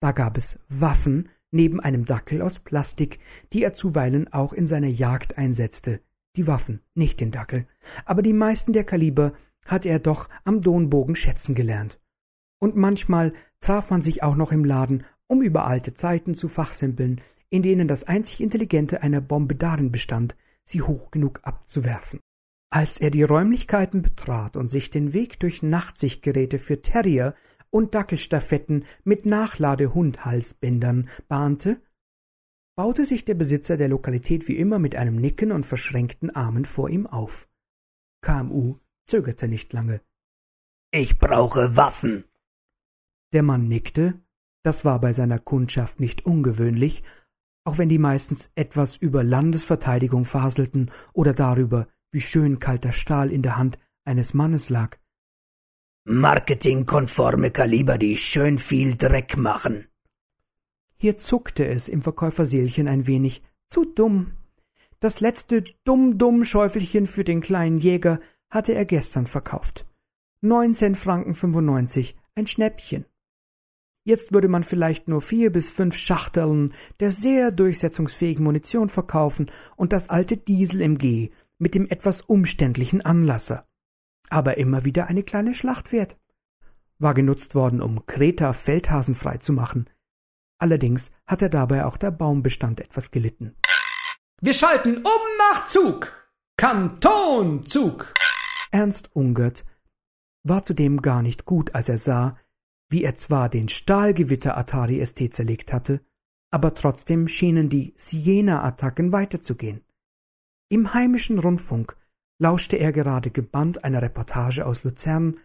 Da 0.00 0.12
gab 0.12 0.38
es 0.38 0.58
Waffen 0.68 1.28
neben 1.50 1.80
einem 1.80 2.06
Dackel 2.06 2.40
aus 2.40 2.60
Plastik, 2.60 3.18
die 3.52 3.62
er 3.62 3.74
zuweilen 3.74 4.32
auch 4.32 4.54
in 4.54 4.66
seiner 4.66 4.88
Jagd 4.88 5.36
einsetzte. 5.36 6.00
Die 6.36 6.46
Waffen, 6.46 6.80
nicht 6.94 7.20
den 7.20 7.30
Dackel. 7.30 7.66
Aber 8.04 8.22
die 8.22 8.32
meisten 8.32 8.72
der 8.72 8.84
Kaliber 8.84 9.32
hatte 9.66 9.88
er 9.88 9.98
doch 9.98 10.28
am 10.44 10.62
Donbogen 10.62 11.16
schätzen 11.16 11.54
gelernt. 11.54 12.00
Und 12.58 12.76
manchmal 12.76 13.34
traf 13.60 13.90
man 13.90 14.02
sich 14.02 14.22
auch 14.22 14.34
noch 14.34 14.52
im 14.52 14.64
Laden, 14.64 15.04
um 15.26 15.42
über 15.42 15.66
alte 15.66 15.94
Zeiten 15.94 16.34
zu 16.34 16.48
fachsimpeln, 16.48 17.20
in 17.50 17.62
denen 17.62 17.88
das 17.88 18.04
einzig 18.04 18.40
Intelligente 18.40 19.02
einer 19.02 19.20
Bombe 19.20 19.54
darin 19.54 19.92
bestand, 19.92 20.36
sie 20.68 20.82
hoch 20.82 21.10
genug 21.10 21.40
abzuwerfen. 21.42 22.20
Als 22.70 22.98
er 22.98 23.10
die 23.10 23.22
Räumlichkeiten 23.22 24.02
betrat 24.02 24.56
und 24.56 24.68
sich 24.68 24.90
den 24.90 25.14
Weg 25.14 25.40
durch 25.40 25.62
Nachtsichtgeräte 25.62 26.58
für 26.58 26.82
Terrier 26.82 27.34
und 27.70 27.94
Dackelstaffetten 27.94 28.84
mit 29.04 29.24
Nachladehundhalsbändern 29.24 31.08
bahnte, 31.28 31.80
baute 32.76 33.04
sich 33.04 33.24
der 33.24 33.34
Besitzer 33.34 33.76
der 33.76 33.88
Lokalität 33.88 34.48
wie 34.48 34.56
immer 34.56 34.78
mit 34.78 34.96
einem 34.96 35.16
Nicken 35.16 35.50
und 35.50 35.64
verschränkten 35.64 36.30
Armen 36.30 36.64
vor 36.64 36.90
ihm 36.90 37.06
auf. 37.06 37.48
KMU 38.20 38.76
zögerte 39.04 39.48
nicht 39.48 39.72
lange. 39.72 40.02
Ich 40.90 41.18
brauche 41.18 41.76
Waffen. 41.76 42.24
Der 43.32 43.42
Mann 43.42 43.68
nickte, 43.68 44.20
das 44.62 44.84
war 44.84 45.00
bei 45.00 45.12
seiner 45.12 45.38
Kundschaft 45.38 46.00
nicht 46.00 46.26
ungewöhnlich, 46.26 47.02
auch 47.68 47.76
wenn 47.76 47.90
die 47.90 47.98
meistens 47.98 48.50
etwas 48.54 48.96
über 48.96 49.22
Landesverteidigung 49.22 50.24
faselten 50.24 50.90
oder 51.12 51.34
darüber, 51.34 51.86
wie 52.10 52.22
schön 52.22 52.58
kalter 52.58 52.92
Stahl 52.92 53.30
in 53.30 53.42
der 53.42 53.58
Hand 53.58 53.78
eines 54.06 54.32
Mannes 54.32 54.70
lag. 54.70 54.96
Marketingkonforme 56.04 57.50
Kaliber, 57.50 57.98
die 57.98 58.16
schön 58.16 58.56
viel 58.56 58.96
Dreck 58.96 59.36
machen. 59.36 59.86
Hier 60.96 61.18
zuckte 61.18 61.68
es 61.68 61.90
im 61.90 62.00
Verkäuferseelchen 62.00 62.88
ein 62.88 63.06
wenig. 63.06 63.42
Zu 63.68 63.84
dumm. 63.84 64.32
Das 64.98 65.20
letzte 65.20 65.62
Dumm-Dumm-Schäufelchen 65.84 67.06
für 67.06 67.22
den 67.22 67.42
kleinen 67.42 67.76
Jäger 67.76 68.18
hatte 68.48 68.72
er 68.72 68.86
gestern 68.86 69.26
verkauft. 69.26 69.86
Neunzehn 70.40 70.94
Franken 70.94 71.34
fünfundneunzig, 71.34 72.16
ein 72.34 72.46
Schnäppchen. 72.46 73.04
Jetzt 74.08 74.32
würde 74.32 74.48
man 74.48 74.64
vielleicht 74.64 75.06
nur 75.06 75.20
vier 75.20 75.52
bis 75.52 75.68
fünf 75.68 75.94
Schachteln 75.94 76.72
der 76.98 77.10
sehr 77.10 77.50
durchsetzungsfähigen 77.50 78.42
Munition 78.42 78.88
verkaufen 78.88 79.50
und 79.76 79.92
das 79.92 80.08
alte 80.08 80.38
Diesel-MG 80.38 81.28
mit 81.58 81.74
dem 81.74 81.86
etwas 81.86 82.22
umständlichen 82.22 83.04
Anlasser. 83.04 83.68
Aber 84.30 84.56
immer 84.56 84.86
wieder 84.86 85.08
eine 85.08 85.22
kleine 85.24 85.54
Schlacht 85.54 85.92
wert. 85.92 86.16
War 86.98 87.12
genutzt 87.12 87.54
worden, 87.54 87.82
um 87.82 88.06
Kreta 88.06 88.54
Feldhasen 88.54 89.14
freizumachen. 89.14 89.90
Allerdings 90.58 91.10
hatte 91.26 91.50
dabei 91.50 91.84
auch 91.84 91.98
der 91.98 92.10
Baumbestand 92.10 92.80
etwas 92.80 93.10
gelitten. 93.10 93.56
Wir 94.40 94.54
schalten 94.54 94.96
um 94.96 95.22
nach 95.52 95.66
Zug. 95.66 96.30
Kantonzug. 96.56 98.14
Ernst 98.70 99.14
Ungert 99.14 99.66
war 100.44 100.62
zudem 100.62 101.02
gar 101.02 101.20
nicht 101.20 101.44
gut, 101.44 101.74
als 101.74 101.90
er 101.90 101.98
sah, 101.98 102.38
wie 102.90 103.04
er 103.04 103.14
zwar 103.14 103.48
den 103.48 103.68
Stahlgewitter 103.68 104.56
Atari 104.56 105.04
ST 105.04 105.32
zerlegt 105.32 105.72
hatte, 105.72 106.00
aber 106.50 106.74
trotzdem 106.74 107.28
schienen 107.28 107.68
die 107.68 107.92
Siena-Attacken 107.96 109.12
weiterzugehen. 109.12 109.84
Im 110.70 110.94
heimischen 110.94 111.38
Rundfunk 111.38 111.96
lauschte 112.38 112.76
er 112.76 112.92
gerade 112.92 113.30
gebannt 113.30 113.84
einer 113.84 114.02
Reportage 114.02 114.64
aus 114.64 114.84
Luzern, 114.84 115.36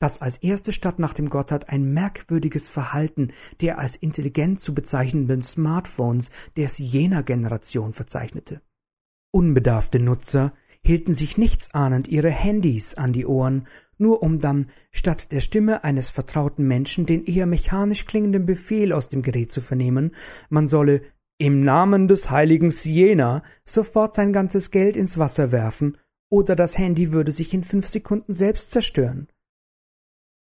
das 0.00 0.22
als 0.22 0.38
erste 0.38 0.72
Stadt 0.72 0.98
nach 0.98 1.12
dem 1.12 1.28
Gotthard 1.28 1.68
ein 1.68 1.92
merkwürdiges 1.92 2.68
Verhalten 2.68 3.32
der 3.60 3.78
als 3.78 3.96
intelligent 3.96 4.60
zu 4.60 4.74
bezeichnenden 4.74 5.42
Smartphones 5.42 6.30
der 6.56 6.68
Siena-Generation 6.68 7.92
verzeichnete. 7.92 8.62
Unbedarfte 9.30 10.00
Nutzer 10.00 10.54
hielten 10.84 11.12
sich 11.12 11.38
nichtsahnend 11.38 12.08
ihre 12.08 12.30
Handys 12.30 12.94
an 12.94 13.12
die 13.12 13.26
Ohren 13.26 13.66
nur 14.00 14.22
um 14.22 14.38
dann 14.38 14.66
statt 14.90 15.30
der 15.30 15.40
Stimme 15.40 15.84
eines 15.84 16.08
vertrauten 16.08 16.66
Menschen 16.66 17.06
den 17.06 17.24
eher 17.26 17.46
mechanisch 17.46 18.06
klingenden 18.06 18.46
Befehl 18.46 18.92
aus 18.92 19.08
dem 19.08 19.22
Gerät 19.22 19.52
zu 19.52 19.60
vernehmen, 19.60 20.14
man 20.48 20.66
solle 20.68 21.02
im 21.38 21.60
Namen 21.60 22.08
des 22.08 22.30
heiligen 22.30 22.70
Siena 22.70 23.42
sofort 23.64 24.14
sein 24.14 24.32
ganzes 24.32 24.70
Geld 24.70 24.96
ins 24.96 25.18
Wasser 25.18 25.52
werfen, 25.52 25.96
oder 26.30 26.54
das 26.56 26.78
Handy 26.78 27.12
würde 27.12 27.32
sich 27.32 27.52
in 27.54 27.64
fünf 27.64 27.88
Sekunden 27.88 28.32
selbst 28.32 28.70
zerstören. 28.70 29.28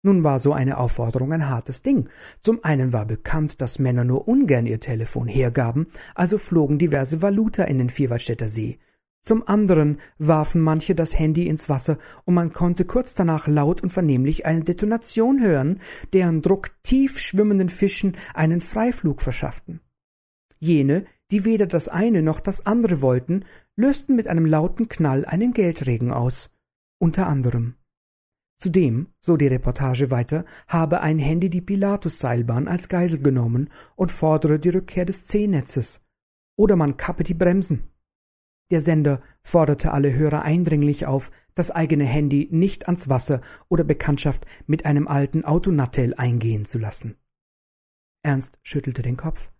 Nun 0.03 0.23
war 0.23 0.39
so 0.39 0.53
eine 0.53 0.77
Aufforderung 0.77 1.33
ein 1.33 1.49
hartes 1.49 1.83
Ding. 1.83 2.09
Zum 2.39 2.63
einen 2.63 2.93
war 2.93 3.05
bekannt, 3.05 3.61
dass 3.61 3.79
Männer 3.79 4.03
nur 4.03 4.27
ungern 4.27 4.65
ihr 4.65 4.79
Telefon 4.79 5.27
hergaben, 5.27 5.87
also 6.15 6.37
flogen 6.37 6.79
diverse 6.79 7.21
Valuta 7.21 7.63
in 7.63 7.77
den 7.77 7.89
Vierwaldstätter 7.89 8.47
See. 8.47 8.79
Zum 9.21 9.47
anderen 9.47 9.99
warfen 10.17 10.61
manche 10.61 10.95
das 10.95 11.17
Handy 11.17 11.47
ins 11.47 11.69
Wasser, 11.69 11.97
und 12.25 12.33
man 12.33 12.53
konnte 12.53 12.85
kurz 12.85 13.15
danach 13.15 13.47
laut 13.47 13.81
und 13.81 13.89
vernehmlich 13.89 14.45
eine 14.45 14.63
Detonation 14.63 15.41
hören, 15.41 15.79
deren 16.13 16.41
Druck 16.41 16.71
tief 16.83 17.19
schwimmenden 17.19 17.69
Fischen 17.69 18.15
einen 18.33 18.61
Freiflug 18.61 19.21
verschafften. 19.21 19.81
Jene, 20.59 21.05
die 21.31 21.45
weder 21.45 21.67
das 21.67 21.89
eine 21.89 22.21
noch 22.21 22.39
das 22.39 22.65
andere 22.65 23.01
wollten, 23.01 23.43
lösten 23.75 24.15
mit 24.15 24.27
einem 24.27 24.45
lauten 24.45 24.87
Knall 24.87 25.25
einen 25.25 25.53
Geldregen 25.53 26.11
aus. 26.11 26.55
Unter 26.99 27.27
anderem. 27.27 27.75
Zudem, 28.59 29.07
so 29.19 29.37
die 29.37 29.47
Reportage 29.47 30.09
weiter, 30.09 30.45
habe 30.67 31.01
ein 31.01 31.19
Handy 31.19 31.49
die 31.49 31.61
Pilatus-Seilbahn 31.61 32.67
als 32.67 32.89
Geisel 32.89 33.21
genommen 33.21 33.69
und 33.95 34.11
fordere 34.11 34.57
die 34.57 34.69
Rückkehr 34.69 35.05
des 35.05 35.27
C-Netzes. 35.27 36.03
Oder 36.57 36.75
man 36.75 36.97
kappe 36.97 37.23
die 37.23 37.35
Bremsen. 37.35 37.91
Der 38.69 38.79
Sender 38.81 39.21
forderte 39.43 39.91
alle 39.91 40.13
Hörer 40.13 40.41
eindringlich 40.41 41.05
auf, 41.05 41.31
das 41.55 41.71
eigene 41.71 42.05
Handy 42.05 42.49
nicht 42.51 42.87
ans 42.87 43.09
Wasser 43.09 43.41
oder 43.69 43.83
Bekanntschaft 43.83 44.45
mit 44.65 44.85
einem 44.85 45.07
alten 45.07 45.45
Autonattel 45.45 46.13
eingehen 46.15 46.65
zu 46.65 46.77
lassen. 46.77 47.17
Ernst 48.23 48.59
schüttelte 48.61 49.01
den 49.01 49.17
Kopf. 49.17 49.51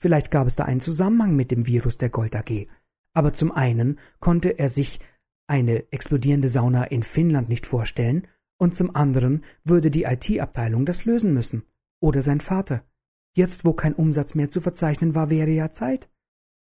Vielleicht 0.00 0.30
gab 0.30 0.46
es 0.46 0.56
da 0.56 0.64
einen 0.64 0.80
Zusammenhang 0.80 1.36
mit 1.36 1.50
dem 1.50 1.66
Virus 1.66 1.98
der 1.98 2.08
Gold 2.08 2.34
AG. 2.34 2.66
Aber 3.12 3.32
zum 3.32 3.52
einen 3.52 3.98
konnte 4.18 4.58
er 4.58 4.70
sich 4.70 5.00
eine 5.46 5.92
explodierende 5.92 6.48
Sauna 6.48 6.84
in 6.84 7.02
Finnland 7.02 7.48
nicht 7.48 7.66
vorstellen, 7.66 8.26
und 8.58 8.74
zum 8.74 8.94
anderen 8.94 9.44
würde 9.64 9.90
die 9.90 10.04
IT-Abteilung 10.04 10.84
das 10.84 11.04
lösen 11.04 11.34
müssen. 11.34 11.64
Oder 12.00 12.22
sein 12.22 12.40
Vater. 12.40 12.84
Jetzt, 13.36 13.64
wo 13.64 13.72
kein 13.72 13.94
Umsatz 13.94 14.34
mehr 14.34 14.50
zu 14.50 14.60
verzeichnen 14.60 15.14
war, 15.14 15.30
wäre 15.30 15.50
ja 15.50 15.70
Zeit. 15.70 16.10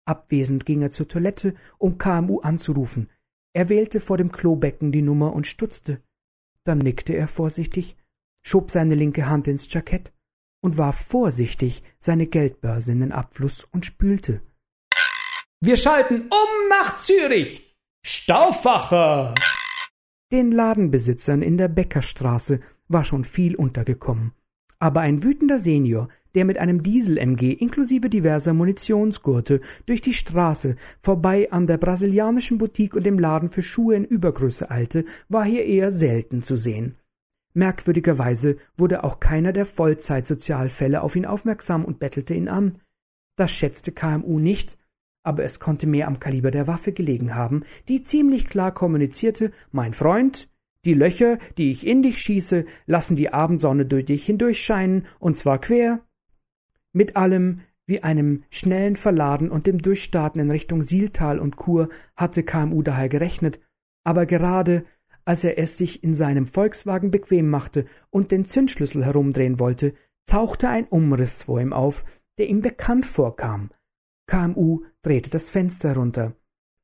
Abwesend 0.09 0.67
ging 0.67 0.83
er 0.83 0.91
zur 0.91 1.09
Toilette, 1.09 1.55
um 1.79 1.99
KMU 1.99 2.41
anzurufen. 2.41 3.11
Er 3.53 3.69
wählte 3.69 4.01
vor 4.01 4.17
dem 4.17 4.33
Klobecken 4.33 4.93
die 4.93 5.03
Nummer 5.03 5.33
und 5.33 5.47
stutzte. 5.47 6.03
Dann 6.65 6.79
nickte 6.79 7.15
er 7.15 7.29
vorsichtig, 7.29 7.97
schob 8.43 8.71
seine 8.71 8.95
linke 8.95 9.29
Hand 9.29 9.49
ins 9.49 9.73
Jackett 9.73 10.13
und 10.61 10.79
warf 10.79 10.97
vorsichtig 10.97 11.83
seine 11.99 12.27
Geldbörse 12.27 12.93
in 12.93 13.01
den 13.01 13.13
Abfluss 13.13 13.65
und 13.65 13.87
spülte. 13.87 14.43
Wir 15.61 15.77
schalten 15.77 16.23
um 16.23 16.69
nach 16.69 16.99
Zürich. 16.99 17.77
Stauffacher! 18.05 19.35
Den 20.31 20.53
Ladenbesitzern 20.53 21.43
in 21.43 21.57
der 21.57 21.69
Bäckerstraße 21.69 22.61
war 22.87 23.05
schon 23.05 23.25
viel 23.25 23.57
untergekommen. 23.57 24.35
Aber 24.79 25.01
ein 25.01 25.25
wütender 25.25 25.59
Senior, 25.59 26.09
der 26.35 26.45
mit 26.45 26.59
einem 26.59 26.83
Diesel-MG 26.83 27.53
inklusive 27.53 28.09
diverser 28.11 28.55
Munitionsgurte 28.55 29.61
durch 29.87 30.01
die 30.01 30.15
Straße 30.15 30.77
vorbei 31.01 31.51
an 31.51 31.67
der 31.67 31.79
brasilianischen 31.79 32.59
Boutique 32.59 32.97
und 32.97 33.05
dem 33.05 33.19
Laden 33.19 33.49
für 33.49 33.63
Schuhe 33.63 33.97
in 33.97 34.05
Übergröße 34.05 34.71
eilte, 34.71 35.05
war 35.29 35.45
hier 35.45 35.65
eher 35.65 35.93
selten 35.93 36.43
zu 36.43 36.57
sehen. 36.57 36.97
Merkwürdigerweise 37.55 38.57
wurde 38.77 39.05
auch 39.05 39.21
keiner 39.21 39.53
der 39.53 39.65
Vollzeitsozialfälle 39.65 41.03
auf 41.03 41.17
ihn 41.17 41.27
aufmerksam 41.27 41.85
und 41.85 41.99
bettelte 41.99 42.35
ihn 42.35 42.49
an. 42.49 42.73
Das 43.37 43.53
schätzte 43.53 43.93
KMU 43.93 44.39
nicht, 44.39 44.79
aber 45.23 45.45
es 45.45 45.61
konnte 45.61 45.87
mehr 45.87 46.09
am 46.09 46.21
Kaliber 46.21 46.51
der 46.51 46.67
Waffe 46.67 46.93
gelegen 46.93 47.35
haben, 47.35 47.65
die 47.89 48.03
ziemlich 48.03 48.47
klar 48.47 48.73
kommunizierte, 48.73 49.51
mein 49.73 49.93
Freund, 49.93 50.49
die 50.85 50.95
Löcher, 50.95 51.39
die 51.59 51.71
ich 51.71 51.87
in 51.87 52.03
dich 52.03 52.19
schieße, 52.19 52.65
lassen 52.87 53.17
die 53.17 53.33
Abendsonne 53.33 53.85
durch 53.85 54.07
dich 54.07 54.25
hindurchscheinen, 54.25 55.07
und 55.19 55.37
zwar 55.37 55.61
quer, 55.61 56.01
mit 56.93 57.17
allem 57.17 57.61
wie 57.87 58.03
einem 58.03 58.45
schnellen 58.51 58.97
Verladen 58.97 59.51
und 59.51 59.67
dem 59.67 59.79
Durchstarten 59.79 60.41
in 60.41 60.51
Richtung 60.51 60.83
Sieltal 60.83 61.39
und 61.39 61.57
Chur 61.57 61.89
hatte 62.17 62.43
KMU 62.43 62.83
daher 62.83 63.09
gerechnet, 63.09 63.61
aber 64.05 64.27
gerade 64.27 64.85
als 65.25 65.45
er 65.45 65.59
es 65.59 65.77
sich 65.77 66.03
in 66.03 66.15
seinem 66.15 66.47
Volkswagen 66.47 67.11
bequem 67.11 67.51
machte 67.51 67.85
und 68.09 68.31
den 68.33 68.47
Zündschlüssel 68.47 69.05
herumdrehen 69.05 69.61
wollte, 69.61 69.93
tauchte 70.27 70.71
ein 70.71 70.87
Umriss 70.87 71.43
vor 71.43 71.61
ihm 71.61 71.75
auf, 71.75 72.05
der 72.39 72.49
ihm 72.49 72.63
bekannt 72.63 73.05
vorkam. 73.05 73.71
KMU 74.27 74.85
drehte 75.03 75.29
das 75.29 75.51
Fenster 75.51 75.95
runter. 75.95 76.35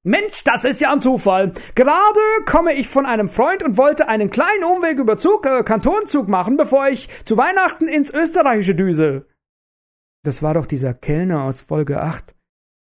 Mensch, 0.02 0.44
das 0.44 0.66
ist 0.66 0.82
ja 0.82 0.92
ein 0.92 1.00
Zufall. 1.00 1.52
Gerade 1.74 2.20
komme 2.44 2.74
ich 2.74 2.88
von 2.88 3.06
einem 3.06 3.28
Freund 3.28 3.62
und 3.62 3.78
wollte 3.78 4.08
einen 4.08 4.28
kleinen 4.28 4.64
Umweg 4.64 4.98
über 4.98 5.16
Zug, 5.16 5.46
äh, 5.46 5.62
Kantonzug 5.62 6.28
machen, 6.28 6.58
bevor 6.58 6.88
ich 6.88 7.08
zu 7.24 7.38
Weihnachten 7.38 7.88
ins 7.88 8.12
Österreichische 8.12 8.74
düse. 8.74 9.26
Das 10.24 10.42
war 10.42 10.54
doch 10.54 10.64
dieser 10.64 10.94
Kellner 10.94 11.42
aus 11.42 11.60
Folge 11.60 12.00
8. 12.00 12.34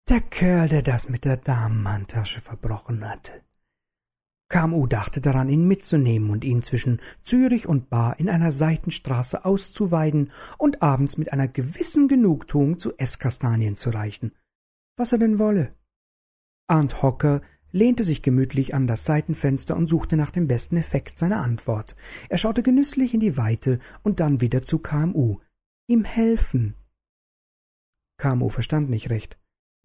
Der 0.08 0.22
Kerl, 0.22 0.66
der 0.66 0.80
das 0.80 1.10
mit 1.10 1.26
der 1.26 1.36
Damenhandtasche 1.36 2.40
verbrochen 2.40 3.06
hatte. 3.06 3.32
KMU 4.48 4.86
dachte 4.86 5.20
daran, 5.20 5.50
ihn 5.50 5.68
mitzunehmen 5.68 6.30
und 6.30 6.42
ihn 6.42 6.62
zwischen 6.62 7.02
Zürich 7.22 7.66
und 7.66 7.90
Bar 7.90 8.18
in 8.18 8.30
einer 8.30 8.50
Seitenstraße 8.50 9.44
auszuweiden 9.44 10.32
und 10.56 10.80
abends 10.80 11.18
mit 11.18 11.34
einer 11.34 11.46
gewissen 11.46 12.08
Genugtuung 12.08 12.78
zu 12.78 12.96
Esskastanien 12.96 13.76
zu 13.76 13.90
reichen. 13.90 14.32
Was 14.96 15.12
er 15.12 15.18
denn 15.18 15.38
wolle. 15.38 15.74
Arndt 16.66 17.02
Hocker 17.02 17.42
lehnte 17.72 18.04
sich 18.04 18.22
gemütlich 18.22 18.72
an 18.72 18.86
das 18.86 19.04
Seitenfenster 19.04 19.76
und 19.76 19.86
suchte 19.86 20.16
nach 20.16 20.30
dem 20.30 20.48
besten 20.48 20.78
Effekt 20.78 21.18
seiner 21.18 21.42
Antwort. 21.42 21.94
Er 22.30 22.38
schaute 22.38 22.62
genüsslich 22.62 23.12
in 23.12 23.20
die 23.20 23.36
Weite 23.36 23.80
und 24.02 24.18
dann 24.20 24.40
wieder 24.40 24.62
zu 24.62 24.78
KMU. 24.78 25.40
Ihm 25.88 26.04
helfen. 26.04 26.76
KMU 28.18 28.48
verstand 28.48 28.90
nicht 28.90 29.10
recht. 29.10 29.38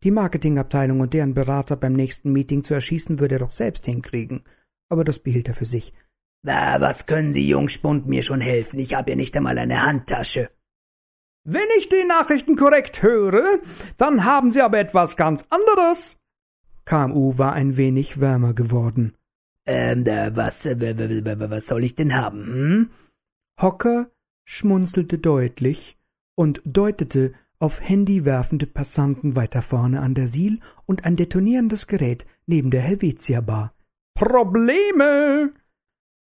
Die 0.03 0.11
Marketingabteilung 0.11 1.01
und 1.01 1.13
deren 1.13 1.33
Berater 1.33 1.75
beim 1.75 1.93
nächsten 1.93 2.31
Meeting 2.31 2.63
zu 2.63 2.73
erschießen, 2.73 3.19
würde 3.19 3.35
er 3.35 3.39
doch 3.39 3.51
selbst 3.51 3.85
hinkriegen. 3.85 4.43
Aber 4.89 5.03
das 5.03 5.19
behielt 5.19 5.47
er 5.47 5.53
für 5.53 5.65
sich. 5.65 5.93
Na, 6.41 6.79
was 6.79 7.05
können 7.05 7.33
Sie, 7.33 7.47
Jungspund, 7.47 8.07
mir 8.07 8.23
schon 8.23 8.39
helfen? 8.39 8.79
Ich 8.79 8.93
habe 8.93 9.09
ja 9.11 9.15
nicht 9.17 9.35
einmal 9.35 9.57
eine 9.57 9.83
Handtasche. 9.83 10.49
Wenn 11.43 11.67
ich 11.77 11.89
die 11.89 12.05
Nachrichten 12.07 12.55
korrekt 12.55 13.03
höre, 13.03 13.59
dann 13.97 14.23
haben 14.23 14.51
Sie 14.51 14.61
aber 14.61 14.79
etwas 14.79 15.17
ganz 15.17 15.47
anderes. 15.49 16.17
KMU 16.85 17.37
war 17.37 17.53
ein 17.53 17.75
wenig 17.75 18.21
wärmer 18.21 18.53
geworden. 18.53 19.15
Ähm, 19.65 20.03
da, 20.05 20.35
was, 20.35 20.65
äh, 20.65 20.77
was 21.49 21.67
soll 21.67 21.83
ich 21.83 21.95
denn 21.95 22.15
haben, 22.15 22.45
hm? 22.45 22.91
Hocker 23.61 24.09
schmunzelte 24.45 25.19
deutlich 25.19 25.97
und 26.35 26.61
deutete 26.65 27.33
auf 27.59 27.81
handywerfende 27.81 28.65
Passanten 28.65 29.35
weiter 29.35 29.61
vorne 29.61 30.01
an 30.01 30.15
der 30.15 30.27
Siel 30.27 30.59
und 30.85 31.05
ein 31.05 31.17
detonierendes 31.17 31.87
Gerät 31.87 32.25
neben 32.45 32.71
der 32.71 32.81
Helvetia 32.81 33.41
Bar. 33.41 33.73
Probleme! 34.15 35.53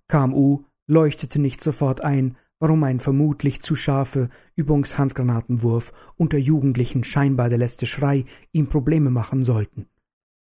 KMU 0.08 0.64
leuchtete 0.88 1.40
nicht 1.40 1.62
sofort 1.62 2.04
ein, 2.04 2.38
warum 2.60 2.84
ein 2.84 3.00
vermutlich 3.00 3.62
zu 3.62 3.76
scharfe 3.76 4.30
Übungshandgranatenwurf 4.56 5.92
unter 6.16 6.38
Jugendlichen 6.38 7.04
scheinbar 7.04 7.50
der 7.50 7.58
letzte 7.58 7.86
Schrei 7.86 8.26
ihm 8.52 8.68
Probleme 8.68 9.10
machen 9.10 9.44
sollten. 9.44 9.88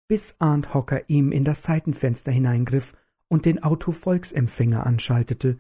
Bis 0.08 0.36
Arndt 0.40 0.74
Hocker 0.74 1.10
ihm 1.10 1.32
in 1.32 1.46
das 1.46 1.64
Seitenfenster 1.64 2.32
hineingriff 2.32 2.94
und 3.28 3.46
den 3.46 3.64
Autovolksempfänger 3.64 4.86
anschaltete. 4.86 5.58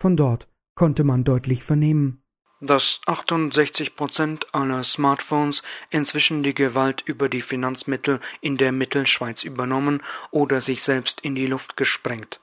Von 0.00 0.16
dort 0.16 0.48
konnte 0.74 1.04
man 1.04 1.24
deutlich 1.24 1.62
vernehmen, 1.62 2.21
dass 2.62 3.00
68 3.06 3.96
Prozent 3.96 4.46
aller 4.54 4.84
Smartphones 4.84 5.62
inzwischen 5.90 6.44
die 6.44 6.54
Gewalt 6.54 7.02
über 7.04 7.28
die 7.28 7.42
Finanzmittel 7.42 8.20
in 8.40 8.56
der 8.56 8.70
Mittelschweiz 8.70 9.42
übernommen 9.42 10.00
oder 10.30 10.60
sich 10.60 10.82
selbst 10.82 11.20
in 11.22 11.34
die 11.34 11.46
Luft 11.46 11.76
gesprengt. 11.76 12.38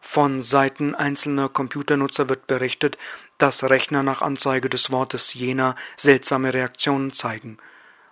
Von 0.00 0.40
Seiten 0.40 0.94
einzelner 0.94 1.48
Computernutzer 1.48 2.28
wird 2.28 2.46
berichtet, 2.46 2.98
dass 3.38 3.64
Rechner 3.64 4.02
nach 4.02 4.20
Anzeige 4.20 4.68
des 4.68 4.92
Wortes 4.92 5.32
Jena 5.32 5.76
seltsame 5.96 6.52
Reaktionen 6.52 7.12
zeigen. 7.12 7.56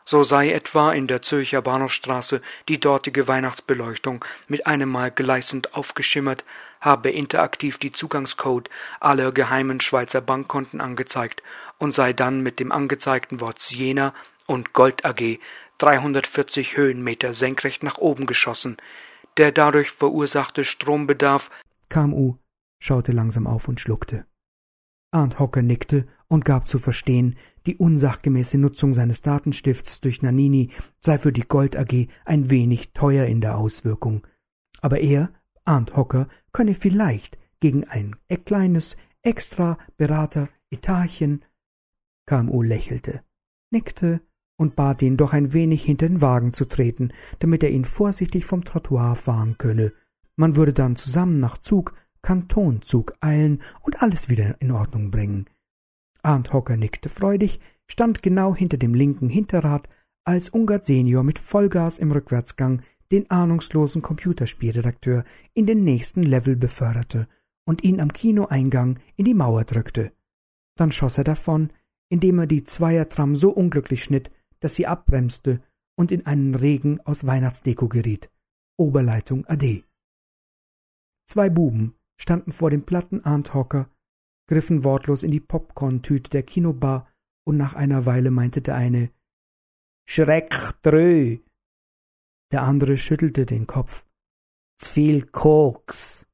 So 0.07 0.23
sei 0.23 0.53
etwa 0.53 0.93
in 0.93 1.07
der 1.07 1.20
Zürcher 1.20 1.61
Bahnhofstraße 1.61 2.41
die 2.69 2.81
dortige 2.81 3.29
Weihnachtsbeleuchtung 3.29 4.24
mit 4.49 4.66
einem 4.66 4.89
Mal 4.89 5.11
gleißend 5.11 5.74
aufgeschimmert, 5.74 6.45
habe 6.82 7.10
interaktiv 7.10 7.78
die 7.78 7.92
Zugangscode 7.92 8.68
aller 9.00 9.32
geheimen 9.32 9.80
Schweizer 9.80 10.20
Bankkonten 10.20 10.82
angezeigt 10.82 11.42
und 11.78 11.94
sei 11.94 12.12
dann 12.12 12.42
mit 12.42 12.60
dem 12.60 12.72
angezeigten 12.72 13.40
Wort 13.40 13.60
Siena 13.60 14.12
und 14.46 14.74
Gold 14.74 15.06
AG 15.06 15.38
340 15.78 16.76
Höhenmeter 16.76 17.32
senkrecht 17.32 17.82
nach 17.82 17.98
oben 17.98 18.26
geschossen. 18.26 18.76
Der 19.38 19.52
dadurch 19.52 19.90
verursachte 19.90 20.64
Strombedarf 20.64 21.50
KMU 21.88 22.36
schaute 22.78 23.12
langsam 23.12 23.46
auf 23.46 23.68
und 23.68 23.80
schluckte. 23.80 24.26
Arndt 25.12 25.38
Hocker 25.38 25.62
nickte 25.62 26.06
und 26.26 26.44
gab 26.44 26.66
zu 26.66 26.78
verstehen, 26.78 27.36
die 27.66 27.76
unsachgemäße 27.76 28.59
Nutzung 28.59 28.94
seines 28.94 29.22
Datenstifts 29.22 30.00
durch 30.00 30.22
Nanini 30.22 30.72
sei 31.00 31.18
für 31.18 31.32
die 31.32 31.46
Gold 31.46 31.76
AG 31.76 32.09
ein 32.24 32.50
wenig 32.50 32.92
teuer 32.92 33.26
in 33.26 33.40
der 33.40 33.56
Auswirkung. 33.56 34.26
Aber 34.80 35.00
er, 35.00 35.32
Arndt 35.64 35.94
Hocker, 35.94 36.28
könne 36.53 36.74
vielleicht 36.74 37.39
gegen 37.61 37.85
ein 37.85 38.16
kleines 38.45 38.97
extra 39.23 39.79
Berater 39.97 40.49
Etatchen 40.70 41.45
KMU 42.27 42.62
lächelte, 42.62 43.23
nickte 43.70 44.20
und 44.57 44.77
bat 44.77 45.03
ihn, 45.03 45.16
doch 45.16 45.33
ein 45.33 45.53
wenig 45.53 45.85
hinter 45.85 46.09
den 46.09 46.20
Wagen 46.20 46.53
zu 46.53 46.66
treten, 46.66 47.12
damit 47.39 47.62
er 47.62 47.70
ihn 47.70 47.85
vorsichtig 47.85 48.45
vom 48.45 48.65
Trottoir 48.65 49.16
fahren 49.16 49.59
könne. 49.59 49.93
Man 50.37 50.57
würde 50.57 50.73
dann 50.73 50.97
zusammen 50.97 51.37
nach 51.37 51.59
Zug 51.59 51.95
Kantonzug 52.23 53.15
eilen 53.20 53.61
und 53.81 54.01
alles 54.01 54.29
wieder 54.29 54.61
in 54.61 54.70
Ordnung 54.70 55.11
bringen. 55.11 55.47
Arndt 56.23 56.53
Hocker 56.53 56.77
nickte 56.77 57.09
freudig, 57.09 57.61
stand 57.89 58.23
genau 58.23 58.55
hinter 58.55 58.77
dem 58.77 58.95
linken 58.95 59.29
Hinterrad, 59.29 59.89
als 60.24 60.49
Ungert 60.49 60.85
Senior 60.85 61.24
mit 61.24 61.41
Vollgas 61.41 61.99
im 61.99 62.12
Rückwärtsgang 62.12 62.83
den 63.12 63.30
ahnungslosen 63.30 64.02
Computerspielredakteur 64.02 65.24
in 65.55 65.66
den 65.66 65.84
nächsten 65.84 66.22
Level 66.22 66.56
beförderte 66.56 67.28
und 67.64 67.84
ihn 67.84 68.01
am 68.01 68.12
Kinoeingang 68.12 68.98
in 69.16 69.24
die 69.24 69.34
Mauer 69.34 69.64
drückte. 69.64 70.12
Dann 70.76 70.90
schoss 70.90 71.18
er 71.18 71.24
davon, 71.24 71.72
indem 72.09 72.40
er 72.40 72.47
die 72.47 72.64
Zweiertram 72.64 73.36
so 73.36 73.51
unglücklich 73.51 74.02
schnitt, 74.02 74.30
dass 74.60 74.74
sie 74.74 74.86
abbremste 74.86 75.62
und 75.97 76.10
in 76.10 76.26
einen 76.26 76.55
Regen 76.55 77.01
aus 77.01 77.26
Weihnachtsdeko 77.26 77.89
geriet. 77.89 78.30
Oberleitung 78.78 79.47
Ade. 79.47 79.84
Zwei 81.26 81.51
Buben 81.51 81.94
standen 82.18 82.52
vor 82.52 82.70
dem 82.70 82.84
platten 82.84 83.24
Arndhocker, 83.24 83.89
griffen 84.48 84.84
wortlos 84.84 85.22
in 85.22 85.30
die 85.30 85.40
Popcorn-Tüte 85.40 86.30
der 86.30 86.43
Kinobar 86.43 87.09
und 87.44 87.56
nach 87.56 87.74
einer 87.74 88.06
Weile 88.06 88.30
meinte 88.30 88.62
der 88.62 88.76
eine 88.76 89.10
Schreck 90.06 90.55
drö. 90.82 91.39
Der 92.53 92.65
andere 92.65 92.99
schüttelte 92.99 93.47
den 93.47 93.66
Kopf. 93.66 94.05
Zviel 94.77 95.23
Koks. 95.23 96.27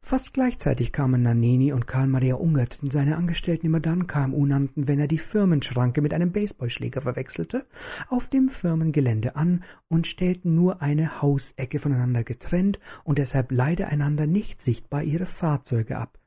Fast 0.00 0.34
gleichzeitig 0.34 0.90
kamen 0.90 1.22
Nannini 1.22 1.72
und 1.72 1.86
Karl 1.86 2.08
Maria 2.08 2.34
Ungert, 2.34 2.82
den 2.82 2.90
seine 2.90 3.16
Angestellten 3.16 3.66
immer 3.66 3.78
dann 3.78 4.08
KMU 4.08 4.44
nannten, 4.46 4.88
wenn 4.88 4.98
er 4.98 5.06
die 5.06 5.18
Firmenschranke 5.18 6.02
mit 6.02 6.12
einem 6.12 6.32
Baseballschläger 6.32 7.00
verwechselte, 7.00 7.66
auf 8.08 8.28
dem 8.30 8.48
Firmengelände 8.48 9.36
an 9.36 9.62
und 9.86 10.08
stellten 10.08 10.56
nur 10.56 10.82
eine 10.82 11.22
Hausecke 11.22 11.78
voneinander 11.78 12.24
getrennt 12.24 12.80
und 13.04 13.18
deshalb 13.18 13.52
leider 13.52 13.90
einander 13.90 14.26
nicht 14.26 14.60
sichtbar 14.60 15.04
ihre 15.04 15.26
Fahrzeuge 15.26 15.98
ab 15.98 16.18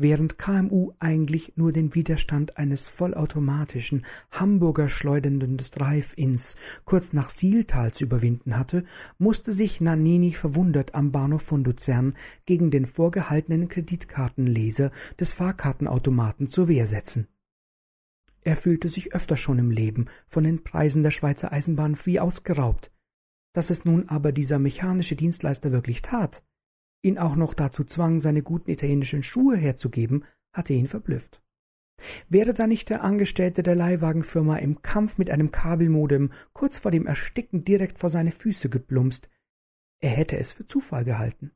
während 0.00 0.38
KMU 0.38 0.92
eigentlich 0.98 1.52
nur 1.56 1.72
den 1.72 1.94
Widerstand 1.94 2.56
eines 2.56 2.88
vollautomatischen, 2.88 4.06
Hamburger 4.30 4.88
schleudernden 4.88 5.58
Drive-Ins 5.58 6.56
kurz 6.84 7.12
nach 7.12 7.30
Sieltal 7.30 7.92
zu 7.92 8.04
überwinden 8.04 8.56
hatte, 8.56 8.84
musste 9.18 9.52
sich 9.52 9.80
Nannini 9.80 10.32
verwundert 10.32 10.94
am 10.94 11.12
Bahnhof 11.12 11.42
von 11.42 11.64
Luzern 11.64 12.14
gegen 12.46 12.70
den 12.70 12.86
vorgehaltenen 12.86 13.68
Kreditkartenleser 13.68 14.90
des 15.18 15.32
Fahrkartenautomaten 15.34 16.48
zur 16.48 16.68
Wehr 16.68 16.86
setzen. 16.86 17.28
Er 18.42 18.56
fühlte 18.56 18.88
sich 18.88 19.14
öfter 19.14 19.36
schon 19.36 19.58
im 19.58 19.70
Leben 19.70 20.06
von 20.26 20.44
den 20.44 20.64
Preisen 20.64 21.02
der 21.02 21.10
Schweizer 21.10 21.52
Eisenbahn 21.52 21.96
wie 22.04 22.20
ausgeraubt. 22.20 22.90
Dass 23.52 23.70
es 23.70 23.84
nun 23.84 24.08
aber 24.08 24.32
dieser 24.32 24.58
mechanische 24.58 25.16
Dienstleister 25.16 25.72
wirklich 25.72 26.02
tat, 26.02 26.42
ihn 27.02 27.18
auch 27.18 27.36
noch 27.36 27.54
dazu 27.54 27.84
zwang, 27.84 28.18
seine 28.20 28.42
guten 28.42 28.70
italienischen 28.70 29.22
Schuhe 29.22 29.56
herzugeben, 29.56 30.24
hatte 30.52 30.72
ihn 30.72 30.86
verblüfft. 30.86 31.42
Wäre 32.28 32.54
da 32.54 32.66
nicht 32.66 32.88
der 32.88 33.04
Angestellte 33.04 33.62
der 33.62 33.74
Leihwagenfirma 33.74 34.56
im 34.56 34.82
Kampf 34.82 35.18
mit 35.18 35.30
einem 35.30 35.50
Kabelmodem 35.50 36.30
kurz 36.52 36.78
vor 36.78 36.90
dem 36.90 37.06
Ersticken 37.06 37.64
direkt 37.64 37.98
vor 37.98 38.10
seine 38.10 38.30
Füße 38.30 38.68
geplumpst, 38.70 39.28
er 40.00 40.10
hätte 40.10 40.38
es 40.38 40.52
für 40.52 40.66
Zufall 40.66 41.04
gehalten. 41.04 41.52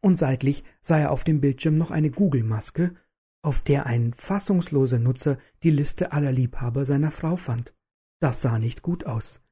Und 0.00 0.16
seitlich 0.16 0.64
sah 0.82 0.98
er 0.98 1.10
auf 1.10 1.24
dem 1.24 1.40
Bildschirm 1.40 1.78
noch 1.78 1.90
eine 1.90 2.10
Google-Maske, 2.10 2.94
auf 3.42 3.62
der 3.62 3.86
ein 3.86 4.12
fassungsloser 4.12 4.98
Nutzer 4.98 5.38
die 5.62 5.70
Liste 5.70 6.12
aller 6.12 6.32
Liebhaber 6.32 6.84
seiner 6.84 7.10
Frau 7.10 7.36
fand. 7.36 7.74
Das 8.20 8.42
sah 8.42 8.58
nicht 8.58 8.82
gut 8.82 9.06
aus. 9.06 9.43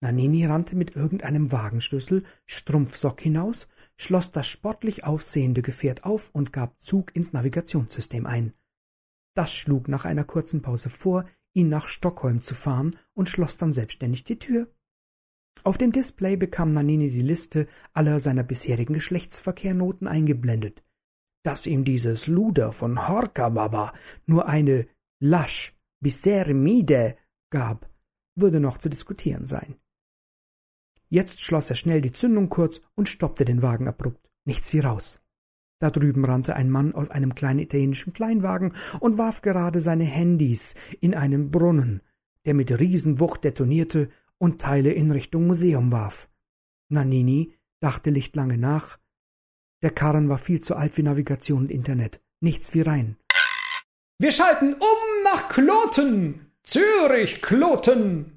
Nanini 0.00 0.44
rannte 0.44 0.76
mit 0.76 0.96
irgendeinem 0.96 1.50
Wagenschlüssel 1.50 2.24
Strumpfsock 2.46 3.20
hinaus, 3.20 3.68
schloss 3.96 4.32
das 4.32 4.46
sportlich 4.46 5.04
aussehende 5.04 5.62
Gefährt 5.62 6.04
auf 6.04 6.30
und 6.34 6.52
gab 6.52 6.80
Zug 6.82 7.14
ins 7.16 7.32
Navigationssystem 7.32 8.26
ein. 8.26 8.52
Das 9.34 9.54
schlug 9.54 9.88
nach 9.88 10.04
einer 10.04 10.24
kurzen 10.24 10.62
Pause 10.62 10.90
vor, 10.90 11.24
ihn 11.54 11.68
nach 11.68 11.88
Stockholm 11.88 12.40
zu 12.40 12.54
fahren 12.54 12.94
und 13.14 13.28
schloss 13.28 13.56
dann 13.56 13.72
selbstständig 13.72 14.24
die 14.24 14.38
Tür. 14.38 14.68
Auf 15.62 15.78
dem 15.78 15.92
Display 15.92 16.36
bekam 16.36 16.70
Nanini 16.70 17.10
die 17.10 17.22
Liste 17.22 17.66
aller 17.92 18.20
seiner 18.20 18.42
bisherigen 18.42 18.92
Geschlechtsverkehrnoten 18.92 20.06
eingeblendet. 20.06 20.84
Dass 21.44 21.66
ihm 21.66 21.84
dieses 21.84 22.26
Luder 22.26 22.72
von 22.72 23.08
Horkawaba 23.08 23.92
nur 24.26 24.46
eine 24.46 24.86
Lasch 25.20 25.76
Bisermide 26.00 27.16
gab, 27.50 27.88
würde 28.34 28.60
noch 28.60 28.78
zu 28.78 28.88
diskutieren 28.88 29.46
sein. 29.46 29.76
Jetzt 31.14 31.42
schloss 31.42 31.70
er 31.70 31.76
schnell 31.76 32.00
die 32.00 32.10
Zündung 32.10 32.48
kurz 32.48 32.80
und 32.96 33.08
stoppte 33.08 33.44
den 33.44 33.62
Wagen 33.62 33.86
abrupt. 33.86 34.28
Nichts 34.44 34.72
wie 34.72 34.80
raus. 34.80 35.22
Da 35.78 35.90
drüben 35.90 36.24
rannte 36.24 36.56
ein 36.56 36.68
Mann 36.68 36.92
aus 36.92 37.08
einem 37.08 37.36
kleinen 37.36 37.60
italienischen 37.60 38.12
Kleinwagen 38.12 38.74
und 38.98 39.16
warf 39.16 39.40
gerade 39.40 39.78
seine 39.78 40.02
Handys 40.02 40.74
in 41.00 41.14
einen 41.14 41.52
Brunnen, 41.52 42.02
der 42.46 42.54
mit 42.54 42.80
Riesenwucht 42.80 43.44
detonierte 43.44 44.08
und 44.38 44.60
Teile 44.60 44.90
in 44.90 45.12
Richtung 45.12 45.46
Museum 45.46 45.92
warf. 45.92 46.28
Nannini 46.88 47.54
dachte 47.78 48.10
nicht 48.10 48.34
lange 48.34 48.58
nach. 48.58 48.98
Der 49.82 49.90
Karren 49.92 50.28
war 50.28 50.38
viel 50.38 50.58
zu 50.58 50.74
alt 50.74 50.94
für 50.94 51.04
Navigation 51.04 51.58
und 51.58 51.70
Internet. 51.70 52.20
Nichts 52.40 52.74
wie 52.74 52.80
rein. 52.80 53.18
Wir 54.18 54.32
schalten 54.32 54.72
um 54.72 55.22
nach 55.22 55.48
Kloten. 55.48 56.50
Zürich, 56.64 57.40
Kloten. 57.40 58.33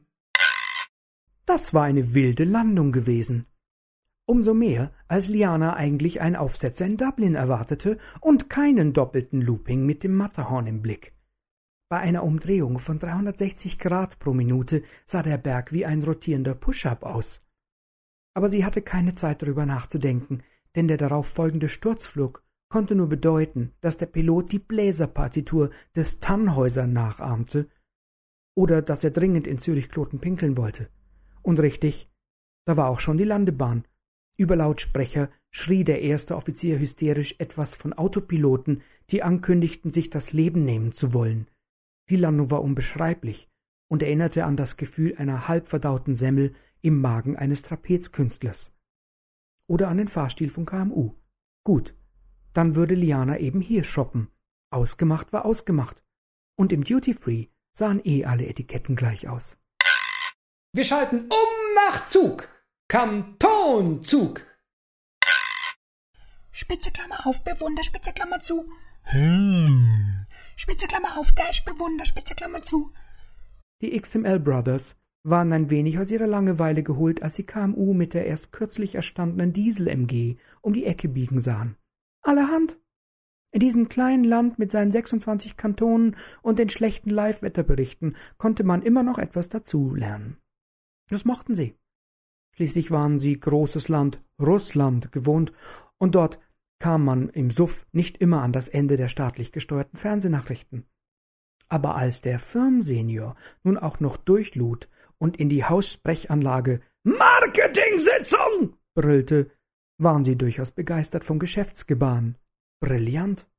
Das 1.47 1.73
war 1.73 1.83
eine 1.85 2.13
wilde 2.13 2.43
Landung 2.43 2.91
gewesen. 2.91 3.45
Umso 4.25 4.53
mehr, 4.53 4.91
als 5.07 5.29
Liana 5.29 5.77
eigentlich 5.77 6.19
einen 6.19 6.35
Aufsetzer 6.35 6.85
in 6.85 6.97
Dublin 6.97 7.35
erwartete 7.35 7.97
und 8.19 8.49
keinen 8.49 8.91
doppelten 8.91 9.39
Looping 9.39 9.85
mit 9.85 10.03
dem 10.03 10.13
Matterhorn 10.13 10.67
im 10.67 10.81
Blick. 10.81 11.15
Bei 11.89 11.99
einer 11.99 12.23
Umdrehung 12.23 12.79
von 12.79 12.99
360 12.99 13.79
Grad 13.79 14.19
pro 14.19 14.33
Minute 14.33 14.83
sah 15.05 15.23
der 15.23 15.37
Berg 15.37 15.71
wie 15.71 15.85
ein 15.85 16.03
rotierender 16.03 16.53
Push-up 16.53 17.03
aus. 17.03 17.47
Aber 18.33 18.49
sie 18.49 18.65
hatte 18.65 18.81
keine 18.81 19.15
Zeit 19.15 19.41
darüber 19.41 19.65
nachzudenken, 19.65 20.43
denn 20.75 20.89
der 20.89 20.97
darauf 20.97 21.29
folgende 21.29 21.69
Sturzflug 21.69 22.43
konnte 22.67 22.93
nur 22.93 23.07
bedeuten, 23.07 23.73
dass 23.79 23.95
der 23.95 24.07
Pilot 24.07 24.51
die 24.51 24.59
Bläserpartitur 24.59 25.69
des 25.95 26.19
Tannhäuser 26.19 26.87
nachahmte 26.87 27.69
oder 28.53 28.81
dass 28.81 29.05
er 29.05 29.11
dringend 29.11 29.47
in 29.47 29.59
Zürich-Kloten 29.59 30.19
pinkeln 30.19 30.57
wollte. 30.57 30.89
Und 31.47 31.61
richtig, 31.61 32.11
da 32.65 32.75
war 32.75 32.89
auch 32.89 32.99
schon 32.99 33.17
die 33.17 33.23
Landebahn. 33.23 33.87
Über 34.37 34.57
Lautsprecher 34.57 35.29
schrie 35.49 35.85
der 35.85 36.01
erste 36.01 36.35
Offizier 36.35 36.77
hysterisch 36.77 37.35
etwas 37.39 37.73
von 37.73 37.93
Autopiloten, 37.93 38.81
die 39.11 39.23
ankündigten, 39.23 39.89
sich 39.89 40.09
das 40.09 40.33
Leben 40.33 40.65
nehmen 40.65 40.91
zu 40.91 41.13
wollen. 41.13 41.49
Die 42.09 42.17
Landung 42.17 42.51
war 42.51 42.61
unbeschreiblich 42.61 43.49
und 43.89 44.03
erinnerte 44.03 44.43
an 44.43 44.57
das 44.57 44.75
Gefühl 44.75 45.15
einer 45.15 45.47
halbverdauten 45.47 46.15
Semmel 46.15 46.53
im 46.81 46.99
Magen 46.99 47.37
eines 47.37 47.61
Trapezkünstlers. 47.61 48.77
Oder 49.69 49.87
an 49.87 49.99
den 49.99 50.09
Fahrstil 50.09 50.49
von 50.49 50.65
KMU. 50.65 51.13
Gut, 51.63 51.95
dann 52.51 52.75
würde 52.75 52.93
Liana 52.93 53.39
eben 53.39 53.61
hier 53.61 53.85
shoppen. 53.85 54.27
Ausgemacht 54.69 55.31
war 55.31 55.45
ausgemacht. 55.45 56.03
Und 56.57 56.73
im 56.73 56.83
Duty 56.83 57.13
Free 57.13 57.45
sahen 57.71 58.01
eh 58.03 58.25
alle 58.25 58.47
Etiketten 58.47 58.97
gleich 58.97 59.29
aus. 59.29 59.63
Wir 60.77 60.83
schalten 60.83 61.21
um 61.21 61.75
nach 61.75 62.05
Zug. 62.05 62.49
Kantonzug. 62.87 64.45
Spitze 66.51 66.91
Klammer 66.91 67.25
auf, 67.25 67.43
Bewunder, 67.43 67.81
Spitze 67.81 68.13
Klammer 68.13 68.39
zu. 68.39 68.69
Hm. 69.05 70.27
Spitze 70.55 70.85
Klammer 70.85 71.17
auf, 71.17 71.31
Dash, 71.31 71.65
Bewunder, 71.65 72.05
Spitze 72.05 72.35
Klammer 72.35 72.61
zu. 72.61 72.93
Die 73.81 73.99
XML 73.99 74.39
Brothers 74.39 74.97
waren 75.23 75.51
ein 75.51 75.71
wenig 75.71 75.97
aus 75.97 76.11
ihrer 76.11 76.27
Langeweile 76.27 76.83
geholt, 76.83 77.23
als 77.23 77.33
sie 77.33 77.47
KMU 77.47 77.95
mit 77.95 78.13
der 78.13 78.27
erst 78.27 78.51
kürzlich 78.51 78.93
erstandenen 78.93 79.53
Diesel-MG 79.53 80.37
um 80.61 80.73
die 80.73 80.85
Ecke 80.85 81.09
biegen 81.09 81.41
sahen. 81.41 81.75
Allerhand. 82.21 82.77
In 83.49 83.61
diesem 83.61 83.89
kleinen 83.89 84.25
Land 84.25 84.59
mit 84.59 84.71
seinen 84.71 84.91
26 84.91 85.57
Kantonen 85.57 86.15
und 86.43 86.59
den 86.59 86.69
schlechten 86.69 87.09
Live-Wetterberichten 87.09 88.15
konnte 88.37 88.63
man 88.63 88.83
immer 88.83 89.01
noch 89.01 89.17
etwas 89.17 89.49
dazulernen. 89.49 90.37
Das 91.09 91.25
mochten 91.25 91.55
sie. 91.55 91.75
Schließlich 92.55 92.91
waren 92.91 93.17
sie 93.17 93.39
großes 93.39 93.87
Land 93.87 94.21
Russland 94.41 95.11
gewohnt, 95.11 95.53
und 95.97 96.15
dort 96.15 96.39
kam 96.79 97.05
man 97.05 97.29
im 97.29 97.49
Suff 97.49 97.87
nicht 97.91 98.17
immer 98.17 98.41
an 98.41 98.53
das 98.53 98.67
Ende 98.67 98.97
der 98.97 99.07
staatlich 99.07 99.51
gesteuerten 99.51 99.97
Fernsehnachrichten. 99.97 100.85
Aber 101.69 101.95
als 101.95 102.21
der 102.21 102.39
Firmsenior 102.39 103.35
nun 103.63 103.77
auch 103.77 103.99
noch 103.99 104.17
durchlud 104.17 104.89
und 105.17 105.37
in 105.37 105.49
die 105.49 105.65
Haussprechanlage 105.65 106.81
Marketing-Sitzung 107.03 108.77
brüllte, 108.95 109.51
waren 109.99 110.23
sie 110.23 110.37
durchaus 110.37 110.71
begeistert 110.71 111.23
vom 111.23 111.39
Geschäftsgebaren. 111.39 112.37
Brillant. 112.79 113.49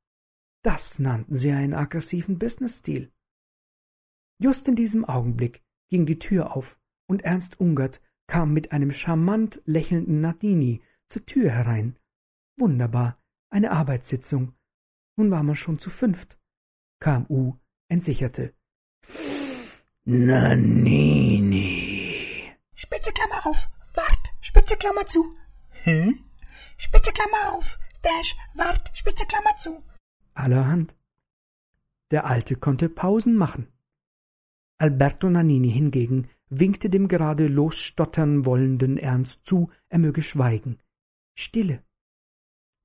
Das 0.63 0.99
nannten 0.99 1.35
sie 1.35 1.51
einen 1.51 1.73
aggressiven 1.73 2.39
Businessstil. 2.39 3.11
Just 4.41 4.67
in 4.67 4.75
diesem 4.75 5.03
Augenblick 5.03 5.61
ging 5.89 6.05
die 6.05 6.19
Tür 6.19 6.55
auf 6.55 6.79
und 7.09 7.23
Ernst 7.23 7.59
Ungert 7.59 7.99
kam 8.27 8.53
mit 8.53 8.71
einem 8.71 8.91
charmant 8.91 9.61
lächelnden 9.65 10.21
Nadini 10.21 10.81
zur 11.07 11.25
Tür 11.25 11.49
herein. 11.49 11.97
Wunderbar, 12.57 13.17
eine 13.49 13.71
Arbeitssitzung. 13.71 14.53
Nun 15.17 15.31
war 15.31 15.41
man 15.43 15.55
schon 15.55 15.79
zu 15.79 15.89
fünft. 15.89 16.37
KMU 16.99 17.55
entsicherte. 17.87 18.53
Nanini. 20.05 21.65
Spitze 22.75 23.11
Klammer 23.11 23.47
auf, 23.47 23.69
wart, 23.95 24.33
Spitze 24.41 24.77
Klammer 24.77 25.07
zu. 25.07 25.35
Hm? 25.83 26.23
Spitze 26.77 27.11
Klammer 27.11 27.53
auf, 27.53 27.79
Dash, 28.03 28.35
wart, 28.53 28.91
Spitze 28.93 29.25
Klammer 29.25 29.55
zu. 29.57 29.83
Allerhand. 30.35 30.95
Der 32.11 32.25
Alte 32.25 32.55
konnte 32.55 32.87
Pausen 32.87 33.35
machen. 33.35 33.67
Alberto 34.77 35.29
Nannini 35.29 35.71
hingegen 35.71 36.29
winkte 36.49 36.89
dem 36.89 37.07
gerade 37.07 37.47
losstottern 37.47 38.45
wollenden 38.45 38.97
Ernst 38.97 39.45
zu, 39.45 39.69
er 39.89 39.99
möge 39.99 40.21
schweigen. 40.21 40.79
Stille. 41.35 41.83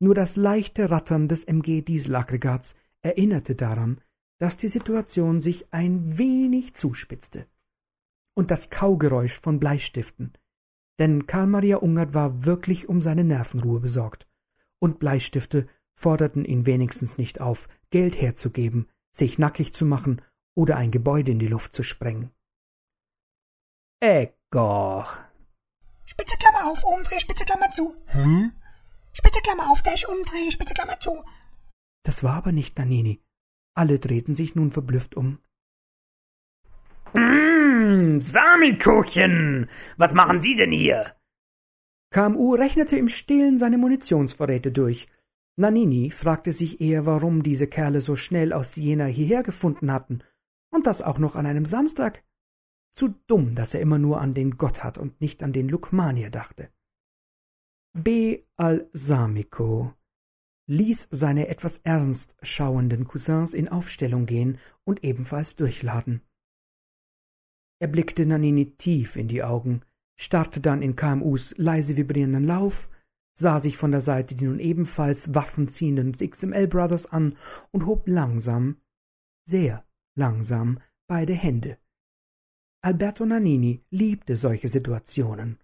Nur 0.01 0.15
das 0.15 0.37
leichte 0.37 0.91
Rattern 0.91 1.29
des 1.29 1.45
MG-Dieselaggregats 1.45 2.77
erinnerte 3.03 3.55
daran, 3.55 4.01
dass 4.39 4.57
die 4.57 4.69
Situation 4.69 5.41
sich 5.41 5.73
ein 5.73 6.19
wenig 6.19 6.75
zuspitzte. 6.75 7.47
Und 8.37 8.51
das 8.51 8.71
Kaugeräusch 8.71 9.41
von 9.41 9.61
Bleistiften. 9.61 10.33
Denn 10.99 11.27
Karl 11.27 11.47
Maria 11.47 11.79
Ungert 11.79 12.15
war 12.15 12.45
wirklich 12.45 12.89
um 12.89 13.01
seine 13.01 13.25
Nervenruhe 13.25 13.81
besorgt. 13.81 14.29
Und 14.81 14.99
Bleistifte 14.99 15.67
forderten 15.95 16.45
ihn 16.45 16.67
wenigstens 16.67 17.17
nicht 17.17 17.41
auf, 17.41 17.69
Geld 17.91 18.21
herzugeben, 18.21 18.89
sich 19.13 19.39
nackig 19.39 19.73
zu 19.73 19.87
machen 19.87 20.21
oder 20.55 20.77
ein 20.77 20.91
Gebäude 20.91 21.33
in 21.33 21.39
die 21.39 21.47
Luft 21.47 21.73
zu 21.73 21.83
sprengen. 21.83 22.31
Ecco. 24.05 25.03
Spitze 26.05 26.37
Klammer 26.37 26.71
auf, 26.71 26.85
umdreh, 26.85 27.19
Spitze 27.19 27.47
Klammer 27.47 27.71
zu. 27.71 27.97
Hm? 28.09 28.53
Spitze 29.15 29.41
Klammer 29.41 29.71
auf, 29.71 29.81
Dash, 29.81 30.07
umdreh, 30.07 30.51
Spitze 30.51 30.75
Klammer 30.75 31.01
zu. 31.01 31.25
Das 32.03 32.23
war 32.23 32.35
aber 32.35 32.53
nicht 32.53 32.77
Nanini. 32.77 33.23
Alle 33.75 33.99
drehten 33.99 34.35
sich 34.35 34.55
nun 34.55 34.73
verblüfft 34.73 35.15
um. 35.15 35.39
Mmh, 37.15 38.21
Samikuchen! 38.21 39.71
Was 39.97 40.13
machen 40.13 40.39
Sie 40.39 40.55
denn 40.55 40.73
hier? 40.73 41.17
KMU 42.11 42.57
rechnete 42.57 42.99
im 42.99 43.09
Stillen 43.09 43.57
seine 43.57 43.79
Munitionsvorräte 43.79 44.71
durch. 44.71 45.09
Nanini 45.57 46.11
fragte 46.11 46.53
sich 46.53 46.83
eher, 46.83 47.07
warum 47.07 47.43
diese 47.43 47.69
Kerle 47.69 48.03
so 48.03 48.17
schnell 48.17 48.53
aus 48.53 48.75
Siena 48.75 49.07
hierher 49.07 49.43
gefunden 49.43 49.91
hatten. 49.91 50.23
Und 50.71 50.87
das 50.87 51.01
auch 51.01 51.19
noch 51.19 51.37
an 51.37 51.47
einem 51.47 51.65
Samstag. 51.65 52.23
Zu 52.95 53.15
dumm, 53.27 53.55
dass 53.55 53.75
er 53.75 53.81
immer 53.81 53.99
nur 53.99 54.21
an 54.21 54.35
den 54.35 54.57
Gotthard 54.57 54.99
und 54.99 55.21
nicht 55.21 55.43
an 55.43 55.53
den 55.53 55.69
Lukmanier 55.69 56.31
dachte. 56.31 56.71
B. 57.93 58.45
al-Samiko 58.57 59.93
ließ 60.67 61.09
seine 61.11 61.49
etwas 61.49 61.79
ernst 61.79 62.37
schauenden 62.43 63.05
Cousins 63.05 63.53
in 63.53 63.69
Aufstellung 63.69 64.27
gehen 64.27 64.59
und 64.85 65.05
ebenfalls 65.05 65.57
durchladen. 65.57 66.23
Er 67.81 67.89
blickte 67.89 68.25
Nanini 68.25 68.77
tief 68.77 69.17
in 69.17 69.29
die 69.29 69.43
Augen, 69.43 69.83
starrte 70.17 70.61
dann 70.61 70.81
in 70.81 70.97
KMUs 70.97 71.55
leise 71.59 71.97
vibrierenden 71.97 72.45
Lauf, 72.45 72.89
sah 73.37 73.59
sich 73.61 73.77
von 73.77 73.91
der 73.91 74.01
Seite 74.01 74.35
die 74.35 74.45
nun 74.45 74.61
ebenfalls 74.61 75.35
waffenziehenden 75.35 76.13
XML 76.13 76.69
Brothers 76.69 77.07
an 77.07 77.35
und 77.73 77.87
hob 77.87 78.07
langsam, 78.07 78.81
sehr 79.45 79.85
langsam 80.17 80.81
beide 81.09 81.35
Hände. 81.35 81.79
Alberto 82.85 83.25
Nannini 83.25 83.83
liebte 83.89 84.37
solche 84.37 84.69
Situationen. 84.69 85.59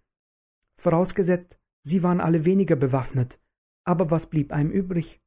Vorausgesetzt, 0.80 1.58
sie 1.82 2.02
waren 2.02 2.18
alle 2.18 2.46
weniger 2.46 2.76
bewaffnet, 2.76 3.38
aber 3.84 4.10
was 4.10 4.30
blieb 4.30 4.54
einem 4.54 4.70
übrig? 4.70 5.20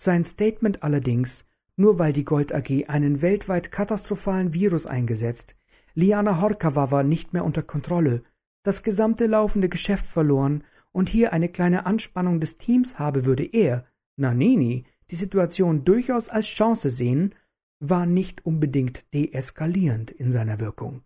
Sein 0.00 0.24
Statement 0.24 0.82
allerdings, 0.82 1.46
nur 1.76 1.98
weil 1.98 2.14
die 2.14 2.24
Gold 2.24 2.54
AG 2.54 2.88
einen 2.88 3.20
weltweit 3.20 3.70
katastrophalen 3.70 4.54
Virus 4.54 4.86
eingesetzt, 4.86 5.54
Liana 5.92 6.40
Horkawa 6.40 7.02
nicht 7.02 7.34
mehr 7.34 7.44
unter 7.44 7.62
Kontrolle, 7.62 8.22
das 8.64 8.82
gesamte 8.82 9.26
laufende 9.26 9.68
Geschäft 9.68 10.06
verloren 10.06 10.64
und 10.92 11.10
hier 11.10 11.34
eine 11.34 11.50
kleine 11.50 11.84
Anspannung 11.84 12.40
des 12.40 12.56
Teams 12.56 12.98
habe, 12.98 13.26
würde 13.26 13.44
er, 13.44 13.84
Nannini, 14.16 14.86
die 15.10 15.16
Situation 15.16 15.84
durchaus 15.84 16.30
als 16.30 16.46
Chance 16.46 16.88
sehen, 16.88 17.34
war 17.80 18.06
nicht 18.06 18.46
unbedingt 18.46 19.12
deeskalierend 19.12 20.10
in 20.10 20.30
seiner 20.30 20.58
Wirkung. 20.58 21.02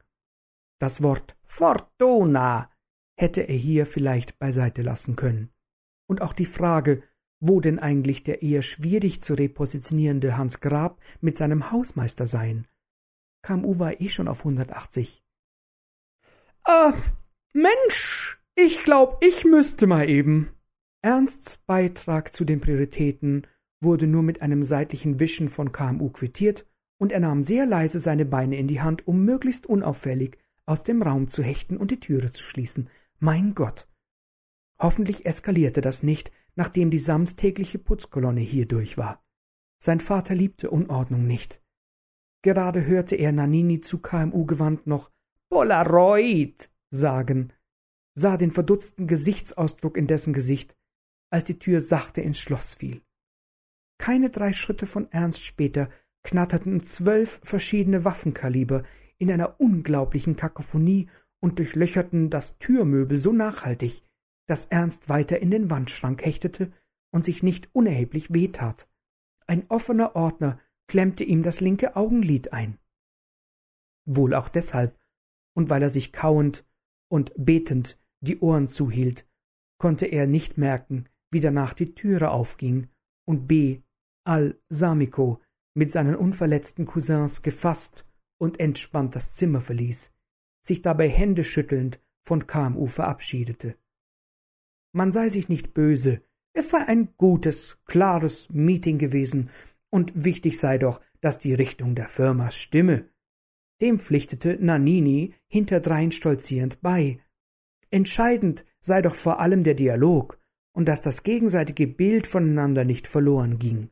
Das 0.82 1.00
Wort 1.00 1.36
Fortuna 1.44 2.68
hätte 3.16 3.42
er 3.42 3.54
hier 3.54 3.86
vielleicht 3.86 4.40
beiseite 4.40 4.82
lassen 4.82 5.14
können. 5.14 5.52
Und 6.08 6.22
auch 6.22 6.32
die 6.32 6.44
Frage, 6.44 7.04
wo 7.38 7.60
denn 7.60 7.78
eigentlich 7.78 8.24
der 8.24 8.42
eher 8.42 8.62
schwierig 8.62 9.22
zu 9.22 9.34
repositionierende 9.34 10.36
Hans 10.36 10.58
Grab 10.58 11.00
mit 11.20 11.36
seinem 11.36 11.70
Hausmeister 11.70 12.26
seien. 12.26 12.66
KMU 13.42 13.78
war 13.78 14.00
eh 14.00 14.08
schon 14.08 14.26
auf 14.26 14.40
180. 14.40 15.22
Ah, 16.64 16.94
Mensch, 17.52 18.42
ich 18.56 18.82
glaub, 18.82 19.22
ich 19.22 19.44
müsste 19.44 19.86
mal 19.86 20.08
eben. 20.08 20.50
Ernsts 21.00 21.58
Beitrag 21.58 22.34
zu 22.34 22.44
den 22.44 22.60
Prioritäten 22.60 23.46
wurde 23.80 24.08
nur 24.08 24.24
mit 24.24 24.42
einem 24.42 24.64
seitlichen 24.64 25.20
Wischen 25.20 25.48
von 25.48 25.70
KMU 25.70 26.10
quittiert 26.10 26.66
und 26.98 27.12
er 27.12 27.20
nahm 27.20 27.44
sehr 27.44 27.66
leise 27.66 28.00
seine 28.00 28.24
Beine 28.24 28.56
in 28.56 28.66
die 28.66 28.80
Hand, 28.80 29.06
um 29.06 29.24
möglichst 29.24 29.68
unauffällig 29.68 30.42
aus 30.66 30.84
dem 30.84 31.02
Raum 31.02 31.28
zu 31.28 31.42
hechten 31.42 31.76
und 31.76 31.90
die 31.90 32.00
Türe 32.00 32.30
zu 32.30 32.42
schließen. 32.42 32.88
Mein 33.18 33.54
Gott. 33.54 33.88
Hoffentlich 34.78 35.26
eskalierte 35.26 35.80
das 35.80 36.02
nicht, 36.02 36.32
nachdem 36.54 36.90
die 36.90 36.98
samstägliche 36.98 37.78
Putzkolonne 37.78 38.40
hier 38.40 38.66
durch 38.66 38.98
war. 38.98 39.24
Sein 39.78 40.00
Vater 40.00 40.34
liebte 40.34 40.70
Unordnung 40.70 41.26
nicht. 41.26 41.62
Gerade 42.42 42.84
hörte 42.84 43.16
er 43.16 43.32
Nanini 43.32 43.80
zu 43.80 43.98
KMU 44.00 44.44
gewandt 44.46 44.86
noch 44.86 45.10
Polaroid 45.48 46.70
sagen, 46.90 47.52
sah 48.14 48.36
den 48.36 48.50
verdutzten 48.50 49.06
Gesichtsausdruck 49.06 49.96
in 49.96 50.06
dessen 50.06 50.32
Gesicht, 50.32 50.76
als 51.30 51.44
die 51.44 51.58
Tür 51.58 51.80
sachte 51.80 52.20
ins 52.20 52.38
Schloss 52.38 52.74
fiel. 52.74 53.02
Keine 53.98 54.30
drei 54.30 54.52
Schritte 54.52 54.86
von 54.86 55.10
Ernst 55.12 55.44
später 55.44 55.88
knatterten 56.24 56.82
zwölf 56.82 57.40
verschiedene 57.42 58.04
Waffenkaliber 58.04 58.82
in 59.22 59.30
einer 59.30 59.60
unglaublichen 59.60 60.34
Kakophonie 60.34 61.08
und 61.40 61.60
durchlöcherten 61.60 62.28
das 62.28 62.58
Türmöbel 62.58 63.18
so 63.18 63.32
nachhaltig, 63.32 64.02
dass 64.48 64.66
Ernst 64.66 65.08
weiter 65.08 65.38
in 65.38 65.52
den 65.52 65.70
Wandschrank 65.70 66.26
hechtete 66.26 66.72
und 67.12 67.24
sich 67.24 67.44
nicht 67.44 67.70
unerheblich 67.72 68.34
wehtat. 68.34 68.88
Ein 69.46 69.64
offener 69.70 70.16
Ordner 70.16 70.58
klemmte 70.88 71.22
ihm 71.22 71.44
das 71.44 71.60
linke 71.60 71.94
Augenlid 71.94 72.52
ein. 72.52 72.78
Wohl 74.06 74.34
auch 74.34 74.48
deshalb, 74.48 74.98
und 75.54 75.70
weil 75.70 75.82
er 75.82 75.90
sich 75.90 76.12
kauend 76.12 76.66
und 77.08 77.32
betend 77.36 78.00
die 78.22 78.40
Ohren 78.40 78.66
zuhielt, 78.66 79.28
konnte 79.78 80.06
er 80.06 80.26
nicht 80.26 80.58
merken, 80.58 81.08
wie 81.30 81.40
danach 81.40 81.74
die 81.74 81.94
Türe 81.94 82.32
aufging 82.32 82.88
und 83.24 83.46
B. 83.46 83.82
al-Samiko 84.24 85.40
mit 85.74 85.92
seinen 85.92 86.16
unverletzten 86.16 86.86
Cousins 86.86 87.42
gefasst 87.42 88.04
und 88.42 88.58
entspannt 88.58 89.14
das 89.14 89.36
Zimmer 89.36 89.60
verließ, 89.60 90.10
sich 90.60 90.82
dabei 90.82 91.08
händeschüttelnd 91.08 92.00
von 92.22 92.48
KMU 92.48 92.88
verabschiedete. 92.88 93.76
Man 94.92 95.12
sei 95.12 95.28
sich 95.28 95.48
nicht 95.48 95.74
böse, 95.74 96.22
es 96.52 96.70
sei 96.70 96.78
ein 96.88 97.14
gutes, 97.16 97.78
klares 97.84 98.48
Meeting 98.50 98.98
gewesen, 98.98 99.50
und 99.90 100.24
wichtig 100.24 100.58
sei 100.58 100.76
doch, 100.78 101.00
dass 101.20 101.38
die 101.38 101.54
Richtung 101.54 101.94
der 101.94 102.08
Firma 102.08 102.50
stimme. 102.50 103.08
Dem 103.80 104.00
pflichtete 104.00 104.58
Nanini 104.60 105.34
hinterdrein 105.46 106.10
stolzierend 106.10 106.80
bei. 106.80 107.20
Entscheidend 107.90 108.64
sei 108.80 109.02
doch 109.02 109.14
vor 109.14 109.38
allem 109.38 109.62
der 109.62 109.74
Dialog 109.74 110.40
und 110.72 110.88
dass 110.88 111.00
das 111.00 111.22
gegenseitige 111.22 111.86
Bild 111.86 112.26
voneinander 112.26 112.84
nicht 112.84 113.06
verloren 113.06 113.60
ging. 113.60 113.90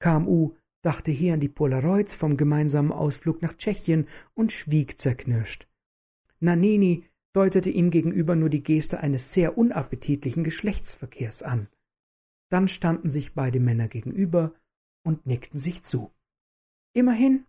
KMU 0.00 0.56
dachte 0.82 1.10
hier 1.10 1.34
an 1.34 1.40
die 1.40 1.48
Polaroids 1.48 2.14
vom 2.14 2.36
gemeinsamen 2.36 2.92
Ausflug 2.92 3.40
nach 3.40 3.56
Tschechien 3.56 4.08
und 4.34 4.52
schwieg 4.52 4.98
zerknirscht. 4.98 5.68
Nanini 6.40 7.04
deutete 7.32 7.70
ihm 7.70 7.90
gegenüber 7.90 8.36
nur 8.36 8.50
die 8.50 8.62
Geste 8.62 9.00
eines 9.00 9.32
sehr 9.32 9.56
unappetitlichen 9.56 10.44
Geschlechtsverkehrs 10.44 11.42
an. 11.42 11.68
Dann 12.50 12.68
standen 12.68 13.08
sich 13.08 13.34
beide 13.34 13.60
Männer 13.60 13.88
gegenüber 13.88 14.54
und 15.04 15.24
nickten 15.24 15.58
sich 15.58 15.82
zu. 15.82 16.12
Immerhin, 16.92 17.46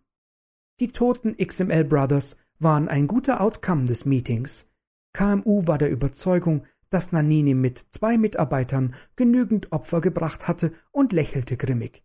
die 0.79 0.89
toten 0.89 1.35
XML 1.35 1.83
Brothers 1.83 2.37
waren 2.59 2.87
ein 2.87 3.07
guter 3.07 3.41
Outcome 3.41 3.83
des 3.83 4.05
Meetings. 4.05 4.69
KMU 5.13 5.67
war 5.67 5.77
der 5.77 5.91
Überzeugung, 5.91 6.65
dass 6.89 7.11
Nanini 7.11 7.53
mit 7.55 7.79
zwei 7.89 8.17
Mitarbeitern 8.17 8.93
genügend 9.15 9.71
Opfer 9.71 9.99
gebracht 9.99 10.47
hatte 10.47 10.73
und 10.91 11.11
lächelte 11.11 11.57
grimmig. 11.57 12.03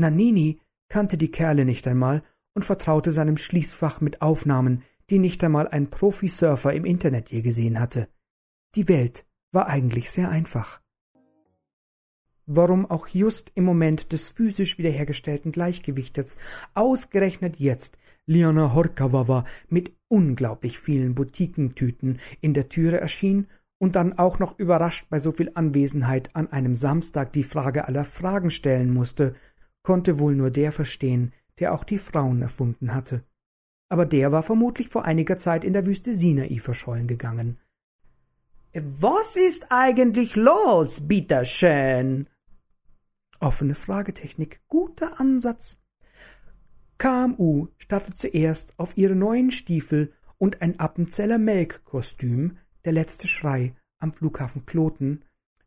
Nanini 0.00 0.60
kannte 0.88 1.16
die 1.16 1.30
Kerle 1.30 1.64
nicht 1.64 1.86
einmal 1.86 2.22
und 2.54 2.64
vertraute 2.64 3.12
seinem 3.12 3.36
Schließfach 3.36 4.00
mit 4.00 4.22
Aufnahmen, 4.22 4.82
die 5.08 5.18
nicht 5.18 5.42
einmal 5.44 5.68
ein 5.68 5.90
Profisurfer 5.90 6.72
im 6.72 6.84
Internet 6.84 7.30
je 7.30 7.42
gesehen 7.42 7.78
hatte. 7.78 8.08
Die 8.74 8.88
Welt 8.88 9.26
war 9.52 9.68
eigentlich 9.68 10.10
sehr 10.10 10.28
einfach. 10.28 10.80
Warum 12.46 12.86
auch 12.86 13.06
just 13.06 13.52
im 13.54 13.64
Moment 13.64 14.12
des 14.12 14.30
physisch 14.30 14.78
wiederhergestellten 14.78 15.52
Gleichgewichtes 15.52 16.38
ausgerechnet 16.74 17.56
jetzt 17.56 17.96
Liana 18.26 18.74
Horkavawa 18.74 19.44
mit 19.68 19.92
unglaublich 20.08 20.78
vielen 20.78 21.14
Boutiquentüten 21.14 22.18
in 22.40 22.54
der 22.54 22.68
Türe 22.68 23.00
erschien 23.00 23.46
und 23.78 23.96
dann 23.96 24.18
auch 24.18 24.38
noch 24.38 24.58
überrascht 24.58 25.06
bei 25.10 25.20
so 25.20 25.32
viel 25.32 25.52
Anwesenheit 25.54 26.34
an 26.34 26.52
einem 26.52 26.74
Samstag 26.74 27.32
die 27.32 27.42
Frage 27.44 27.86
aller 27.86 28.04
Fragen 28.04 28.50
stellen 28.50 28.92
musste, 28.92 29.34
konnte 29.82 30.18
wohl 30.18 30.34
nur 30.34 30.50
der 30.50 30.72
verstehen, 30.72 31.32
der 31.58 31.74
auch 31.74 31.84
die 31.84 31.98
Frauen 31.98 32.42
erfunden 32.42 32.94
hatte 32.94 33.24
aber 33.90 34.06
der 34.06 34.32
war 34.32 34.42
vermutlich 34.42 34.88
vor 34.88 35.04
einiger 35.04 35.36
Zeit 35.36 35.64
in 35.64 35.74
der 35.74 35.84
Wüste 35.84 36.14
Sinai 36.14 36.58
verschollen 36.58 37.08
gegangen. 37.08 37.58
Was 38.72 39.36
ist 39.36 39.66
eigentlich 39.70 40.36
los, 40.36 41.08
bitterschön? 41.08 42.28
Offene 43.40 43.74
Fragetechnik, 43.74 44.60
guter 44.68 45.18
Ansatz. 45.18 45.82
KMU 46.98 47.68
starrte 47.78 48.14
zuerst 48.14 48.78
auf 48.78 48.96
ihre 48.96 49.16
neuen 49.16 49.50
Stiefel 49.50 50.12
und 50.38 50.62
ein 50.62 50.78
Appenzeller 50.78 51.38
Melkkostüm, 51.38 52.58
der 52.84 52.92
letzte 52.92 53.26
Schrei 53.26 53.74
am 53.98 54.14
Flughafen 54.14 54.66
Kloten, 54.66 55.24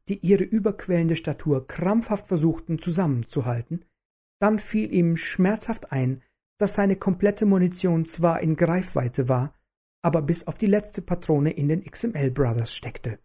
die 0.08 0.20
ihre 0.20 0.44
überquellende 0.44 1.18
Statur 1.18 1.68
krampfhaft 1.68 2.28
versuchten 2.28 2.80
zusammenzuhalten, 2.80 3.84
dann 4.44 4.60
fiel 4.60 4.94
ihm 4.94 5.16
schmerzhaft 5.16 5.94
ein, 5.94 6.22
dass 6.60 6.74
seine 6.74 6.98
komplette 6.98 7.46
Munition 7.46 8.04
zwar 8.04 8.42
in 8.42 8.58
Greifweite 8.58 9.30
war, 9.30 9.58
aber 10.04 10.22
bis 10.22 10.48
auf 10.48 10.58
die 10.58 10.66
letzte 10.66 11.02
Patrone 11.02 11.52
in 11.52 11.70
den 11.70 11.82
XML 11.82 12.30
Brothers 12.30 12.76
steckte. 12.76 13.20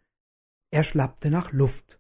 Er 0.71 0.85
schlappte 0.85 1.29
nach 1.31 1.53
Luft. 1.53 1.99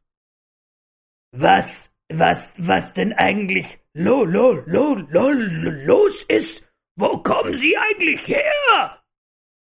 Was, 1.36 1.96
was, 2.08 2.52
was 2.58 2.94
denn 2.94 3.12
eigentlich 3.12 3.80
lo, 3.92 4.22
lo, 4.24 4.52
lo, 4.52 4.94
lo, 4.94 5.30
los 5.32 6.24
ist? 6.28 6.62
Wo 6.94 7.18
kommen 7.18 7.54
Sie 7.54 7.76
eigentlich 7.76 8.28
her? 8.28 9.02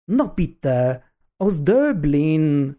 Na 0.08 0.28
bitte, 0.28 1.04
aus 1.40 1.66
Döblin. 1.66 2.78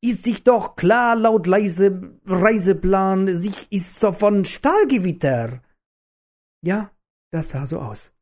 Ist 0.00 0.24
sich 0.24 0.44
doch 0.44 0.76
klar 0.76 1.14
laut 1.14 1.46
leise 1.46 2.18
Reiseplan, 2.24 3.34
sich 3.34 3.70
ist 3.70 4.00
so 4.00 4.12
von 4.12 4.46
Stahlgewitter. 4.46 5.60
Ja, 6.66 6.90
das 7.30 7.50
sah 7.50 7.64
so 7.64 7.78
aus. 7.78 8.12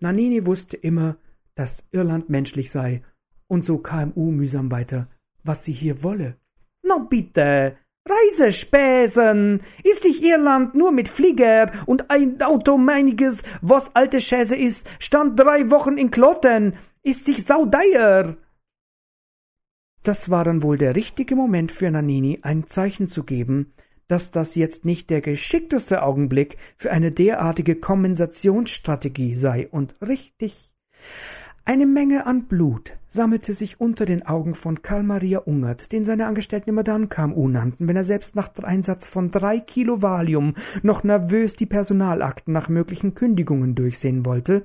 Nanini 0.00 0.44
wusste 0.44 0.76
immer, 0.76 1.16
dass 1.54 1.88
Irland 1.92 2.28
menschlich 2.28 2.70
sei, 2.70 3.02
und 3.46 3.64
so 3.64 3.78
KMU 3.78 4.30
mühsam 4.32 4.70
weiter, 4.70 5.08
was 5.44 5.64
sie 5.64 5.72
hier 5.72 6.02
wolle. 6.02 6.36
Na 6.82 6.98
bitte, 6.98 7.78
Reisespäßen! 8.06 9.62
Ist 9.82 10.02
sich 10.02 10.22
Irland 10.22 10.74
nur 10.74 10.92
mit 10.92 11.08
Flieger 11.08 11.72
und 11.86 12.10
ein 12.10 12.42
Auto 12.42 12.76
meiniges, 12.76 13.44
was 13.62 13.96
alte 13.96 14.20
Schäse 14.20 14.56
ist, 14.56 14.86
stand 14.98 15.40
drei 15.40 15.70
Wochen 15.70 15.96
in 15.96 16.10
Klotten, 16.10 16.74
ist 17.02 17.24
sich 17.24 17.46
saudeier! 17.46 18.36
Das 20.02 20.30
war 20.30 20.44
dann 20.44 20.62
wohl 20.62 20.76
der 20.76 20.96
richtige 20.96 21.34
Moment 21.34 21.72
für 21.72 21.90
Nanini, 21.90 22.40
ein 22.42 22.66
Zeichen 22.66 23.06
zu 23.06 23.24
geben, 23.24 23.72
dass 24.10 24.32
das 24.32 24.56
jetzt 24.56 24.84
nicht 24.84 25.08
der 25.10 25.20
geschickteste 25.20 26.02
Augenblick 26.02 26.56
für 26.76 26.90
eine 26.90 27.10
derartige 27.10 27.76
Kompensationsstrategie 27.76 29.36
sei 29.36 29.68
und 29.68 29.94
richtig. 30.02 30.74
Eine 31.64 31.86
Menge 31.86 32.26
an 32.26 32.46
Blut 32.46 32.98
sammelte 33.06 33.52
sich 33.52 33.80
unter 33.80 34.06
den 34.06 34.26
Augen 34.26 34.56
von 34.56 34.82
Karl 34.82 35.04
Maria 35.04 35.38
Ungert, 35.38 35.92
den 35.92 36.04
seine 36.04 36.26
Angestellten 36.26 36.70
immer 36.70 36.82
dann 36.82 37.08
KMU 37.08 37.48
nannten, 37.48 37.88
wenn 37.88 37.96
er 37.96 38.04
selbst 38.04 38.34
nach 38.34 38.48
Einsatz 38.62 39.06
von 39.06 39.30
drei 39.30 39.60
Kilo 39.60 40.02
Valium 40.02 40.54
noch 40.82 41.04
nervös 41.04 41.54
die 41.54 41.66
Personalakten 41.66 42.52
nach 42.52 42.68
möglichen 42.68 43.14
Kündigungen 43.14 43.76
durchsehen 43.76 44.26
wollte. 44.26 44.64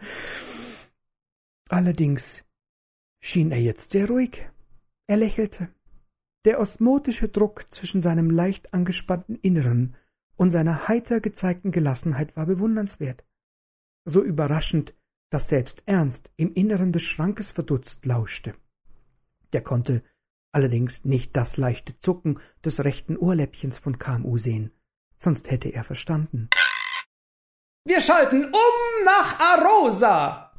Allerdings 1.69 2.43
schien 3.21 3.51
er 3.51 3.61
jetzt 3.61 3.91
sehr 3.91 4.07
ruhig. 4.07 4.49
Er 5.05 5.17
lächelte. 5.17 5.69
Der 6.45 6.59
osmotische 6.59 7.27
Druck 7.27 7.73
zwischen 7.73 8.03
seinem 8.03 8.29
leicht 8.29 8.71
angespannten 8.71 9.35
Inneren 9.35 9.95
und 10.35 10.51
seiner 10.51 10.87
heiter 10.87 11.19
gezeigten 11.19 11.71
Gelassenheit 11.71 12.37
war 12.37 12.45
bewundernswert. 12.45 13.25
So 14.05 14.21
überraschend, 14.21 14.93
dass 15.31 15.47
selbst 15.47 15.81
Ernst 15.87 16.31
im 16.37 16.53
Inneren 16.53 16.91
des 16.91 17.01
Schrankes 17.01 17.51
verdutzt 17.51 18.05
lauschte. 18.05 18.53
Der 19.53 19.61
konnte 19.61 20.03
allerdings 20.51 21.03
nicht 21.03 21.35
das 21.35 21.57
leichte 21.57 21.97
Zucken 21.99 22.39
des 22.63 22.83
rechten 22.83 23.17
Ohrläppchens 23.17 23.79
von 23.79 23.97
KMU 23.97 24.37
sehen, 24.37 24.71
sonst 25.17 25.49
hätte 25.49 25.69
er 25.69 25.83
verstanden. 25.83 26.49
Wir 27.85 28.01
schalten 28.01 28.45
um 28.45 29.03
nach 29.03 29.39
Arosa! 29.39 30.51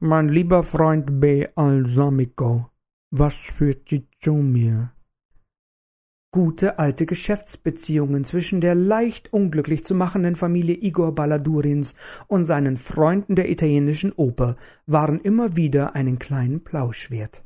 Mein 0.00 0.28
lieber 0.28 0.62
Freund 0.62 1.20
B. 1.20 1.46
Alsamico, 1.56 2.70
was 3.10 3.34
führt 3.34 3.88
Sie 3.88 4.08
zu 4.20 4.34
mir? 4.34 4.92
Gute 6.30 6.78
alte 6.78 7.06
Geschäftsbeziehungen 7.06 8.22
zwischen 8.22 8.60
der 8.60 8.74
leicht 8.74 9.32
unglücklich 9.32 9.84
zu 9.84 9.94
machenden 9.94 10.36
Familie 10.36 10.76
Igor 10.76 11.14
Balladurins 11.14 11.94
und 12.26 12.44
seinen 12.44 12.76
Freunden 12.76 13.34
der 13.34 13.50
italienischen 13.50 14.12
Oper 14.12 14.56
waren 14.84 15.20
immer 15.20 15.56
wieder 15.56 15.94
einen 15.94 16.18
kleinen 16.18 16.62
Plausch 16.62 17.10
wert. 17.10 17.44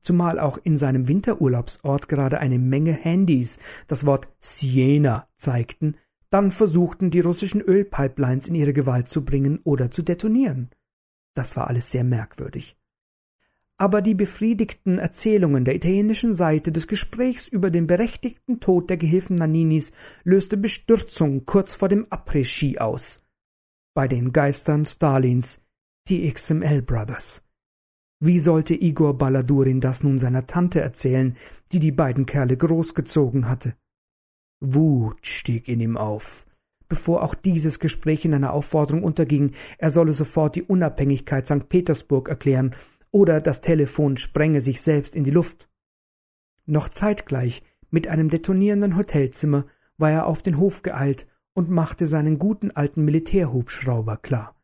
Zumal 0.00 0.38
auch 0.38 0.58
in 0.62 0.76
seinem 0.76 1.08
Winterurlaubsort 1.08 2.08
gerade 2.08 2.38
eine 2.38 2.60
Menge 2.60 2.92
Handys 2.92 3.58
das 3.88 4.06
Wort 4.06 4.28
Siena 4.38 5.26
zeigten, 5.34 5.96
dann 6.30 6.52
versuchten, 6.52 7.10
die 7.10 7.20
russischen 7.20 7.60
Ölpipelines 7.60 8.46
in 8.46 8.54
ihre 8.54 8.72
Gewalt 8.72 9.08
zu 9.08 9.24
bringen 9.24 9.60
oder 9.64 9.90
zu 9.90 10.02
detonieren. 10.02 10.70
Das 11.34 11.56
war 11.56 11.66
alles 11.66 11.90
sehr 11.90 12.04
merkwürdig. 12.04 12.76
Aber 13.84 14.00
die 14.00 14.14
befriedigten 14.14 14.98
Erzählungen 14.98 15.66
der 15.66 15.74
italienischen 15.74 16.32
Seite 16.32 16.72
des 16.72 16.86
Gesprächs 16.86 17.48
über 17.48 17.70
den 17.70 17.86
berechtigten 17.86 18.58
Tod 18.58 18.88
der 18.88 18.96
Gehilfen 18.96 19.36
Naninis 19.36 19.92
löste 20.22 20.56
Bestürzung 20.56 21.44
kurz 21.44 21.74
vor 21.74 21.90
dem 21.90 22.06
Après-Ski 22.06 22.78
aus. 22.78 23.22
Bei 23.94 24.08
den 24.08 24.32
Geistern 24.32 24.86
Stalins, 24.86 25.60
die 26.08 26.32
XML 26.32 26.80
Brothers. 26.80 27.42
Wie 28.20 28.38
sollte 28.38 28.72
Igor 28.72 29.18
Balladurin 29.18 29.82
das 29.82 30.02
nun 30.02 30.16
seiner 30.16 30.46
Tante 30.46 30.80
erzählen, 30.80 31.36
die 31.70 31.78
die 31.78 31.92
beiden 31.92 32.24
Kerle 32.24 32.56
großgezogen 32.56 33.50
hatte? 33.50 33.76
Wut 34.60 35.26
stieg 35.26 35.68
in 35.68 35.80
ihm 35.80 35.98
auf 35.98 36.46
bevor 36.88 37.22
auch 37.22 37.34
dieses 37.34 37.80
Gespräch 37.80 38.24
in 38.24 38.34
einer 38.34 38.52
Aufforderung 38.52 39.02
unterging, 39.02 39.52
er 39.78 39.90
solle 39.90 40.12
sofort 40.12 40.54
die 40.54 40.62
Unabhängigkeit 40.62 41.44
St. 41.44 41.68
Petersburg 41.68 42.28
erklären 42.28 42.74
oder 43.14 43.40
das 43.40 43.60
Telefon 43.60 44.16
sprenge 44.16 44.60
sich 44.60 44.82
selbst 44.82 45.14
in 45.14 45.22
die 45.22 45.30
Luft. 45.30 45.70
Noch 46.66 46.88
zeitgleich 46.88 47.62
mit 47.88 48.08
einem 48.08 48.28
detonierenden 48.28 48.96
Hotelzimmer 48.96 49.66
war 49.96 50.10
er 50.10 50.26
auf 50.26 50.42
den 50.42 50.58
Hof 50.58 50.82
geeilt 50.82 51.28
und 51.54 51.70
machte 51.70 52.08
seinen 52.08 52.40
guten 52.40 52.72
alten 52.72 53.04
Militärhubschrauber 53.04 54.16
klar. 54.16 54.60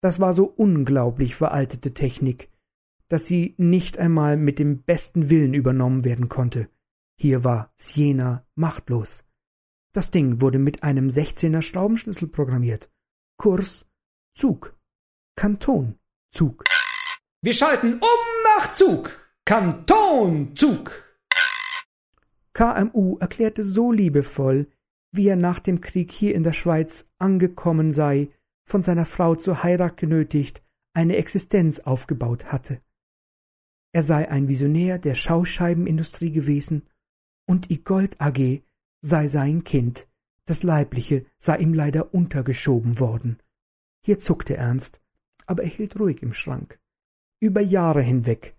Das 0.00 0.20
war 0.20 0.34
so 0.34 0.44
unglaublich 0.44 1.34
veraltete 1.34 1.94
Technik, 1.94 2.48
dass 3.08 3.26
sie 3.26 3.56
nicht 3.58 3.98
einmal 3.98 4.36
mit 4.36 4.60
dem 4.60 4.84
besten 4.84 5.28
Willen 5.28 5.52
übernommen 5.52 6.04
werden 6.04 6.28
konnte. 6.28 6.68
Hier 7.18 7.42
war 7.42 7.72
Siena 7.74 8.46
machtlos. 8.54 9.24
Das 9.92 10.12
Ding 10.12 10.40
wurde 10.40 10.60
mit 10.60 10.84
einem 10.84 11.08
16er 11.08 11.62
Schraubenschlüssel 11.62 12.28
programmiert. 12.28 12.88
Kurs 13.36 13.84
Zug. 14.32 14.78
Kanton 15.34 15.98
Zug. 16.30 16.62
Wir 17.40 17.52
schalten 17.52 17.94
um 17.94 18.44
nach 18.56 18.74
Zug. 18.74 19.16
Kanton 19.44 20.56
Zug. 20.56 21.04
KMU 22.52 23.16
erklärte 23.18 23.62
so 23.62 23.92
liebevoll, 23.92 24.66
wie 25.12 25.28
er 25.28 25.36
nach 25.36 25.60
dem 25.60 25.80
Krieg 25.80 26.10
hier 26.10 26.34
in 26.34 26.42
der 26.42 26.52
Schweiz 26.52 27.12
angekommen 27.18 27.92
sei, 27.92 28.30
von 28.64 28.82
seiner 28.82 29.04
Frau 29.04 29.36
zur 29.36 29.62
Heirat 29.62 29.96
genötigt, 29.96 30.64
eine 30.94 31.14
Existenz 31.14 31.78
aufgebaut 31.78 32.46
hatte. 32.46 32.80
Er 33.92 34.02
sei 34.02 34.28
ein 34.28 34.48
Visionär 34.48 34.98
der 34.98 35.14
Schauscheibenindustrie 35.14 36.32
gewesen 36.32 36.88
und 37.46 37.70
Igold 37.70 38.20
AG 38.20 38.62
sei 39.00 39.28
sein 39.28 39.62
Kind, 39.62 40.08
das 40.44 40.64
Leibliche 40.64 41.24
sei 41.38 41.58
ihm 41.58 41.72
leider 41.72 42.12
untergeschoben 42.12 42.98
worden. 42.98 43.38
Hier 44.04 44.18
zuckte 44.18 44.56
Ernst, 44.56 45.00
aber 45.46 45.62
er 45.62 45.68
hielt 45.68 46.00
ruhig 46.00 46.20
im 46.24 46.32
Schrank. 46.32 46.80
Über 47.40 47.60
Jahre 47.60 48.02
hinweg 48.02 48.56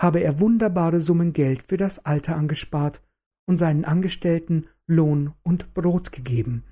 habe 0.00 0.20
er 0.20 0.40
wunderbare 0.40 1.00
Summen 1.00 1.32
Geld 1.32 1.62
für 1.62 1.76
das 1.76 2.04
Alter 2.04 2.36
angespart 2.36 3.02
und 3.46 3.56
seinen 3.56 3.84
Angestellten 3.84 4.66
Lohn 4.86 5.34
und 5.42 5.74
Brot 5.74 6.12
gegeben. 6.12 6.64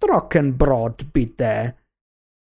Trockenbrot, 0.00 1.12
bitte. 1.12 1.74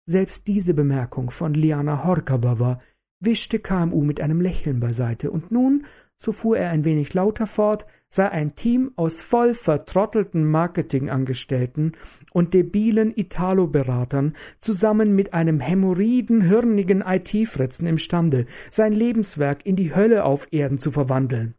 Selbst 0.07 0.47
diese 0.47 0.75
Bemerkung 0.75 1.31
von 1.31 1.55
Liana 1.55 2.05
Horkabawa 2.05 2.81
wischte 3.21 3.59
KMU 3.59 4.03
mit 4.03 4.21
einem 4.21 4.41
Lächeln 4.41 4.81
beiseite, 4.81 5.31
und 5.31 5.51
nun 5.51 5.87
so 6.19 6.33
fuhr 6.33 6.59
er 6.59 6.71
ein 6.71 6.85
wenig 6.85 7.15
lauter 7.15 7.47
fort, 7.47 7.87
sei 8.09 8.29
ein 8.29 8.57
Team 8.57 8.93
aus 8.97 9.23
voll 9.23 9.55
vertrottelten 9.55 10.45
Marketingangestellten 10.45 11.93
und 12.33 12.55
debilen 12.55 13.13
Italo-Beratern 13.17 14.35
zusammen 14.61 15.15
mit 15.15 15.35
einem 15.35 15.61
hämorrhoiden, 15.61 16.43
hirnigen 16.43 17.03
IT-Fritzen 17.07 17.87
imstande, 17.87 18.47
sein 18.71 18.93
Lebenswerk 18.93 19.65
in 19.65 19.77
die 19.77 19.95
Hölle 19.95 20.25
auf 20.25 20.49
Erden 20.51 20.79
zu 20.79 20.91
verwandeln. 20.91 21.55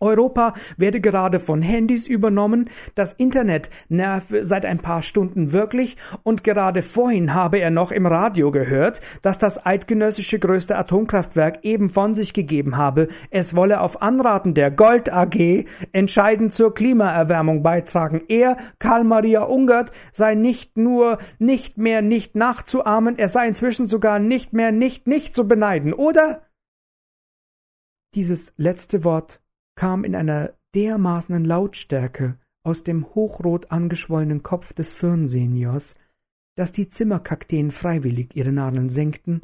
Europa 0.00 0.54
werde 0.76 1.00
gerade 1.00 1.38
von 1.38 1.62
Handys 1.62 2.06
übernommen, 2.06 2.70
das 2.94 3.12
Internet 3.12 3.70
nerve 3.88 4.44
seit 4.44 4.64
ein 4.64 4.78
paar 4.78 5.02
Stunden 5.02 5.52
wirklich, 5.52 5.96
und 6.22 6.44
gerade 6.44 6.82
vorhin 6.82 7.34
habe 7.34 7.58
er 7.58 7.70
noch 7.70 7.92
im 7.92 8.06
Radio 8.06 8.50
gehört, 8.50 9.00
dass 9.22 9.38
das 9.38 9.64
eidgenössische 9.64 10.38
größte 10.38 10.76
Atomkraftwerk 10.76 11.64
eben 11.64 11.90
von 11.90 12.14
sich 12.14 12.32
gegeben 12.32 12.76
habe, 12.76 13.08
es 13.30 13.56
wolle 13.56 13.80
auf 13.80 14.02
Anraten 14.02 14.54
der 14.54 14.70
Gold 14.70 15.12
AG 15.12 15.64
entscheidend 15.92 16.52
zur 16.52 16.74
Klimaerwärmung 16.74 17.62
beitragen. 17.62 18.22
Er, 18.28 18.56
Karl 18.78 19.04
Maria 19.04 19.42
Ungert, 19.42 19.90
sei 20.12 20.34
nicht 20.34 20.76
nur 20.76 21.18
nicht 21.38 21.78
mehr 21.78 22.02
nicht 22.02 22.36
nachzuahmen, 22.36 23.18
er 23.18 23.28
sei 23.28 23.48
inzwischen 23.48 23.86
sogar 23.86 24.18
nicht 24.18 24.52
mehr 24.52 24.72
nicht 24.72 25.06
nicht 25.06 25.34
zu 25.34 25.48
beneiden, 25.48 25.92
oder? 25.92 26.42
Dieses 28.14 28.54
letzte 28.56 29.04
Wort 29.04 29.40
kam 29.78 30.02
in 30.02 30.16
einer 30.16 30.54
dermaßenen 30.74 31.44
Lautstärke 31.44 32.36
aus 32.64 32.82
dem 32.82 33.14
hochrot 33.14 33.70
angeschwollenen 33.70 34.42
Kopf 34.42 34.72
des 34.72 34.92
Firnseniors, 34.92 35.94
dass 36.56 36.72
die 36.72 36.88
Zimmerkakteen 36.88 37.70
freiwillig 37.70 38.34
ihre 38.34 38.50
Nadeln 38.50 38.88
senkten 38.88 39.42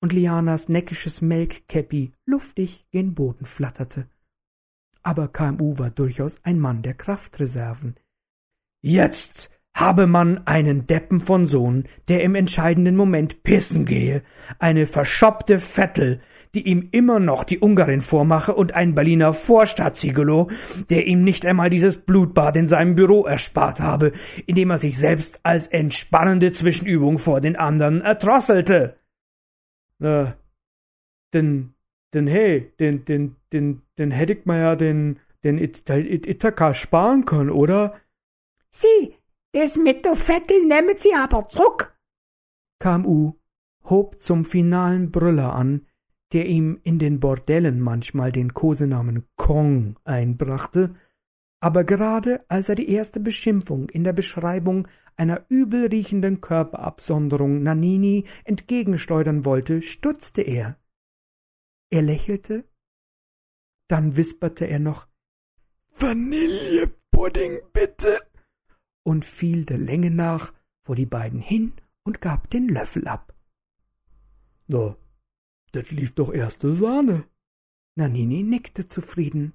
und 0.00 0.12
Lianas 0.12 0.68
neckisches 0.68 1.22
Melkkäppi 1.22 2.10
luftig 2.26 2.88
gen 2.90 3.14
Boden 3.14 3.44
flatterte. 3.44 4.08
Aber 5.04 5.28
KMU 5.28 5.78
war 5.78 5.90
durchaus 5.90 6.44
ein 6.44 6.58
Mann 6.58 6.82
der 6.82 6.94
Kraftreserven. 6.94 7.94
Jetzt 8.82 9.52
habe 9.74 10.06
man 10.06 10.46
einen 10.46 10.86
Deppen 10.86 11.20
von 11.20 11.46
Sohn, 11.46 11.84
der 12.08 12.22
im 12.22 12.34
entscheidenden 12.34 12.96
Moment 12.96 13.42
pissen 13.42 13.84
gehe, 13.84 14.22
eine 14.58 14.86
verschoppte 14.86 15.58
Vettel, 15.58 16.20
die 16.54 16.66
ihm 16.68 16.88
immer 16.90 17.20
noch 17.20 17.44
die 17.44 17.60
Ungarin 17.60 18.00
vormache 18.00 18.54
und 18.54 18.74
ein 18.74 18.94
Berliner 18.94 19.32
Vorstadtsigolo, 19.32 20.50
der 20.90 21.06
ihm 21.06 21.22
nicht 21.22 21.46
einmal 21.46 21.70
dieses 21.70 21.98
Blutbad 21.98 22.56
in 22.56 22.66
seinem 22.66 22.96
Büro 22.96 23.24
erspart 23.24 23.80
habe, 23.80 24.12
indem 24.46 24.70
er 24.70 24.78
sich 24.78 24.98
selbst 24.98 25.40
als 25.44 25.68
entspannende 25.68 26.50
Zwischenübung 26.50 27.18
vor 27.18 27.40
den 27.40 27.56
anderen 27.56 28.00
erdrosselte. 28.00 28.96
Äh, 30.00 30.26
denn, 31.32 31.74
denn 32.12 32.26
hey, 32.26 32.72
den, 32.80 33.04
den, 33.04 33.36
den, 33.52 33.82
den 33.98 34.10
hätte 34.10 34.32
ich 34.32 34.46
mal 34.46 34.58
ja 34.58 34.76
den, 34.76 35.20
den 35.44 35.58
It 35.58 35.88
It 35.88 36.26
Ithaka 36.26 36.74
sparen 36.74 37.24
können, 37.24 37.50
oder? 37.50 37.94
Sie, 38.70 39.14
das 39.52 39.76
mit 39.76 40.04
der 40.04 40.16
Vettel 40.16 40.66
nehmen 40.66 40.96
Sie 40.96 41.14
aber 41.14 41.48
zurück. 41.48 41.98
KMU 42.78 43.34
hob 43.84 44.20
zum 44.20 44.44
finalen 44.44 45.10
Brüller 45.10 45.54
an, 45.54 45.86
der 46.32 46.46
ihm 46.46 46.78
in 46.82 46.98
den 46.98 47.20
Bordellen 47.20 47.80
manchmal 47.80 48.32
den 48.32 48.54
Kosenamen 48.54 49.26
Kong 49.36 49.98
einbrachte, 50.04 50.94
aber 51.60 51.84
gerade 51.84 52.44
als 52.48 52.68
er 52.68 52.74
die 52.74 52.88
erste 52.90 53.20
Beschimpfung 53.20 53.90
in 53.90 54.04
der 54.04 54.12
Beschreibung 54.12 54.88
einer 55.16 55.44
übelriechenden 55.48 56.40
Körperabsonderung 56.40 57.62
Nanini 57.62 58.24
entgegensteuern 58.44 59.44
wollte, 59.44 59.82
stutzte 59.82 60.40
er. 60.40 60.78
Er 61.90 62.02
lächelte, 62.02 62.64
dann 63.88 64.16
wisperte 64.16 64.66
er 64.66 64.78
noch 64.78 65.08
Vanillepudding 65.98 67.60
bitte 67.72 68.20
und 69.02 69.24
fiel 69.24 69.64
der 69.64 69.78
Länge 69.78 70.10
nach 70.10 70.52
vor 70.82 70.96
die 70.96 71.06
beiden 71.06 71.40
hin 71.40 71.72
und 72.04 72.20
gab 72.20 72.50
den 72.50 72.68
Löffel 72.68 73.06
ab. 73.06 73.34
Na, 74.66 74.96
das 75.72 75.90
lief 75.90 76.14
doch 76.14 76.32
erste 76.32 76.74
Sahne. 76.74 77.24
Nanini 77.96 78.42
nickte 78.42 78.86
zufrieden. 78.86 79.52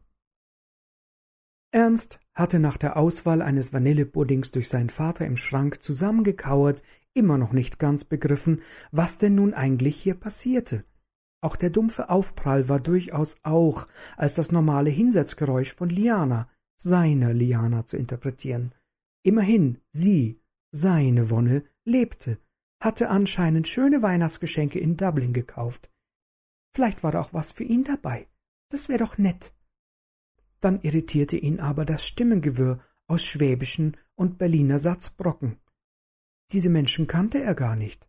Ernst 1.72 2.20
hatte 2.34 2.60
nach 2.60 2.78
der 2.78 2.96
Auswahl 2.98 3.42
eines 3.42 3.74
Vanillepuddings 3.74 4.52
durch 4.52 4.70
seinen 4.70 4.90
Vater 4.90 5.26
im 5.26 5.36
Schrank 5.36 5.82
zusammengekauert 5.82 6.84
immer 7.14 7.38
noch 7.38 7.54
nicht 7.54 7.80
ganz 7.80 8.04
begriffen, 8.04 8.62
was 8.92 9.18
denn 9.18 9.36
nun 9.36 9.54
eigentlich 9.54 9.96
hier 9.96 10.16
passierte. 10.16 10.84
Auch 11.42 11.56
der 11.56 11.70
dumpfe 11.70 12.10
Aufprall 12.10 12.70
war 12.70 12.80
durchaus 12.80 13.38
auch 13.44 13.88
als 14.18 14.36
das 14.36 14.52
normale 14.52 14.90
Hinsetzgeräusch 14.90 15.74
von 15.74 15.90
Liana, 15.90 16.50
seiner 16.78 17.34
Liana 17.34 17.86
zu 17.86 17.98
interpretieren. 17.98 18.75
Immerhin, 19.26 19.82
sie, 19.92 20.40
seine 20.72 21.32
Wonne, 21.32 21.64
lebte, 21.84 22.38
hatte 22.80 23.10
anscheinend 23.10 23.68
schöne 23.68 24.04
Weihnachtsgeschenke 24.04 24.78
in 24.78 24.98
Dublin 24.98 25.34
gekauft. 25.34 25.92
Vielleicht 26.76 27.02
war 27.04 27.12
da 27.12 27.22
auch 27.22 27.34
was 27.34 27.52
für 27.52 27.64
ihn 27.64 27.84
dabei. 27.84 28.28
Das 28.70 28.88
wäre 28.88 29.00
doch 29.00 29.18
nett. 29.18 29.56
Dann 30.60 30.80
irritierte 30.82 31.38
ihn 31.38 31.60
aber 31.60 31.86
das 31.86 32.06
Stimmengewirr 32.06 32.84
aus 33.08 33.26
schwäbischen 33.26 33.98
und 34.14 34.38
Berliner 34.38 34.78
Satzbrocken. 34.78 35.58
Diese 36.52 36.70
Menschen 36.70 37.08
kannte 37.08 37.42
er 37.42 37.56
gar 37.56 37.76
nicht. 37.76 38.08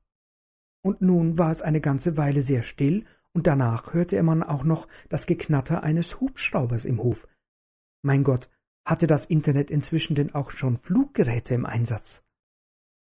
Und 0.82 1.00
nun 1.00 1.38
war 1.38 1.50
es 1.50 1.62
eine 1.62 1.80
ganze 1.80 2.18
Weile 2.18 2.42
sehr 2.42 2.62
still, 2.62 3.06
und 3.32 3.46
danach 3.46 3.94
hörte 3.94 4.22
man 4.22 4.42
auch 4.42 4.64
noch 4.64 4.86
das 5.08 5.26
Geknatter 5.26 5.82
eines 5.82 6.20
Hubschraubers 6.20 6.84
im 6.84 7.02
Hof. 7.02 7.26
Mein 8.02 8.22
Gott, 8.22 8.50
Hatte 8.86 9.08
das 9.08 9.24
Internet 9.24 9.70
inzwischen 9.72 10.14
denn 10.14 10.32
auch 10.32 10.52
schon 10.52 10.76
Fluggeräte 10.76 11.54
im 11.54 11.66
Einsatz? 11.66 12.22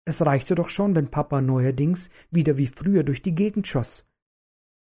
Es 0.04 0.20
reichte 0.24 0.54
doch 0.54 0.68
schon, 0.68 0.94
wenn 0.94 1.10
Papa 1.10 1.40
neuerdings 1.40 2.10
wieder 2.30 2.58
wie 2.58 2.66
früher 2.66 3.02
durch 3.02 3.22
die 3.22 3.34
Gegend 3.34 3.66
schoss. 3.66 4.06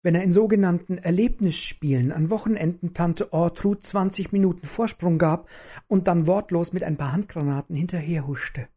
Wenn 0.02 0.14
er 0.14 0.22
in 0.22 0.32
sogenannten 0.32 0.96
Erlebnisspielen 0.96 2.10
an 2.10 2.30
Wochenenden 2.30 2.94
Tante 2.94 3.32
Ortrud 3.34 3.84
zwanzig 3.84 4.32
Minuten 4.32 4.64
Vorsprung 4.64 5.18
gab 5.18 5.50
und 5.88 6.08
dann 6.08 6.26
wortlos 6.26 6.72
mit 6.72 6.84
ein 6.84 6.96
paar 6.96 7.12
Handgranaten 7.12 7.76
hinterherhuschte. 7.76 8.68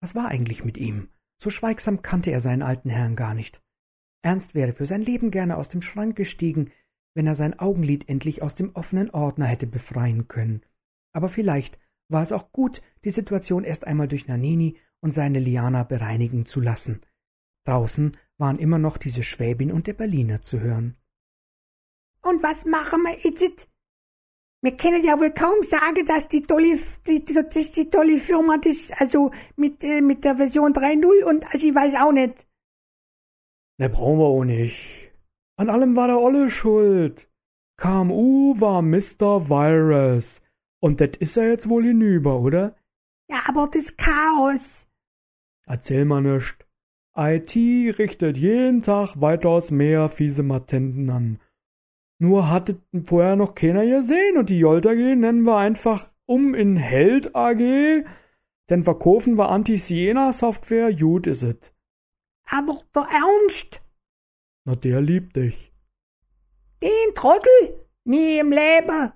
Was 0.00 0.14
war 0.14 0.28
eigentlich 0.28 0.64
mit 0.64 0.78
ihm? 0.78 1.08
So 1.42 1.50
schweigsam 1.50 2.00
kannte 2.00 2.30
er 2.30 2.40
seinen 2.40 2.62
alten 2.62 2.88
Herrn 2.88 3.16
gar 3.16 3.34
nicht. 3.34 3.62
Ernst 4.22 4.54
wäre 4.54 4.72
für 4.72 4.86
sein 4.86 5.02
Leben 5.02 5.30
gerne 5.30 5.56
aus 5.56 5.68
dem 5.68 5.82
Schrank 5.82 6.16
gestiegen, 6.16 6.70
wenn 7.18 7.26
er 7.26 7.34
sein 7.34 7.58
Augenlid 7.58 8.08
endlich 8.08 8.42
aus 8.42 8.54
dem 8.54 8.70
offenen 8.76 9.10
Ordner 9.10 9.46
hätte 9.46 9.66
befreien 9.66 10.28
können. 10.28 10.62
Aber 11.12 11.28
vielleicht 11.28 11.76
war 12.08 12.22
es 12.22 12.30
auch 12.30 12.52
gut, 12.52 12.80
die 13.04 13.10
Situation 13.10 13.64
erst 13.64 13.88
einmal 13.88 14.06
durch 14.06 14.28
Nanini 14.28 14.78
und 15.00 15.10
seine 15.10 15.40
Liana 15.40 15.82
bereinigen 15.82 16.46
zu 16.46 16.60
lassen. 16.60 17.00
Draußen 17.66 18.16
waren 18.36 18.60
immer 18.60 18.78
noch 18.78 18.98
diese 18.98 19.24
Schwäbin 19.24 19.72
und 19.72 19.88
der 19.88 19.94
Berliner 19.94 20.42
zu 20.42 20.60
hören. 20.60 20.96
Und 22.22 22.44
was 22.44 22.66
machen 22.66 23.02
wir 23.02 23.18
jetzt? 23.18 23.68
Wir 24.62 24.76
können 24.76 25.04
ja 25.04 25.18
wohl 25.18 25.32
kaum 25.32 25.60
sagen, 25.64 26.04
dass 26.06 26.28
die 26.28 26.42
tolle, 26.42 26.78
die, 27.08 27.24
dass 27.24 27.72
die 27.72 27.90
tolle 27.90 28.20
Firma 28.20 28.58
das, 28.58 28.92
also 28.92 29.32
mit, 29.56 29.82
äh, 29.82 30.02
mit 30.02 30.22
der 30.22 30.36
Version 30.36 30.72
3.0 30.72 31.24
und 31.24 31.52
also 31.52 31.66
ich 31.66 31.74
weiß 31.74 31.96
auch 31.96 32.12
nicht. 32.12 32.46
Ne, 33.80 33.90
brauchen 33.90 34.18
wir 34.20 34.26
auch 34.26 34.44
nicht. 34.44 35.07
An 35.58 35.70
allem 35.70 35.96
war 35.96 36.06
der 36.06 36.20
Olle 36.20 36.50
schuld. 36.50 37.28
KMU 37.78 38.54
war 38.60 38.80
Mr. 38.80 39.50
Virus. 39.50 40.40
Und 40.80 41.00
das 41.00 41.16
ist 41.18 41.34
ja 41.34 41.42
jetzt 41.42 41.68
wohl 41.68 41.84
hinüber, 41.84 42.38
oder? 42.38 42.76
Ja, 43.28 43.40
aber 43.48 43.68
das 43.72 43.96
Chaos. 43.96 44.86
Erzähl 45.66 46.04
mal 46.04 46.22
nischt. 46.22 46.64
IT 47.16 47.56
richtet 47.98 48.38
jeden 48.38 48.82
Tag 48.82 49.20
weitaus 49.20 49.72
mehr 49.72 50.08
fiese 50.08 50.44
Matenten 50.44 51.10
an. 51.10 51.40
Nur 52.20 52.48
hatte 52.48 52.80
vorher 53.04 53.34
noch 53.34 53.56
keiner 53.56 53.84
gesehen 53.84 54.38
und 54.38 54.50
die 54.50 54.60
Jolt 54.60 54.86
AG 54.86 55.16
nennen 55.16 55.42
wir 55.42 55.56
einfach 55.56 56.12
um 56.26 56.54
in 56.54 56.76
Held 56.76 57.34
AG, 57.34 58.04
denn 58.70 58.84
verkaufen 58.84 59.36
wir 59.36 59.48
Anti-Siena-Software, 59.48 60.94
gut 60.94 61.26
is 61.26 61.42
it. 61.42 61.74
Aber 62.48 62.80
der 62.94 63.08
Ernst? 63.10 63.82
Na, 64.68 64.76
der 64.76 65.00
liebt 65.00 65.34
dich. 65.34 65.72
Den 66.82 67.14
Trottel? 67.14 67.86
Nie 68.04 68.38
im 68.38 68.50
Leben. 68.50 69.12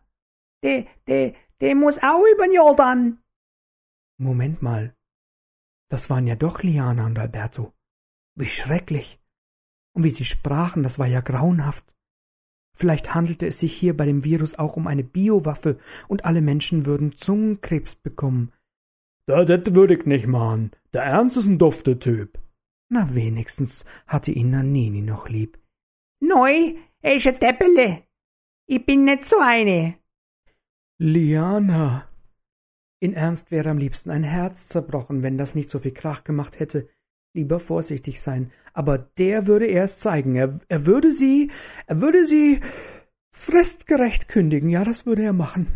Der, 0.63 0.87
der, 1.07 1.35
der 1.61 1.75
muss 1.75 1.99
auch 1.99 2.25
übern 2.35 2.55
Jordan. 2.55 3.19
Moment 4.19 4.63
mal. 4.63 4.97
Das 5.91 6.09
waren 6.09 6.27
ja 6.27 6.37
doch 6.37 6.63
Liana 6.63 7.05
und 7.05 7.19
Alberto. 7.19 7.75
Wie 8.35 8.47
schrecklich. 8.47 9.21
Und 9.95 10.05
wie 10.05 10.11
sie 10.11 10.25
sprachen, 10.25 10.83
das 10.83 10.99
war 10.99 11.07
ja 11.07 11.21
grauenhaft. 11.21 11.95
Vielleicht 12.75 13.15
handelte 13.15 13.47
es 13.47 13.59
sich 13.59 13.75
hier 13.75 13.95
bei 13.95 14.07
dem 14.07 14.25
Virus 14.25 14.59
auch 14.59 14.79
um 14.79 14.87
eine 14.87 15.05
Biowaffe 15.05 15.79
und 16.09 16.25
alle 16.25 16.41
Menschen 16.41 16.87
würden 16.87 17.15
Zungenkrebs 17.15 17.97
bekommen. 17.97 18.55
Da, 19.27 19.45
das 19.45 19.75
würde 19.75 19.99
ich 19.99 20.07
nicht 20.07 20.27
machen. 20.27 20.71
Der 20.95 21.03
Ernst 21.03 21.37
ist 21.37 21.47
ein 21.47 21.59
dufter 21.59 21.99
Typ. 21.99 22.39
Na, 22.93 23.15
wenigstens 23.15 23.85
hatte 24.07 24.33
ihn 24.33 24.51
Nanini 24.51 25.01
noch 25.01 25.29
lieb. 25.29 25.59
Neu, 26.21 26.75
ist 27.01 27.27
ein 27.27 27.39
Deppele. 27.41 28.03
Ich 28.67 28.85
bin 28.85 29.05
nicht 29.05 29.25
so 29.25 29.37
eine. 29.41 29.97
Liana. 30.99 32.09
In 33.01 33.15
Ernst 33.15 33.51
wäre 33.51 33.71
am 33.71 33.79
liebsten 33.79 34.11
ein 34.11 34.25
Herz 34.25 34.69
zerbrochen, 34.69 35.23
wenn 35.23 35.39
das 35.39 35.55
nicht 35.55 35.71
so 35.71 35.79
viel 35.79 35.93
Krach 35.93 36.23
gemacht 36.23 36.61
hätte 36.61 36.89
lieber 37.35 37.61
vorsichtig 37.61 38.21
sein. 38.21 38.51
Aber 38.73 38.99
der 38.99 39.47
würde 39.47 39.67
erst 39.67 40.01
zeigen. 40.01 40.35
Er, 40.35 40.59
er 40.69 40.87
würde 40.87 41.13
sie, 41.13 41.51
er 41.87 42.01
würde 42.01 42.27
sie 42.27 42.61
fristgerecht 43.35 44.29
kündigen. 44.29 44.69
Ja, 44.69 44.85
das 44.85 45.07
würde 45.07 45.23
er 45.23 45.33
machen. 45.33 45.67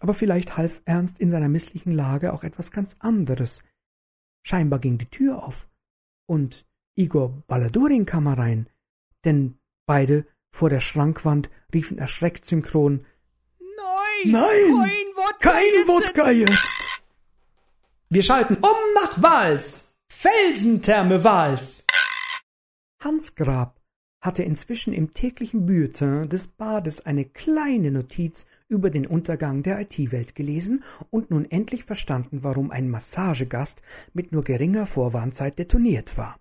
Aber 0.00 0.14
vielleicht 0.14 0.56
half 0.56 0.82
Ernst 0.84 1.18
in 1.18 1.30
seiner 1.30 1.48
misslichen 1.48 1.92
Lage 1.92 2.32
auch 2.32 2.44
etwas 2.44 2.70
ganz 2.70 2.96
anderes. 3.00 3.62
Scheinbar 4.44 4.78
ging 4.78 4.98
die 4.98 5.10
Tür 5.10 5.42
auf 5.42 5.68
und 6.28 6.66
Igor 6.94 7.42
Balladurin 7.46 8.06
kam 8.06 8.28
herein, 8.28 8.68
denn 9.24 9.58
beide 9.86 10.26
vor 10.50 10.70
der 10.70 10.80
Schrankwand 10.80 11.50
riefen 11.72 11.98
erschreckt 11.98 12.44
synchron 12.44 13.06
Nein! 13.58 14.32
Nein! 14.32 14.48
Kein 14.48 15.06
Wodka, 15.16 15.50
Kein 15.52 15.74
jetzt. 15.74 15.88
Wodka 15.88 16.30
jetzt! 16.30 17.02
Wir 18.10 18.22
schalten 18.22 18.56
um 18.56 18.94
nach 18.94 19.22
Wals. 19.22 20.00
Felsentherme 20.08 21.22
Wals. 21.24 21.86
Hans 23.02 23.34
Grab 23.34 23.77
hatte 24.20 24.42
inzwischen 24.42 24.92
im 24.92 25.12
täglichen 25.12 25.66
Bulletin 25.66 26.28
des 26.28 26.48
Bades 26.48 27.06
eine 27.06 27.24
kleine 27.24 27.90
Notiz 27.90 28.46
über 28.68 28.90
den 28.90 29.06
Untergang 29.06 29.62
der 29.62 29.80
IT-Welt 29.80 30.34
gelesen 30.34 30.82
und 31.10 31.30
nun 31.30 31.48
endlich 31.50 31.84
verstanden, 31.84 32.42
warum 32.42 32.70
ein 32.70 32.90
Massagegast 32.90 33.82
mit 34.12 34.32
nur 34.32 34.42
geringer 34.42 34.86
Vorwarnzeit 34.86 35.58
detoniert 35.58 36.18
war. 36.18 36.38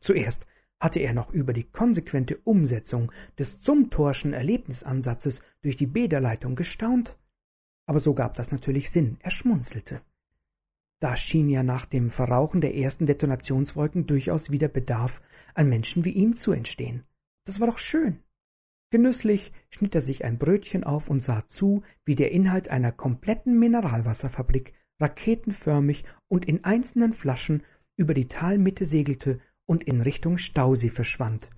Zuerst 0.00 0.46
hatte 0.78 1.00
er 1.00 1.14
noch 1.14 1.32
über 1.32 1.52
die 1.52 1.64
konsequente 1.64 2.36
Umsetzung 2.38 3.12
des 3.38 3.60
Zumthorschen 3.60 4.32
Erlebnisansatzes 4.32 5.42
durch 5.62 5.76
die 5.76 5.86
Bäderleitung 5.86 6.56
gestaunt. 6.56 7.18
Aber 7.86 8.00
so 8.00 8.14
gab 8.14 8.34
das 8.34 8.50
natürlich 8.50 8.90
Sinn, 8.90 9.16
er 9.20 9.30
schmunzelte. 9.30 10.00
Da 11.02 11.16
schien 11.16 11.48
ja 11.48 11.64
nach 11.64 11.84
dem 11.84 12.10
Verrauchen 12.10 12.60
der 12.60 12.76
ersten 12.76 13.06
Detonationswolken 13.06 14.06
durchaus 14.06 14.52
wieder 14.52 14.68
Bedarf 14.68 15.20
an 15.52 15.68
Menschen 15.68 16.04
wie 16.04 16.12
ihm 16.12 16.36
zu 16.36 16.52
entstehen. 16.52 17.02
Das 17.44 17.58
war 17.58 17.66
doch 17.66 17.78
schön. 17.78 18.22
Genüsslich 18.92 19.52
schnitt 19.68 19.96
er 19.96 20.00
sich 20.00 20.24
ein 20.24 20.38
Brötchen 20.38 20.84
auf 20.84 21.10
und 21.10 21.20
sah 21.20 21.44
zu, 21.48 21.82
wie 22.04 22.14
der 22.14 22.30
Inhalt 22.30 22.68
einer 22.68 22.92
kompletten 22.92 23.58
Mineralwasserfabrik 23.58 24.74
raketenförmig 25.00 26.04
und 26.28 26.44
in 26.44 26.62
einzelnen 26.62 27.12
Flaschen 27.12 27.64
über 27.96 28.14
die 28.14 28.28
Talmitte 28.28 28.84
segelte 28.84 29.40
und 29.66 29.82
in 29.82 30.02
Richtung 30.02 30.38
Stausee 30.38 30.88
verschwand. 30.88 31.48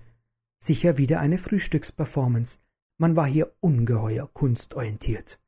Sicher 0.59 0.97
wieder 0.97 1.19
eine 1.19 1.37
Frühstücksperformance. 1.37 2.61
Man 2.97 3.15
war 3.15 3.27
hier 3.27 3.53
ungeheuer 3.59 4.27
kunstorientiert. 4.33 5.39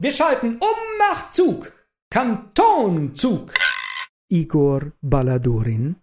Wir 0.00 0.10
schalten 0.10 0.56
um 0.56 0.98
nach 0.98 1.30
Zug. 1.30 1.77
Kantonzug. 2.10 3.52
Igor 4.30 4.92
Balladurin 5.02 5.96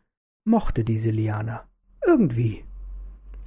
mochte 0.46 0.84
diese 0.84 1.10
Liana. 1.10 1.68
Irgendwie. 2.06 2.64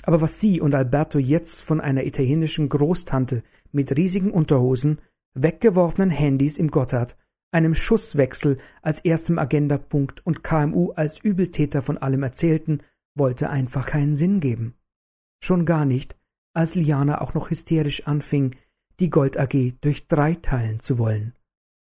Aber 0.02 0.20
was 0.20 0.40
sie 0.40 0.60
und 0.60 0.74
Alberto 0.74 1.20
jetzt 1.20 1.62
von 1.62 1.80
einer 1.80 2.05
italienischen 2.05 2.68
Großtante 2.68 3.44
mit 3.70 3.97
riesigen 3.97 4.32
Unterhosen, 4.32 5.01
weggeworfenen 5.35 6.10
Handys 6.10 6.59
im 6.59 6.72
Gotthard, 6.72 7.16
einem 7.52 7.76
Schusswechsel 7.76 8.59
als 8.82 9.05
erstem 9.05 9.39
Agendapunkt 9.39 10.26
und 10.26 10.43
KMU 10.43 10.90
als 10.90 11.20
Übeltäter 11.20 11.80
von 11.80 11.97
allem 11.97 12.24
erzählten, 12.24 12.80
wollte 13.14 13.51
einfach 13.51 13.86
keinen 13.86 14.16
Sinn 14.16 14.40
geben. 14.40 14.74
Schon 15.40 15.64
gar 15.64 15.85
nicht, 15.85 16.16
als 16.55 16.74
Liana 16.74 17.20
auch 17.20 17.35
noch 17.35 17.51
hysterisch 17.51 18.09
anfing, 18.09 18.56
die 18.98 19.10
Gold 19.10 19.39
AG 19.39 19.74
durch 19.80 20.09
drei 20.09 20.35
teilen 20.35 20.80
zu 20.80 20.98
wollen. 20.98 21.35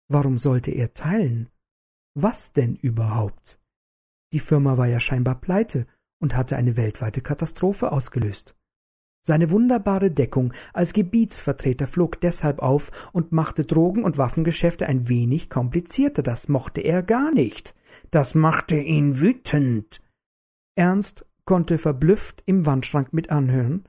Warum 0.09 0.39
sollte 0.39 0.70
er 0.70 0.94
teilen? 0.94 1.51
Was 2.14 2.52
denn 2.52 2.76
überhaupt? 2.76 3.60
Die 4.32 4.39
Firma 4.39 4.76
war 4.76 4.86
ja 4.86 5.01
scheinbar 5.01 5.40
pleite 5.40 5.86
und 6.18 6.35
hatte 6.35 6.56
eine 6.56 6.76
weltweite 6.76 7.20
Katastrophe 7.20 7.93
ausgelöst. 7.93 8.56
Seine 9.22 9.51
wunderbare 9.51 10.10
Deckung 10.10 10.55
als 10.72 10.94
Gebietsvertreter 10.94 11.86
flog 11.86 12.20
deshalb 12.20 12.60
auf 12.60 12.90
und 13.12 13.32
machte 13.32 13.64
Drogen- 13.64 14.05
und 14.05 14.16
Waffengeschäfte 14.16 14.86
ein 14.86 15.09
wenig 15.09 15.51
komplizierter. 15.51 16.22
Das 16.22 16.48
mochte 16.48 16.80
er 16.80 17.02
gar 17.02 17.30
nicht. 17.30 17.74
Das 18.10 18.35
machte 18.35 18.76
ihn 18.76 19.20
wütend. 19.20 20.01
Ernst 20.76 21.26
konnte 21.44 21.76
verblüfft 21.76 22.43
im 22.47 22.64
Wandschrank 22.64 23.12
mit 23.12 23.30
anhören, 23.30 23.85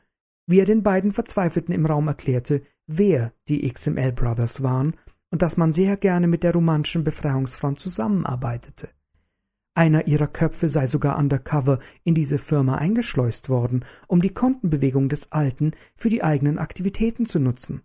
wie 0.48 0.60
er 0.60 0.66
den 0.66 0.84
beiden 0.84 1.12
Verzweifelten 1.12 1.74
im 1.74 1.86
Raum 1.86 2.08
erklärte, 2.08 2.64
wer 2.88 3.32
die 3.48 3.72
XML 3.72 4.12
Brothers 4.12 4.64
waren 4.64 4.96
und 5.32 5.42
dass 5.42 5.58
man 5.58 5.74
sehr 5.74 5.98
gerne 5.98 6.28
mit 6.28 6.44
der 6.44 6.54
rumänischen 6.54 7.04
Befreiungsfront 7.04 7.80
zusammenarbeitete. 7.80 8.90
Einer 9.76 10.08
ihrer 10.08 10.28
Köpfe 10.28 10.68
sei 10.68 10.88
sogar 10.88 11.18
undercover 11.18 11.80
in 12.04 12.14
diese 12.14 12.38
Firma 12.38 12.76
eingeschleust 12.76 13.50
worden, 13.50 13.86
um 14.08 14.22
die 14.22 14.34
Kontenbewegung 14.34 15.08
des 15.08 15.32
Alten 15.32 15.72
für 15.96 16.10
die 16.10 16.24
eigenen 16.24 16.58
Aktivitäten 16.58 17.26
zu 17.26 17.40
nutzen. 17.40 17.84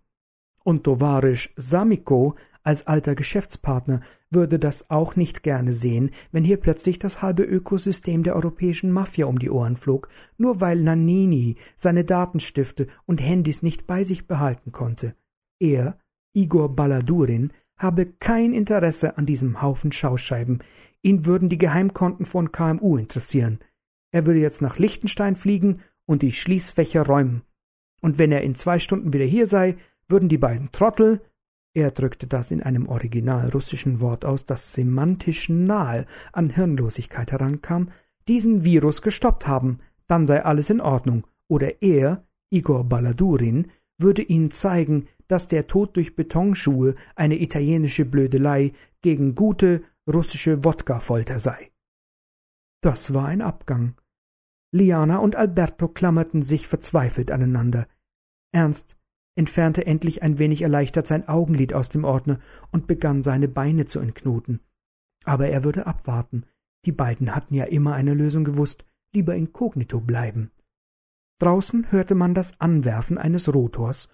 Und 0.64 0.84
Tovarisch 0.84 1.52
Samiko 1.56 2.34
als 2.64 2.86
alter 2.86 3.14
Geschäftspartner 3.14 4.00
würde 4.30 4.58
das 4.58 4.90
auch 4.90 5.14
nicht 5.14 5.42
gerne 5.42 5.72
sehen, 5.72 6.10
wenn 6.32 6.42
hier 6.42 6.56
plötzlich 6.56 6.98
das 6.98 7.20
halbe 7.20 7.44
Ökosystem 7.44 8.22
der 8.22 8.34
europäischen 8.34 8.90
Mafia 8.90 9.26
um 9.26 9.38
die 9.38 9.50
Ohren 9.50 9.76
flog, 9.76 10.08
nur 10.38 10.62
weil 10.62 10.80
Nannini 10.80 11.56
seine 11.76 12.04
Datenstifte 12.04 12.88
und 13.04 13.20
Handys 13.20 13.62
nicht 13.62 13.86
bei 13.86 14.02
sich 14.02 14.26
behalten 14.26 14.72
konnte. 14.72 15.14
Er, 15.60 15.98
Igor 16.34 16.74
Balladurin, 16.74 17.52
habe 17.76 18.06
kein 18.06 18.52
Interesse 18.52 19.16
an 19.18 19.26
diesem 19.26 19.62
Haufen 19.62 19.92
Schauscheiben. 19.92 20.62
Ihn 21.02 21.26
würden 21.26 21.48
die 21.48 21.58
Geheimkonten 21.58 22.24
von 22.24 22.52
KMU 22.52 22.96
interessieren. 22.96 23.58
Er 24.12 24.26
würde 24.26 24.40
jetzt 24.40 24.62
nach 24.62 24.78
Liechtenstein 24.78 25.36
fliegen 25.36 25.80
und 26.06 26.22
die 26.22 26.32
Schließfächer 26.32 27.06
räumen. 27.06 27.42
Und 28.00 28.18
wenn 28.18 28.32
er 28.32 28.42
in 28.42 28.54
zwei 28.54 28.78
Stunden 28.78 29.12
wieder 29.12 29.24
hier 29.24 29.46
sei, 29.46 29.76
würden 30.08 30.28
die 30.28 30.38
beiden 30.38 30.70
Trottel, 30.72 31.22
er 31.72 31.90
drückte 31.90 32.26
das 32.26 32.50
in 32.50 32.62
einem 32.62 32.86
original 32.86 33.48
russischen 33.48 34.00
Wort 34.00 34.24
aus, 34.24 34.44
das 34.44 34.72
semantisch 34.72 35.48
nahe 35.48 36.06
an 36.32 36.50
Hirnlosigkeit 36.50 37.32
herankam, 37.32 37.90
diesen 38.28 38.64
Virus 38.64 39.02
gestoppt 39.02 39.46
haben, 39.46 39.80
dann 40.06 40.26
sei 40.26 40.44
alles 40.44 40.70
in 40.70 40.80
Ordnung, 40.80 41.26
oder 41.48 41.82
er, 41.82 42.26
Igor 42.50 42.84
Balladurin, 42.84 43.70
würde 43.98 44.22
ihnen 44.22 44.50
zeigen, 44.50 45.08
dass 45.28 45.48
der 45.48 45.66
Tod 45.66 45.96
durch 45.96 46.16
Betonschuhe 46.16 46.94
eine 47.14 47.40
italienische 47.40 48.04
Blödelei 48.04 48.72
gegen 49.02 49.34
gute 49.34 49.82
russische 50.06 50.64
Wodka-Folter 50.64 51.38
sei. 51.38 51.70
Das 52.82 53.14
war 53.14 53.26
ein 53.26 53.40
Abgang. 53.40 53.94
Liana 54.72 55.18
und 55.18 55.36
Alberto 55.36 55.88
klammerten 55.88 56.42
sich 56.42 56.68
verzweifelt 56.68 57.30
aneinander. 57.30 57.86
Ernst 58.52 58.96
entfernte 59.36 59.86
endlich 59.86 60.22
ein 60.22 60.38
wenig 60.38 60.62
erleichtert 60.62 61.06
sein 61.06 61.28
Augenlid 61.28 61.74
aus 61.74 61.88
dem 61.88 62.04
Ordner 62.04 62.38
und 62.70 62.86
begann 62.86 63.22
seine 63.22 63.48
Beine 63.48 63.86
zu 63.86 64.00
entknoten. 64.00 64.60
Aber 65.24 65.48
er 65.48 65.64
würde 65.64 65.86
abwarten. 65.86 66.44
Die 66.84 66.92
beiden 66.92 67.34
hatten 67.34 67.54
ja 67.54 67.64
immer 67.64 67.94
eine 67.94 68.14
Lösung 68.14 68.44
gewusst, 68.44 68.84
lieber 69.12 69.34
inkognito 69.34 70.00
bleiben. 70.00 70.50
Draußen 71.40 71.90
hörte 71.90 72.14
man 72.14 72.34
das 72.34 72.60
Anwerfen 72.60 73.18
eines 73.18 73.52
Rotors, 73.52 74.08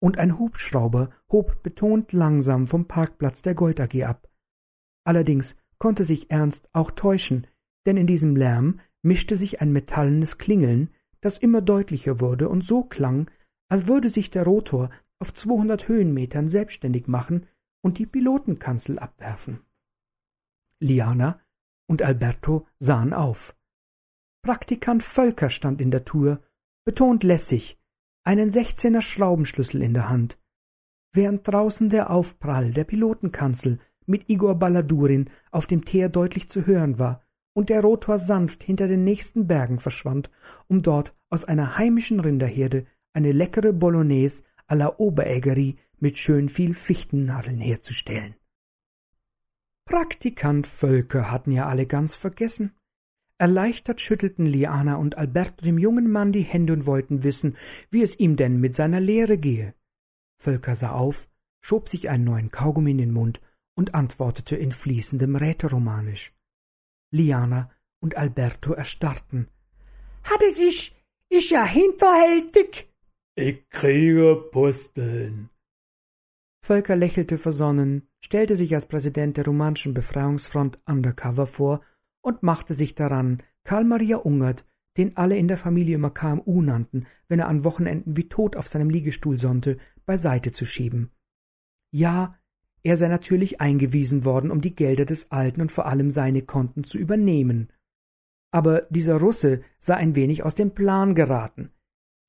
und 0.00 0.18
ein 0.18 0.38
Hubschrauber 0.38 1.10
hob 1.30 1.62
betont 1.62 2.12
langsam 2.12 2.68
vom 2.68 2.86
Parkplatz 2.86 3.42
der 3.42 3.54
Gold 3.54 3.80
AG 3.80 4.04
ab. 4.04 4.30
Allerdings 5.04 5.56
konnte 5.78 6.04
sich 6.04 6.30
Ernst 6.30 6.68
auch 6.72 6.90
täuschen, 6.90 7.46
denn 7.86 7.96
in 7.96 8.06
diesem 8.06 8.36
Lärm 8.36 8.80
mischte 9.02 9.36
sich 9.36 9.60
ein 9.60 9.72
metallenes 9.72 10.38
Klingeln, 10.38 10.90
das 11.20 11.38
immer 11.38 11.60
deutlicher 11.60 12.20
wurde 12.20 12.48
und 12.48 12.62
so 12.62 12.82
klang, 12.82 13.30
als 13.68 13.86
würde 13.86 14.08
sich 14.08 14.30
der 14.30 14.44
Rotor 14.44 14.90
auf 15.18 15.32
200 15.32 15.88
Höhenmetern 15.88 16.48
selbstständig 16.48 17.08
machen 17.08 17.46
und 17.82 17.98
die 17.98 18.06
Pilotenkanzel 18.06 18.98
abwerfen. 18.98 19.60
Liana 20.80 21.40
und 21.88 22.02
Alberto 22.02 22.66
sahen 22.78 23.12
auf. 23.12 23.56
Praktikant 24.42 25.02
Völker 25.02 25.50
stand 25.50 25.80
in 25.80 25.90
der 25.90 26.04
Tür, 26.04 26.42
betont 26.84 27.24
lässig, 27.24 27.78
einen 28.26 28.50
Sechzehner 28.50 29.02
Schraubenschlüssel 29.02 29.82
in 29.82 29.94
der 29.94 30.08
Hand. 30.08 30.38
Während 31.12 31.46
draußen 31.46 31.88
der 31.88 32.10
Aufprall 32.10 32.72
der 32.72 32.84
Pilotenkanzel 32.84 33.78
mit 34.04 34.28
Igor 34.28 34.56
Balladurin 34.56 35.30
auf 35.52 35.66
dem 35.66 35.84
Teer 35.84 36.08
deutlich 36.08 36.48
zu 36.48 36.66
hören 36.66 36.98
war 36.98 37.22
und 37.54 37.68
der 37.68 37.80
Rotor 37.80 38.18
sanft 38.18 38.64
hinter 38.64 38.88
den 38.88 39.04
nächsten 39.04 39.46
Bergen 39.46 39.78
verschwand, 39.78 40.30
um 40.66 40.82
dort 40.82 41.16
aus 41.30 41.44
einer 41.44 41.78
heimischen 41.78 42.18
Rinderherde 42.18 42.86
eine 43.12 43.30
leckere 43.32 43.72
Bolognese 43.72 44.42
à 44.68 44.74
la 44.74 44.98
Oberägerie 44.98 45.76
mit 45.98 46.18
schön 46.18 46.48
viel 46.48 46.74
Fichtennadeln 46.74 47.60
herzustellen. 47.60 48.34
Praktikant 49.84 50.66
Völker 50.66 51.30
hatten 51.30 51.52
ja 51.52 51.66
alle 51.66 51.86
ganz 51.86 52.16
vergessen. 52.16 52.72
Erleichtert 53.38 54.00
schüttelten 54.00 54.46
Liana 54.46 54.96
und 54.96 55.18
Alberto 55.18 55.64
dem 55.64 55.78
jungen 55.78 56.10
Mann 56.10 56.32
die 56.32 56.42
Hände 56.42 56.72
und 56.72 56.86
wollten 56.86 57.22
wissen, 57.22 57.56
wie 57.90 58.02
es 58.02 58.18
ihm 58.18 58.36
denn 58.36 58.60
mit 58.60 58.74
seiner 58.74 59.00
Lehre 59.00 59.36
gehe. 59.36 59.74
Völker 60.38 60.74
sah 60.74 60.92
auf, 60.92 61.28
schob 61.60 61.88
sich 61.88 62.08
einen 62.08 62.24
neuen 62.24 62.50
Kaugummi 62.50 62.92
in 62.92 62.98
den 62.98 63.12
Mund 63.12 63.40
und 63.76 63.94
antwortete 63.94 64.56
in 64.56 64.72
fließendem 64.72 65.36
Rätoromanisch. 65.36 66.34
Liana 67.12 67.70
und 68.00 68.16
Alberto 68.16 68.72
erstarrten. 68.72 69.48
Hat 70.24 70.42
es 70.42 70.58
ich, 70.58 70.94
ich 71.28 71.50
ja 71.50 71.64
hinterhältig, 71.64 72.90
ich 73.38 73.68
kriege 73.68 74.48
Pusteln. 74.50 75.50
Völker 76.62 76.96
lächelte 76.96 77.36
versonnen, 77.36 78.08
stellte 78.18 78.56
sich 78.56 78.74
als 78.74 78.86
Präsident 78.86 79.36
der 79.36 79.44
Romanischen 79.44 79.92
Befreiungsfront 79.92 80.80
undercover 80.86 81.46
vor 81.46 81.82
und 82.26 82.42
machte 82.42 82.74
sich 82.74 82.96
daran, 82.96 83.40
Karl 83.62 83.84
Maria 83.84 84.16
Ungert, 84.16 84.66
den 84.96 85.16
alle 85.16 85.36
in 85.36 85.46
der 85.46 85.56
Familie 85.56 85.94
immer 85.94 86.10
KMU 86.10 86.60
nannten, 86.60 87.06
wenn 87.28 87.38
er 87.38 87.46
an 87.46 87.62
Wochenenden 87.62 88.16
wie 88.16 88.28
tot 88.28 88.56
auf 88.56 88.66
seinem 88.66 88.90
Liegestuhl 88.90 89.38
sonnte, 89.38 89.78
beiseite 90.06 90.50
zu 90.50 90.66
schieben. 90.66 91.12
Ja, 91.92 92.36
er 92.82 92.96
sei 92.96 93.06
natürlich 93.06 93.60
eingewiesen 93.60 94.24
worden, 94.24 94.50
um 94.50 94.60
die 94.60 94.74
Gelder 94.74 95.04
des 95.04 95.30
Alten 95.30 95.60
und 95.60 95.70
vor 95.70 95.86
allem 95.86 96.10
seine 96.10 96.42
Konten 96.42 96.82
zu 96.82 96.98
übernehmen. 96.98 97.72
Aber 98.50 98.82
dieser 98.90 99.20
Russe 99.20 99.60
sei 99.78 99.94
ein 99.94 100.16
wenig 100.16 100.42
aus 100.42 100.56
dem 100.56 100.72
Plan 100.72 101.14
geraten. 101.14 101.70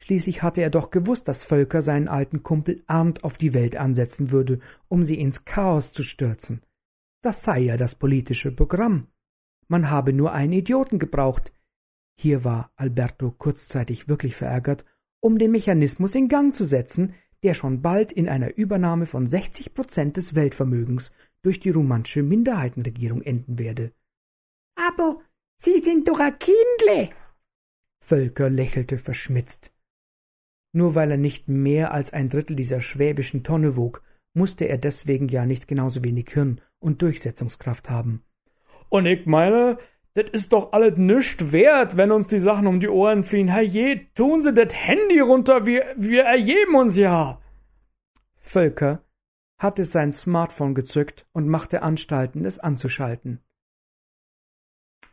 Schließlich 0.03 0.43
hatte 0.43 0.61
er 0.61 0.69
doch 0.69 0.91
gewusst, 0.91 1.27
dass 1.27 1.43
Völker 1.43 1.81
seinen 1.81 2.07
alten 2.07 2.43
Kumpel 2.43 2.83
Arndt 2.85 3.23
auf 3.23 3.39
die 3.39 3.55
Welt 3.55 3.75
ansetzen 3.75 4.29
würde, 4.29 4.59
um 4.89 5.03
sie 5.03 5.19
ins 5.19 5.43
Chaos 5.43 5.91
zu 5.91 6.03
stürzen. 6.03 6.61
Das 7.23 7.41
sei 7.41 7.61
ja 7.61 7.77
das 7.77 7.95
politische 7.95 8.51
Programm. 8.51 9.07
Man 9.67 9.89
habe 9.89 10.13
nur 10.13 10.31
einen 10.31 10.53
Idioten 10.53 10.99
gebraucht. 10.99 11.53
Hier 12.19 12.43
war 12.43 12.71
Alberto 12.75 13.31
kurzzeitig 13.31 14.07
wirklich 14.07 14.35
verärgert, 14.35 14.85
um 15.19 15.37
den 15.37 15.51
Mechanismus 15.51 16.15
in 16.15 16.29
Gang 16.29 16.53
zu 16.53 16.65
setzen, 16.65 17.13
der 17.43 17.53
schon 17.53 17.81
bald 17.81 18.11
in 18.11 18.27
einer 18.29 18.55
Übernahme 18.55 19.05
von 19.05 19.27
60 19.27 19.73
Prozent 19.73 20.17
des 20.17 20.35
Weltvermögens 20.35 21.11
durch 21.41 21.59
die 21.59 21.69
rumansche 21.69 22.23
Minderheitenregierung 22.23 23.21
enden 23.21 23.59
werde. 23.59 23.93
Aber 24.75 25.19
Sie 25.59 25.79
sind 25.79 26.07
doch 26.07 26.19
ein 26.19 26.37
Kindle! 26.37 27.09
Völker 27.99 28.49
lächelte 28.49 28.99
verschmitzt. 28.99 29.73
Nur 30.71 30.93
weil 30.93 31.09
er 31.09 31.17
nicht 31.17 31.47
mehr 31.47 31.91
als 31.91 32.13
ein 32.13 32.29
Drittel 32.29 32.55
dieser 32.55 32.79
schwäbischen 32.79 33.43
Tonne 33.43 33.75
wog, 33.75 34.03
musste 34.33 34.65
er 34.65 34.77
deswegen 34.77 35.29
ja 35.29 35.47
nicht 35.47 35.67
genauso 35.67 36.03
wenig 36.03 36.29
Hirn 36.29 36.61
und 36.77 37.01
Durchsetzungskraft 37.01 37.89
haben. 37.89 38.23
Und 38.89 39.05
ich 39.05 39.25
meine, 39.25 39.77
das 40.13 40.29
ist 40.31 40.53
doch 40.53 40.73
alles 40.73 40.97
nischt 40.97 41.51
wert, 41.51 41.97
wenn 41.97 42.11
uns 42.11 42.27
die 42.27 42.39
Sachen 42.39 42.67
um 42.67 42.79
die 42.79 42.89
Ohren 42.89 43.23
fliehen. 43.23 43.49
Herrje, 43.49 44.07
tun 44.15 44.41
Sie 44.41 44.53
das 44.53 44.73
Handy 44.73 45.19
runter, 45.19 45.65
wir, 45.65 45.93
wir 45.95 46.23
erheben 46.23 46.75
uns 46.75 46.97
ja. 46.97 47.39
Völker 48.37 49.03
hatte 49.59 49.83
sein 49.83 50.11
Smartphone 50.11 50.75
gezückt 50.75 51.27
und 51.33 51.47
machte 51.47 51.81
Anstalten, 51.81 52.45
es 52.45 52.59
anzuschalten. 52.59 53.41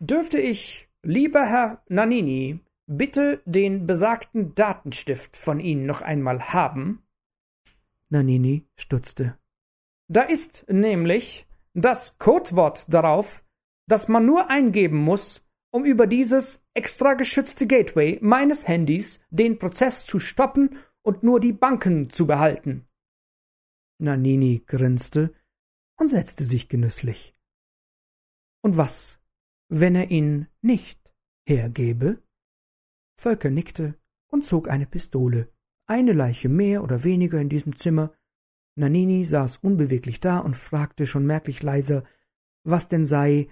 Dürfte 0.00 0.38
ich, 0.38 0.88
lieber 1.02 1.46
Herr 1.46 1.82
Nanini, 1.88 2.60
bitte 2.86 3.40
den 3.46 3.86
besagten 3.86 4.54
Datenstift 4.54 5.36
von 5.36 5.60
Ihnen 5.60 5.86
noch 5.86 6.02
einmal 6.02 6.52
haben? 6.52 7.02
Nanini 8.10 8.66
stutzte. 8.76 9.38
Da 10.08 10.22
ist 10.22 10.66
nämlich 10.68 11.46
das 11.72 12.18
Codewort 12.18 12.92
darauf, 12.92 13.43
das 13.86 14.08
man 14.08 14.26
nur 14.26 14.50
eingeben 14.50 14.98
muss, 14.98 15.42
um 15.70 15.84
über 15.84 16.06
dieses 16.06 16.64
extra 16.74 17.14
geschützte 17.14 17.66
Gateway 17.66 18.18
meines 18.22 18.68
Handys 18.68 19.20
den 19.30 19.58
Prozess 19.58 20.06
zu 20.06 20.20
stoppen 20.20 20.78
und 21.02 21.22
nur 21.22 21.40
die 21.40 21.52
Banken 21.52 22.10
zu 22.10 22.26
behalten. 22.26 22.86
Nanini 24.00 24.62
grinste 24.66 25.34
und 25.98 26.08
setzte 26.08 26.44
sich 26.44 26.68
genüsslich. 26.68 27.34
Und 28.62 28.76
was, 28.76 29.20
wenn 29.68 29.94
er 29.94 30.10
ihn 30.10 30.48
nicht 30.62 31.00
hergebe? 31.46 32.22
Völker 33.18 33.50
nickte 33.50 33.98
und 34.28 34.44
zog 34.44 34.68
eine 34.68 34.86
Pistole. 34.86 35.52
Eine 35.86 36.12
Leiche 36.12 36.48
mehr 36.48 36.82
oder 36.82 37.04
weniger 37.04 37.40
in 37.40 37.48
diesem 37.48 37.76
Zimmer. 37.76 38.14
Nanini 38.76 39.24
saß 39.24 39.58
unbeweglich 39.58 40.20
da 40.20 40.38
und 40.38 40.56
fragte 40.56 41.06
schon 41.06 41.26
merklich 41.26 41.62
leiser, 41.62 42.04
was 42.64 42.88
denn 42.88 43.04
sei, 43.04 43.48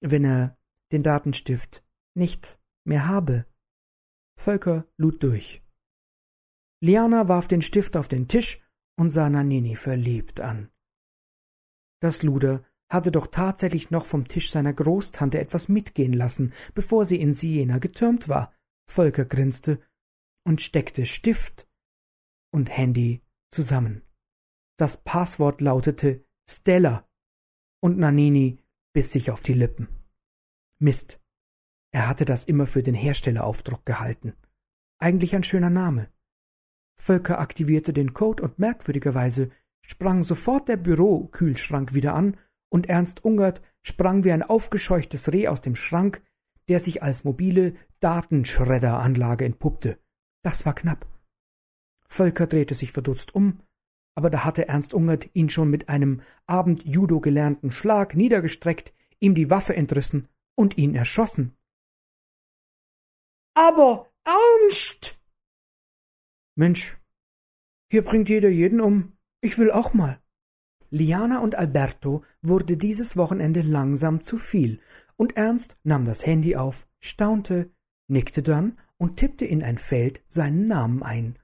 wenn 0.00 0.24
er 0.24 0.58
den 0.92 1.02
Datenstift 1.02 1.84
nicht 2.14 2.60
mehr 2.84 3.06
habe. 3.06 3.46
Völker 4.36 4.86
lud 4.96 5.22
durch. 5.22 5.62
Liana 6.82 7.28
warf 7.28 7.46
den 7.46 7.62
Stift 7.62 7.96
auf 7.96 8.08
den 8.08 8.26
Tisch 8.26 8.62
und 8.96 9.10
sah 9.10 9.28
Nanini 9.28 9.76
verliebt 9.76 10.40
an. 10.40 10.70
Das 12.00 12.22
Luder 12.22 12.64
hatte 12.90 13.12
doch 13.12 13.28
tatsächlich 13.28 13.90
noch 13.90 14.06
vom 14.06 14.26
Tisch 14.26 14.50
seiner 14.50 14.72
Großtante 14.72 15.38
etwas 15.38 15.68
mitgehen 15.68 16.12
lassen, 16.12 16.52
bevor 16.74 17.04
sie 17.04 17.20
in 17.20 17.32
Siena 17.32 17.78
getürmt 17.78 18.28
war. 18.28 18.52
Volker 18.88 19.24
grinste 19.24 19.80
und 20.44 20.60
steckte 20.60 21.06
Stift 21.06 21.68
und 22.52 22.68
Handy 22.70 23.22
zusammen. 23.50 24.02
Das 24.76 24.96
Passwort 25.04 25.60
lautete 25.60 26.24
Stella 26.48 27.08
und 27.80 27.98
Nanini 27.98 28.59
biss 28.92 29.12
sich 29.12 29.30
auf 29.30 29.42
die 29.42 29.54
Lippen. 29.54 29.88
Mist. 30.78 31.20
Er 31.92 32.08
hatte 32.08 32.24
das 32.24 32.44
immer 32.44 32.66
für 32.66 32.82
den 32.82 32.94
Herstelleraufdruck 32.94 33.84
gehalten. 33.84 34.34
Eigentlich 34.98 35.34
ein 35.34 35.42
schöner 35.42 35.70
Name. 35.70 36.08
Völker 36.96 37.38
aktivierte 37.38 37.92
den 37.92 38.12
Code 38.14 38.42
und 38.42 38.58
merkwürdigerweise 38.58 39.50
sprang 39.82 40.22
sofort 40.22 40.68
der 40.68 40.76
Bürokühlschrank 40.76 41.94
wieder 41.94 42.14
an 42.14 42.36
und 42.68 42.88
Ernst 42.88 43.24
Ungert 43.24 43.62
sprang 43.82 44.24
wie 44.24 44.32
ein 44.32 44.42
aufgescheuchtes 44.42 45.32
Reh 45.32 45.48
aus 45.48 45.60
dem 45.60 45.74
Schrank, 45.74 46.22
der 46.68 46.78
sich 46.80 47.02
als 47.02 47.24
mobile 47.24 47.74
Datenschredderanlage 48.00 49.44
entpuppte. 49.44 49.98
Das 50.42 50.66
war 50.66 50.74
knapp. 50.74 51.06
Völker 52.06 52.46
drehte 52.46 52.74
sich 52.74 52.92
verdutzt 52.92 53.34
um, 53.34 53.60
aber 54.14 54.30
da 54.30 54.44
hatte 54.44 54.68
Ernst 54.68 54.94
Ungert 54.94 55.28
ihn 55.34 55.48
schon 55.48 55.70
mit 55.70 55.88
einem 55.88 56.22
Abend-Judo 56.46 57.20
gelernten 57.20 57.70
Schlag 57.70 58.14
niedergestreckt, 58.14 58.92
ihm 59.18 59.34
die 59.34 59.50
Waffe 59.50 59.74
entrissen 59.76 60.28
und 60.54 60.76
ihn 60.78 60.94
erschossen. 60.94 61.56
Aber 63.54 64.10
Ernst! 64.24 65.18
Mensch, 66.54 66.98
hier 67.90 68.02
bringt 68.02 68.28
jeder 68.28 68.48
jeden 68.48 68.80
um. 68.80 69.16
Ich 69.40 69.58
will 69.58 69.70
auch 69.70 69.94
mal. 69.94 70.20
Liana 70.90 71.38
und 71.38 71.54
Alberto 71.54 72.24
wurde 72.42 72.76
dieses 72.76 73.16
Wochenende 73.16 73.62
langsam 73.62 74.22
zu 74.22 74.38
viel, 74.38 74.80
und 75.16 75.36
Ernst 75.36 75.78
nahm 75.84 76.04
das 76.04 76.26
Handy 76.26 76.56
auf, 76.56 76.88
staunte, 76.98 77.70
nickte 78.08 78.42
dann 78.42 78.78
und 78.96 79.16
tippte 79.16 79.44
in 79.44 79.62
ein 79.62 79.78
Feld 79.78 80.22
seinen 80.28 80.66
Namen 80.66 81.02
ein. 81.02 81.38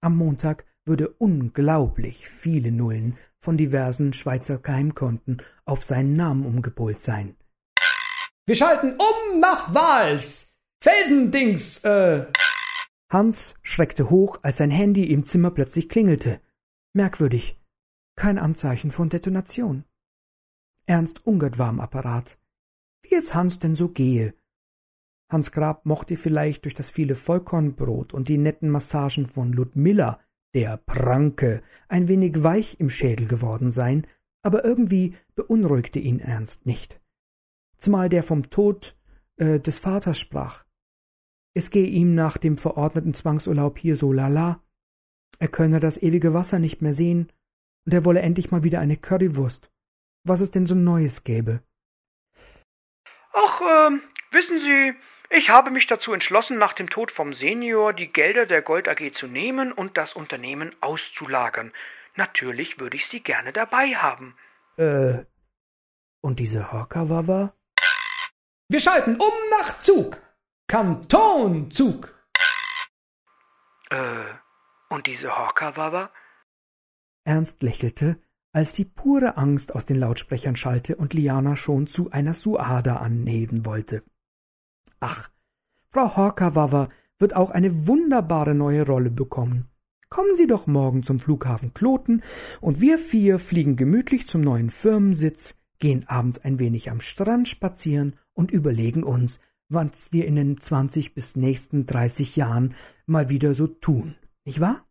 Am 0.00 0.16
Montag 0.16 0.64
würde 0.86 1.08
unglaublich 1.08 2.28
viele 2.28 2.72
Nullen 2.72 3.16
von 3.38 3.56
diversen 3.56 4.12
Schweizer 4.12 4.58
Geheimkonten 4.58 5.42
auf 5.64 5.84
seinen 5.84 6.12
Namen 6.14 6.44
umgepolt 6.46 7.00
sein. 7.00 7.36
Wir 8.46 8.56
schalten 8.56 8.96
um 8.98 9.40
nach 9.40 9.74
Wals. 9.74 10.60
Felsendings, 10.82 11.84
äh. 11.84 12.26
Hans 13.10 13.54
schreckte 13.62 14.10
hoch, 14.10 14.38
als 14.42 14.58
sein 14.58 14.70
Handy 14.70 15.04
im 15.12 15.24
Zimmer 15.24 15.50
plötzlich 15.50 15.88
klingelte. 15.88 16.40
Merkwürdig. 16.94 17.60
Kein 18.16 18.38
Anzeichen 18.38 18.90
von 18.90 19.08
Detonation. 19.08 19.84
Ernst 20.86 21.26
Ungert 21.26 21.58
war 21.58 21.68
am 21.68 21.80
Apparat. 21.80 22.38
Wie 23.02 23.14
es 23.14 23.34
Hans 23.34 23.58
denn 23.58 23.74
so 23.74 23.88
gehe. 23.88 24.34
Hans 25.30 25.52
Grab 25.52 25.86
mochte 25.86 26.16
vielleicht 26.16 26.64
durch 26.64 26.74
das 26.74 26.90
viele 26.90 27.14
Vollkornbrot 27.14 28.12
und 28.12 28.28
die 28.28 28.38
netten 28.38 28.68
Massagen 28.68 29.26
von 29.26 29.52
Ludmilla, 29.52 30.18
der 30.54 30.76
Pranke, 30.78 31.62
ein 31.88 32.08
wenig 32.08 32.42
weich 32.42 32.78
im 32.80 32.90
Schädel 32.90 33.28
geworden 33.28 33.70
sein, 33.70 34.06
aber 34.42 34.64
irgendwie 34.64 35.14
beunruhigte 35.34 35.98
ihn 35.98 36.20
Ernst 36.20 36.66
nicht. 36.66 37.00
Zumal 37.76 38.08
der 38.08 38.22
vom 38.22 38.50
Tod 38.50 38.96
äh, 39.36 39.60
des 39.60 39.78
Vaters 39.78 40.18
sprach. 40.18 40.64
Es 41.54 41.70
gehe 41.70 41.86
ihm 41.86 42.14
nach 42.14 42.36
dem 42.36 42.56
verordneten 42.58 43.14
Zwangsurlaub 43.14 43.78
hier 43.78 43.96
so 43.96 44.12
lala. 44.12 44.62
Er 45.38 45.48
könne 45.48 45.80
das 45.80 46.00
ewige 46.00 46.34
Wasser 46.34 46.58
nicht 46.58 46.82
mehr 46.82 46.92
sehen, 46.92 47.32
und 47.86 47.94
er 47.94 48.04
wolle 48.04 48.20
endlich 48.20 48.50
mal 48.50 48.62
wieder 48.62 48.80
eine 48.80 48.96
Currywurst. 48.96 49.72
Was 50.24 50.40
es 50.40 50.50
denn 50.50 50.66
so 50.66 50.74
Neues 50.74 51.24
gäbe. 51.24 51.62
Ach, 53.32 53.60
äh, 53.60 53.98
wissen 54.32 54.58
Sie, 54.58 54.92
ich 55.30 55.48
habe 55.48 55.70
mich 55.70 55.86
dazu 55.86 56.12
entschlossen, 56.12 56.58
nach 56.58 56.72
dem 56.72 56.90
Tod 56.90 57.10
vom 57.10 57.32
Senior 57.32 57.92
die 57.92 58.12
Gelder 58.12 58.46
der 58.46 58.62
Gold 58.62 58.88
AG 58.88 59.12
zu 59.12 59.26
nehmen 59.26 59.72
und 59.72 59.96
das 59.96 60.14
Unternehmen 60.14 60.74
auszulagern. 60.80 61.72
Natürlich 62.16 62.80
würde 62.80 62.96
ich 62.96 63.06
Sie 63.06 63.20
gerne 63.20 63.52
dabei 63.52 63.94
haben. 63.94 64.36
Äh, 64.76 65.24
und 66.20 66.38
diese 66.40 66.72
Horkawawa? 66.72 67.54
Wir 68.68 68.80
schalten 68.80 69.16
um 69.16 69.32
nach 69.58 69.78
Zug. 69.78 70.20
Kantonzug. 70.68 72.14
Äh, 73.90 74.24
und 74.88 75.06
diese 75.06 75.36
Horkawawa? 75.36 76.12
Ernst 77.24 77.62
lächelte, 77.62 78.20
als 78.52 78.72
die 78.72 78.84
pure 78.84 79.36
Angst 79.36 79.74
aus 79.74 79.86
den 79.86 79.96
Lautsprechern 79.96 80.56
schallte 80.56 80.96
und 80.96 81.14
Liana 81.14 81.56
schon 81.56 81.86
zu 81.86 82.10
einer 82.10 82.34
Suada 82.34 82.96
anheben 82.96 83.66
wollte. 83.66 84.02
Ach, 85.00 85.30
Frau 85.90 86.16
Horkawawa 86.16 86.88
wird 87.18 87.34
auch 87.34 87.50
eine 87.50 87.86
wunderbare 87.86 88.54
neue 88.54 88.86
Rolle 88.86 89.10
bekommen. 89.10 89.68
Kommen 90.08 90.34
Sie 90.36 90.46
doch 90.46 90.66
morgen 90.66 91.02
zum 91.02 91.18
Flughafen 91.18 91.72
Kloten 91.74 92.22
und 92.60 92.80
wir 92.80 92.98
vier 92.98 93.38
fliegen 93.38 93.76
gemütlich 93.76 94.26
zum 94.26 94.40
neuen 94.40 94.70
Firmensitz, 94.70 95.56
gehen 95.78 96.06
abends 96.08 96.38
ein 96.38 96.58
wenig 96.58 96.90
am 96.90 97.00
Strand 97.00 97.48
spazieren 97.48 98.16
und 98.32 98.50
überlegen 98.50 99.04
uns, 99.04 99.40
was 99.68 100.12
wir 100.12 100.26
in 100.26 100.36
den 100.36 100.60
zwanzig 100.60 101.14
bis 101.14 101.36
nächsten 101.36 101.86
dreißig 101.86 102.36
Jahren 102.36 102.74
mal 103.06 103.30
wieder 103.30 103.54
so 103.54 103.66
tun, 103.68 104.16
nicht 104.44 104.60
wahr? 104.60 104.84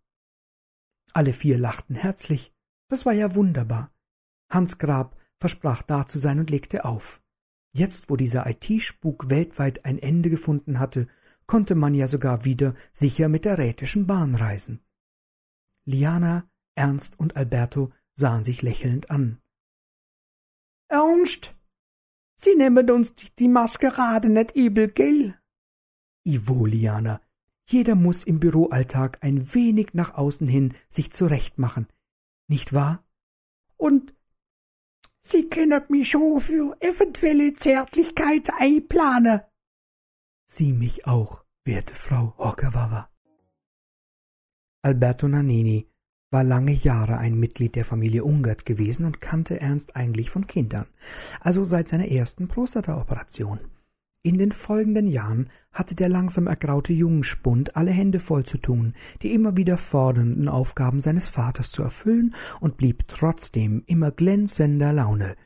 Alle 1.14 1.34
vier 1.34 1.58
lachten 1.58 1.96
herzlich. 1.96 2.54
Das 2.88 3.06
war 3.06 3.14
ja 3.14 3.36
wunderbar. 3.36 3.92
Hans 4.50 4.78
Grab 4.78 5.18
versprach 5.38 5.82
da 5.82 6.08
zu 6.08 6.18
sein 6.18 6.40
und 6.40 6.50
legte 6.50 6.86
auf. 6.86 7.22
Jetzt, 7.80 8.10
wo 8.10 8.18
dieser 8.18 8.46
IT-Spuk 8.46 9.30
weltweit 9.30 9.86
ein 9.86 10.00
Ende 10.00 10.30
gefunden 10.30 10.80
hatte, 10.80 11.08
konnte 11.46 11.76
man 11.76 11.96
ja 11.96 12.10
sogar 12.10 12.44
wieder 12.44 12.76
sicher 12.92 13.30
mit 13.30 13.46
der 13.46 13.58
Rätischen 13.58 14.06
Bahn 14.06 14.36
reisen. 14.36 14.82
Liana, 15.86 16.44
Ernst 16.76 17.18
und 17.18 17.38
Alberto 17.38 17.94
sahen 18.16 18.44
sich 18.44 18.62
lächelnd 18.64 19.10
an. 19.10 19.40
Ernst, 20.90 21.56
Sie 22.36 22.54
nehmen 22.54 22.92
uns 22.92 23.16
die 23.16 23.48
Maskerade 23.48 24.28
nicht 24.28 24.58
übel, 24.58 24.90
gell? 24.90 25.40
Ivo, 26.26 26.66
Liana, 26.66 27.22
jeder 27.66 27.96
muss 27.96 28.26
im 28.26 28.42
Büroalltag 28.42 29.24
ein 29.24 29.54
wenig 29.54 29.94
nach 29.94 30.16
außen 30.16 30.48
hin 30.48 30.74
sich 30.90 31.14
zurechtmachen, 31.14 31.88
nicht 32.50 32.74
wahr? 32.74 33.08
Und 33.78 34.14
Sie 35.22 35.50
können 35.50 35.82
mich 35.90 36.10
schon 36.10 36.40
für 36.40 36.78
eventuelle 36.80 37.54
Zärtlichkeit 37.54 38.50
einplanen. 38.58 39.42
Sie 40.46 40.74
mich 40.74 41.06
auch, 41.06 41.44
werte 41.66 41.94
Frau 41.94 42.34
Hockerwawa. 42.38 43.10
Alberto 44.82 45.28
Nannini 45.28 45.88
war 46.32 46.44
lange 46.44 46.72
Jahre 46.72 47.18
ein 47.18 47.40
Mitglied 47.40 47.76
der 47.76 47.86
Familie 47.86 48.24
Ungert 48.24 48.66
gewesen 48.66 49.06
und 49.06 49.20
kannte 49.20 49.60
Ernst 49.60 49.96
eigentlich 49.96 50.30
von 50.30 50.48
Kindern, 50.48 50.86
also 51.42 51.66
seit 51.66 51.90
seiner 51.90 52.08
ersten 52.08 52.48
Prostata-Operation. 52.48 53.60
In 54.22 54.38
den 54.38 54.52
folgenden 54.52 55.08
Jahren 55.08 55.50
hatte 55.72 55.96
der 55.96 56.10
langsam 56.10 56.48
ergraute 56.48 56.92
Jungspund 56.92 57.78
alle 57.78 57.92
Hände 57.92 58.20
voll 58.20 58.46
zu 58.46 58.58
tun, 58.58 58.94
die 59.22 59.34
immer 59.34 59.56
wieder 59.56 59.78
fordernden 59.78 60.50
Aufgaben 60.50 61.00
seines 61.00 61.28
Vaters 61.28 61.72
zu 61.72 61.84
erfüllen 61.84 62.36
und 62.60 62.76
blieb 62.76 63.08
trotzdem 63.08 63.82
immer 63.86 64.12
glänzender 64.12 64.92
Laune. 64.92 65.38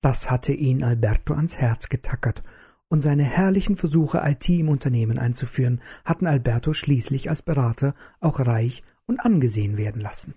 Das 0.00 0.32
hatte 0.32 0.52
ihn 0.52 0.82
Alberto 0.82 1.34
ans 1.34 1.58
Herz 1.58 1.88
getackert, 1.88 2.42
und 2.88 3.00
seine 3.02 3.22
herrlichen 3.22 3.76
Versuche, 3.76 4.20
IT 4.22 4.46
im 4.50 4.68
Unternehmen 4.68 5.18
einzuführen, 5.18 5.80
hatten 6.04 6.26
Alberto 6.26 6.74
schließlich 6.74 7.30
als 7.30 7.40
Berater 7.40 7.94
auch 8.20 8.38
reich 8.40 8.82
und 9.06 9.20
angesehen 9.20 9.78
werden 9.78 10.02
lassen. 10.02 10.34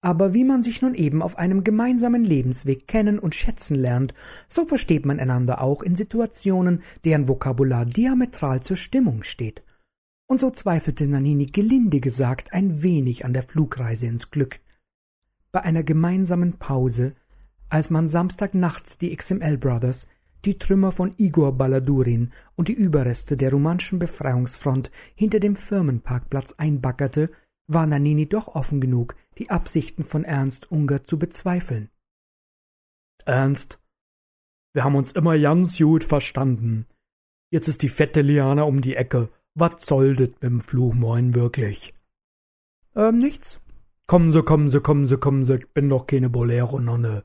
Aber 0.00 0.32
wie 0.32 0.44
man 0.44 0.62
sich 0.62 0.80
nun 0.80 0.94
eben 0.94 1.22
auf 1.22 1.38
einem 1.38 1.64
gemeinsamen 1.64 2.24
Lebensweg 2.24 2.86
kennen 2.86 3.18
und 3.18 3.34
schätzen 3.34 3.74
lernt, 3.74 4.14
so 4.46 4.64
versteht 4.64 5.04
man 5.04 5.18
einander 5.18 5.60
auch 5.60 5.82
in 5.82 5.96
Situationen, 5.96 6.82
deren 7.04 7.26
Vokabular 7.26 7.84
diametral 7.84 8.62
zur 8.62 8.76
Stimmung 8.76 9.24
steht. 9.24 9.64
Und 10.28 10.38
so 10.38 10.50
zweifelte 10.50 11.06
Nanini 11.08 11.46
gelinde 11.46 12.00
gesagt 12.00 12.52
ein 12.52 12.82
wenig 12.82 13.24
an 13.24 13.32
der 13.32 13.42
Flugreise 13.42 14.06
ins 14.06 14.30
Glück. 14.30 14.60
Bei 15.50 15.62
einer 15.62 15.82
gemeinsamen 15.82 16.58
Pause, 16.58 17.14
als 17.68 17.90
man 17.90 18.06
Samstagnachts 18.06 18.98
die 18.98 19.16
XML 19.16 19.56
Brothers, 19.58 20.06
die 20.44 20.58
Trümmer 20.58 20.92
von 20.92 21.14
Igor 21.16 21.56
Balladurin 21.56 22.30
und 22.54 22.68
die 22.68 22.74
Überreste 22.74 23.36
der 23.36 23.50
rumänischen 23.50 23.98
Befreiungsfront 23.98 24.92
hinter 25.14 25.40
dem 25.40 25.56
Firmenparkplatz 25.56 26.52
einbaggerte, 26.52 27.30
war 27.68 27.86
Nanini 27.86 28.28
doch 28.28 28.48
offen 28.48 28.80
genug, 28.80 29.14
die 29.38 29.50
Absichten 29.50 30.02
von 30.02 30.24
Ernst 30.24 30.72
Unger 30.72 31.04
zu 31.04 31.18
bezweifeln. 31.18 31.90
Ernst, 33.24 33.78
wir 34.72 34.84
haben 34.84 34.96
uns 34.96 35.12
immer 35.12 35.38
ganz 35.38 35.78
gut 35.78 36.02
verstanden. 36.02 36.86
Jetzt 37.50 37.68
ist 37.68 37.82
die 37.82 37.88
fette 37.88 38.22
Liana 38.22 38.62
um 38.62 38.80
die 38.80 38.96
Ecke. 38.96 39.30
Was 39.54 39.84
soll 39.86 40.14
mit 40.14 40.42
dem 40.42 40.60
Fluchmoin 40.60 41.34
wirklich? 41.34 41.94
Ähm, 42.94 43.18
nichts. 43.18 43.60
Kommen 44.06 44.32
Sie, 44.32 44.42
kommen 44.42 44.68
Sie, 44.68 44.80
kommen 44.80 45.06
Sie, 45.06 45.18
kommen 45.18 45.44
Sie, 45.44 45.56
ich 45.56 45.68
bin 45.72 45.88
doch 45.88 46.06
keine 46.06 46.30
Bolero-Nonne. 46.30 47.24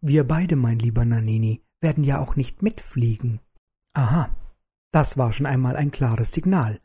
Wir 0.00 0.26
beide, 0.26 0.56
mein 0.56 0.78
lieber 0.78 1.04
Nanini, 1.04 1.62
werden 1.80 2.02
ja 2.02 2.18
auch 2.18 2.34
nicht 2.34 2.62
mitfliegen. 2.62 3.40
Aha, 3.94 4.34
das 4.90 5.18
war 5.18 5.32
schon 5.32 5.46
einmal 5.46 5.76
ein 5.76 5.90
klares 5.90 6.32
Signal. 6.32 6.80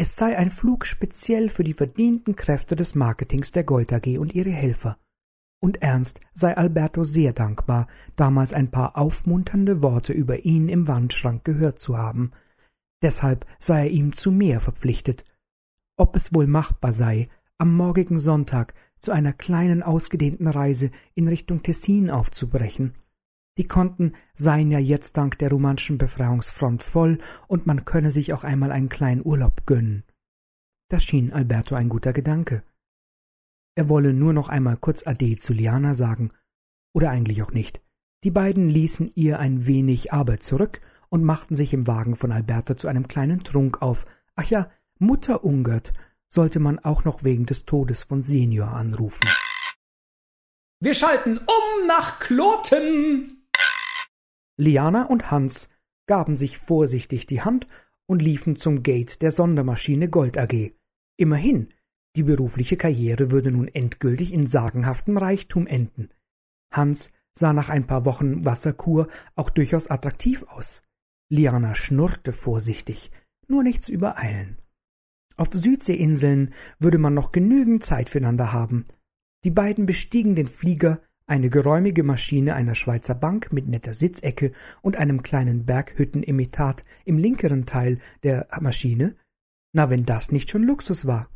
Es 0.00 0.14
sei 0.14 0.38
ein 0.38 0.48
Flug 0.48 0.86
speziell 0.86 1.48
für 1.48 1.64
die 1.64 1.72
verdienten 1.72 2.36
Kräfte 2.36 2.76
des 2.76 2.94
Marketings 2.94 3.50
der 3.50 3.64
Gold 3.64 3.92
AG 3.92 4.16
und 4.18 4.32
ihre 4.32 4.50
Helfer. 4.50 4.96
Und 5.60 5.82
Ernst 5.82 6.20
sei 6.34 6.56
Alberto 6.56 7.02
sehr 7.02 7.32
dankbar, 7.32 7.88
damals 8.14 8.52
ein 8.52 8.70
paar 8.70 8.96
aufmunternde 8.96 9.82
Worte 9.82 10.12
über 10.12 10.44
ihn 10.44 10.68
im 10.68 10.86
Wandschrank 10.86 11.44
gehört 11.44 11.80
zu 11.80 11.98
haben. 11.98 12.30
Deshalb 13.02 13.44
sei 13.58 13.86
er 13.86 13.90
ihm 13.90 14.14
zu 14.14 14.30
mehr 14.30 14.60
verpflichtet. 14.60 15.24
ob 15.96 16.14
es 16.14 16.32
wohl 16.32 16.46
machbar 16.46 16.92
sei, 16.92 17.26
am 17.58 17.74
morgigen 17.74 18.20
Sonntag 18.20 18.74
zu 19.00 19.10
einer 19.10 19.32
kleinen 19.32 19.82
ausgedehnten 19.82 20.46
Reise 20.46 20.92
in 21.16 21.26
Richtung 21.26 21.64
Tessin 21.64 22.08
aufzubrechen. 22.08 22.94
Die 23.58 23.66
Konten 23.66 24.14
seien 24.34 24.70
ja 24.70 24.78
jetzt 24.78 25.16
dank 25.16 25.36
der 25.38 25.50
romanischen 25.50 25.98
Befreiungsfront 25.98 26.80
voll 26.80 27.18
und 27.48 27.66
man 27.66 27.84
könne 27.84 28.12
sich 28.12 28.32
auch 28.32 28.44
einmal 28.44 28.70
einen 28.70 28.88
kleinen 28.88 29.26
Urlaub 29.26 29.66
gönnen. 29.66 30.04
Das 30.88 31.02
schien 31.02 31.32
Alberto 31.32 31.74
ein 31.74 31.88
guter 31.88 32.12
Gedanke. 32.12 32.62
Er 33.74 33.88
wolle 33.88 34.14
nur 34.14 34.32
noch 34.32 34.48
einmal 34.48 34.76
kurz 34.76 35.06
Ade 35.06 35.36
zu 35.38 35.52
Liana 35.52 35.94
sagen. 35.94 36.30
Oder 36.94 37.10
eigentlich 37.10 37.42
auch 37.42 37.52
nicht. 37.52 37.82
Die 38.22 38.30
beiden 38.30 38.68
ließen 38.68 39.10
ihr 39.16 39.40
ein 39.40 39.66
wenig 39.66 40.12
Arbeit 40.12 40.44
zurück 40.44 40.80
und 41.08 41.24
machten 41.24 41.56
sich 41.56 41.72
im 41.72 41.88
Wagen 41.88 42.14
von 42.14 42.30
Alberto 42.30 42.74
zu 42.74 42.86
einem 42.86 43.08
kleinen 43.08 43.42
Trunk 43.42 43.82
auf. 43.82 44.06
Ach 44.36 44.44
ja, 44.44 44.70
Mutter 45.00 45.44
Ungert 45.44 45.92
sollte 46.28 46.60
man 46.60 46.78
auch 46.78 47.04
noch 47.04 47.24
wegen 47.24 47.46
des 47.46 47.64
Todes 47.64 48.04
von 48.04 48.22
Senior 48.22 48.68
anrufen. 48.68 49.28
Wir 50.80 50.94
schalten 50.94 51.38
um 51.38 51.86
nach 51.86 52.20
Kloten. 52.20 53.37
Liana 54.58 55.06
und 55.06 55.30
Hans 55.30 55.70
gaben 56.06 56.34
sich 56.34 56.58
vorsichtig 56.58 57.26
die 57.26 57.42
Hand 57.42 57.66
und 58.06 58.20
liefen 58.22 58.56
zum 58.56 58.82
Gate 58.82 59.22
der 59.22 59.30
Sondermaschine 59.30 60.08
Gold 60.08 60.36
AG. 60.36 60.72
Immerhin, 61.16 61.72
die 62.16 62.24
berufliche 62.24 62.76
Karriere 62.76 63.30
würde 63.30 63.52
nun 63.52 63.68
endgültig 63.68 64.32
in 64.32 64.46
sagenhaftem 64.46 65.16
Reichtum 65.16 65.66
enden. 65.66 66.08
Hans 66.72 67.12
sah 67.38 67.52
nach 67.52 67.68
ein 67.68 67.86
paar 67.86 68.04
Wochen 68.04 68.44
Wasserkur 68.44 69.06
auch 69.36 69.50
durchaus 69.50 69.88
attraktiv 69.88 70.42
aus. 70.48 70.82
Liana 71.30 71.74
schnurrte 71.74 72.32
vorsichtig, 72.32 73.10
nur 73.46 73.62
nichts 73.62 73.88
übereilen. 73.88 74.58
Auf 75.36 75.50
Südseeinseln 75.52 76.52
würde 76.80 76.98
man 76.98 77.14
noch 77.14 77.30
genügend 77.30 77.84
Zeit 77.84 78.10
füreinander 78.10 78.52
haben. 78.52 78.86
Die 79.44 79.52
beiden 79.52 79.86
bestiegen 79.86 80.34
den 80.34 80.48
Flieger, 80.48 81.00
eine 81.28 81.50
geräumige 81.50 82.02
Maschine 82.02 82.54
einer 82.54 82.74
Schweizer 82.74 83.14
Bank 83.14 83.52
mit 83.52 83.68
netter 83.68 83.94
Sitzecke 83.94 84.52
und 84.80 84.96
einem 84.96 85.22
kleinen 85.22 85.66
Berghüttenimitat 85.66 86.84
im 87.04 87.18
linkeren 87.18 87.66
Teil 87.66 87.98
der 88.22 88.48
Maschine. 88.60 89.14
Na, 89.72 89.90
wenn 89.90 90.06
das 90.06 90.32
nicht 90.32 90.50
schon 90.50 90.64
Luxus 90.64 91.06
war. 91.06 91.28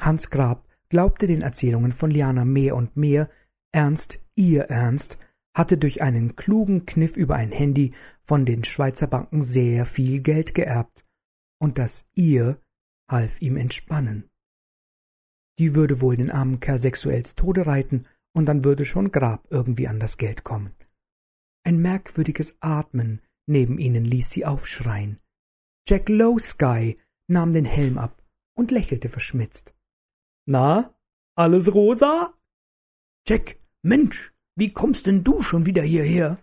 Hans 0.00 0.30
Grab 0.30 0.68
glaubte 0.88 1.26
den 1.26 1.42
Erzählungen 1.42 1.92
von 1.92 2.10
Liana 2.10 2.44
mehr 2.44 2.74
und 2.74 2.96
mehr, 2.96 3.30
Ernst, 3.70 4.20
ihr 4.34 4.64
Ernst, 4.64 5.18
hatte 5.54 5.78
durch 5.78 6.02
einen 6.02 6.34
klugen 6.34 6.84
Kniff 6.84 7.16
über 7.16 7.36
ein 7.36 7.52
Handy 7.52 7.94
von 8.24 8.44
den 8.44 8.64
Schweizer 8.64 9.06
Banken 9.06 9.42
sehr 9.42 9.86
viel 9.86 10.20
Geld 10.20 10.54
geerbt, 10.54 11.06
und 11.58 11.78
das 11.78 12.06
ihr 12.14 12.60
half 13.08 13.40
ihm 13.40 13.56
entspannen. 13.56 14.28
Die 15.58 15.74
würde 15.74 16.00
wohl 16.00 16.16
den 16.16 16.30
armen 16.30 16.60
Kerl 16.60 16.80
sexuell 16.80 17.24
zu 17.24 17.36
Tode 17.36 17.66
reiten, 17.66 18.06
und 18.34 18.46
dann 18.46 18.64
würde 18.64 18.84
schon 18.84 19.12
Grab 19.12 19.46
irgendwie 19.50 19.88
an 19.88 20.00
das 20.00 20.16
Geld 20.16 20.44
kommen. 20.44 20.74
Ein 21.64 21.78
merkwürdiges 21.78 22.56
Atmen 22.60 23.20
neben 23.46 23.78
ihnen 23.78 24.04
ließ 24.04 24.30
sie 24.30 24.46
aufschreien. 24.46 25.18
Jack 25.88 26.08
Lowsky 26.08 26.98
nahm 27.28 27.52
den 27.52 27.64
Helm 27.64 27.98
ab 27.98 28.22
und 28.54 28.70
lächelte 28.70 29.08
verschmitzt. 29.08 29.74
Na, 30.46 30.94
alles 31.36 31.74
rosa? 31.74 32.34
Jack, 33.26 33.58
Mensch, 33.82 34.32
wie 34.56 34.72
kommst 34.72 35.06
denn 35.06 35.24
du 35.24 35.42
schon 35.42 35.66
wieder 35.66 35.82
hierher? 35.82 36.38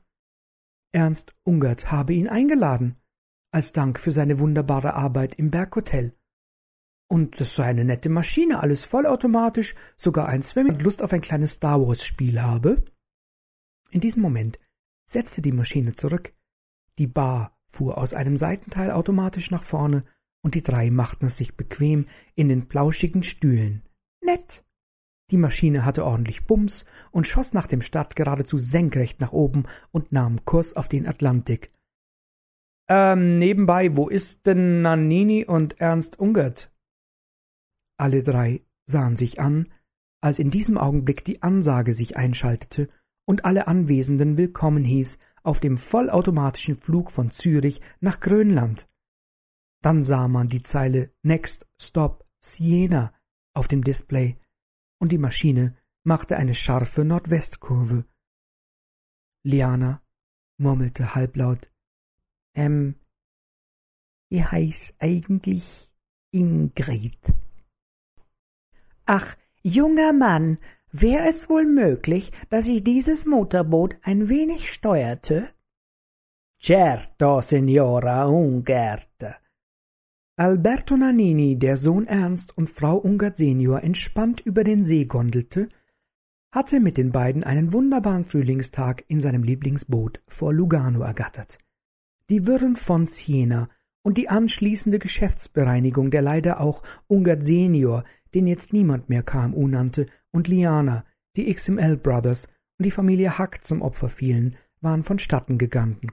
Ernst 0.91 1.35
Ungert 1.43 1.91
habe 1.91 2.13
ihn 2.13 2.27
eingeladen, 2.27 2.97
als 3.51 3.73
Dank 3.73 3.99
für 3.99 4.11
seine 4.11 4.39
wunderbare 4.39 4.93
Arbeit 4.93 5.35
im 5.35 5.51
Berghotel. 5.51 6.15
Und 7.11 7.41
das 7.41 7.55
sei 7.55 7.65
eine 7.65 7.85
nette 7.85 8.07
Maschine, 8.07 8.61
alles 8.61 8.85
vollautomatisch, 8.85 9.73
sogar 9.97 10.27
eins, 10.27 10.55
wenn 10.55 10.67
man 10.67 10.79
Lust 10.79 11.01
auf 11.01 11.11
ein 11.11 11.21
kleines 11.21 11.53
Star 11.53 11.81
Wars 11.81 12.05
Spiel 12.05 12.39
habe. 12.39 12.85
In 13.89 13.99
diesem 13.99 14.21
Moment 14.21 14.59
setzte 15.05 15.41
die 15.41 15.51
Maschine 15.51 15.93
zurück, 15.93 16.33
die 16.99 17.07
Bar 17.07 17.57
fuhr 17.65 17.97
aus 17.97 18.13
einem 18.13 18.37
Seitenteil 18.37 18.91
automatisch 18.91 19.49
nach 19.49 19.63
vorne 19.63 20.03
und 20.43 20.53
die 20.53 20.61
drei 20.61 20.91
machten 20.91 21.25
es 21.25 21.37
sich 21.37 21.55
bequem 21.55 22.05
in 22.35 22.47
den 22.47 22.67
plauschigen 22.67 23.23
Stühlen. 23.23 23.81
Nett. 24.23 24.63
Die 25.31 25.37
Maschine 25.37 25.85
hatte 25.85 26.05
ordentlich 26.05 26.45
Bums 26.45 26.85
und 27.11 27.25
schoss 27.25 27.53
nach 27.53 27.67
dem 27.67 27.81
Start 27.81 28.15
geradezu 28.15 28.57
senkrecht 28.57 29.19
nach 29.19 29.31
oben 29.31 29.65
und 29.91 30.11
nahm 30.11 30.45
Kurs 30.45 30.75
auf 30.75 30.87
den 30.87 31.07
Atlantik. 31.07 31.71
Ähm, 32.87 33.37
nebenbei, 33.37 33.95
wo 33.95 34.09
ist 34.09 34.47
denn 34.47 34.81
Nannini 34.81 35.45
und 35.45 35.79
Ernst 35.79 36.19
Ungert? 36.19 36.71
Alle 37.99 38.23
drei 38.23 38.65
sahen 38.85 39.17
sich 39.17 39.41
an, 39.41 39.67
als 40.21 40.39
in 40.39 40.51
diesem 40.51 40.77
Augenblick 40.77 41.25
die 41.25 41.43
Ansage 41.43 41.91
sich 41.91 42.15
einschaltete 42.15 42.87
und 43.25 43.43
alle 43.43 43.67
Anwesenden 43.67 44.37
willkommen 44.37 44.85
hieß 44.85 45.19
auf 45.43 45.59
dem 45.59 45.75
vollautomatischen 45.75 46.77
Flug 46.77 47.11
von 47.11 47.31
Zürich 47.31 47.81
nach 47.99 48.21
Grönland. 48.21 48.87
Dann 49.81 50.01
sah 50.01 50.29
man 50.29 50.47
die 50.47 50.63
Zeile 50.63 51.11
Next 51.23 51.67
Stop 51.77 52.25
Siena 52.39 53.13
auf 53.53 53.67
dem 53.67 53.83
Display 53.83 54.37
und 54.99 55.11
die 55.11 55.17
Maschine 55.17 55.75
machte 56.05 56.37
eine 56.37 56.55
scharfe 56.55 57.03
Nordwestkurve. 57.03 58.05
Liana 59.43 60.01
murmelte 60.57 61.15
halblaut 61.15 61.69
Ähm, 62.55 62.95
ich 64.29 64.49
heiß 64.49 64.93
eigentlich 64.99 65.91
Ingrid. 66.31 67.19
Ach, 69.11 69.35
junger 69.63 70.13
Mann, 70.13 70.59
wär 70.91 71.25
es 71.27 71.49
wohl 71.49 71.65
möglich, 71.65 72.31
dass 72.51 72.67
ich 72.67 72.83
dieses 72.83 73.25
Motorboot 73.25 73.95
ein 74.03 74.29
wenig 74.29 74.71
steuerte? 74.71 75.49
Certo, 76.61 77.41
Signora 77.41 78.27
Ungert, 78.27 79.09
Alberto 80.35 80.95
Nannini, 80.95 81.57
der 81.57 81.75
Sohn 81.75 82.05
Ernst 82.05 82.55
und 82.55 82.69
Frau 82.69 82.97
Ungert 82.97 83.35
senior 83.35 83.81
entspannt 83.81 84.41
über 84.41 84.63
den 84.63 84.83
See 84.83 85.05
gondelte, 85.05 85.69
hatte 86.51 86.79
mit 86.79 86.99
den 86.99 87.11
beiden 87.11 87.43
einen 87.43 87.73
wunderbaren 87.73 88.25
Frühlingstag 88.25 89.05
in 89.07 89.21
seinem 89.21 89.41
Lieblingsboot 89.41 90.21
vor 90.27 90.53
Lugano 90.53 91.01
ergattert. 91.01 91.57
Die 92.29 92.45
Wirren 92.45 92.75
von 92.75 93.07
Siena 93.07 93.69
und 94.09 94.17
die 94.17 94.27
anschließende 94.27 94.97
Geschäftsbereinigung 94.97 96.09
der 96.09 96.23
leider 96.23 96.61
auch 96.61 96.81
Ungert 97.05 97.45
senior, 97.45 98.03
den 98.33 98.47
jetzt 98.47 98.73
niemand 98.73 99.07
mehr 99.07 99.21
KMU 99.21 99.67
nannte, 99.67 100.07
und 100.31 100.47
Liana, 100.47 101.05
die 101.35 101.53
XML 101.53 101.95
Brothers 101.95 102.47
und 102.79 102.87
die 102.87 102.89
Familie 102.89 103.37
Hack 103.37 103.63
zum 103.63 103.83
Opfer 103.83 104.09
fielen, 104.09 104.55
waren 104.81 105.03
vonstatten 105.03 105.59
gegangen. 105.59 106.11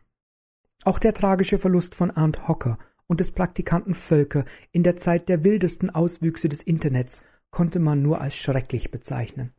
Auch 0.84 0.98
der 0.98 1.14
tragische 1.14 1.56
Verlust 1.56 1.94
von 1.94 2.10
Arndt 2.10 2.46
Hocker 2.46 2.76
und 3.06 3.20
des 3.20 3.30
Praktikanten 3.30 3.94
Völker 3.94 4.44
in 4.72 4.82
der 4.82 4.96
Zeit 4.96 5.30
der 5.30 5.42
wildesten 5.42 5.88
Auswüchse 5.88 6.50
des 6.50 6.60
Internets 6.60 7.22
konnte 7.50 7.78
man 7.78 8.02
nur 8.02 8.20
als 8.20 8.36
schrecklich 8.36 8.90
bezeichnen. 8.90 9.54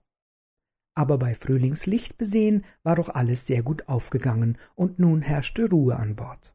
Aber 0.94 1.18
bei 1.18 1.34
Frühlingslicht 1.34 2.20
besehen 2.20 2.66
war 2.84 2.98
doch 2.98 3.10
alles 3.10 3.48
sehr 3.48 3.64
gut 3.64 3.88
aufgegangen 3.88 4.60
und 4.76 5.00
nun 5.00 5.24
herrschte 5.24 5.68
Ruhe 5.68 5.96
an 5.96 6.16
Bord. 6.16 6.54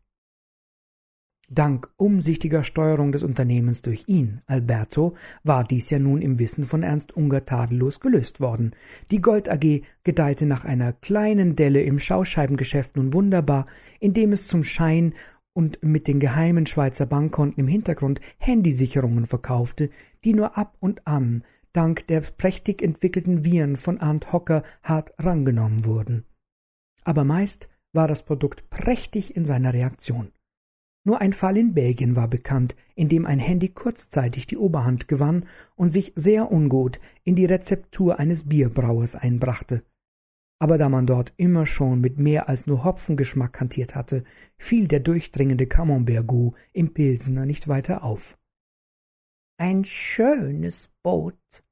Dank 1.55 1.91
umsichtiger 1.99 2.65
Steuerung 2.65 3.13
des 3.13 3.23
Unternehmens 3.23 3.83
durch 3.83 4.05
ihn, 4.07 4.41
Alberto, 4.47 5.13
war 5.45 5.65
dies 5.65 5.91
ja 5.91 5.99
nun 5.99 6.23
im 6.23 6.39
Wissen 6.39 6.65
von 6.65 6.83
Ernst 6.83 7.15
Unger 7.15 7.45
tadellos 7.45 8.01
gelöst 8.01 8.41
worden. 8.41 8.75
Die 9.11 9.21
Gold 9.21 9.51
AG 9.51 9.83
gedeihte 10.03 10.47
nach 10.47 10.65
einer 10.65 10.95
kleinen 10.95 11.55
Delle 11.55 11.83
im 11.83 11.99
Schauscheibengeschäft 11.99 12.97
nun 12.97 13.13
wunderbar, 13.13 13.67
indem 14.01 14.33
es 14.33 14.49
zum 14.49 14.65
Schein 14.65 15.13
und 15.53 15.83
mit 15.83 16.09
den 16.09 16.21
geheimen 16.21 16.65
Schweizer 16.65 17.05
Bankkonten 17.05 17.61
im 17.61 17.69
Hintergrund 17.69 18.23
Handysicherungen 18.39 19.27
verkaufte, 19.27 19.91
die 20.25 20.33
nur 20.33 20.57
ab 20.57 20.77
und 20.81 21.07
an 21.07 21.45
dank 21.75 22.07
der 22.07 22.21
prächtig 22.21 22.81
entwickelten 22.81 23.45
Viren 23.45 23.77
von 23.77 24.01
Arndt 24.01 24.33
Hocker 24.33 24.63
hart 24.83 25.13
rangenommen 25.19 25.85
wurden. 25.85 26.25
Aber 27.05 27.25
meist 27.25 27.69
war 27.93 28.09
das 28.09 28.25
Produkt 28.25 28.71
prächtig 28.71 29.37
in 29.37 29.45
seiner 29.45 29.75
Reaktion. 29.75 30.33
Nur 31.05 31.21
ein 31.21 31.33
Fall 31.33 31.57
in 31.57 31.75
Belgien 31.75 32.15
war 32.17 32.29
bekannt, 32.29 32.77
in 32.95 33.09
dem 33.09 33.27
ein 33.27 33.39
Handy 33.41 33.69
kurzzeitig 33.69 34.47
die 34.47 34.57
Oberhand 34.57 35.09
gewann 35.09 35.45
und 35.75 35.89
sich 35.89 36.13
sehr 36.15 36.53
ungut 36.53 37.01
in 37.25 37.35
die 37.35 37.47
Rezeptur 37.47 38.19
eines 38.19 38.49
Bierbrauers 38.49 39.17
einbrachte 39.17 39.83
aber 40.63 40.79
da 40.79 40.89
man 40.89 41.07
dort 41.09 41.33
immer 41.39 41.67
schon 41.67 42.01
mit 42.01 42.19
mehr 42.19 42.49
als 42.49 42.69
nur 42.69 42.85
Hopfengeschmack 42.85 43.59
hantiert 43.59 43.97
hatte, 43.97 44.23
fiel 44.57 44.87
der 44.87 45.01
durchdringende 45.01 45.67
Camembert-Goût 45.67 46.55
im 46.73 46.95
Pilsener 46.95 47.47
nicht 47.47 47.67
weiter 47.67 48.05
auf. 48.05 48.39
Ein 49.59 49.85
schönes 49.85 50.95
Boot. 51.03 51.65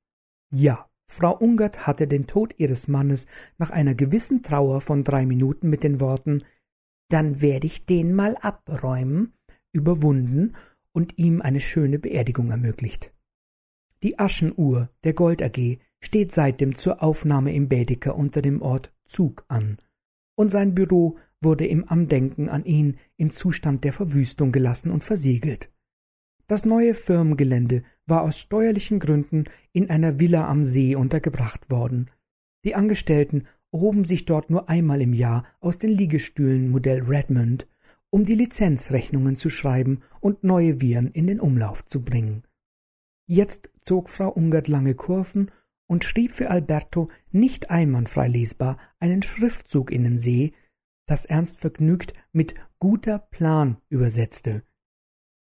Ja, 0.53 0.91
Frau 1.09 1.37
Ungert 1.39 1.87
hatte 1.87 2.09
den 2.09 2.27
Tod 2.27 2.55
ihres 2.59 2.89
Mannes 2.89 3.29
nach 3.59 3.71
einer 3.71 3.95
gewissen 3.95 4.43
Trauer 4.43 4.81
von 4.81 5.05
drei 5.05 5.25
Minuten 5.25 5.71
mit 5.71 5.85
den 5.85 6.01
Worten 6.01 6.43
Dann 7.11 7.43
werde 7.43 7.67
ich 7.67 7.85
den 7.85 8.15
mal 8.15 8.37
abräumen 8.41 9.35
überwunden 9.73 10.55
und 10.93 11.19
ihm 11.19 11.43
eine 11.43 11.61
schöne 11.61 11.99
Beerdigung 11.99 12.51
ermöglicht. 12.51 13.13
Die 14.03 14.19
Aschenuhr 14.19 14.91
der 15.05 15.13
Gold 15.13 15.43
AG 15.43 15.79
steht 16.01 16.33
seitdem 16.33 16.75
zur 16.75 17.03
Aufnahme 17.03 17.53
im 17.55 17.69
Bädeker 17.69 18.17
unter 18.17 18.41
dem 18.41 18.63
Ort 18.63 18.95
Zug 19.05 19.45
an, 19.49 19.79
und 20.37 20.51
sein 20.51 20.75
Büro 20.75 21.19
wurde 21.43 21.67
im 21.67 21.89
Andenken 21.89 22.49
an 22.49 22.65
ihn 22.65 22.99
im 23.17 23.31
Zustand 23.31 23.85
der 23.85 23.93
Verwüstung 23.93 24.53
gelassen 24.53 24.91
und 24.91 25.05
versiegelt. 25.05 25.71
Das 26.47 26.65
neue 26.65 26.95
Firmengelände 26.95 27.83
war 28.07 28.23
aus 28.23 28.39
steuerlichen 28.39 28.99
Gründen 28.99 29.45
in 29.73 29.91
einer 29.91 30.19
Villa 30.19 30.49
am 30.49 30.65
See 30.65 30.97
untergebracht 30.97 31.71
worden. 31.71 32.11
Die 32.65 32.75
Angestellten 32.75 33.47
erhoben 33.73 34.05
sich 34.05 34.25
dort 34.25 34.51
nur 34.51 34.69
einmal 34.69 35.01
im 35.01 35.13
Jahr 35.13 35.45
aus 35.61 35.79
den 35.79 35.91
Liegestühlen 35.91 36.71
Modell 36.71 37.03
Redmond, 37.03 37.69
um 38.11 38.25
die 38.25 38.35
Lizenzrechnungen 38.35 39.37
zu 39.37 39.49
schreiben 39.49 40.03
und 40.21 40.43
neue 40.45 40.81
Viren 40.81 41.09
in 41.13 41.27
den 41.27 41.41
Umlauf 41.41 41.85
zu 41.87 42.03
bringen. 42.03 42.43
Jetzt 43.27 43.71
zog 43.83 44.11
Frau 44.11 44.31
Ungert 44.31 44.67
lange 44.67 44.95
Kurven 44.95 45.51
und 45.87 46.05
schrieb 46.05 46.33
für 46.33 46.51
Alberto 46.51 47.07
nicht 47.31 47.71
einwandfrei 47.71 48.29
lesbar 48.29 48.79
einen 48.99 49.23
Schriftzug 49.23 49.93
in 49.93 50.05
den 50.05 50.19
See, 50.19 50.53
das 51.07 51.25
Ernst 51.25 51.61
vergnügt 51.61 52.15
mit 52.33 52.55
guter 52.79 53.19
Plan 53.19 53.77
übersetzte. 53.89 54.63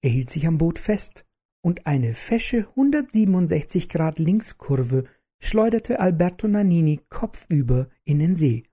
Er 0.01 0.09
hielt 0.09 0.29
sich 0.29 0.47
am 0.47 0.57
Boot 0.57 0.79
fest, 0.79 1.27
und 1.67 1.85
eine 1.85 2.13
fesche 2.13 2.67
167 2.69 3.89
Grad 3.89 4.19
Linkskurve 4.19 5.05
schleuderte 5.39 5.99
Alberto 5.99 6.47
Nannini 6.47 7.01
kopfüber 7.09 7.89
in 8.03 8.19
den 8.19 8.35
See. 8.35 8.63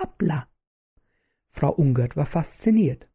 Hoppla! 0.00 0.48
Frau 1.48 1.70
Ungert 1.72 2.16
war 2.16 2.26
fasziniert. 2.26 3.10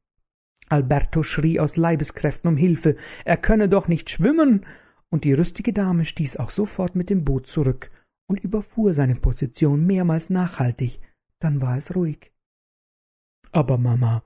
Alberto 0.70 1.24
schrie 1.24 1.60
aus 1.60 1.76
Leibeskräften 1.76 2.50
um 2.50 2.58
Hilfe, 2.58 2.96
er 3.26 3.38
könne 3.38 3.70
doch 3.70 3.88
nicht 3.88 4.10
schwimmen, 4.10 4.66
und 5.10 5.24
die 5.24 5.34
rüstige 5.34 5.72
Dame 5.72 6.06
stieß 6.06 6.38
auch 6.38 6.50
sofort 6.50 6.96
mit 6.96 7.10
dem 7.10 7.24
Boot 7.24 7.48
zurück 7.48 7.90
und 8.28 8.40
überfuhr 8.40 8.94
seine 8.94 9.16
Position 9.16 9.86
mehrmals 9.86 10.30
nachhaltig, 10.30 11.00
dann 11.40 11.62
war 11.62 11.78
es 11.78 11.96
ruhig. 11.96 12.34
Aber 13.52 13.78
Mama, 13.78 14.24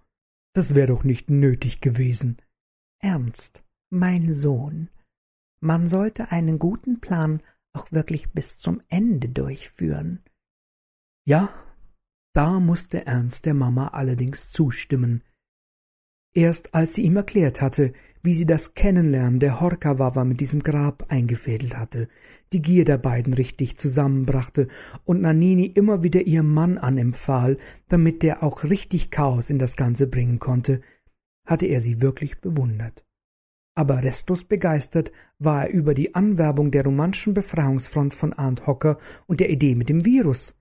das 0.53 0.73
wäre 0.73 0.87
doch 0.87 1.03
nicht 1.03 1.29
nötig 1.29 1.81
gewesen. 1.81 2.41
Ernst, 2.99 3.63
mein 3.91 4.33
Sohn, 4.33 4.89
man 5.59 5.85
sollte 5.85 6.31
einen 6.31 6.57
guten 6.57 6.99
Plan 6.99 7.43
auch 7.73 7.91
wirklich 7.91 8.31
bis 8.31 8.57
zum 8.57 8.81
Ende 8.89 9.29
durchführen. 9.29 10.23
Ja, 11.25 11.49
da 12.33 12.59
musste 12.59 13.05
Ernst 13.05 13.45
der 13.45 13.53
Mama 13.53 13.89
allerdings 13.89 14.49
zustimmen. 14.49 15.23
Erst 16.33 16.73
als 16.73 16.93
sie 16.93 17.03
ihm 17.03 17.17
erklärt 17.17 17.61
hatte, 17.61 17.93
wie 18.23 18.33
sie 18.33 18.45
das 18.45 18.73
Kennenlernen 18.73 19.39
der 19.39 19.59
Horkawawa 19.59 20.23
mit 20.23 20.39
diesem 20.39 20.63
Grab 20.63 21.05
eingefädelt 21.09 21.75
hatte, 21.75 22.07
die 22.53 22.61
Gier 22.61 22.85
der 22.85 22.97
beiden 22.97 23.33
richtig 23.33 23.77
zusammenbrachte 23.77 24.67
und 25.03 25.21
Nanini 25.21 25.65
immer 25.65 26.03
wieder 26.03 26.21
ihrem 26.21 26.53
Mann 26.53 26.77
anempfahl, 26.77 27.57
damit 27.89 28.23
der 28.23 28.43
auch 28.43 28.63
richtig 28.63 29.11
Chaos 29.11 29.49
in 29.49 29.59
das 29.59 29.75
Ganze 29.75 30.07
bringen 30.07 30.39
konnte, 30.39 30.81
hatte 31.45 31.65
er 31.65 31.81
sie 31.81 32.01
wirklich 32.01 32.39
bewundert 32.39 33.03
aber 33.75 34.03
restlos 34.03 34.43
begeistert 34.43 35.11
war 35.39 35.67
er 35.67 35.73
über 35.73 35.93
die 35.93 36.13
Anwerbung 36.13 36.71
der 36.71 36.83
romanischen 36.83 37.33
Befreiungsfront 37.33 38.13
von 38.13 38.33
Arndt 38.33 38.67
Hocker 38.67 38.97
und 39.27 39.39
der 39.39 39.49
Idee 39.49 39.75
mit 39.75 39.89
dem 39.89 40.05
Virus. 40.05 40.55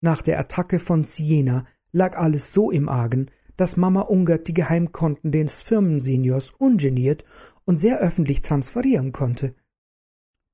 Nach 0.00 0.22
der 0.22 0.38
Attacke 0.38 0.78
von 0.78 1.04
Siena 1.04 1.66
lag 1.92 2.16
alles 2.16 2.52
so 2.52 2.70
im 2.70 2.88
Argen, 2.88 3.30
dass 3.56 3.76
Mama 3.76 4.00
Ungert 4.00 4.48
die 4.48 4.54
Geheimkonten 4.54 5.32
des 5.32 5.62
Firmenseniors 5.62 6.50
ungeniert 6.52 7.24
und 7.64 7.78
sehr 7.78 7.98
öffentlich 8.00 8.42
transferieren 8.42 9.12
konnte. 9.12 9.54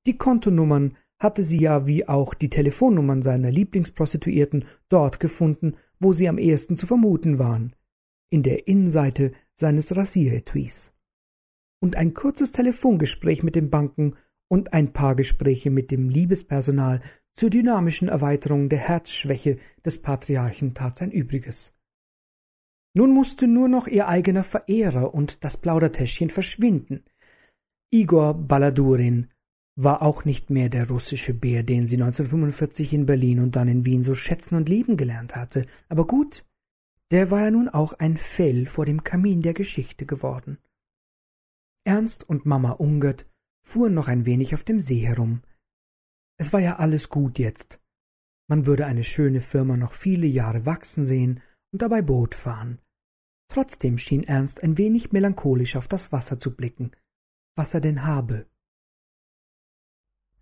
Die 0.06 0.18
Kontonummern 0.18 0.96
hatte 1.18 1.44
sie 1.44 1.60
ja 1.60 1.86
wie 1.86 2.06
auch 2.08 2.34
die 2.34 2.50
Telefonnummern 2.50 3.22
seiner 3.22 3.50
Lieblingsprostituierten 3.50 4.64
dort 4.88 5.18
gefunden, 5.20 5.76
wo 5.98 6.12
sie 6.12 6.28
am 6.28 6.36
ehesten 6.36 6.76
zu 6.76 6.86
vermuten 6.86 7.38
waren, 7.38 7.74
in 8.28 8.42
der 8.42 8.68
Innenseite 8.68 9.32
seines 9.54 9.96
Rasieretuis 9.96 10.95
und 11.80 11.96
ein 11.96 12.14
kurzes 12.14 12.52
Telefongespräch 12.52 13.42
mit 13.42 13.54
den 13.54 13.70
Banken 13.70 14.16
und 14.48 14.72
ein 14.72 14.92
paar 14.92 15.14
Gespräche 15.14 15.70
mit 15.70 15.90
dem 15.90 16.08
Liebespersonal 16.08 17.00
zur 17.34 17.50
dynamischen 17.50 18.08
Erweiterung 18.08 18.68
der 18.68 18.78
Herzschwäche 18.78 19.56
des 19.84 20.00
Patriarchen 20.00 20.74
tat 20.74 20.96
sein 20.96 21.10
Übriges. 21.10 21.74
Nun 22.94 23.10
musste 23.10 23.46
nur 23.46 23.68
noch 23.68 23.86
ihr 23.86 24.08
eigener 24.08 24.42
Verehrer 24.42 25.12
und 25.12 25.44
das 25.44 25.58
Plaudertäschchen 25.58 26.30
verschwinden. 26.30 27.04
Igor 27.90 28.32
Baladurin 28.32 29.28
war 29.76 30.00
auch 30.00 30.24
nicht 30.24 30.48
mehr 30.48 30.70
der 30.70 30.88
russische 30.88 31.34
Bär, 31.34 31.62
den 31.62 31.86
sie 31.86 31.96
1945 31.96 32.94
in 32.94 33.04
Berlin 33.04 33.40
und 33.40 33.54
dann 33.54 33.68
in 33.68 33.84
Wien 33.84 34.02
so 34.02 34.14
schätzen 34.14 34.54
und 34.54 34.70
lieben 34.70 34.96
gelernt 34.96 35.36
hatte. 35.36 35.66
Aber 35.90 36.06
gut, 36.06 36.46
der 37.10 37.30
war 37.30 37.42
ja 37.42 37.50
nun 37.50 37.68
auch 37.68 37.92
ein 37.92 38.16
Fell 38.16 38.64
vor 38.64 38.86
dem 38.86 39.04
Kamin 39.04 39.42
der 39.42 39.52
Geschichte 39.52 40.06
geworden. 40.06 40.56
Ernst 41.86 42.28
und 42.28 42.46
Mama 42.46 42.72
Ungert 42.72 43.24
fuhren 43.64 43.94
noch 43.94 44.08
ein 44.08 44.26
wenig 44.26 44.54
auf 44.54 44.64
dem 44.64 44.80
See 44.80 45.06
herum. 45.06 45.42
Es 46.36 46.52
war 46.52 46.60
ja 46.60 46.76
alles 46.76 47.10
gut 47.10 47.38
jetzt. 47.38 47.80
Man 48.48 48.66
würde 48.66 48.86
eine 48.86 49.04
schöne 49.04 49.40
Firma 49.40 49.76
noch 49.76 49.92
viele 49.92 50.26
Jahre 50.26 50.66
wachsen 50.66 51.04
sehen 51.04 51.40
und 51.72 51.82
dabei 51.82 52.02
Boot 52.02 52.34
fahren. 52.34 52.80
Trotzdem 53.48 53.98
schien 53.98 54.24
Ernst 54.24 54.64
ein 54.64 54.78
wenig 54.78 55.12
melancholisch 55.12 55.76
auf 55.76 55.86
das 55.86 56.10
Wasser 56.10 56.40
zu 56.40 56.56
blicken, 56.56 56.90
was 57.54 57.72
er 57.72 57.80
denn 57.80 58.02
habe. 58.02 58.50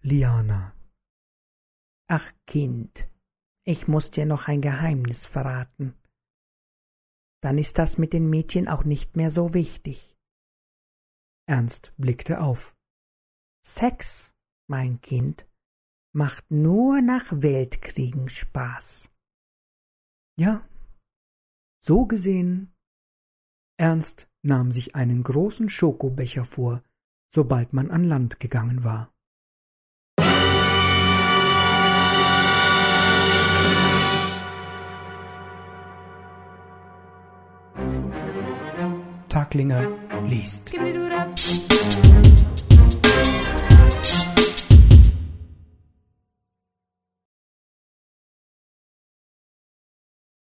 Liana. 0.00 0.74
Ach, 2.06 2.32
Kind, 2.46 3.08
ich 3.64 3.86
muss 3.86 4.10
dir 4.10 4.24
noch 4.24 4.48
ein 4.48 4.62
Geheimnis 4.62 5.26
verraten. 5.26 5.94
Dann 7.42 7.58
ist 7.58 7.76
das 7.76 7.98
mit 7.98 8.14
den 8.14 8.30
Mädchen 8.30 8.66
auch 8.66 8.84
nicht 8.84 9.16
mehr 9.16 9.30
so 9.30 9.52
wichtig. 9.52 10.13
Ernst 11.46 11.92
blickte 11.98 12.40
auf. 12.40 12.74
Sex, 13.66 14.32
mein 14.66 15.00
Kind, 15.02 15.46
macht 16.14 16.50
nur 16.50 17.02
nach 17.02 17.26
Weltkriegen 17.30 18.28
Spaß. 18.28 19.10
Ja, 20.38 20.66
so 21.80 22.06
gesehen. 22.06 22.72
Ernst 23.78 24.30
nahm 24.42 24.70
sich 24.70 24.94
einen 24.94 25.22
großen 25.22 25.68
Schokobecher 25.68 26.44
vor, 26.44 26.82
sobald 27.30 27.72
man 27.72 27.90
an 27.90 28.04
Land 28.04 28.40
gegangen 28.40 28.84
war. 28.84 29.10
Taglinger 39.28 40.03
liest. 40.26 40.72